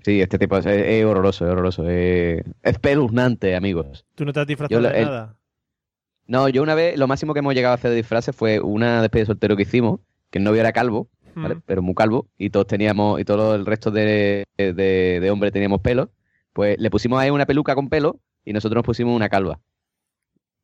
Sí, 0.06 0.22
este 0.22 0.38
tipo 0.38 0.56
es, 0.58 0.68
es 0.68 1.04
horroroso, 1.04 1.46
es 1.46 1.52
horroroso. 1.52 1.90
Es 1.90 2.44
espeluznante, 2.62 3.56
amigos. 3.56 4.06
¿Tú 4.14 4.24
no 4.24 4.34
te 4.34 4.40
has 4.42 4.46
disfrazado 4.46 4.80
Yo 4.80 4.88
de 4.88 4.94
la- 4.94 5.00
el- 5.00 5.06
nada? 5.08 5.36
No, 6.28 6.48
yo 6.48 6.62
una 6.62 6.76
vez, 6.76 6.96
lo 6.96 7.08
máximo 7.08 7.34
que 7.34 7.40
hemos 7.40 7.56
llegado 7.56 7.72
a 7.72 7.76
hacer 7.76 7.90
de 7.90 7.98
disfraces 7.98 8.36
fue 8.36 8.60
una 8.60 9.02
despedida 9.02 9.24
de 9.24 9.28
soltero 9.28 9.56
que 9.56 9.64
hicimos, 9.64 10.02
que 10.30 10.38
el 10.38 10.44
novio 10.44 10.62
era 10.62 10.74
calvo, 10.74 11.10
¿vale? 11.34 11.56
Mm. 11.56 11.62
Pero 11.66 11.82
muy 11.82 11.96
calvo, 11.96 12.28
y 12.38 12.52
todos 12.52 12.68
teníamos, 12.68 13.20
y 13.20 13.26
todo 13.26 13.56
el 13.56 13.66
resto 13.66 13.90
de, 13.90 14.44
de, 14.58 14.74
de 15.20 15.32
hombres 15.32 15.52
teníamos 15.54 15.82
pelo. 15.82 16.12
Pues 16.54 16.78
le 16.80 16.92
pusimos 16.92 17.20
a 17.20 17.26
él 17.26 17.32
una 17.32 17.48
peluca 17.48 17.74
con 17.74 17.90
pelo 17.90 18.20
y 18.44 18.54
nosotros 18.54 18.76
nos 18.78 18.86
pusimos 18.86 19.16
una 19.16 19.28
calva. 19.30 19.60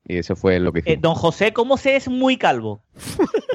Y 0.05 0.17
eso 0.17 0.35
fue 0.35 0.59
lo 0.59 0.71
que 0.71 0.79
Eh, 0.79 0.83
hicimos. 0.85 1.01
don 1.01 1.15
José, 1.15 1.51
¿cómo 1.51 1.77
se 1.77 1.95
es 1.95 2.07
muy 2.07 2.37
calvo? 2.37 2.83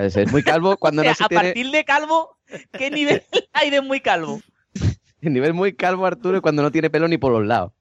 Es, 0.01 0.17
es 0.17 0.33
muy 0.33 0.43
calvo 0.43 0.77
cuando 0.77 1.03
O 1.03 1.05
sea, 1.05 1.13
no 1.13 1.15
se 1.17 1.25
a 1.25 1.29
tiene... 1.29 1.45
partir 1.45 1.71
de 1.71 1.85
calvo, 1.85 2.37
¿qué 2.73 2.91
nivel 2.91 3.23
hay 3.53 3.71
de 3.71 3.81
muy 3.83 4.01
calvo? 4.01 4.41
El 5.27 5.33
nivel 5.35 5.55
muy 5.55 5.73
calvo, 5.75 6.07
Arturo, 6.07 6.37
es 6.37 6.43
cuando 6.43 6.63
no 6.63 6.71
tiene 6.71 6.91
pelo 6.91 7.09
ni 7.09 7.19
por 7.19 7.33
los 7.33 7.45
lados. 7.47 7.73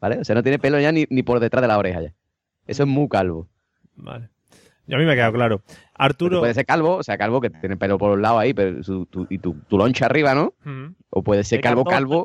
¿Vale? 0.00 0.18
O 0.18 0.24
sea, 0.24 0.34
no 0.34 0.42
tiene 0.42 0.58
pelo 0.58 0.78
ya 0.78 0.92
ni, 0.92 1.06
ni 1.08 1.22
por 1.22 1.40
detrás 1.40 1.62
de 1.62 1.68
la 1.68 1.78
oreja 1.78 2.02
ya. 2.02 2.14
Eso 2.66 2.82
es 2.82 2.88
muy 2.88 3.08
calvo. 3.08 3.48
Vale. 3.94 4.28
Y 4.86 4.94
a 4.94 4.98
mí 4.98 5.04
me 5.04 5.12
ha 5.12 5.14
quedado 5.14 5.32
claro. 5.32 5.62
Arturo. 5.94 6.38
Puede 6.40 6.54
ser 6.54 6.66
calvo, 6.66 6.96
o 6.96 7.02
sea, 7.02 7.16
calvo 7.18 7.40
que 7.40 7.50
tiene 7.50 7.76
pelo 7.76 7.96
por 7.98 8.10
los 8.10 8.20
lados 8.20 8.40
ahí, 8.40 8.52
pero 8.54 8.82
su- 8.82 9.06
tu- 9.06 9.26
y 9.30 9.38
tu, 9.38 9.54
tu 9.68 9.78
loncha 9.78 10.06
arriba, 10.06 10.34
¿no? 10.34 10.54
O 11.10 11.22
puede 11.22 11.44
ser 11.44 11.60
calvo, 11.62 11.84
cartón, 11.84 12.24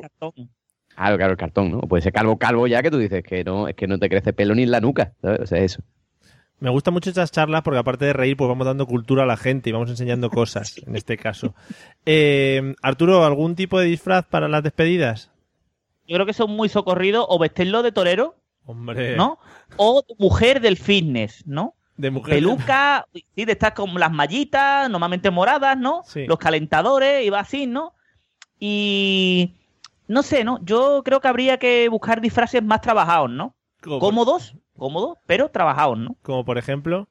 Claro, 0.94 1.16
claro, 1.16 1.30
el 1.32 1.36
cartón, 1.38 1.70
¿no? 1.72 1.78
O 1.78 1.88
puede 1.88 2.02
ser 2.02 2.12
calvo, 2.12 2.36
calvo 2.38 2.66
ya 2.66 2.82
que 2.82 2.90
tú 2.90 2.98
dices 2.98 3.22
que 3.24 3.42
no, 3.42 3.66
es 3.68 3.74
que 3.74 3.86
no 3.86 3.98
te 3.98 4.08
crece 4.10 4.32
pelo 4.34 4.54
ni 4.54 4.62
en 4.64 4.70
la 4.70 4.80
nuca, 4.80 5.14
¿sabes? 5.22 5.40
O 5.40 5.46
sea, 5.46 5.58
eso. 5.58 5.82
Me 6.62 6.70
gustan 6.70 6.94
mucho 6.94 7.10
estas 7.10 7.32
charlas 7.32 7.62
porque 7.62 7.80
aparte 7.80 8.04
de 8.04 8.12
reír, 8.12 8.36
pues 8.36 8.46
vamos 8.46 8.64
dando 8.64 8.86
cultura 8.86 9.24
a 9.24 9.26
la 9.26 9.36
gente 9.36 9.68
y 9.68 9.72
vamos 9.72 9.90
enseñando 9.90 10.30
cosas, 10.30 10.76
en 10.86 10.94
este 10.94 11.16
caso. 11.16 11.56
Eh, 12.06 12.76
Arturo, 12.82 13.24
¿algún 13.24 13.56
tipo 13.56 13.80
de 13.80 13.86
disfraz 13.86 14.24
para 14.26 14.46
las 14.46 14.62
despedidas? 14.62 15.32
Yo 16.06 16.14
creo 16.14 16.24
que 16.24 16.32
son 16.32 16.52
muy 16.52 16.68
socorridos 16.68 17.26
o 17.28 17.36
vestirlo 17.40 17.82
de 17.82 17.90
torero, 17.90 18.36
Hombre. 18.64 19.16
¿no? 19.16 19.40
O 19.76 20.04
mujer 20.20 20.60
del 20.60 20.76
fitness, 20.76 21.44
¿no? 21.48 21.74
De 21.96 22.12
mujer. 22.12 22.34
Peluca, 22.36 23.08
sí, 23.12 23.44
de 23.44 23.50
estas 23.50 23.72
como 23.72 23.98
las 23.98 24.12
mallitas, 24.12 24.88
normalmente 24.88 25.32
moradas, 25.32 25.76
¿no? 25.76 26.02
Sí. 26.06 26.26
Los 26.26 26.38
calentadores, 26.38 27.26
y 27.26 27.30
va 27.30 27.40
así, 27.40 27.66
¿no? 27.66 27.94
Y 28.60 29.56
no 30.06 30.22
sé, 30.22 30.44
¿no? 30.44 30.60
Yo 30.62 31.02
creo 31.04 31.20
que 31.20 31.26
habría 31.26 31.58
que 31.58 31.88
buscar 31.88 32.20
disfraces 32.20 32.62
más 32.62 32.82
trabajados, 32.82 33.30
¿no? 33.30 33.56
Cómodos, 33.80 34.54
cómodos, 34.76 35.18
pero 35.26 35.50
trabajados, 35.50 35.98
¿no? 35.98 36.16
Como 36.22 36.44
por 36.44 36.58
ejemplo. 36.58 37.08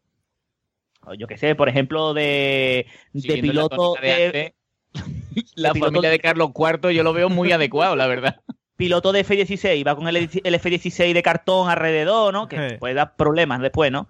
Yo 1.18 1.28
qué 1.28 1.38
sé, 1.38 1.56
por 1.56 1.68
ejemplo, 1.68 2.14
de, 2.14 2.86
de 3.14 3.36
la 3.38 3.42
piloto 3.42 3.96
de 4.00 4.08
de, 4.08 4.26
antes, 4.26 4.54
La 5.56 5.74
piloto- 5.74 5.86
familia 5.88 6.10
de 6.12 6.20
Carlos 6.20 6.52
IV 6.56 6.92
yo 6.94 7.02
lo 7.04 7.14
veo 7.14 7.30
muy 7.30 7.52
adecuado, 7.54 7.96
la 7.96 8.06
verdad. 8.08 8.42
piloto 8.76 9.12
de 9.12 9.22
F-16, 9.22 9.86
va 9.88 9.96
con 9.96 10.08
el, 10.08 10.16
el 10.44 10.56
F-16 10.56 11.14
de 11.14 11.24
cartón 11.24 11.70
alrededor, 11.70 12.32
¿no? 12.34 12.48
Que 12.48 12.70
Sí. 12.72 12.76
puede 12.78 12.94
dar 12.94 13.16
problemas 13.16 13.62
después, 13.62 13.92
¿no? 13.92 14.10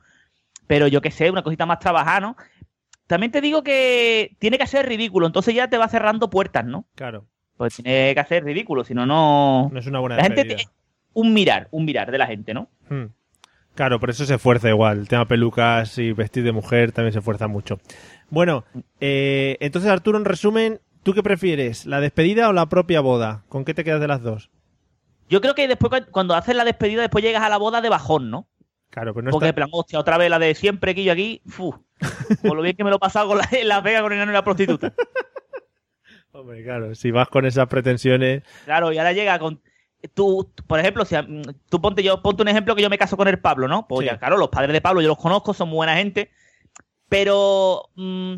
Pero 0.68 0.88
yo 0.88 1.02
qué 1.02 1.12
sé, 1.12 1.30
una 1.32 1.44
cosita 1.44 1.66
más 1.66 1.80
trabajada, 1.80 2.20
¿no? 2.22 2.36
También 3.08 3.32
te 3.32 3.42
digo 3.42 3.64
que 3.64 4.36
tiene 4.40 4.58
que 4.58 4.68
ser 4.68 4.86
ridículo, 4.88 5.28
entonces 5.28 5.54
ya 5.54 5.70
te 5.70 5.78
va 5.78 5.88
cerrando 5.90 6.30
puertas, 6.30 6.66
¿no? 6.66 6.86
Claro. 6.96 7.26
Pues 7.58 7.76
tiene 7.76 8.14
que 8.14 8.20
hacer 8.20 8.44
ridículo, 8.44 8.84
si 8.84 8.94
no, 8.94 9.06
no... 9.06 9.70
No 9.72 9.80
es 9.80 9.88
una 9.88 10.00
buena 10.00 10.16
La 10.18 10.24
gente 10.24 10.46
te- 10.46 10.66
Un 11.14 11.34
mirar, 11.34 11.68
un 11.72 11.84
mirar 11.86 12.10
de 12.12 12.18
la 12.18 12.28
gente, 12.28 12.54
¿no? 12.54 12.70
Hmm. 12.90 13.06
Claro, 13.76 14.00
por 14.00 14.10
eso 14.10 14.26
se 14.26 14.36
esfuerza 14.36 14.70
igual. 14.70 15.00
El 15.00 15.08
tema 15.08 15.28
pelucas 15.28 15.98
y 15.98 16.12
vestir 16.12 16.44
de 16.44 16.52
mujer 16.52 16.92
también 16.92 17.14
se 17.14 17.20
esfuerza 17.20 17.48
mucho. 17.48 17.80
Bueno, 18.30 18.66
eh, 19.00 19.58
entonces 19.60 19.90
Arturo, 19.90 20.18
en 20.18 20.26
resumen, 20.26 20.80
¿tú 21.04 21.14
qué 21.14 21.24
prefieres? 21.24 21.86
¿La 21.86 22.00
despedida 22.02 22.50
o 22.50 22.54
la 22.54 22.68
propia 22.68 23.02
boda? 23.02 23.44
¿Con 23.50 23.66
qué 23.66 23.74
te 23.74 23.84
quedas 23.84 24.02
de 24.02 24.08
las 24.08 24.22
dos? 24.22 24.50
Yo 25.30 25.40
creo 25.42 25.56
que 25.56 25.68
después, 25.68 25.90
cu- 26.04 26.12
cuando 26.12 26.36
haces 26.36 26.56
la 26.56 26.66
despedida, 26.66 27.02
después 27.02 27.24
llegas 27.24 27.44
a 27.44 27.50
la 27.50 27.58
boda 27.58 27.80
de 27.82 27.90
bajón, 27.90 28.30
¿no? 28.30 28.48
Claro, 28.90 29.14
pero 29.14 29.24
no 29.26 29.32
Porque, 29.32 29.48
está... 29.48 29.56
plan, 29.56 29.70
hostia, 29.72 30.00
otra 30.00 30.18
vez 30.18 30.30
la 30.30 30.38
de 30.40 30.54
siempre 30.54 30.94
que 30.94 31.06
yo 31.06 31.14
aquí, 31.14 31.42
fu, 31.48 31.74
por 32.44 32.56
lo 32.58 32.62
bien 32.62 32.76
que 32.76 32.84
me 32.84 32.90
lo 32.90 32.98
he 32.98 33.00
pasado 33.00 33.30
con 33.30 33.38
la, 33.38 33.48
en 33.52 33.70
Las 33.70 33.82
Vegas 33.84 34.02
con 34.02 34.12
el 34.12 34.18
enano 34.18 34.32
y 34.32 34.36
la 34.36 34.44
prostituta. 34.44 34.94
Hombre, 36.34 36.64
claro, 36.64 36.94
si 36.96 37.12
vas 37.12 37.28
con 37.30 37.46
esas 37.46 37.68
pretensiones... 37.68 38.44
Claro, 38.66 38.92
y 38.92 38.98
ahora 38.98 39.12
llega 39.14 39.38
con. 39.40 39.62
Tú, 40.14 40.52
por 40.68 40.80
ejemplo, 40.80 41.06
si 41.06 41.16
a- 41.16 41.22
mm, 41.24 41.42
tú 41.70 41.80
ponte 41.82 42.02
yo, 42.04 42.22
ponte 42.22 42.42
un 42.42 42.48
ejemplo 42.48 42.76
que 42.76 42.82
yo 42.82 42.90
me 42.90 42.98
caso 42.98 43.16
con 43.18 43.28
el 43.28 43.40
Pablo, 43.40 43.68
¿no? 43.68 43.88
Pues 43.88 44.02
Sí. 44.02 44.12
ya, 44.12 44.18
claro, 44.20 44.38
los 44.38 44.50
padres 44.50 44.74
de 44.74 44.82
Pablo 44.82 45.02
yo 45.02 45.08
los 45.10 45.18
conozco, 45.18 45.54
son 45.54 45.70
muy 45.70 45.76
buena 45.78 45.96
gente. 45.96 46.32
Pero 47.10 47.90
mm, 47.96 48.36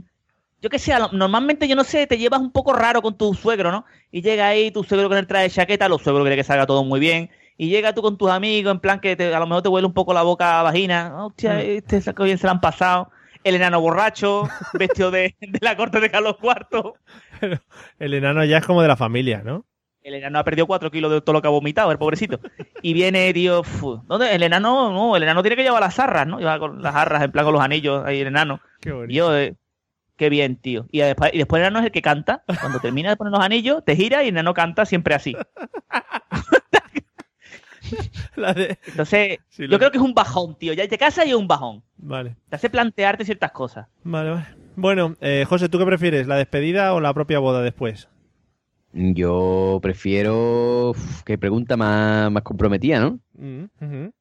yo 0.62 0.70
qué 0.70 0.80
sé, 0.80 0.94
normalmente 1.12 1.68
yo 1.68 1.76
no 1.76 1.84
sé, 1.84 2.08
te 2.08 2.18
llevas 2.18 2.40
un 2.42 2.52
poco 2.52 2.74
raro 2.74 3.02
con 3.02 3.18
tu 3.18 3.34
suegro, 3.34 3.72
¿no? 3.72 3.86
Y 4.12 4.22
llega 4.22 4.48
ahí 4.48 4.72
tu 4.72 4.84
suegro 4.84 5.10
con 5.10 5.18
el 5.18 5.28
traje 5.28 5.44
de 5.46 5.50
chaqueta, 5.52 5.88
los 5.90 6.02
suegros 6.02 6.24
quieren 6.24 6.38
que 6.40 6.44
salga 6.44 6.66
todo 6.66 6.84
muy 6.84 7.00
bien. 7.00 7.30
Y 7.58 7.70
llega 7.70 7.94
tú 7.94 8.02
con 8.02 8.18
tus 8.18 8.30
amigos, 8.32 8.72
en 8.74 8.80
plan 8.80 9.00
que 9.00 9.16
te- 9.16 9.34
a 9.34 9.40
lo 9.40 9.46
mejor 9.46 9.62
te 9.62 9.70
huele 9.70 9.86
un 9.88 9.94
poco 9.94 10.14
la 10.14 10.24
boca 10.24 10.60
a 10.60 10.64
vagina. 10.64 11.26
Hostia, 11.26 11.54
Mm. 11.56 11.60
este 11.60 12.02
saco 12.02 12.24
bien 12.24 12.38
se 12.40 12.48
la 12.48 12.54
han 12.54 12.62
pasado. 12.62 13.12
El 13.44 13.56
enano 13.56 13.80
borracho, 13.82 14.44
vestido 14.74 15.12
de, 15.12 15.36
de 15.40 15.60
la 15.62 15.76
corte 15.78 16.00
de 16.00 16.10
Carlos 16.10 16.38
IV. 16.42 16.94
El 18.00 18.14
enano 18.14 18.44
ya 18.46 18.58
es 18.60 18.66
como 18.66 18.82
de 18.82 18.88
la 18.88 18.96
familia, 18.96 19.42
¿no? 19.44 19.66
El 20.04 20.16
enano 20.16 20.38
ha 20.40 20.44
perdido 20.44 20.68
4 20.68 20.92
kilos 20.92 21.10
de 21.12 21.22
todo 21.22 21.34
lo 21.34 21.42
que 21.42 21.48
ha 21.48 21.52
vomitado, 21.52 21.90
el 21.92 21.98
pobrecito. 21.98 22.40
Y 22.82 22.94
viene, 22.94 23.32
tío. 23.34 23.62
¿Dónde? 24.06 24.36
El 24.36 24.44
enano, 24.44 24.92
no, 24.92 25.16
el 25.16 25.24
enano 25.24 25.42
tiene 25.42 25.56
que 25.56 25.64
llevar 25.64 25.82
las 25.82 25.98
arras, 25.98 26.28
¿no? 26.28 26.40
Lleva 26.40 26.60
con 26.60 26.82
las 26.82 26.94
arras, 26.94 27.24
en 27.24 27.32
plan 27.32 27.46
con 27.46 27.54
los 27.54 27.64
anillos, 27.64 28.04
ahí 28.06 28.20
el 28.20 28.28
enano. 28.28 28.60
Qué 28.82 28.92
bonito. 28.92 29.14
Yo, 29.14 29.38
eh, 29.38 29.56
qué 30.18 30.30
bien, 30.30 30.58
tío. 30.58 30.88
Y 30.92 31.00
después, 31.00 31.32
y 31.34 31.38
después 31.38 31.62
el 31.62 31.68
enano 31.68 31.80
es 31.80 31.86
el 31.86 31.92
que 31.94 32.02
canta. 32.02 32.44
Cuando 32.60 32.80
termina 32.82 33.10
de 33.12 33.16
poner 33.16 33.32
los 33.32 33.40
anillos, 33.42 33.84
te 33.86 33.96
gira 33.96 34.24
y 34.24 34.28
el 34.28 34.34
enano 34.36 34.54
canta 34.54 34.86
siempre 34.86 35.16
así. 35.16 35.36
La 38.36 38.54
de- 38.54 38.78
Entonces, 38.88 39.40
Sí, 39.50 39.68
yo 39.68 39.78
creo 39.78 39.92
que 39.92 39.98
es 39.98 40.04
un 40.04 40.14
bajón, 40.14 40.58
tío. 40.58 40.74
Ya 40.74 40.88
te 40.88 40.98
casas 40.98 41.26
y 41.28 41.30
es 41.30 41.36
un 41.36 41.48
bajón. 41.48 41.84
Vale, 41.98 42.36
Te 42.50 42.56
hace 42.56 42.70
plantearte 42.70 43.24
ciertas 43.26 43.52
cosas. 43.52 43.88
vale, 44.04 44.32
vale. 44.32 44.46
Bueno, 44.76 45.16
eh, 45.22 45.46
José, 45.48 45.70
¿tú 45.70 45.78
qué 45.78 45.86
prefieres? 45.86 46.26
¿La 46.28 46.36
despedida 46.36 46.94
o 46.94 47.00
la 47.00 47.14
propia 47.14 47.38
boda 47.40 47.62
después? 47.62 48.10
Yo 48.94 49.80
prefiero... 49.82 50.92
Uf, 50.92 51.24
qué 51.24 51.38
pregunta 51.38 51.76
más, 51.76 52.32
más 52.32 52.44
comprometida, 52.44 53.00
¿no? 53.00 53.20
Mm, 53.34 53.64
ujú. 53.64 54.14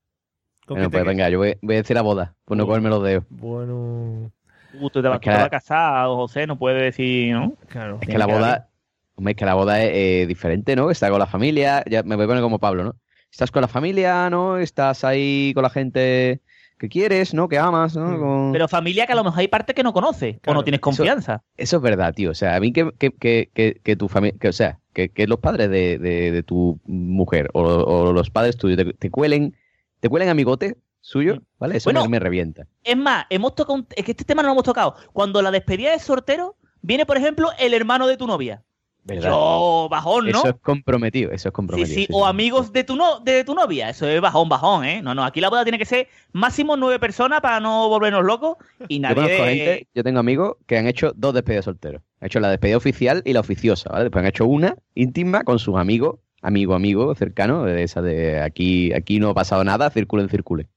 ¿Con 0.66 0.77
Bueno, 0.77 0.91
pues 0.91 1.05
venga, 1.05 1.29
yo 1.29 1.39
voy, 1.39 1.57
voy 1.61 1.75
a 1.75 1.79
decir 1.79 1.95
la 1.95 2.03
boda, 2.03 2.35
por 2.45 2.57
no 2.57 2.66
comerme 2.66 2.89
los 2.89 3.03
dedos. 3.03 3.25
Bueno, 3.29 4.31
Uh, 4.75 4.89
tú 4.89 5.03
te 5.03 5.09
vas, 5.09 5.16
Es 5.16 5.20
que 5.20 5.31
te 5.31 5.37
a 5.37 5.51
casar, 5.51 6.07
José, 6.07 6.47
no 6.47 6.59
puedes 6.59 6.81
decir, 6.83 7.35
¿no? 7.35 7.53
claro. 7.68 7.99
Es 8.01 8.09
que 8.09 8.16
la 8.16 8.27
boda, 8.27 8.70
hombre, 9.16 9.33
es 9.33 9.37
que 9.37 9.45
la 9.45 9.55
boda 9.55 9.83
es 9.83 9.91
eh, 9.93 10.27
diferente, 10.27 10.75
¿no? 10.77 10.91
Está 10.91 11.11
con 11.11 11.18
la 11.18 11.27
familia, 11.27 11.85
ya 11.91 12.03
me 12.03 12.16
voy 12.16 12.25
a 12.25 12.29
poner 12.29 12.43
como 12.43 12.59
Pablo, 12.59 12.85
¿no? 12.85 12.97
Estás 13.33 13.51
con 13.51 13.62
la 13.62 13.68
familia, 13.68 14.28
¿no? 14.30 14.59
Estás 14.59 15.03
ahí 15.05 15.53
con 15.55 15.62
la 15.62 15.70
gente 15.70 16.43
que 16.78 16.89
quieres, 16.89 17.33
¿no? 17.33 17.49
Que 17.49 17.59
amas, 17.59 17.97
¿no? 17.97 18.18
Con- 18.18 18.53
Pero 18.53 18.68
familia 18.68 19.07
que 19.07 19.12
a 19.12 19.16
lo 19.16 19.24
mejor 19.24 19.41
hay 19.41 19.49
parte 19.49 19.72
que 19.72 19.83
no 19.83 19.93
conoces 19.95 20.37
o 20.47 20.53
no 20.53 20.62
tienes 20.64 20.80
confianza. 20.80 21.43
Eso 21.57 21.76
es 21.76 21.83
verdad, 21.83 22.12
tío. 22.12 22.30
O 22.30 22.35
sea, 22.35 22.57
a 22.57 22.61
mí 22.61 22.72
que, 22.72 22.91
que, 22.99 23.11
que, 23.12 23.51
que, 23.55 23.80
que 23.83 23.97
tu 23.97 24.09
familia, 24.09 24.37
que, 24.39 24.49
o 24.49 24.53
sea, 24.53 24.80
que, 24.93 25.09
que 25.09 25.26
los 25.26 25.39
padres 25.39 25.70
de, 25.70 25.97
de, 25.99 26.30
de 26.30 26.43
tu 26.43 26.78
mujer 26.85 27.49
o, 27.55 27.62
o 27.62 28.12
los 28.12 28.28
padres 28.30 28.57
tuyos 28.59 28.76
te, 28.76 28.93
te 28.93 29.11
cuelen, 29.11 29.57
te 30.01 30.09
cuelen 30.11 30.28
amigote 30.28 30.76
suyo, 31.01 31.41
¿vale? 31.59 31.78
Eso 31.78 31.85
Bueno, 31.87 32.03
me, 32.03 32.09
me 32.11 32.18
revienta. 32.18 32.66
Es 32.85 32.97
más, 32.97 33.24
hemos 33.30 33.55
tocado 33.55 33.74
un- 33.78 33.87
es 33.97 34.05
que 34.05 34.11
este 34.12 34.24
tema 34.24 34.43
no 34.43 34.49
lo 34.49 34.53
hemos 34.53 34.64
tocado. 34.64 34.95
Cuando 35.14 35.41
la 35.41 35.51
despedida 35.51 35.93
de 35.93 36.01
sortero, 36.01 36.57
viene, 36.83 37.07
por 37.07 37.16
ejemplo, 37.16 37.49
el 37.59 37.72
hermano 37.74 38.07
de 38.09 38.16
tu 38.18 38.26
novia. 38.26 38.62
¿Verdad? 39.05 39.30
Yo, 39.30 39.88
bajón, 39.90 40.26
¿no? 40.26 40.38
Eso 40.38 40.48
es 40.50 40.55
comprometido, 40.62 41.32
eso 41.32 41.48
es 41.48 41.53
comprometido. 41.53 41.92
sí, 41.92 42.07
sí, 42.07 42.09
o 42.12 42.22
sí. 42.22 42.30
amigos 42.30 42.72
de 42.72 42.84
tu, 42.84 42.94
no, 42.94 43.18
de 43.18 43.42
tu 43.42 43.53
novia, 43.55 43.88
eso 43.88 44.07
es 44.07 44.20
bajón, 44.20 44.48
bajón, 44.48 44.84
¿eh? 44.84 45.03
No, 45.03 45.12
no, 45.12 45.24
aquí 45.24 45.40
la 45.40 45.48
boda 45.50 45.64
tiene 45.64 45.78
que 45.78 45.84
ser 45.84 46.07
máximo 46.32 46.76
nueve 46.76 47.00
personas 47.00 47.40
para 47.40 47.59
no 47.59 47.88
volvernos 47.88 48.24
locos 48.24 48.59
y 48.86 48.96
Yo 48.96 49.03
nadie... 49.03 49.14
conozco 49.16 49.44
gente, 49.44 49.88
yo 49.92 50.05
tengo 50.05 50.20
amigos 50.20 50.57
que 50.66 50.78
han 50.78 50.86
hecho 50.86 51.12
dos 51.16 51.34
despedidas 51.34 51.64
solteros. 51.64 52.00
Han 52.20 52.26
hecho 52.26 52.38
la 52.38 52.50
despedida 52.50 52.76
oficial 52.76 53.22
y 53.24 53.32
la 53.32 53.40
oficiosa, 53.40 53.90
¿vale? 53.90 54.05
Después 54.05 54.22
han 54.22 54.28
hecho 54.28 54.46
una 54.46 54.76
íntima 54.94 55.42
con 55.42 55.59
sus 55.59 55.76
amigos, 55.76 56.20
amigo, 56.40 56.74
amigo, 56.74 57.12
cercano, 57.16 57.64
de 57.64 57.82
esa 57.82 58.03
de 58.03 58.40
aquí, 58.40 58.92
aquí 58.92 59.18
no 59.18 59.30
ha 59.30 59.34
pasado 59.34 59.64
nada, 59.64 59.90
circulen, 59.90 60.28
circulen. 60.28 60.68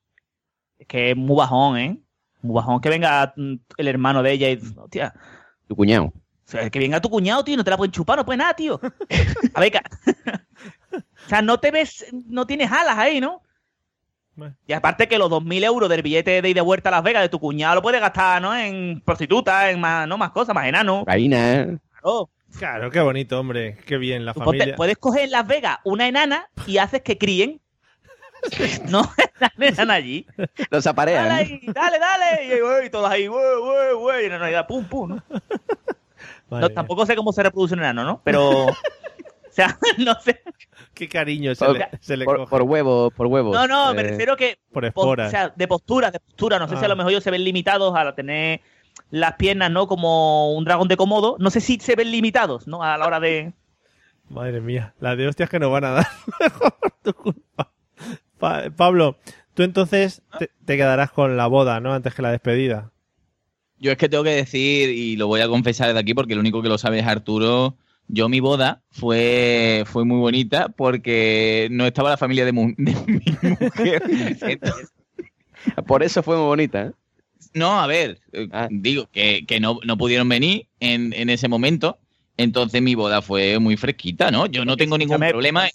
Es 0.79 0.87
que 0.87 1.11
es 1.11 1.15
muy 1.17 1.37
bajón, 1.37 1.77
¿eh? 1.77 1.99
Muy 2.41 2.55
bajón 2.55 2.81
que 2.81 2.89
venga 2.89 3.33
mm, 3.37 3.53
el 3.77 3.87
hermano 3.87 4.23
de 4.23 4.31
ella 4.31 4.49
y... 4.49 4.59
Hostia, 4.77 5.13
Tu 5.67 5.75
cuñado. 5.75 6.11
O 6.47 6.51
sea, 6.51 6.69
que 6.69 6.79
venga 6.79 7.01
tu 7.01 7.09
cuñado, 7.09 7.43
tío, 7.43 7.57
no 7.57 7.63
te 7.63 7.71
la 7.71 7.77
pueden 7.77 7.91
chupar, 7.91 8.17
no 8.17 8.25
puede 8.25 8.37
nada, 8.37 8.53
tío. 8.53 8.79
A 9.53 9.59
ver, 9.59 9.73
o 10.93 11.29
sea, 11.29 11.41
no 11.41 11.59
te 11.59 11.71
ves, 11.71 12.05
no 12.11 12.45
tienes 12.45 12.71
alas 12.71 12.97
ahí, 12.97 13.19
¿no? 13.19 13.41
Y 14.67 14.73
aparte 14.73 15.07
que 15.07 15.17
los 15.17 15.29
2.000 15.31 15.63
euros 15.63 15.89
del 15.89 16.01
billete 16.01 16.41
de 16.41 16.49
ida 16.49 16.59
y 16.59 16.63
vuelta 16.63 16.89
a 16.89 16.91
Las 16.91 17.03
Vegas 17.03 17.23
de 17.23 17.29
tu 17.29 17.39
cuñado 17.39 17.75
lo 17.75 17.81
puedes 17.81 18.01
gastar, 18.01 18.41
¿no? 18.41 18.55
En 18.55 19.01
prostitutas, 19.01 19.69
en 19.69 19.79
más, 19.79 20.07
no 20.07 20.17
más 20.17 20.31
cosas, 20.31 20.53
más 20.53 20.67
enano. 20.67 20.99
Cocaína, 20.99 21.53
¿eh? 21.53 21.77
Claro. 22.01 22.29
Claro, 22.57 22.91
qué 22.91 22.99
bonito, 23.01 23.39
hombre. 23.39 23.77
Qué 23.85 23.97
bien, 23.97 24.23
la 24.25 24.33
Tú 24.33 24.41
familia. 24.41 24.75
puedes 24.75 24.97
coger 24.97 25.23
en 25.23 25.31
Las 25.31 25.47
Vegas 25.47 25.79
una 25.83 26.07
enana 26.07 26.49
y 26.65 26.77
haces 26.77 27.01
que 27.01 27.17
críen. 27.17 27.61
no, 28.89 29.11
la 29.39 29.51
enana 29.57 29.95
allí. 29.95 30.25
Los 30.69 30.83
Dale, 30.83 30.89
aparean. 30.91 31.31
ahí, 31.31 31.59
dale, 31.73 31.99
dale. 31.99 32.55
Y, 32.55 32.59
güey, 32.59 32.89
todos 32.89 33.09
ahí, 33.09 33.27
güey, 33.27 33.59
güey, 33.59 33.93
güey. 33.93 34.23
Y 34.23 34.25
en 34.27 34.39
realidad, 34.39 34.67
pum, 34.67 34.85
pum, 34.85 35.09
¿no? 35.09 35.23
No, 36.49 36.69
tampoco 36.69 37.05
sé 37.05 37.15
cómo 37.15 37.31
se 37.33 37.43
reproduce 37.43 37.73
un 37.73 37.79
enano, 37.81 38.03
¿no? 38.03 38.21
Pero. 38.23 38.49
o 38.67 38.75
sea, 39.49 39.77
no 39.97 40.13
sé. 40.21 40.41
Qué 40.93 41.09
cariño 41.09 41.53
se 41.55 41.65
Por, 41.65 41.77
le, 41.77 41.89
se 41.99 42.15
le 42.17 42.25
por- 42.25 42.37
coge. 42.37 42.49
por 42.49 42.61
huevos, 42.63 43.13
por 43.13 43.27
huevos. 43.27 43.53
No, 43.53 43.67
no, 43.67 43.93
me 43.93 44.01
Eh, 44.01 44.09
refiero 44.11 44.35
que. 44.37 44.59
Por 44.71 44.83
po- 44.83 44.87
esporas. 44.87 45.27
o 45.27 45.31
sea, 45.31 45.53
de 45.55 45.67
postura, 45.67 46.11
de 46.11 46.19
postura. 46.19 46.59
No 46.59 46.67
sé 46.67 46.75
si 46.77 46.81
Ah. 46.83 46.85
a 46.85 46.89
lo 46.89 46.95
mejor 46.95 47.11
ellos 47.11 47.23
se 47.23 47.31
ven 47.31 47.43
limitados 47.43 47.93
a 47.95 48.13
tener 48.15 48.61
las 49.09 49.33
piernas, 49.33 49.71
¿no? 49.71 49.87
Como 49.87 50.53
un 50.53 50.63
dragón 50.65 50.87
de 50.87 50.97
Komodo. 50.97 51.35
No 51.39 51.49
sé 51.49 51.59
si 51.61 51.79
se 51.79 51.95
ven 51.95 52.11
limitados, 52.11 52.67
¿no? 52.67 52.81
A 52.83 52.97
la 52.97 53.05
hora 53.07 53.19
de. 53.19 53.53
Madre 54.29 54.59
mía, 54.61 54.93
las 54.99 55.17
de 55.17 55.27
hostias 55.27 55.49
que 55.49 55.59
nos 55.59 55.71
van 55.71 55.83
a 55.85 55.91
dar. 55.91 56.07
por 56.59 56.91
tu 57.03 57.13
culpa. 57.13 57.71
Pa- 58.39 58.63
Pablo, 58.75 59.17
tú 59.53 59.63
entonces 59.63 60.21
te, 60.39 60.49
te 60.65 60.77
quedarás 60.77 61.11
con 61.11 61.37
la 61.37 61.47
boda, 61.47 61.79
¿no? 61.79 61.93
Antes 61.93 62.13
que 62.15 62.21
la 62.21 62.31
despedida. 62.31 62.91
Yo 63.79 63.91
es 63.91 63.97
que 63.97 64.09
tengo 64.09 64.23
que 64.23 64.29
decir, 64.31 64.89
y 64.89 65.15
lo 65.17 65.27
voy 65.27 65.41
a 65.41 65.47
confesar 65.47 65.87
desde 65.87 65.99
aquí 65.99 66.13
porque 66.13 66.33
el 66.33 66.39
único 66.39 66.61
que 66.61 66.69
lo 66.69 66.77
sabe 66.77 66.99
es 66.99 67.05
Arturo. 67.05 67.75
Yo 68.07 68.29
mi 68.29 68.39
boda 68.39 68.83
fue, 68.91 69.83
fue 69.87 70.05
muy 70.05 70.17
bonita 70.19 70.69
porque 70.69 71.67
no 71.71 71.85
estaba 71.85 72.11
la 72.11 72.17
familia 72.17 72.45
de, 72.45 72.51
mu- 72.51 72.73
de 72.77 72.93
mi 73.07 73.21
mujer. 73.59 74.03
Entonces, 74.41 74.89
Por 75.87 76.03
eso 76.03 76.21
fue 76.21 76.35
muy 76.37 76.45
bonita, 76.45 76.83
¿eh? 76.87 76.91
no, 77.53 77.79
a 77.79 77.87
ver, 77.87 78.19
eh, 78.33 78.47
digo 78.69 79.07
que, 79.11 79.45
que 79.47 79.59
no, 79.59 79.79
no 79.83 79.97
pudieron 79.97 80.29
venir 80.29 80.67
en, 80.79 81.13
en 81.13 81.29
ese 81.29 81.47
momento. 81.47 81.97
Entonces 82.37 82.81
mi 82.81 82.95
boda 82.95 83.21
fue 83.21 83.59
muy 83.59 83.77
fresquita, 83.77 84.29
¿no? 84.29 84.45
Yo 84.45 84.65
no 84.65 84.77
tengo 84.77 84.97
ningún 84.97 85.19
problema 85.31 85.67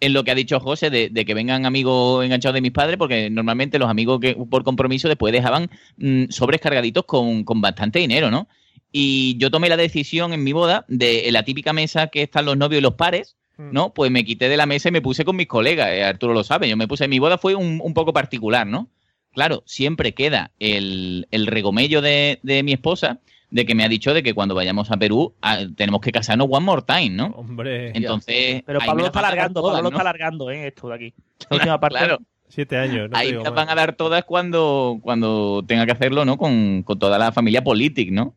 en 0.00 0.12
lo 0.12 0.24
que 0.24 0.30
ha 0.30 0.34
dicho 0.34 0.60
José 0.60 0.90
de, 0.90 1.08
de 1.10 1.24
que 1.24 1.34
vengan 1.34 1.66
amigos 1.66 2.24
enganchados 2.24 2.54
de 2.54 2.60
mis 2.60 2.72
padres, 2.72 2.96
porque 2.96 3.30
normalmente 3.30 3.78
los 3.78 3.88
amigos 3.88 4.20
que 4.20 4.34
por 4.34 4.64
compromiso 4.64 5.08
después 5.08 5.32
dejaban 5.32 5.70
mm, 5.96 6.24
sobres 6.30 6.60
cargaditos 6.60 7.04
con, 7.04 7.44
con 7.44 7.60
bastante 7.60 7.98
dinero, 7.98 8.30
¿no? 8.30 8.48
Y 8.92 9.36
yo 9.38 9.50
tomé 9.50 9.68
la 9.68 9.76
decisión 9.76 10.32
en 10.32 10.44
mi 10.44 10.52
boda 10.52 10.84
de 10.88 11.26
en 11.26 11.32
la 11.32 11.42
típica 11.44 11.72
mesa 11.72 12.06
que 12.08 12.22
están 12.22 12.44
los 12.44 12.56
novios 12.56 12.78
y 12.78 12.82
los 12.82 12.94
pares, 12.94 13.36
¿no? 13.56 13.92
Pues 13.92 14.10
me 14.10 14.24
quité 14.24 14.48
de 14.48 14.56
la 14.56 14.66
mesa 14.66 14.88
y 14.88 14.92
me 14.92 15.02
puse 15.02 15.24
con 15.24 15.36
mis 15.36 15.46
colegas. 15.46 15.88
eh, 15.92 16.04
Arturo 16.04 16.32
lo 16.32 16.44
sabe, 16.44 16.68
yo 16.68 16.76
me 16.76 16.88
puse, 16.88 17.08
mi 17.08 17.18
boda 17.18 17.38
fue 17.38 17.54
un, 17.54 17.80
un 17.82 17.94
poco 17.94 18.12
particular, 18.12 18.66
¿no? 18.66 18.88
Claro, 19.32 19.64
siempre 19.66 20.12
queda 20.14 20.52
el, 20.60 21.26
el 21.32 21.46
regomello 21.46 22.00
de, 22.02 22.38
de 22.42 22.62
mi 22.62 22.72
esposa 22.72 23.20
de 23.54 23.64
que 23.64 23.74
me 23.76 23.84
ha 23.84 23.88
dicho 23.88 24.12
de 24.12 24.24
que 24.24 24.34
cuando 24.34 24.56
vayamos 24.56 24.90
a 24.90 24.96
Perú 24.96 25.32
ah, 25.40 25.58
tenemos 25.76 26.00
que 26.00 26.10
casarnos 26.10 26.48
one 26.50 26.66
more 26.66 26.82
time, 26.82 27.10
¿no? 27.10 27.26
Hombre. 27.36 27.92
Entonces, 27.96 28.64
Pero 28.66 28.80
Pablo 28.80 29.02
lo 29.02 29.06
está 29.06 29.20
van 29.20 29.24
a 29.26 29.28
dar 29.28 29.32
alargando, 29.38 29.60
todas, 29.60 29.74
Pablo 29.76 29.82
lo 29.84 29.90
¿no? 29.90 29.96
está 29.96 30.00
alargando, 30.10 30.50
¿eh? 30.50 30.66
Esto 30.66 30.88
de 30.88 30.94
aquí. 30.96 31.14
La 31.50 31.56
última 31.56 31.78
parte. 31.80 31.98
Claro. 31.98 32.18
Siete 32.48 32.76
años, 32.76 33.10
¿no? 33.10 33.16
Ahí 33.16 33.28
te 33.30 33.42
las 33.44 33.54
van 33.54 33.68
a 33.68 33.74
dar 33.76 33.94
todas 33.94 34.24
cuando, 34.24 34.98
cuando 35.02 35.62
tenga 35.66 35.86
que 35.86 35.92
hacerlo, 35.92 36.24
¿no? 36.24 36.36
Con, 36.36 36.82
con 36.82 36.98
toda 36.98 37.16
la 37.16 37.30
familia 37.30 37.62
política, 37.62 38.10
¿no? 38.12 38.34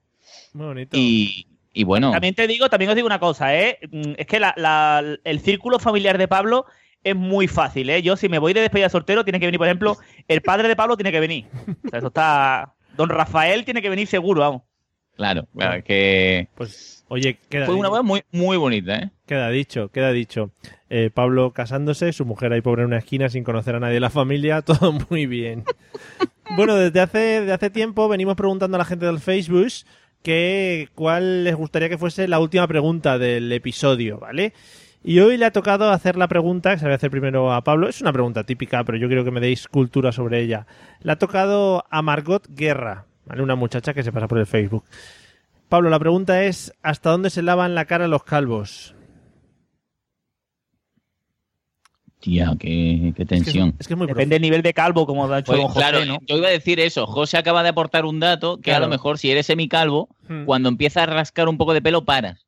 Muy 0.54 0.68
bonito. 0.68 0.96
Y, 0.96 1.48
y 1.74 1.84
bueno, 1.84 2.12
También 2.12 2.36
te 2.36 2.46
digo, 2.48 2.70
también 2.70 2.90
os 2.90 2.96
digo 2.96 3.08
una 3.08 3.20
cosa, 3.20 3.56
¿eh? 3.60 3.80
Mm, 3.92 4.14
Es 4.18 4.28
que 4.28 4.40
la- 4.40 4.54
la- 4.56 5.04
el 5.24 5.40
círculo 5.40 5.80
familiar 5.80 6.18
de 6.20 6.28
Pablo 6.28 6.66
es 7.04 7.16
muy 7.16 7.48
fácil, 7.48 7.90
¿eh? 7.90 8.04
Yo 8.04 8.16
si 8.18 8.30
me 8.30 8.38
voy 8.40 8.54
de 8.54 8.62
despedida 8.62 8.90
soltero, 8.90 9.24
tiene 9.24 9.40
que 9.40 9.48
venir, 9.48 9.58
por 9.58 9.68
ejemplo, 9.68 9.98
el 10.28 10.42
padre 10.44 10.68
de 10.68 10.76
Pablo 10.76 10.96
tiene 10.96 11.12
que 11.12 11.20
venir. 11.20 11.46
O 11.86 11.90
sea, 11.90 11.98
eso 12.00 12.08
está... 12.08 12.74
Don 12.96 13.10
Rafael 13.10 13.66
tiene 13.66 13.82
que 13.82 13.90
venir 13.90 14.08
seguro, 14.08 14.42
vamos. 14.42 14.62
Claro, 15.18 15.48
que 15.84 16.48
Pues, 16.56 17.04
oye, 17.10 17.38
queda, 17.50 17.66
fue 17.66 17.76
una 17.76 17.90
boda 17.90 18.04
muy, 18.04 18.24
muy 18.32 18.56
bonita, 18.56 18.96
¿eh? 18.96 19.10
queda 19.26 19.50
dicho, 19.50 19.90
queda 19.90 20.12
dicho. 20.12 20.52
Eh, 20.90 21.10
Pablo 21.14 21.52
casándose, 21.52 22.14
su 22.14 22.26
mujer 22.26 22.54
ahí 22.54 22.62
pobre 22.62 22.84
en 22.84 22.88
una 22.88 23.00
esquina 23.00 23.28
sin 23.28 23.44
conocer 23.44 23.76
a 23.76 23.80
nadie 23.80 23.96
de 23.96 24.00
la 24.00 24.10
familia, 24.10 24.62
todo 24.64 24.94
muy 25.10 25.26
bien. 25.26 25.66
bueno, 26.56 26.76
desde 26.76 27.02
hace, 27.02 27.18
desde 27.18 27.54
hace 27.54 27.70
tiempo 27.70 28.08
venimos 28.08 28.36
preguntando 28.36 28.76
a 28.76 28.80
la 28.80 28.86
gente 28.86 29.06
del 29.06 29.20
Facebook 29.20 29.68
que 30.24 30.90
cuál 30.96 31.44
les 31.44 31.56
gustaría 31.56 31.90
que 31.90 31.98
fuese 31.98 32.28
la 32.28 32.40
última 32.40 32.68
pregunta 32.68 33.18
del 33.18 33.52
episodio, 33.52 34.20
¿vale? 34.20 34.54
Y 35.04 35.20
hoy 35.20 35.38
le 35.38 35.46
ha 35.46 35.52
tocado 35.52 35.90
hacer 35.92 36.18
la 36.18 36.28
pregunta, 36.28 36.72
que 36.72 36.80
se 36.80 36.84
la 36.84 36.90
voy 36.90 36.94
a 36.94 36.96
hacer 36.96 37.12
primero 37.12 37.54
a 37.54 37.64
Pablo. 37.64 37.88
Es 37.88 38.02
una 38.02 38.12
pregunta 38.12 38.44
típica, 38.44 38.84
pero 38.84 38.98
yo 38.98 39.08
quiero 39.08 39.24
que 39.24 39.32
me 39.32 39.40
deis 39.40 39.68
cultura 39.68 40.12
sobre 40.12 40.42
ella. 40.42 40.68
Le 41.02 41.12
ha 41.14 41.16
tocado 41.18 41.86
a 41.90 42.02
Margot 42.02 42.46
Guerra, 42.50 43.06
¿vale? 43.28 43.42
Una 43.44 43.56
muchacha 43.56 43.94
que 43.94 44.04
se 44.04 44.12
pasa 44.12 44.28
por 44.28 44.38
el 44.40 44.46
Facebook. 44.48 44.84
Pablo, 45.70 45.90
la 45.90 46.00
pregunta 46.00 46.44
es, 46.44 46.74
¿hasta 46.82 47.12
dónde 47.12 47.30
se 47.30 47.42
lavan 47.42 47.76
la 47.76 47.86
cara 47.86 48.08
los 48.08 48.24
calvos? 48.24 48.96
Tía, 52.20 52.54
qué, 52.60 53.14
qué 53.16 53.26
tensión. 53.26 53.76
Es 53.78 53.88
que 53.88 53.94
es 53.94 53.98
muy 53.98 54.08
Depende 54.08 54.36
del 54.36 54.42
nivel 54.42 54.64
de 54.64 54.74
calvo, 54.74 55.06
como 55.06 55.32
ha 55.32 55.40
hecho 55.40 55.52
Pues, 55.52 55.62
José, 55.66 55.80
claro, 55.80 56.06
¿no? 56.06 56.18
yo 56.26 56.38
iba 56.38 56.48
a 56.48 56.52
decir 56.52 56.80
eso. 56.80 57.06
José 57.06 57.38
acaba 57.38 57.62
de 57.62 57.70
aportar 57.70 58.06
un 58.06 58.20
dato 58.20 58.60
que 58.60 58.74
a 58.74 58.80
lo 58.80 58.88
mejor 58.88 59.20
si 59.20 59.30
eres 59.30 59.46
semicalvo, 59.46 60.10
Hmm. 60.28 60.46
cuando 60.46 60.68
empiezas 60.70 61.04
a 61.04 61.06
rascar 61.06 61.48
un 61.48 61.58
poco 61.58 61.74
de 61.74 61.82
pelo 61.82 62.06
paras, 62.06 62.48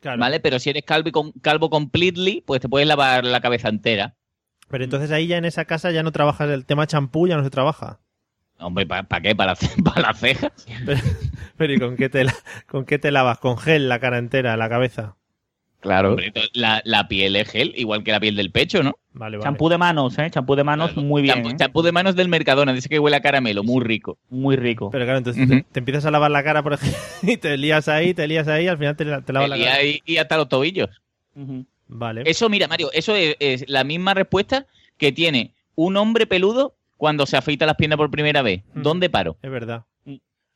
Claro. 0.00 0.20
¿vale? 0.20 0.38
Pero 0.40 0.58
si 0.58 0.70
eres 0.70 0.84
calvo, 0.84 1.08
y 1.08 1.12
con- 1.12 1.32
calvo 1.42 1.70
completely, 1.70 2.42
pues 2.46 2.60
te 2.60 2.68
puedes 2.68 2.86
lavar 2.86 3.24
la 3.24 3.40
cabeza 3.40 3.68
entera. 3.68 4.14
Pero 4.68 4.84
entonces 4.84 5.10
ahí 5.10 5.26
ya 5.26 5.38
en 5.38 5.44
esa 5.44 5.64
casa 5.64 5.90
ya 5.90 6.02
no 6.02 6.12
trabajas 6.12 6.48
el 6.50 6.64
tema 6.64 6.86
champú, 6.86 7.26
ya 7.26 7.36
no 7.36 7.42
se 7.44 7.50
trabaja. 7.50 8.00
Hombre, 8.58 8.86
¿para 8.86 9.20
qué? 9.20 9.34
¿Para, 9.34 9.54
las 9.96 10.18
cejas? 10.20 10.52
Pero, 10.86 11.00
pero 11.56 11.72
¿y 11.74 11.78
con 11.78 11.96
qué, 11.96 12.08
te, 12.08 12.24
la- 12.24 12.34
con 12.66 12.84
qué 12.84 12.98
te 12.98 13.10
lavas? 13.10 13.38
¿Con 13.38 13.58
gel 13.58 13.88
la 13.88 13.98
cara 13.98 14.18
entera, 14.18 14.56
la 14.56 14.68
cabeza? 14.68 15.16
Claro. 15.80 16.10
Hombre, 16.10 16.32
la, 16.54 16.80
la 16.86 17.08
piel 17.08 17.36
es 17.36 17.50
gel, 17.50 17.74
igual 17.76 18.04
que 18.04 18.12
la 18.12 18.20
piel 18.20 18.36
del 18.36 18.50
pecho, 18.50 18.82
¿no? 18.82 18.92
Vale, 19.12 19.36
vale. 19.36 19.44
Champú 19.44 19.68
de 19.68 19.76
manos, 19.76 20.18
¿eh? 20.18 20.30
Champú 20.30 20.54
de 20.56 20.64
manos 20.64 20.96
muy 20.96 21.20
bien, 21.20 21.34
Champú, 21.34 21.48
¿eh? 21.50 21.56
champú 21.58 21.82
de 21.82 21.92
manos 21.92 22.16
del 22.16 22.28
Mercadona, 22.30 22.72
dice 22.72 22.88
que 22.88 22.98
huele 22.98 23.16
a 23.16 23.20
caramelo, 23.20 23.62
muy 23.62 23.84
rico. 23.84 24.16
Muy 24.30 24.56
rico. 24.56 24.90
Pero 24.90 25.04
claro, 25.04 25.18
entonces 25.18 25.46
te, 25.46 25.62
te 25.70 25.78
empiezas 25.80 26.06
a 26.06 26.10
lavar 26.10 26.30
la 26.30 26.42
cara, 26.42 26.62
por 26.62 26.72
ejemplo, 26.72 26.98
y 27.22 27.36
te 27.36 27.58
lías 27.58 27.86
ahí, 27.88 28.14
te 28.14 28.26
lías 28.26 28.48
ahí, 28.48 28.66
al 28.66 28.78
final 28.78 28.96
te, 28.96 29.04
te 29.04 29.32
lavas 29.34 29.50
la 29.50 29.58
y, 29.58 29.62
cara. 29.64 29.74
ahí- 29.76 30.00
y 30.06 30.16
hasta 30.16 30.38
los 30.38 30.48
tobillos. 30.48 30.88
Vale. 31.88 32.22
Eso, 32.24 32.48
mira, 32.48 32.66
Mario, 32.66 32.90
eso 32.92 33.14
es, 33.14 33.36
es 33.40 33.64
la 33.68 33.84
misma 33.84 34.14
respuesta 34.14 34.66
que 34.96 35.12
tiene 35.12 35.52
un 35.74 35.96
hombre 35.98 36.26
peludo 36.26 36.74
cuando 36.96 37.26
se 37.26 37.36
afeita 37.36 37.66
las 37.66 37.76
piernas 37.76 37.96
por 37.96 38.10
primera 38.10 38.42
vez. 38.42 38.62
Mm. 38.74 38.82
¿Dónde 38.82 39.10
paro? 39.10 39.36
Es 39.42 39.50
verdad. 39.50 39.84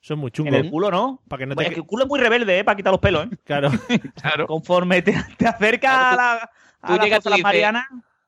Eso 0.00 0.14
es 0.14 0.20
muy 0.20 0.30
chungo. 0.30 0.48
En 0.50 0.54
el 0.54 0.70
culo, 0.70 0.90
¿no? 0.92 1.20
Para 1.28 1.40
que 1.40 1.46
no 1.46 1.54
Pues 1.56 1.66
te... 1.66 1.70
es 1.70 1.74
que 1.74 1.80
el 1.80 1.86
culo 1.86 2.04
es 2.04 2.08
muy 2.08 2.20
rebelde, 2.20 2.58
¿eh? 2.60 2.64
Para 2.64 2.76
quitar 2.76 2.92
los 2.92 3.00
pelos, 3.00 3.26
¿eh? 3.26 3.36
Claro. 3.44 3.70
Claro. 4.22 4.46
Conforme 4.46 5.02
te, 5.02 5.14
te 5.36 5.46
acercas 5.46 5.92
a 5.92 6.16
la, 6.16 6.50
tú 6.86 6.92
a 6.92 6.96
la 6.96 7.02
llegas, 7.04 7.18
tú 7.22 7.24
de 7.24 7.30
las 7.30 7.36
dices- 7.38 7.42
Marianas... 7.42 7.84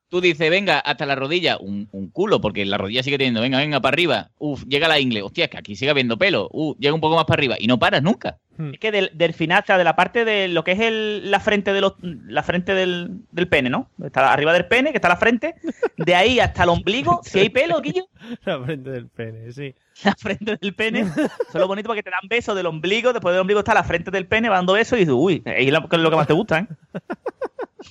Tú 0.08 0.20
dices, 0.20 0.50
venga, 0.50 0.80
hasta 0.80 1.06
la 1.06 1.14
rodilla, 1.14 1.56
un, 1.58 1.88
un 1.92 2.10
culo, 2.10 2.40
porque 2.40 2.66
la 2.66 2.76
rodilla 2.78 3.04
sigue 3.04 3.16
teniendo, 3.16 3.40
venga, 3.42 3.58
venga, 3.58 3.78
para 3.80 3.94
arriba. 3.94 4.30
Uf, 4.40 4.64
llega 4.66 4.88
la 4.88 4.98
ingle, 4.98 5.22
hostia, 5.22 5.44
es 5.44 5.50
que 5.52 5.58
aquí 5.58 5.76
sigue 5.76 5.92
habiendo 5.92 6.18
pelo. 6.18 6.48
Uh, 6.50 6.74
llega 6.80 6.92
un 6.92 7.00
poco 7.00 7.14
más 7.14 7.26
para 7.26 7.38
arriba 7.38 7.54
y 7.60 7.68
no 7.68 7.78
paras 7.78 8.02
nunca. 8.02 8.38
Es 8.72 8.78
que 8.78 8.92
del, 8.92 9.10
del 9.14 9.34
final, 9.34 9.62
o 9.62 9.66
sea, 9.66 9.78
de 9.78 9.84
la 9.84 9.96
parte 9.96 10.24
de 10.24 10.48
lo 10.48 10.64
que 10.64 10.72
es 10.72 10.80
el, 10.80 11.30
la 11.30 11.40
frente 11.40 11.72
de 11.72 11.80
los, 11.80 11.94
la 12.00 12.42
frente 12.42 12.74
del, 12.74 13.20
del 13.32 13.48
pene, 13.48 13.70
¿no? 13.70 13.88
Está 14.02 14.32
arriba 14.32 14.52
del 14.52 14.66
pene, 14.66 14.90
que 14.90 14.98
está 14.98 15.08
la 15.08 15.16
frente, 15.16 15.54
de 15.96 16.14
ahí 16.14 16.40
hasta 16.40 16.64
el 16.64 16.70
ombligo, 16.70 17.20
si 17.24 17.40
hay 17.40 17.48
pelo, 17.48 17.80
Guillo, 17.80 18.06
La 18.44 18.62
frente 18.62 18.90
del 18.90 19.08
pene, 19.08 19.52
sí. 19.52 19.74
la 20.04 20.14
frente 20.14 20.56
del 20.56 20.74
pene, 20.74 21.00
eso 21.00 21.20
es 21.22 21.54
lo 21.54 21.68
bonito 21.68 21.88
porque 21.88 22.02
te 22.02 22.10
dan 22.10 22.28
besos 22.28 22.56
del 22.56 22.66
ombligo, 22.66 23.12
después 23.12 23.32
del 23.32 23.40
ombligo 23.40 23.60
está 23.60 23.74
la 23.74 23.84
frente 23.84 24.10
del 24.10 24.26
pene, 24.26 24.48
va 24.48 24.56
dando 24.56 24.74
besos 24.74 24.98
y 24.98 25.00
dices, 25.00 25.14
uy, 25.16 25.42
es 25.44 25.72
lo 25.72 25.88
que 25.88 26.16
más 26.16 26.26
te 26.26 26.32
gusta, 26.32 26.60
¿eh? 26.60 26.66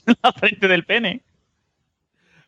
la 0.24 0.32
frente 0.34 0.68
del 0.68 0.86
pene. 0.86 1.22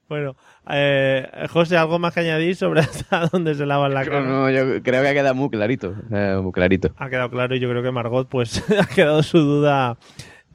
Bueno, 0.07 0.35
eh, 0.69 1.27
José, 1.49 1.77
¿algo 1.77 1.99
más 1.99 2.13
que 2.13 2.19
añadir 2.21 2.55
sobre 2.55 2.81
hasta 2.81 3.27
dónde 3.27 3.55
se 3.55 3.65
lavan 3.65 3.93
la 3.93 4.03
No, 4.03 4.11
cara? 4.11 4.21
no, 4.25 4.49
yo 4.49 4.81
creo 4.83 5.01
que 5.01 5.07
ha 5.09 5.13
quedado 5.13 5.35
muy 5.35 5.49
clarito. 5.49 5.95
eh, 6.11 6.39
muy 6.41 6.51
clarito. 6.51 6.93
Ha 6.97 7.09
quedado 7.09 7.29
claro 7.29 7.55
y 7.55 7.59
yo 7.59 7.69
creo 7.69 7.83
que 7.83 7.91
Margot 7.91 8.27
pues 8.29 8.63
ha 8.79 8.85
quedado 8.85 9.23
su 9.23 9.39
duda 9.39 9.97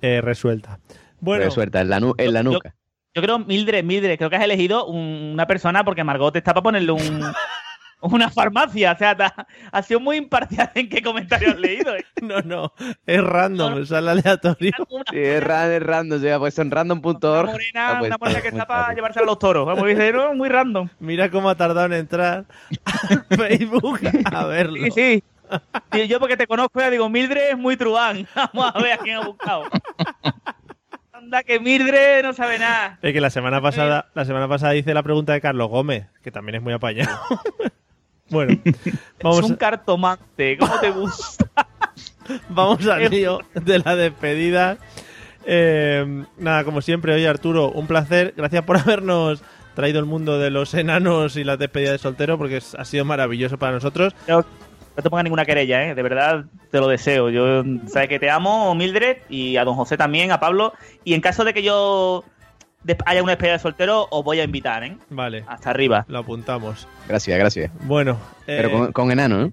eh, 0.03 0.21
resuelta. 0.21 0.79
Bueno, 1.21 1.45
Resuelta, 1.45 1.81
en 1.81 1.89
la, 1.91 2.01
nu- 2.01 2.15
en 2.19 2.33
la 2.33 2.43
yo- 2.43 2.53
nuca. 2.53 2.75
Yo 3.15 3.23
creo, 3.23 3.39
Mildred, 3.39 3.83
Mildred, 3.83 4.19
creo 4.19 4.29
que 4.29 4.37
has 4.37 4.45
elegido 4.45 4.85
un- 4.87 5.31
una 5.33 5.47
persona 5.47 5.83
porque 5.85 6.05
Margot 6.05 6.37
está 6.37 6.53
para 6.53 6.63
ponerle 6.63 6.93
un, 6.93 7.01
una 8.13 8.31
farmacia. 8.31 8.93
O 8.93 8.97
sea, 8.99 9.17
ha, 9.19 9.47
ha 9.73 9.83
sido 9.83 10.01
muy 10.01 10.17
imparcial 10.17 10.71
en 10.75 10.89
qué 10.89 11.03
comentario 11.03 11.51
has 11.51 11.59
leído. 11.59 11.95
¿eh? 11.97 12.05
no, 12.23 12.41
no, 12.43 12.73
es 13.07 13.23
random, 13.23 13.85
sale 13.87 14.11
aleatorio. 14.11 14.73
Sí, 15.11 15.19
es, 15.19 15.43
ra- 15.43 15.75
es 15.75 15.83
random, 15.83 16.21
se 16.21 16.33
ha 16.33 16.39
puesto 16.39 16.63
en 16.63 16.71
random.org. 16.71 17.47
Morena, 17.51 17.91
ha 17.91 17.99
puesto 17.99 18.07
una 18.07 18.19
morena 18.19 18.41
que 18.43 18.51
muy 18.51 18.59
está 18.61 18.67
para 18.67 18.95
llevarse 18.95 19.21
a 19.21 19.25
los 19.25 19.39
toros. 19.39 19.67
Vamos 19.67 19.85
a 19.85 19.87
decir, 19.87 20.15
no, 20.15 20.35
muy 20.35 20.49
random. 20.49 20.89
Mira 20.99 21.31
cómo 21.31 21.49
ha 21.51 21.55
tardado 21.55 21.87
en 21.87 21.93
entrar 21.95 22.45
al 22.85 23.25
Facebook 23.37 24.01
a 24.33 24.45
verlo. 24.47 24.77
Sí, 24.95 25.23
sí. 25.93 26.09
Yo 26.09 26.19
porque 26.19 26.37
te 26.37 26.47
conozco 26.47 26.81
ya 26.81 26.91
digo, 26.91 27.09
Mildred 27.09 27.51
es 27.51 27.59
muy 27.59 27.77
truán. 27.77 28.27
Vamos 28.35 28.73
a 28.75 28.79
ver 28.81 28.93
a 28.95 28.99
quién 28.99 29.17
ha 29.17 29.25
buscado. 29.27 29.65
Anda, 31.13 31.43
que 31.45 31.59
Mildred 31.61 32.23
no 32.25 32.33
sabe 32.33 32.59
nada. 32.59 32.99
Es 33.01 33.13
que 33.13 33.21
la 33.21 33.31
semana 33.31 33.61
pasada, 33.61 34.11
la 34.15 34.25
semana 34.25 34.49
pasada 34.49 34.75
hice 34.75 34.93
la 34.93 35.03
pregunta 35.03 35.33
de 35.33 35.41
Carlos 35.41 35.69
Gómez, 35.69 36.07
que 36.23 36.31
también 36.31 36.57
es 36.57 36.63
muy 36.63 36.73
apañado. 36.73 37.19
Bueno, 38.29 38.59
vamos, 39.23 39.45
es 39.45 39.51
un 39.51 39.57
cartomante. 39.57 40.57
¿Cómo 40.59 40.81
te 40.81 40.91
gusta? 40.91 41.47
vamos 42.49 42.87
al 42.87 43.11
lío 43.11 43.41
de 43.55 43.79
la 43.79 43.97
despedida. 43.97 44.79
Eh, 45.45 46.25
nada, 46.39 46.65
como 46.65 46.83
siempre, 46.83 47.15
oye 47.15 47.29
Arturo, 47.29 47.71
un 47.71 47.87
placer. 47.87 48.35
Gracias 48.37 48.65
por 48.65 48.77
habernos 48.79 49.43
traído 49.75 50.01
el 50.01 50.07
mundo 50.07 50.39
de 50.39 50.51
los 50.51 50.75
enanos 50.75 51.37
y 51.37 51.45
la 51.45 51.57
despedida 51.57 51.93
de 51.93 51.99
soltero, 51.99 52.39
porque 52.39 52.57
ha 52.77 52.85
sido 52.85 53.05
maravilloso 53.05 53.59
para 53.59 53.73
nosotros. 53.73 54.15
No, 54.27 54.39
no 54.97 55.03
te 55.03 55.11
pongas 55.11 55.25
ninguna 55.25 55.45
querella, 55.45 55.85
¿eh? 55.85 55.95
De 55.95 56.03
verdad, 56.03 56.47
te 56.71 56.81
lo 56.81 56.89
deseo. 56.89 57.29
Yo, 57.29 57.63
sabes 57.87 58.09
que 58.09 58.19
te 58.19 58.31
amo, 58.31 58.75
Mildred, 58.75 59.19
y 59.29 59.57
a 59.59 59.65
don 59.65 59.77
José 59.77 59.97
también, 59.97 60.33
a 60.33 60.41
Pablo. 60.41 60.73
Y 61.05 61.13
en 61.13 61.21
caso 61.21 61.45
de 61.45 61.53
que 61.53 61.63
yo 61.63 62.25
haya 63.07 63.23
una 63.23 63.33
despedida 63.33 63.55
de 63.55 63.59
soltero, 63.59 64.07
os 64.11 64.25
voy 64.25 64.41
a 64.41 64.45
invitar, 64.45 64.85
¿eh? 64.85 64.97
Vale, 65.11 65.45
Hasta 65.49 65.71
arriba. 65.71 66.05
lo 66.09 66.19
apuntamos. 66.19 66.87
Gracias, 67.09 67.39
gracias. 67.39 67.71
Bueno, 67.83 68.19
Pero 68.45 68.69
eh, 68.69 68.73
con, 68.73 68.93
con 68.93 69.11
enano, 69.13 69.39
¿no? 69.39 69.53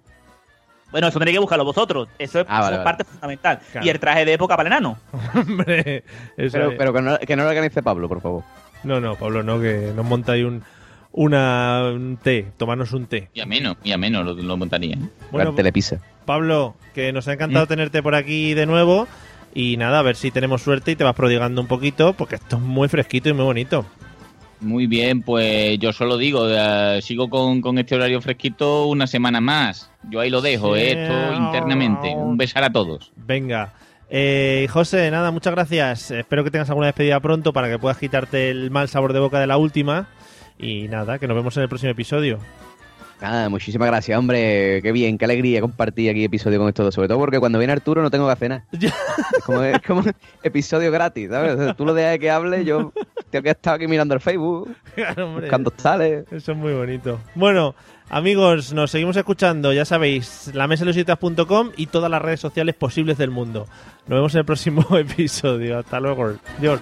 Bueno, 0.92 1.08
eso 1.08 1.18
tenéis 1.18 1.36
que 1.38 1.40
buscarlo 1.40 1.66
vosotros. 1.66 2.08
Eso 2.20 2.42
es, 2.42 2.46
Ah, 2.48 2.62
vale, 2.62 2.66
eso 2.66 2.72
es 2.74 2.78
vale. 2.78 2.84
parte 2.84 3.04
fundamental. 3.06 3.60
Claro. 3.72 3.88
Y 3.88 3.90
el 3.90 4.00
traje 4.00 4.26
de 4.26 4.34
época 4.34 4.56
para 4.56 4.68
el 4.70 4.74
enano. 4.74 4.98
hombre, 5.34 6.04
eso 6.38 6.52
Pero, 6.54 6.72
es- 6.72 6.78
pero 6.78 6.94
que, 6.94 7.02
no, 7.02 7.18
que 7.18 7.36
no 7.36 7.44
lo 7.44 7.50
organice 7.50 7.82
Pablo, 7.82 8.08
por 8.08 8.22
favor. 8.22 8.44
no, 8.84 9.00
no, 9.02 9.16
Pablo, 9.16 9.42
no, 9.42 9.60
que 9.60 9.92
nos 9.96 10.06
monta 10.06 10.34
ahí 10.34 10.44
un, 10.44 10.64
una, 11.12 11.92
un 11.94 12.18
té, 12.22 12.52
tomarnos 12.58 12.92
un 12.94 13.08
té. 13.08 13.30
Y 13.34 13.42
a 13.42 13.46
menos, 13.48 13.78
y 13.84 13.92
a 13.92 13.98
menos 13.98 14.24
lo, 14.26 14.34
lo 14.36 14.58
montaría. 14.58 14.96
¿eh? 14.96 15.10
Bueno, 15.32 15.50
La 15.52 15.56
telepisa. 15.56 15.98
Pablo, 16.26 16.76
que 16.94 17.12
nos 17.12 17.28
ha 17.28 17.34
encantado 17.34 17.66
tenerte 17.68 18.04
por 18.04 18.14
aquí 18.16 18.54
de 18.54 18.66
nuevo. 18.68 19.08
Y 19.56 19.78
nada, 19.78 20.00
a 20.00 20.02
ver 20.02 20.16
si 20.16 20.32
tenemos 20.32 20.62
suerte 20.64 20.92
y 20.92 20.96
te 20.96 21.04
vas 21.04 21.16
prodigando 21.16 21.62
un 21.62 21.68
poquito, 21.68 22.14
porque 22.14 22.36
esto 22.36 22.56
es 22.58 22.62
muy 22.62 22.88
fresquito 22.88 23.30
y 23.30 23.34
muy 23.34 23.46
bonito. 23.46 23.86
Muy 24.62 24.88
bien, 24.88 25.22
pues 25.22 25.78
yo 25.80 25.92
solo 25.92 26.18
digo, 26.18 26.46
eh, 26.50 27.00
sigo 27.02 27.30
con, 27.30 27.60
con 27.62 27.78
este 27.78 27.96
horario 27.96 28.22
fresquito 28.22 28.86
una 28.88 29.08
semana 29.08 29.42
más. 29.42 29.92
Yo 30.10 30.22
ahí 30.22 30.30
lo 30.30 30.42
dejo, 30.42 30.74
Sí. 30.76 30.82
eh, 30.82 31.04
esto 31.04 31.34
internamente. 31.34 32.16
Un 32.16 32.38
besar 32.38 32.64
a 32.64 32.72
todos. 32.72 33.12
Venga. 33.18 33.74
Eh, 34.10 34.68
José, 34.72 35.12
nada, 35.12 35.32
muchas 35.32 35.54
gracias. 35.54 36.12
Espero 36.12 36.44
que 36.44 36.52
tengas 36.52 36.70
alguna 36.70 36.88
despedida 36.88 37.20
pronto 37.20 37.52
para 37.52 37.70
que 37.70 37.78
puedas 37.78 37.98
quitarte 37.98 38.50
el 38.52 38.72
mal 38.72 38.88
sabor 38.88 39.12
de 39.14 39.20
boca 39.20 39.40
de 39.40 39.48
la 39.48 39.58
última. 39.58 40.08
Y 40.58 40.88
nada, 40.88 41.20
que 41.20 41.28
nos 41.28 41.36
vemos 41.36 41.58
en 41.58 41.64
el 41.64 41.70
próximo 41.70 41.92
episodio. 41.92 42.38
Nada, 43.24 43.48
muchísimas 43.48 43.88
gracias, 43.88 44.20
hombre. 44.20 44.82
Qué 44.82 44.92
bien, 44.92 45.18
qué 45.18 45.24
alegría 45.24 45.62
compartir 45.62 46.10
aquí 46.12 46.26
episodio 46.26 46.60
con 46.60 46.68
estos 46.68 46.84
dos. 46.84 46.94
Sobre 46.94 47.08
todo 47.08 47.20
porque 47.20 47.40
cuando 47.40 47.58
viene 47.58 47.72
Arturo 47.72 48.02
no 48.02 48.12
tengo 48.12 48.26
que 48.26 48.34
hacer 48.34 48.50
nada. 48.50 48.66
Es 49.38 49.44
como, 49.46 49.64
es 49.64 49.82
como 49.82 50.04
episodio 50.44 50.92
gratis, 50.92 51.30
¿sabes? 51.30 51.54
O 51.54 51.64
sea, 51.64 51.74
Tú 51.74 51.86
lo 51.86 51.94
dejas 51.94 52.12
de 52.14 52.20
que 52.20 52.30
hable, 52.32 52.66
yo 52.66 52.92
tengo 53.30 53.44
que 53.44 53.50
estar 53.52 53.76
aquí 53.76 53.88
mirando 53.88 54.14
el 54.14 54.20
Facebook, 54.20 54.76
Claro, 54.96 55.28
hombre. 55.28 55.46
buscando 55.46 55.72
tales. 55.72 56.26
Eso 56.32 56.52
es 56.52 56.58
muy 56.58 56.74
bonito. 56.74 57.20
Bueno, 57.36 57.76
amigos, 58.10 58.74
nos 58.74 58.92
seguimos 58.92 59.16
escuchando, 59.16 59.72
ya 59.72 59.86
sabéis, 59.86 60.52
la 60.54 60.68
mesa 60.68 60.84
y 61.78 61.86
todas 61.88 62.12
las 62.12 62.22
redes 62.22 62.42
sociales 62.42 62.76
posibles 62.76 63.18
del 63.18 63.32
mundo. 63.32 63.68
Nos 64.08 64.18
vemos 64.18 64.34
en 64.36 64.40
el 64.40 64.46
próximo 64.46 64.86
episodio. 64.98 65.80
Hasta 65.80 66.00
luego. 66.02 66.34
Dios. 66.60 66.82